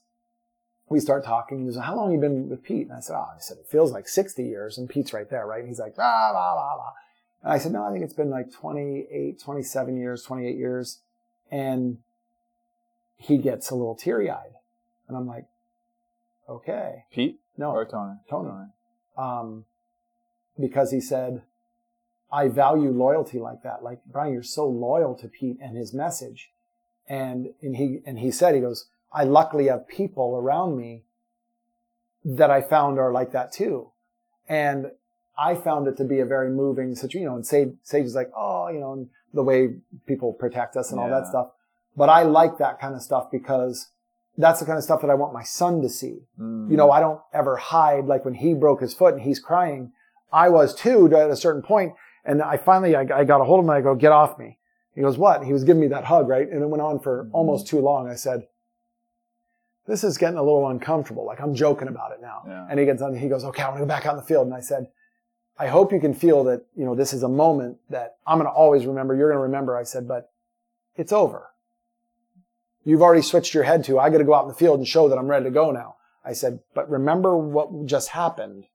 we 0.89 0.99
start 0.99 1.23
talking. 1.23 1.65
He 1.65 1.71
says, 1.71 1.83
how 1.83 1.95
long 1.95 2.07
have 2.11 2.15
you 2.15 2.19
been 2.21 2.49
with 2.49 2.63
Pete? 2.63 2.87
And 2.87 2.93
I 2.97 2.99
said, 2.99 3.15
oh, 3.15 3.27
I 3.35 3.39
said, 3.39 3.57
it 3.57 3.67
feels 3.67 3.91
like 3.91 4.07
60 4.09 4.43
years. 4.43 4.77
And 4.77 4.89
Pete's 4.89 5.13
right 5.13 5.29
there, 5.29 5.45
right? 5.45 5.59
And 5.59 5.67
he's 5.69 5.79
like, 5.79 5.95
blah, 5.95 6.31
blah, 6.31 6.53
blah, 6.53 6.75
blah. 6.75 6.91
And 7.43 7.53
I 7.53 7.57
said, 7.59 7.71
no, 7.71 7.83
I 7.85 7.91
think 7.91 8.03
it's 8.03 8.13
been 8.13 8.29
like 8.29 8.51
28, 8.51 9.39
27 9.39 9.97
years, 9.97 10.23
28 10.23 10.57
years. 10.57 10.99
And 11.49 11.99
he 13.15 13.37
gets 13.37 13.69
a 13.69 13.75
little 13.75 13.95
teary 13.95 14.29
eyed. 14.29 14.53
And 15.07 15.15
I'm 15.15 15.27
like, 15.27 15.45
okay. 16.55 17.05
Pete 17.11 17.39
No, 17.57 17.71
or 17.71 17.85
Tony? 17.85 18.15
Tony. 18.29 18.49
um, 19.17 19.65
because 20.59 20.91
he 20.91 21.01
said, 21.01 21.41
I 22.31 22.47
value 22.47 22.91
loyalty 22.91 23.39
like 23.39 23.63
that. 23.63 23.83
Like, 23.83 23.99
Brian, 24.05 24.33
you're 24.33 24.43
so 24.43 24.65
loyal 24.67 25.15
to 25.15 25.27
Pete 25.27 25.57
and 25.61 25.75
his 25.75 25.93
message. 25.93 26.49
And, 27.07 27.53
and 27.61 27.75
he, 27.75 27.99
and 28.05 28.19
he 28.19 28.31
said, 28.31 28.55
he 28.55 28.61
goes, 28.61 28.87
I 29.11 29.23
luckily 29.23 29.67
have 29.67 29.87
people 29.87 30.35
around 30.37 30.77
me 30.77 31.03
that 32.23 32.49
I 32.51 32.61
found 32.61 32.99
are 32.99 33.11
like 33.11 33.31
that 33.31 33.51
too. 33.51 33.91
And 34.47 34.91
I 35.37 35.55
found 35.55 35.87
it 35.87 35.97
to 35.97 36.03
be 36.03 36.19
a 36.19 36.25
very 36.25 36.49
moving 36.49 36.95
situation, 36.95 37.21
you 37.23 37.27
know, 37.29 37.35
and 37.35 37.45
Sage, 37.45 37.73
Sage 37.83 38.05
is 38.05 38.15
like, 38.15 38.31
oh, 38.37 38.69
you 38.69 38.79
know, 38.79 38.93
and 38.93 39.09
the 39.33 39.43
way 39.43 39.69
people 40.05 40.33
protect 40.33 40.75
us 40.77 40.91
and 40.91 40.99
all 40.99 41.09
that 41.09 41.27
stuff. 41.27 41.47
But 41.97 42.09
I 42.09 42.23
like 42.23 42.57
that 42.59 42.79
kind 42.79 42.95
of 42.95 43.01
stuff 43.01 43.31
because 43.31 43.87
that's 44.37 44.59
the 44.59 44.65
kind 44.65 44.77
of 44.77 44.83
stuff 44.83 45.01
that 45.01 45.09
I 45.09 45.13
want 45.15 45.33
my 45.33 45.43
son 45.43 45.81
to 45.81 45.89
see. 45.89 46.19
Mm. 46.39 46.71
You 46.71 46.77
know, 46.77 46.89
I 46.91 46.99
don't 46.99 47.19
ever 47.33 47.57
hide. 47.57 48.05
Like 48.05 48.25
when 48.25 48.33
he 48.35 48.53
broke 48.53 48.81
his 48.81 48.93
foot 48.93 49.13
and 49.13 49.23
he's 49.23 49.39
crying, 49.39 49.91
I 50.31 50.49
was 50.49 50.73
too 50.73 51.05
at 51.15 51.29
a 51.29 51.35
certain 51.35 51.61
point. 51.61 51.93
And 52.23 52.41
I 52.41 52.57
finally, 52.57 52.95
I, 52.95 53.01
I 53.01 53.23
got 53.23 53.41
a 53.41 53.43
hold 53.43 53.59
of 53.59 53.65
him 53.65 53.69
and 53.71 53.77
I 53.77 53.81
go, 53.81 53.95
get 53.95 54.11
off 54.11 54.37
me. 54.37 54.57
He 54.95 55.01
goes, 55.01 55.17
what? 55.17 55.43
He 55.43 55.53
was 55.53 55.63
giving 55.63 55.81
me 55.81 55.87
that 55.87 56.05
hug, 56.05 56.27
right? 56.27 56.47
And 56.49 56.61
it 56.61 56.67
went 56.67 56.81
on 56.81 56.99
for 56.99 57.25
Mhm. 57.25 57.29
almost 57.33 57.67
too 57.67 57.79
long. 57.79 58.07
I 58.09 58.15
said, 58.15 58.47
this 59.87 60.03
is 60.03 60.17
getting 60.17 60.37
a 60.37 60.43
little 60.43 60.67
uncomfortable. 60.67 61.25
Like 61.25 61.41
I'm 61.41 61.55
joking 61.55 61.87
about 61.87 62.11
it 62.11 62.21
now. 62.21 62.43
Yeah. 62.47 62.67
And 62.69 62.79
he 62.79 62.85
gets 62.85 63.01
done. 63.01 63.15
He 63.15 63.27
goes, 63.27 63.43
okay, 63.43 63.63
I 63.63 63.67
want 63.69 63.77
to 63.79 63.83
go 63.83 63.87
back 63.87 64.05
out 64.05 64.11
in 64.13 64.17
the 64.17 64.25
field. 64.25 64.45
And 64.47 64.55
I 64.55 64.59
said, 64.59 64.87
I 65.57 65.67
hope 65.67 65.91
you 65.91 65.99
can 65.99 66.13
feel 66.13 66.43
that, 66.45 66.65
you 66.75 66.85
know, 66.85 66.95
this 66.95 67.13
is 67.13 67.23
a 67.23 67.27
moment 67.29 67.77
that 67.89 68.17
I'm 68.25 68.37
going 68.37 68.49
to 68.49 68.53
always 68.53 68.85
remember. 68.85 69.15
You're 69.15 69.29
going 69.29 69.37
to 69.39 69.43
remember. 69.43 69.75
I 69.77 69.83
said, 69.83 70.07
but 70.07 70.31
it's 70.95 71.11
over. 71.11 71.50
You've 72.83 73.01
already 73.01 73.21
switched 73.21 73.53
your 73.53 73.63
head 73.63 73.83
to, 73.85 73.99
I 73.99 74.09
got 74.09 74.17
to 74.17 74.23
go 74.23 74.33
out 74.33 74.43
in 74.43 74.49
the 74.49 74.55
field 74.55 74.79
and 74.79 74.87
show 74.87 75.07
that 75.09 75.17
I'm 75.17 75.27
ready 75.27 75.45
to 75.45 75.51
go 75.51 75.71
now. 75.71 75.95
I 76.25 76.33
said, 76.33 76.59
but 76.73 76.89
remember 76.89 77.37
what 77.37 77.85
just 77.85 78.09
happened 78.09 78.65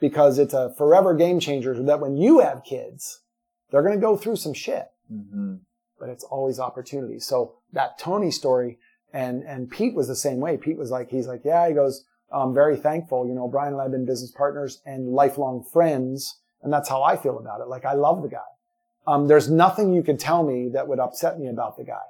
because 0.00 0.38
it's 0.38 0.54
a 0.54 0.74
forever 0.76 1.14
game 1.14 1.40
changer 1.40 1.80
that 1.82 2.00
when 2.00 2.16
you 2.16 2.40
have 2.40 2.64
kids, 2.64 3.20
they're 3.70 3.82
going 3.82 3.94
to 3.94 4.00
go 4.00 4.16
through 4.16 4.36
some 4.36 4.54
shit, 4.54 4.86
hmm 5.08 5.56
but 5.98 6.08
it's 6.08 6.22
always 6.22 6.60
opportunity. 6.60 7.18
So 7.18 7.54
that 7.72 7.98
Tony 7.98 8.30
story 8.30 8.78
and, 9.12 9.42
and 9.42 9.68
Pete 9.70 9.94
was 9.94 10.06
the 10.06 10.14
same 10.14 10.38
way. 10.38 10.56
Pete 10.56 10.78
was 10.78 10.90
like, 10.90 11.10
he's 11.10 11.26
like, 11.26 11.42
yeah, 11.44 11.66
he 11.66 11.74
goes, 11.74 12.04
I'm 12.32 12.54
very 12.54 12.76
thankful. 12.76 13.26
You 13.26 13.34
know, 13.34 13.48
Brian 13.48 13.72
and 13.72 13.80
I 13.80 13.84
have 13.84 13.92
been 13.92 14.06
business 14.06 14.30
partners 14.30 14.80
and 14.86 15.08
lifelong 15.08 15.64
friends. 15.64 16.38
And 16.62 16.72
that's 16.72 16.88
how 16.88 17.02
I 17.02 17.16
feel 17.16 17.38
about 17.38 17.60
it. 17.60 17.68
Like 17.68 17.84
I 17.84 17.94
love 17.94 18.22
the 18.22 18.28
guy. 18.28 18.38
Um, 19.06 19.26
there's 19.26 19.50
nothing 19.50 19.92
you 19.92 20.02
could 20.02 20.20
tell 20.20 20.44
me 20.44 20.68
that 20.72 20.86
would 20.86 20.98
upset 20.98 21.38
me 21.38 21.48
about 21.48 21.76
the 21.76 21.84
guy. 21.84 22.04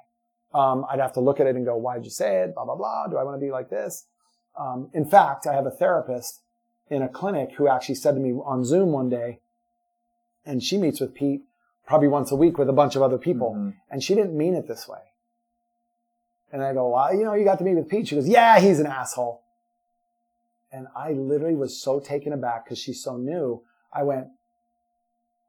Um, 0.53 0.85
I'd 0.89 0.99
have 0.99 1.13
to 1.13 1.19
look 1.19 1.39
at 1.39 1.47
it 1.47 1.55
and 1.55 1.65
go, 1.65 1.75
why'd 1.77 2.03
you 2.03 2.09
say 2.09 2.41
it? 2.43 2.55
Blah, 2.55 2.65
blah, 2.65 2.75
blah. 2.75 3.07
Do 3.07 3.17
I 3.17 3.23
want 3.23 3.39
to 3.39 3.45
be 3.45 3.51
like 3.51 3.69
this? 3.69 4.05
Um, 4.57 4.89
in 4.93 5.05
fact, 5.05 5.45
I 5.47 5.53
have 5.53 5.65
a 5.65 5.71
therapist 5.71 6.41
in 6.89 7.01
a 7.03 7.07
clinic 7.07 7.51
who 7.53 7.67
actually 7.67 7.95
said 7.95 8.15
to 8.15 8.19
me 8.19 8.31
on 8.33 8.65
Zoom 8.65 8.91
one 8.91 9.09
day, 9.09 9.39
and 10.45 10.63
she 10.63 10.77
meets 10.77 10.99
with 10.99 11.13
Pete 11.13 11.43
probably 11.85 12.07
once 12.07 12.31
a 12.31 12.35
week 12.35 12.57
with 12.57 12.67
a 12.69 12.73
bunch 12.73 12.95
of 12.95 13.01
other 13.01 13.17
people, 13.17 13.53
Mhm. 13.53 13.75
and 13.91 14.03
she 14.03 14.15
didn't 14.15 14.35
mean 14.35 14.55
it 14.55 14.67
this 14.67 14.87
way. 14.87 15.01
And 16.51 16.63
I 16.63 16.73
go, 16.73 16.89
well, 16.89 17.13
you 17.13 17.23
know, 17.23 17.33
you 17.33 17.43
got 17.45 17.59
to 17.59 17.63
meet 17.63 17.75
with 17.75 17.87
Pete. 17.87 18.07
She 18.07 18.15
goes, 18.15 18.27
yeah, 18.27 18.59
he's 18.59 18.79
an 18.79 18.87
asshole. 18.87 19.41
And 20.71 20.87
I 20.95 21.13
literally 21.13 21.55
was 21.55 21.79
so 21.79 21.99
taken 21.99 22.33
aback 22.33 22.65
because 22.65 22.79
she's 22.79 23.03
so 23.03 23.17
new. 23.17 23.61
I 23.93 24.03
went, 24.03 24.27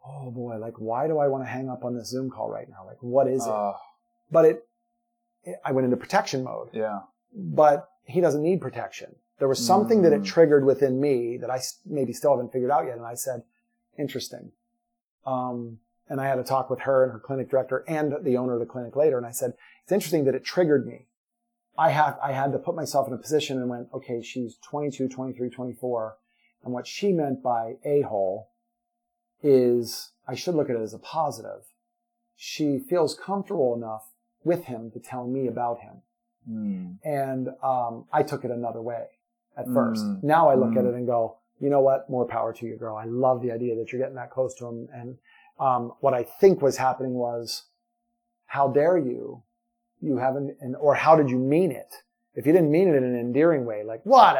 oh 0.07 0.31
boy, 0.31 0.57
like, 0.59 0.75
why 0.79 1.07
do 1.07 1.19
I 1.19 1.29
want 1.29 1.45
to 1.45 1.49
hang 1.49 1.69
up 1.69 1.85
on 1.85 1.95
this 1.95 2.09
Zoom 2.09 2.31
call 2.31 2.51
right 2.51 2.69
now? 2.69 2.85
Like, 2.87 2.99
what 3.03 3.27
is 3.29 3.47
it? 3.47 3.53
Uh, 3.53 3.75
But 4.31 4.45
it, 4.45 4.69
I 5.65 5.73
went 5.73 5.85
into 5.85 5.97
protection 5.97 6.45
mode, 6.45 6.69
yeah. 6.73 7.01
but 7.35 7.89
he 8.05 8.21
doesn't 8.21 8.43
need 8.43 8.61
protection. 8.61 9.15
There 9.39 9.49
was 9.49 9.65
something 9.65 10.03
that 10.03 10.13
it 10.13 10.21
Mm. 10.21 10.27
triggered 10.27 10.65
within 10.67 11.01
me 11.01 11.39
that 11.39 11.51
I 11.51 11.61
maybe 11.87 12.13
still 12.13 12.33
haven't 12.33 12.53
figured 12.53 12.71
out 12.71 12.85
yet. 12.85 12.97
And 12.97 13.07
I 13.07 13.15
said, 13.15 13.43
interesting. 13.99 14.53
Um, 15.25 15.79
and 16.09 16.21
I 16.21 16.27
had 16.27 16.39
a 16.39 16.45
talk 16.45 16.69
with 16.69 16.81
her 16.81 17.05
and 17.05 17.13
her 17.13 17.19
clinic 17.19 17.49
director 17.49 17.85
and 17.89 18.17
the 18.23 18.37
owner 18.37 18.55
of 18.55 18.61
the 18.61 18.67
clinic 18.67 18.97
later. 18.97 19.17
And 19.17 19.27
I 19.27 19.31
said, 19.31 19.55
it's 19.83 19.93
interesting 19.93 20.25
that 20.25 20.35
it 20.35 20.45
triggered 20.45 20.87
me. 20.87 21.07
I 21.79 21.91
have, 21.91 22.19
I 22.23 22.33
had 22.33 22.53
to 22.53 22.59
put 22.59 22.75
myself 22.75 23.09
in 23.09 23.15
a 23.15 23.19
position 23.19 23.59
and 23.59 23.71
went, 23.71 23.89
okay, 23.95 24.21
she's 24.21 24.57
22, 24.57 25.09
23, 25.09 25.49
24. 25.49 26.17
And 26.65 26.75
what 26.75 26.87
she 26.87 27.13
meant 27.13 27.43
by 27.43 27.77
a-hole 27.85 28.51
is 29.43 30.11
I 30.29 30.35
should 30.35 30.55
look 30.55 30.69
at 30.69 30.77
it 30.77 30.83
as 30.83 30.93
a 30.93 30.99
positive. 30.99 31.63
She 32.37 32.79
feels 32.79 33.15
comfortable 33.15 33.75
enough 33.75 34.11
with 34.45 34.65
him 34.65 34.91
to 34.93 34.99
tell 34.99 35.27
me 35.27 35.47
about 35.49 35.81
him. 35.81 36.03
Mm. 36.51 36.99
And 37.05 37.49
um, 37.63 38.07
I 38.13 38.23
took 38.23 38.45
it 38.45 38.51
another 38.51 38.81
way 38.81 39.05
at 39.57 39.67
first. 39.67 40.05
Mm. 40.05 40.23
Now 40.23 40.49
I 40.49 40.55
look 40.55 40.77
at 40.77 40.85
Mm. 40.85 40.91
it 40.91 40.95
and 40.95 41.07
go, 41.07 41.37
you 41.61 41.69
know 41.69 41.81
what? 41.81 42.09
More 42.09 42.27
power 42.27 42.53
to 42.55 42.67
you, 42.67 42.77
girl. 42.77 42.97
I 42.97 43.05
love 43.05 43.43
the 43.43 43.53
idea 43.53 43.77
that 43.77 43.93
you're 43.93 44.01
getting 44.01 44.17
that 44.17 44.31
close 44.31 44.55
to 44.57 44.67
him. 44.67 44.89
And 44.95 45.19
um, 45.59 45.93
what 46.01 46.15
I 46.15 46.23
think 46.23 46.63
was 46.63 46.79
happening 46.79 47.13
was, 47.15 47.65
how 48.47 48.69
dare 48.69 48.97
you? 48.97 49.43
You 50.01 50.17
haven't, 50.17 50.57
and 50.61 50.75
or 50.77 50.95
how 50.95 51.15
did 51.17 51.29
you 51.29 51.39
mean 51.39 51.71
it? 51.71 51.93
If 52.35 52.47
you 52.47 52.53
didn't 52.53 52.71
mean 52.71 52.89
it 52.89 52.95
in 52.95 53.05
an 53.05 53.19
endearing 53.19 53.67
way, 53.67 53.85
like 53.85 54.01
what? 54.05 54.37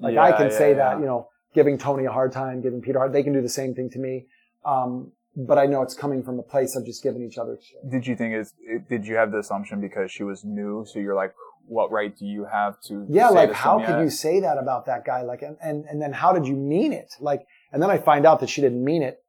Like 0.00 0.16
I 0.16 0.32
can 0.32 0.50
yeah, 0.50 0.58
say 0.58 0.70
yeah. 0.70 0.76
that, 0.76 1.00
you 1.00 1.06
know, 1.06 1.28
giving 1.54 1.78
Tony 1.78 2.06
a 2.06 2.10
hard 2.10 2.32
time, 2.32 2.60
giving 2.60 2.80
Peter 2.80 2.98
hard. 2.98 3.12
They 3.12 3.22
can 3.22 3.32
do 3.32 3.42
the 3.42 3.48
same 3.48 3.74
thing 3.74 3.90
to 3.90 3.98
me. 4.00 4.26
Um, 4.64 5.12
but 5.36 5.58
I 5.58 5.66
know 5.66 5.82
it's 5.82 5.94
coming 5.94 6.22
from 6.22 6.38
a 6.38 6.42
place 6.42 6.76
of 6.76 6.84
just 6.84 7.02
giving 7.02 7.22
each 7.22 7.38
other 7.38 7.58
shit. 7.60 7.88
Did 7.90 8.06
you 8.06 8.16
think 8.16 8.34
is 8.34 8.54
it- 8.60 8.88
did 8.88 9.06
you 9.06 9.16
have 9.16 9.30
the 9.32 9.38
assumption 9.38 9.80
because 9.80 10.10
she 10.10 10.22
was 10.22 10.44
new, 10.44 10.84
so 10.84 10.98
you're 10.98 11.14
like, 11.14 11.34
what 11.66 11.90
right 11.92 12.16
do 12.16 12.26
you 12.26 12.44
have 12.44 12.80
to? 12.82 13.06
Yeah, 13.08 13.28
like 13.28 13.52
how 13.52 13.78
could 13.78 13.96
I- 13.96 14.02
you 14.02 14.10
say 14.10 14.40
that 14.40 14.58
about 14.58 14.86
that 14.86 15.04
guy? 15.04 15.22
Like, 15.22 15.42
and, 15.42 15.56
and, 15.62 15.84
and 15.84 16.02
then 16.02 16.12
how 16.12 16.32
did 16.32 16.46
you 16.46 16.56
mean 16.56 16.92
it? 16.92 17.14
Like, 17.20 17.46
and 17.72 17.82
then 17.82 17.90
I 17.90 17.98
find 17.98 18.26
out 18.26 18.40
that 18.40 18.48
she 18.50 18.60
didn't 18.60 18.82
mean 18.82 19.02
it 19.02 19.22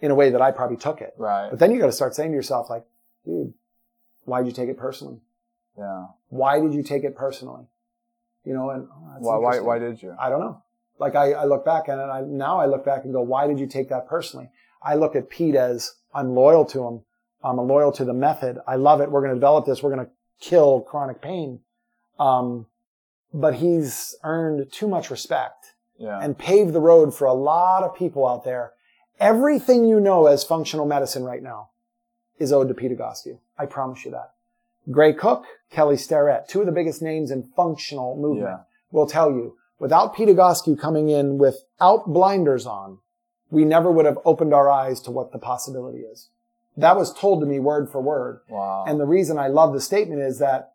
in 0.00 0.10
a 0.10 0.14
way 0.14 0.30
that 0.30 0.42
I 0.42 0.50
probably 0.50 0.76
took 0.76 1.00
it. 1.00 1.14
Right. 1.16 1.48
But 1.50 1.58
then 1.58 1.72
you 1.72 1.78
got 1.80 1.86
to 1.86 1.92
start 1.92 2.14
saying 2.14 2.30
to 2.30 2.36
yourself, 2.36 2.68
like, 2.68 2.84
dude, 3.24 3.54
why'd 4.24 4.46
you 4.46 4.52
take 4.52 4.68
it 4.68 4.76
personally? 4.76 5.20
Yeah. 5.76 6.06
Why 6.28 6.60
did 6.60 6.74
you 6.74 6.82
take 6.82 7.04
it 7.04 7.16
personally? 7.16 7.64
You 8.44 8.54
know, 8.54 8.70
and 8.70 8.88
oh, 8.90 9.16
Why? 9.20 9.36
Why? 9.38 9.60
Why 9.60 9.78
did 9.78 10.02
you? 10.02 10.14
I 10.20 10.28
don't 10.28 10.40
know. 10.40 10.62
Like 10.98 11.14
I, 11.14 11.32
I 11.32 11.44
look 11.44 11.64
back 11.64 11.88
and 11.88 12.00
I, 12.00 12.22
now 12.22 12.58
I 12.58 12.66
look 12.66 12.84
back 12.84 13.04
and 13.04 13.12
go, 13.12 13.22
why 13.22 13.46
did 13.46 13.58
you 13.60 13.66
take 13.66 13.88
that 13.90 14.08
personally? 14.08 14.50
I 14.82 14.94
look 14.94 15.14
at 15.16 15.28
Pete 15.28 15.54
as 15.54 15.94
I'm 16.14 16.34
loyal 16.34 16.64
to 16.66 16.86
him. 16.86 17.00
I'm 17.42 17.56
loyal 17.58 17.92
to 17.92 18.04
the 18.04 18.12
method. 18.14 18.58
I 18.66 18.76
love 18.76 19.00
it. 19.00 19.10
We're 19.10 19.20
going 19.20 19.34
to 19.34 19.36
develop 19.36 19.66
this. 19.66 19.82
We're 19.82 19.94
going 19.94 20.06
to 20.06 20.12
kill 20.40 20.80
chronic 20.80 21.20
pain. 21.20 21.60
Um, 22.18 22.66
but 23.32 23.54
he's 23.56 24.16
earned 24.24 24.72
too 24.72 24.88
much 24.88 25.10
respect 25.10 25.74
Yeah. 25.98 26.18
and 26.20 26.36
paved 26.36 26.72
the 26.72 26.80
road 26.80 27.14
for 27.14 27.26
a 27.26 27.32
lot 27.34 27.82
of 27.84 27.94
people 27.94 28.26
out 28.26 28.44
there. 28.44 28.72
Everything 29.20 29.84
you 29.84 30.00
know 30.00 30.26
as 30.26 30.44
functional 30.44 30.86
medicine 30.86 31.24
right 31.24 31.42
now 31.42 31.70
is 32.38 32.52
owed 32.52 32.68
to 32.68 32.74
Peter 32.74 32.94
Egoscue. 32.94 33.38
I 33.58 33.66
promise 33.66 34.04
you 34.04 34.10
that. 34.12 34.32
Gray 34.90 35.12
Cook, 35.12 35.44
Kelly 35.70 35.96
Starrett, 35.96 36.48
two 36.48 36.60
of 36.60 36.66
the 36.66 36.72
biggest 36.72 37.02
names 37.02 37.30
in 37.30 37.50
functional 37.54 38.16
movement, 38.16 38.48
Yeah. 38.48 38.58
will 38.90 39.06
tell 39.06 39.30
you 39.30 39.56
without 39.78 40.14
Peter 40.14 40.32
Egoscue 40.32 40.78
coming 40.78 41.08
in 41.08 41.36
without 41.38 42.06
blinders 42.06 42.64
on, 42.66 42.98
we 43.50 43.64
never 43.64 43.90
would 43.90 44.06
have 44.06 44.18
opened 44.24 44.52
our 44.52 44.68
eyes 44.68 45.00
to 45.02 45.10
what 45.10 45.32
the 45.32 45.38
possibility 45.38 46.00
is. 46.00 46.28
That 46.76 46.96
was 46.96 47.12
told 47.12 47.40
to 47.40 47.46
me 47.46 47.58
word 47.58 47.90
for 47.90 48.00
word. 48.00 48.40
wow. 48.48 48.84
And 48.86 49.00
the 49.00 49.06
reason 49.06 49.38
I 49.38 49.48
love 49.48 49.72
the 49.72 49.80
statement 49.80 50.20
is 50.20 50.38
that 50.38 50.74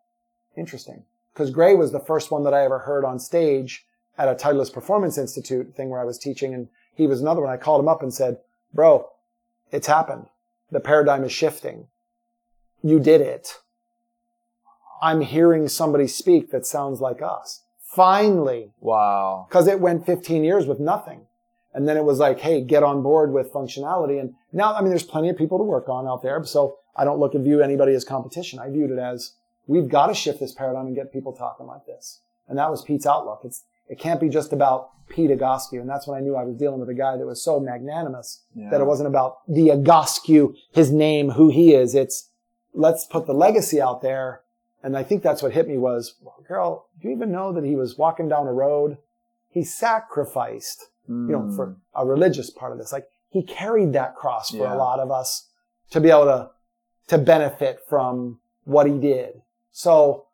interesting 0.56 1.04
because 1.32 1.50
Gray 1.50 1.74
was 1.74 1.92
the 1.92 2.00
first 2.00 2.30
one 2.30 2.44
that 2.44 2.54
I 2.54 2.64
ever 2.64 2.80
heard 2.80 3.04
on 3.04 3.18
stage 3.18 3.86
at 4.16 4.28
a 4.28 4.34
Titleist 4.34 4.72
Performance 4.72 5.18
Institute 5.18 5.74
thing 5.74 5.88
where 5.88 6.00
I 6.00 6.04
was 6.04 6.18
teaching. 6.18 6.54
And 6.54 6.68
he 6.94 7.06
was 7.06 7.20
another 7.20 7.40
one. 7.40 7.50
I 7.50 7.56
called 7.56 7.80
him 7.80 7.88
up 7.88 8.02
and 8.02 8.14
said, 8.14 8.38
bro, 8.72 9.08
it's 9.72 9.86
happened. 9.86 10.26
The 10.70 10.80
paradigm 10.80 11.24
is 11.24 11.32
shifting. 11.32 11.88
You 12.82 13.00
did 13.00 13.20
it. 13.20 13.58
I'm 15.02 15.20
hearing 15.20 15.68
somebody 15.68 16.06
speak 16.06 16.50
that 16.50 16.66
sounds 16.66 17.00
like 17.00 17.20
us. 17.20 17.62
Finally, 17.82 18.72
wow. 18.80 19.46
because 19.48 19.66
it 19.68 19.80
went 19.80 20.06
15 20.06 20.44
years 20.44 20.66
with 20.66 20.80
nothing. 20.80 21.26
And 21.74 21.88
then 21.88 21.96
it 21.96 22.04
was 22.04 22.18
like, 22.20 22.38
hey, 22.38 22.60
get 22.62 22.82
on 22.82 23.02
board 23.02 23.32
with 23.32 23.52
functionality. 23.52 24.20
And 24.20 24.34
now, 24.52 24.74
I 24.74 24.80
mean, 24.80 24.90
there's 24.90 25.02
plenty 25.02 25.28
of 25.28 25.36
people 25.36 25.58
to 25.58 25.64
work 25.64 25.88
on 25.88 26.06
out 26.06 26.22
there. 26.22 26.42
So 26.44 26.78
I 26.96 27.04
don't 27.04 27.18
look 27.18 27.34
and 27.34 27.42
view 27.44 27.60
anybody 27.60 27.92
as 27.94 28.04
competition. 28.04 28.60
I 28.60 28.70
viewed 28.70 28.92
it 28.92 28.98
as 28.98 29.34
we've 29.66 29.88
got 29.88 30.06
to 30.06 30.14
shift 30.14 30.38
this 30.40 30.52
paradigm 30.52 30.86
and 30.86 30.94
get 30.94 31.12
people 31.12 31.32
talking 31.32 31.66
like 31.66 31.84
this. 31.86 32.20
And 32.48 32.56
that 32.58 32.70
was 32.70 32.82
Pete's 32.82 33.06
outlook. 33.06 33.40
It's, 33.44 33.64
it 33.88 33.98
can't 33.98 34.20
be 34.20 34.28
just 34.28 34.52
about 34.52 34.90
Pete 35.08 35.30
Egoscue. 35.30 35.80
And 35.80 35.88
that's 35.88 36.06
when 36.06 36.16
I 36.16 36.20
knew 36.20 36.36
I 36.36 36.44
was 36.44 36.56
dealing 36.56 36.78
with 36.78 36.88
a 36.88 36.94
guy 36.94 37.16
that 37.16 37.26
was 37.26 37.42
so 37.42 37.58
magnanimous 37.58 38.42
Yeah. 38.54 38.70
that 38.70 38.80
it 38.80 38.84
wasn't 38.84 39.08
about 39.08 39.38
the 39.48 39.68
Egoscue, 39.68 40.54
his 40.72 40.92
name, 40.92 41.30
who 41.30 41.50
he 41.50 41.74
is. 41.74 41.94
It's 41.94 42.30
let's 42.72 43.04
put 43.04 43.26
the 43.26 43.34
legacy 43.34 43.80
out 43.80 44.00
there. 44.00 44.42
And 44.82 44.96
I 44.96 45.02
think 45.02 45.22
that's 45.22 45.42
what 45.42 45.52
hit 45.52 45.66
me 45.66 45.78
was, 45.78 46.14
well, 46.22 46.36
girl, 46.46 46.86
do 47.00 47.08
you 47.08 47.14
even 47.16 47.32
know 47.32 47.52
that 47.52 47.64
he 47.64 47.74
was 47.74 47.96
walking 47.98 48.28
down 48.28 48.46
a 48.46 48.52
road? 48.52 48.98
He 49.48 49.64
sacrificed, 49.64 50.86
you 51.08 51.14
know, 51.14 51.52
for 51.54 51.76
a 51.94 52.04
religious 52.06 52.50
part 52.50 52.72
of 52.72 52.78
this. 52.78 52.92
Like 52.92 53.06
he 53.28 53.42
carried 53.42 53.92
that 53.92 54.14
cross 54.14 54.50
for 54.50 54.58
Yeah. 54.58 54.74
a 54.74 54.76
lot 54.76 55.00
of 55.00 55.10
us 55.10 55.48
to 55.90 56.00
be 56.00 56.10
able 56.10 56.24
to, 56.24 56.50
to 57.08 57.18
benefit 57.18 57.80
from 57.88 58.40
what 58.64 58.86
he 58.86 58.98
did. 58.98 59.42
So 59.70 60.26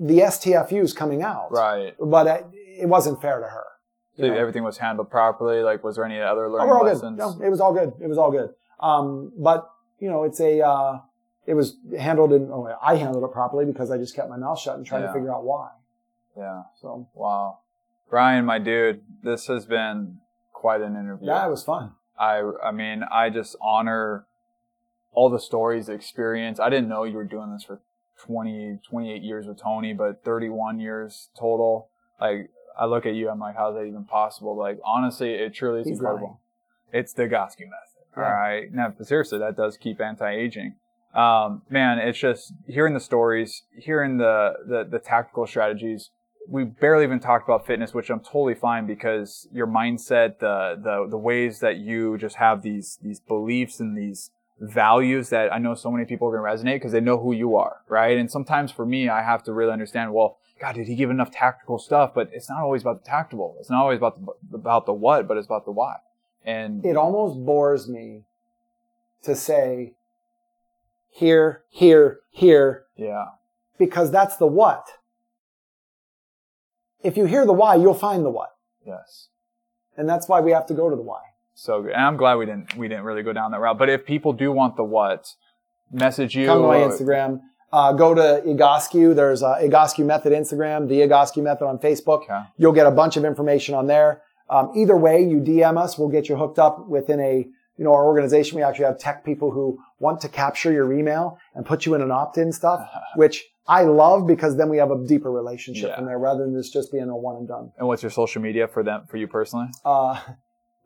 the 0.00 0.20
STFU 0.20 0.82
is 0.82 0.92
coming 0.92 1.22
out, 1.22 1.52
right. 1.52 1.94
but 2.00 2.26
it, 2.26 2.46
it 2.82 2.88
wasn't 2.88 3.20
fair 3.20 3.40
to 3.40 3.46
her. 3.46 3.64
So 4.16 4.26
know? 4.26 4.34
everything 4.34 4.62
was 4.62 4.78
handled 4.78 5.10
properly. 5.10 5.62
Like, 5.62 5.82
was 5.84 5.96
there 5.96 6.04
any 6.04 6.20
other 6.20 6.46
Oh, 6.46 6.50
learning 6.52 6.70
all 6.72 6.84
lessons? 6.84 7.18
good. 7.18 7.38
No, 7.40 7.44
it 7.44 7.50
was 7.50 7.60
all 7.60 7.72
good. 7.74 7.92
It 8.00 8.08
was 8.08 8.18
all 8.18 8.30
good. 8.30 8.50
Um, 8.80 9.32
but 9.36 9.68
you 9.98 10.08
know, 10.08 10.24
it's 10.24 10.40
a, 10.40 10.60
uh, 10.60 11.00
it 11.46 11.54
was 11.54 11.76
handled 11.98 12.32
in, 12.32 12.50
oh, 12.52 12.74
I 12.82 12.96
handled 12.96 13.24
it 13.24 13.32
properly 13.32 13.64
because 13.64 13.90
I 13.90 13.98
just 13.98 14.14
kept 14.14 14.28
my 14.28 14.36
mouth 14.36 14.58
shut 14.58 14.76
and 14.76 14.86
tried 14.86 15.00
Yeah. 15.00 15.06
to 15.08 15.12
figure 15.12 15.32
out 15.34 15.44
why. 15.44 15.70
Yeah. 16.36 16.62
So 16.80 17.08
Wow. 17.14 17.58
Brian, 18.12 18.44
my 18.44 18.58
dude, 18.58 19.00
this 19.22 19.46
has 19.46 19.64
been 19.64 20.18
quite 20.52 20.82
an 20.82 20.96
interview. 20.96 21.28
yeah, 21.28 21.46
it 21.46 21.50
was 21.50 21.64
fun. 21.64 21.92
I 22.18 22.42
I 22.62 22.70
mean, 22.70 23.04
I 23.10 23.30
just 23.30 23.56
honor 23.62 24.26
all 25.12 25.30
the 25.30 25.40
stories, 25.40 25.86
the 25.86 25.94
experience. 25.94 26.60
I 26.60 26.68
didn't 26.68 26.90
know 26.90 27.04
you 27.04 27.16
were 27.16 27.24
doing 27.24 27.50
this 27.54 27.64
for 27.64 27.80
20, 28.18 28.80
28 28.86 29.22
years 29.22 29.46
with 29.46 29.62
Tony, 29.62 29.94
but 29.94 30.22
31 30.24 30.78
years 30.78 31.30
total. 31.38 31.88
Like, 32.20 32.50
I 32.78 32.84
look 32.84 33.06
at 33.06 33.14
you, 33.14 33.30
I'm 33.30 33.38
like, 33.38 33.56
how's 33.56 33.76
that 33.76 33.84
even 33.84 34.04
possible? 34.04 34.58
Like, 34.58 34.78
honestly, 34.84 35.32
it 35.32 35.54
truly 35.54 35.80
is 35.80 35.86
He's 35.88 35.98
incredible. 35.98 36.38
It's 36.92 37.14
the 37.14 37.22
Egoscue 37.22 37.60
method. 37.60 38.04
Yeah. 38.14 38.24
All 38.24 38.30
right. 38.30 38.70
No, 38.70 38.92
seriously, 39.00 39.38
that 39.38 39.56
does 39.56 39.78
keep 39.78 40.02
anti-aging. 40.02 40.74
Um, 41.14 41.62
man, 41.70 41.98
it's 41.98 42.18
just 42.18 42.52
hearing 42.66 42.92
the 42.92 43.00
stories, 43.00 43.62
hearing 43.74 44.18
the, 44.18 44.52
the, 44.66 44.84
the 44.84 44.98
tactical 44.98 45.46
strategies. 45.46 46.10
We 46.48 46.64
barely 46.64 47.04
even 47.04 47.20
talked 47.20 47.48
about 47.48 47.66
fitness, 47.66 47.94
which 47.94 48.10
I'm 48.10 48.20
totally 48.20 48.54
fine 48.54 48.86
because 48.86 49.48
your 49.52 49.66
mindset, 49.66 50.38
the, 50.38 50.78
the, 50.82 51.06
the 51.10 51.16
ways 51.16 51.60
that 51.60 51.76
you 51.76 52.18
just 52.18 52.36
have 52.36 52.62
these, 52.62 52.98
these 53.02 53.20
beliefs 53.20 53.80
and 53.80 53.96
these 53.96 54.30
values 54.60 55.30
that 55.30 55.52
I 55.52 55.58
know 55.58 55.74
so 55.74 55.90
many 55.90 56.04
people 56.04 56.28
are 56.28 56.36
going 56.36 56.58
to 56.58 56.64
resonate 56.64 56.76
because 56.76 56.92
they 56.92 57.00
know 57.00 57.18
who 57.18 57.32
you 57.32 57.56
are, 57.56 57.82
right? 57.88 58.16
And 58.16 58.30
sometimes 58.30 58.70
for 58.70 58.86
me, 58.86 59.08
I 59.08 59.22
have 59.22 59.42
to 59.44 59.52
really 59.52 59.72
understand, 59.72 60.12
well, 60.12 60.38
God, 60.60 60.76
did 60.76 60.86
he 60.86 60.94
give 60.94 61.10
enough 61.10 61.32
tactical 61.32 61.78
stuff? 61.78 62.12
But 62.14 62.30
it's 62.32 62.48
not 62.48 62.62
always 62.62 62.82
about 62.82 63.02
the 63.02 63.08
tactical. 63.08 63.56
It's 63.58 63.70
not 63.70 63.82
always 63.82 63.98
about 63.98 64.20
the, 64.24 64.56
about 64.56 64.86
the 64.86 64.92
what, 64.92 65.26
but 65.26 65.36
it's 65.36 65.46
about 65.46 65.64
the 65.64 65.72
why. 65.72 65.96
And 66.44 66.84
It 66.84 66.96
almost 66.96 67.44
bores 67.44 67.88
me 67.88 68.22
to 69.22 69.34
say 69.34 69.94
here, 71.10 71.62
here, 71.68 72.20
here, 72.30 72.84
yeah, 72.96 73.26
because 73.78 74.10
that's 74.10 74.36
the 74.36 74.46
what. 74.46 74.86
If 77.02 77.16
you 77.16 77.24
hear 77.26 77.44
the 77.46 77.52
why, 77.52 77.74
you'll 77.76 77.94
find 77.94 78.24
the 78.24 78.30
what. 78.30 78.50
yes. 78.86 79.28
And 79.96 80.08
that's 80.08 80.26
why 80.26 80.40
we 80.40 80.52
have 80.52 80.64
to 80.66 80.74
go 80.74 80.88
to 80.88 80.96
the 80.96 81.02
why. 81.02 81.20
So 81.54 81.82
good. 81.82 81.92
And 81.92 82.00
I'm 82.02 82.16
glad 82.16 82.36
we 82.36 82.46
didn't 82.46 82.74
we 82.76 82.88
didn't 82.88 83.04
really 83.04 83.22
go 83.22 83.32
down 83.34 83.50
that 83.50 83.60
route. 83.60 83.78
But 83.78 83.90
if 83.90 84.06
people 84.06 84.32
do 84.32 84.50
want 84.50 84.76
the 84.76 84.84
what, 84.84 85.34
message 85.92 86.34
you. 86.34 86.46
Come 86.46 86.62
to 86.62 86.68
my 86.68 86.78
Instagram. 86.78 87.40
Uh, 87.72 87.92
go 87.92 88.14
to 88.14 88.42
Egoscue. 88.46 89.14
There's 89.14 89.42
uh, 89.42 89.56
Egoscue 89.56 90.04
Method 90.04 90.32
Instagram, 90.32 90.88
the 90.88 91.00
Egoscue 91.00 91.42
Method 91.42 91.66
on 91.66 91.78
Facebook. 91.78 92.22
Okay. 92.24 92.40
You'll 92.56 92.72
get 92.72 92.86
a 92.86 92.90
bunch 92.90 93.16
of 93.16 93.24
information 93.24 93.74
on 93.74 93.86
there. 93.86 94.22
Um, 94.50 94.72
either 94.76 94.96
way, 94.96 95.22
you 95.22 95.38
DM 95.38 95.78
us, 95.78 95.98
we'll 95.98 96.10
get 96.10 96.28
you 96.28 96.36
hooked 96.36 96.58
up 96.58 96.86
within 96.86 97.20
a, 97.20 97.48
you 97.76 97.84
know, 97.84 97.92
our 97.92 98.04
organization. 98.04 98.56
We 98.56 98.62
actually 98.62 98.84
have 98.86 98.98
tech 98.98 99.24
people 99.24 99.50
who 99.50 99.78
want 99.98 100.20
to 100.22 100.28
capture 100.28 100.72
your 100.72 100.92
email 100.92 101.38
and 101.54 101.64
put 101.64 101.86
you 101.86 101.94
in 101.94 102.02
an 102.02 102.10
opt-in 102.10 102.52
stuff, 102.52 102.88
which 103.16 103.44
I 103.66 103.82
love 103.82 104.26
because 104.26 104.56
then 104.56 104.68
we 104.68 104.78
have 104.78 104.90
a 104.90 105.04
deeper 105.06 105.30
relationship 105.30 105.88
Yeah. 105.90 105.96
from 105.96 106.06
there 106.06 106.18
rather 106.18 106.40
than 106.44 106.54
this 106.54 106.68
just 106.70 106.90
being 106.92 107.08
a 107.08 107.16
one 107.16 107.36
and 107.36 107.48
done. 107.48 107.72
And 107.78 107.86
what's 107.88 108.02
your 108.02 108.10
social 108.10 108.42
media 108.42 108.66
for 108.68 108.82
them 108.82 109.04
for 109.08 109.16
you 109.16 109.26
personally? 109.28 109.66
Uh, 109.84 110.20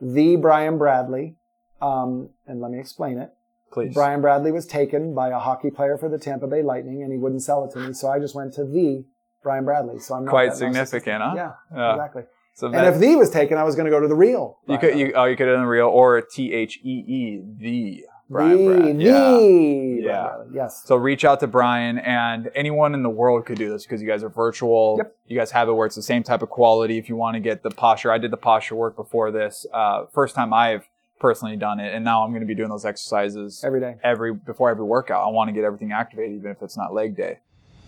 the 0.01 0.37
Brian 0.37 0.79
Bradley. 0.79 1.37
Um, 1.81 2.31
and 2.47 2.61
let 2.61 2.71
me 2.71 2.79
explain 2.79 3.19
it. 3.19 3.31
Please. 3.73 3.93
Brian 3.93 4.21
Bradley 4.23 4.53
was 4.53 4.65
taken 4.67 5.15
by 5.15 5.29
a 5.29 5.39
hockey 5.39 5.71
player 5.71 5.99
for 5.99 6.09
the 6.09 6.19
Tampa 6.19 6.47
Bay 6.47 6.63
Lightning 6.63 7.03
and 7.03 7.13
he 7.13 7.19
wouldn't 7.19 7.43
sell 7.43 7.65
it 7.65 7.73
to 7.73 7.79
me. 7.81 7.93
So 7.93 8.09
I 8.09 8.19
just 8.19 8.35
went 8.35 8.55
to 8.55 8.65
the 8.65 9.05
Brian 9.43 9.65
Bradley. 9.65 9.99
So 9.99 10.15
I'm 10.15 10.25
not 10.25 10.31
Quite 10.31 10.51
that 10.51 10.57
significant, 10.57 11.23
huh? 11.23 11.33
Yeah, 11.37 11.53
Yeah. 11.75 11.93
exactly. 11.95 12.23
So 12.57 12.69
And 12.69 12.87
if 12.87 12.99
the 12.99 13.15
was 13.17 13.29
taken, 13.31 13.59
I 13.59 13.65
was 13.65 13.75
going 13.77 13.85
to 13.85 13.91
go 13.91 14.01
to 14.01 14.09
the 14.09 14.15
real. 14.15 14.59
you 14.67 14.79
could 14.79 14.99
you 14.99 15.13
oh 15.15 15.25
you 15.25 15.37
could 15.37 15.47
in 15.49 15.61
the 15.61 15.67
real 15.67 15.89
or 15.89 16.21
T 16.23 16.53
H 16.55 16.81
E 16.83 17.05
E 17.07 17.43
the 17.59 18.05
Brian 18.31 18.57
the, 18.57 18.65
Brad. 18.65 18.83
the 18.99 19.03
Yeah. 19.05 19.13
Brian 19.13 20.03
Yeah. 20.03 20.23
Bradley. 20.23 20.47
Yes. 20.55 20.83
So 20.87 20.97
reach 20.97 21.25
out 21.27 21.39
to 21.41 21.47
Brian 21.47 21.99
and 21.99 22.51
anyone 22.55 22.95
in 22.95 23.03
the 23.03 23.11
world 23.11 23.45
could 23.45 23.59
do 23.59 23.69
this 23.71 23.85
because 23.85 24.01
you 24.01 24.09
guys 24.09 24.25
are 24.25 24.31
virtual. 24.31 24.95
Yep. 24.99 25.17
You 25.29 25.39
guys 25.39 25.51
have 25.51 25.69
it 25.69 25.73
where 25.73 25.87
it's 25.87 25.97
the 25.97 26.03
same 26.03 26.23
type 26.23 26.41
of 26.43 26.49
quality. 26.49 26.97
If 26.99 27.09
you 27.11 27.15
want 27.17 27.35
to 27.35 27.41
get 27.41 27.63
the 27.63 27.71
posture, 27.71 28.11
I 28.11 28.17
did 28.19 28.31
the 28.31 28.37
posture 28.39 28.75
work 28.75 28.97
before 28.97 29.31
this. 29.31 29.67
Uh, 29.73 30.07
first 30.13 30.35
time 30.35 30.53
I've 30.55 30.89
personally 31.21 31.57
done 31.57 31.79
it, 31.81 31.95
and 31.95 32.05
now 32.05 32.23
I'm 32.25 32.31
going 32.31 32.41
to 32.43 32.47
be 32.47 32.55
doing 32.55 32.69
those 32.69 32.85
exercises 32.85 33.63
Every 33.65 33.81
day. 33.81 33.97
every 34.03 34.35
before 34.35 34.71
every 34.71 34.85
workout. 34.85 35.27
I 35.27 35.31
want 35.31 35.49
to 35.49 35.53
get 35.53 35.65
everything 35.65 35.93
activated, 35.93 36.37
even 36.37 36.51
if 36.51 36.63
it's 36.63 36.77
not 36.77 36.93
leg 36.95 37.17
day. 37.17 37.39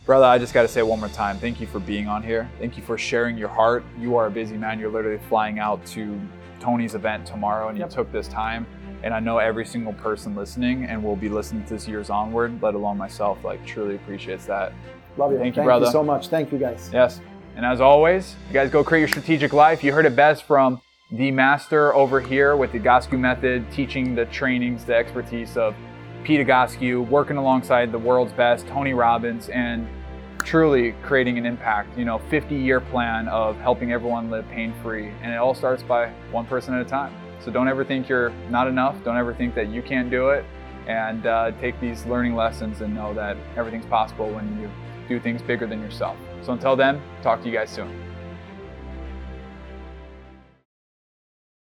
Brother, 0.09 0.25
I 0.25 0.39
just 0.39 0.55
got 0.55 0.63
to 0.63 0.69
say 0.69 0.81
one 0.81 1.01
more 1.01 1.11
time, 1.11 1.37
thank 1.37 1.61
you 1.61 1.67
for 1.67 1.81
being 1.81 2.09
on 2.09 2.23
here. 2.23 2.51
Thank 2.59 2.79
you 2.79 2.83
for 2.83 2.97
sharing 2.97 3.37
your 3.37 3.51
heart. 3.51 3.85
You 3.99 4.17
are 4.17 4.29
a 4.29 4.31
busy 4.31 4.57
man. 4.57 4.81
You're 4.81 4.91
literally 4.91 5.21
flying 5.29 5.59
out 5.59 5.85
to 5.89 6.19
Tony's 6.61 6.95
event 6.95 7.27
tomorrow, 7.27 7.69
and 7.69 7.77
Yep. 7.77 7.91
you 7.91 7.95
took 7.95 8.11
this 8.11 8.27
time. 8.27 8.67
And 9.03 9.13
I 9.13 9.21
know 9.21 9.37
every 9.37 9.67
single 9.67 9.93
person 9.93 10.35
listening 10.35 10.85
and 10.87 11.05
will 11.05 11.15
be 11.15 11.29
listening 11.29 11.63
to 11.65 11.75
this 11.75 11.87
years 11.87 12.09
onward, 12.09 12.63
let 12.63 12.75
alone 12.75 12.97
myself, 12.97 13.45
like 13.45 13.63
truly 13.67 13.97
appreciates 13.97 14.47
that. 14.47 14.73
Love 15.19 15.33
you. 15.33 15.37
Thank 15.37 15.57
you, 15.57 15.61
Thank 15.61 15.67
brother. 15.67 15.85
you 15.85 15.93
so 15.93 16.03
much. 16.03 16.29
Thank 16.29 16.53
you 16.53 16.59
guys. 16.59 16.89
Yes. 16.91 17.21
And 17.55 17.67
as 17.67 17.83
always, 17.83 18.35
you 18.47 18.55
guys 18.55 18.71
go 18.71 18.83
create 18.83 19.03
your 19.03 19.09
strategic 19.09 19.53
life. 19.53 19.85
You 19.85 19.93
heard 19.93 20.07
it 20.07 20.17
best 20.17 20.45
from 20.45 20.81
the 21.13 21.31
master 21.33 21.95
over 21.95 22.19
here 22.19 22.57
with 22.57 22.73
the 22.73 22.81
Egoscue 22.81 23.19
method, 23.19 23.71
teaching 23.71 24.15
the 24.15 24.25
trainings, 24.25 24.87
the 24.87 24.95
expertise 24.95 25.59
of 25.59 25.75
Pete 26.25 26.41
Egoscue, 26.41 27.07
working 27.11 27.37
alongside 27.37 27.93
the 27.93 27.99
world's 27.99 28.33
best, 28.33 28.67
Tony 28.69 28.95
Robbins, 28.95 29.51
and 29.51 29.87
truly 30.45 30.93
creating 31.03 31.39
an 31.39 31.47
impact. 31.47 31.97
You 31.99 32.05
know, 32.05 32.19
50 32.31 32.55
year 32.55 32.81
plan 32.81 33.29
of 33.29 33.57
helping 33.59 33.93
everyone 33.93 34.31
live 34.31 34.49
pain 34.49 34.75
free. 34.83 35.09
And 35.23 35.33
it 35.33 35.37
all 35.37 35.55
starts 35.55 35.83
by 35.83 36.11
one 36.31 36.47
person 36.47 36.75
at 36.75 36.81
a 36.81 36.89
time. 36.89 37.15
So 37.45 37.51
don't 37.51 37.69
ever 37.69 37.85
think 37.85 38.09
you're 38.09 38.31
not 38.51 38.67
enough. 38.67 38.97
Don't 39.05 39.17
ever 39.17 39.35
think 39.35 39.55
that 39.55 39.69
you 39.69 39.83
can't 39.83 40.11
do 40.11 40.31
it. 40.31 40.45
And 40.87 41.27
uh, 41.27 41.53
take 41.61 41.79
these 41.81 42.07
learning 42.07 42.35
lessons 42.35 42.81
and 42.81 42.95
know 42.95 43.13
that 43.15 43.37
everything's 43.57 43.87
possible 43.87 44.31
when 44.31 44.61
you 44.61 44.71
do 45.09 45.21
things 45.21 45.43
bigger 45.43 45.67
than 45.67 45.81
yourself. 45.81 46.17
So 46.43 46.53
until 46.53 46.77
then, 46.77 47.01
talk 47.23 47.43
to 47.43 47.49
you 47.49 47.55
guys 47.55 47.71
soon. 47.71 48.08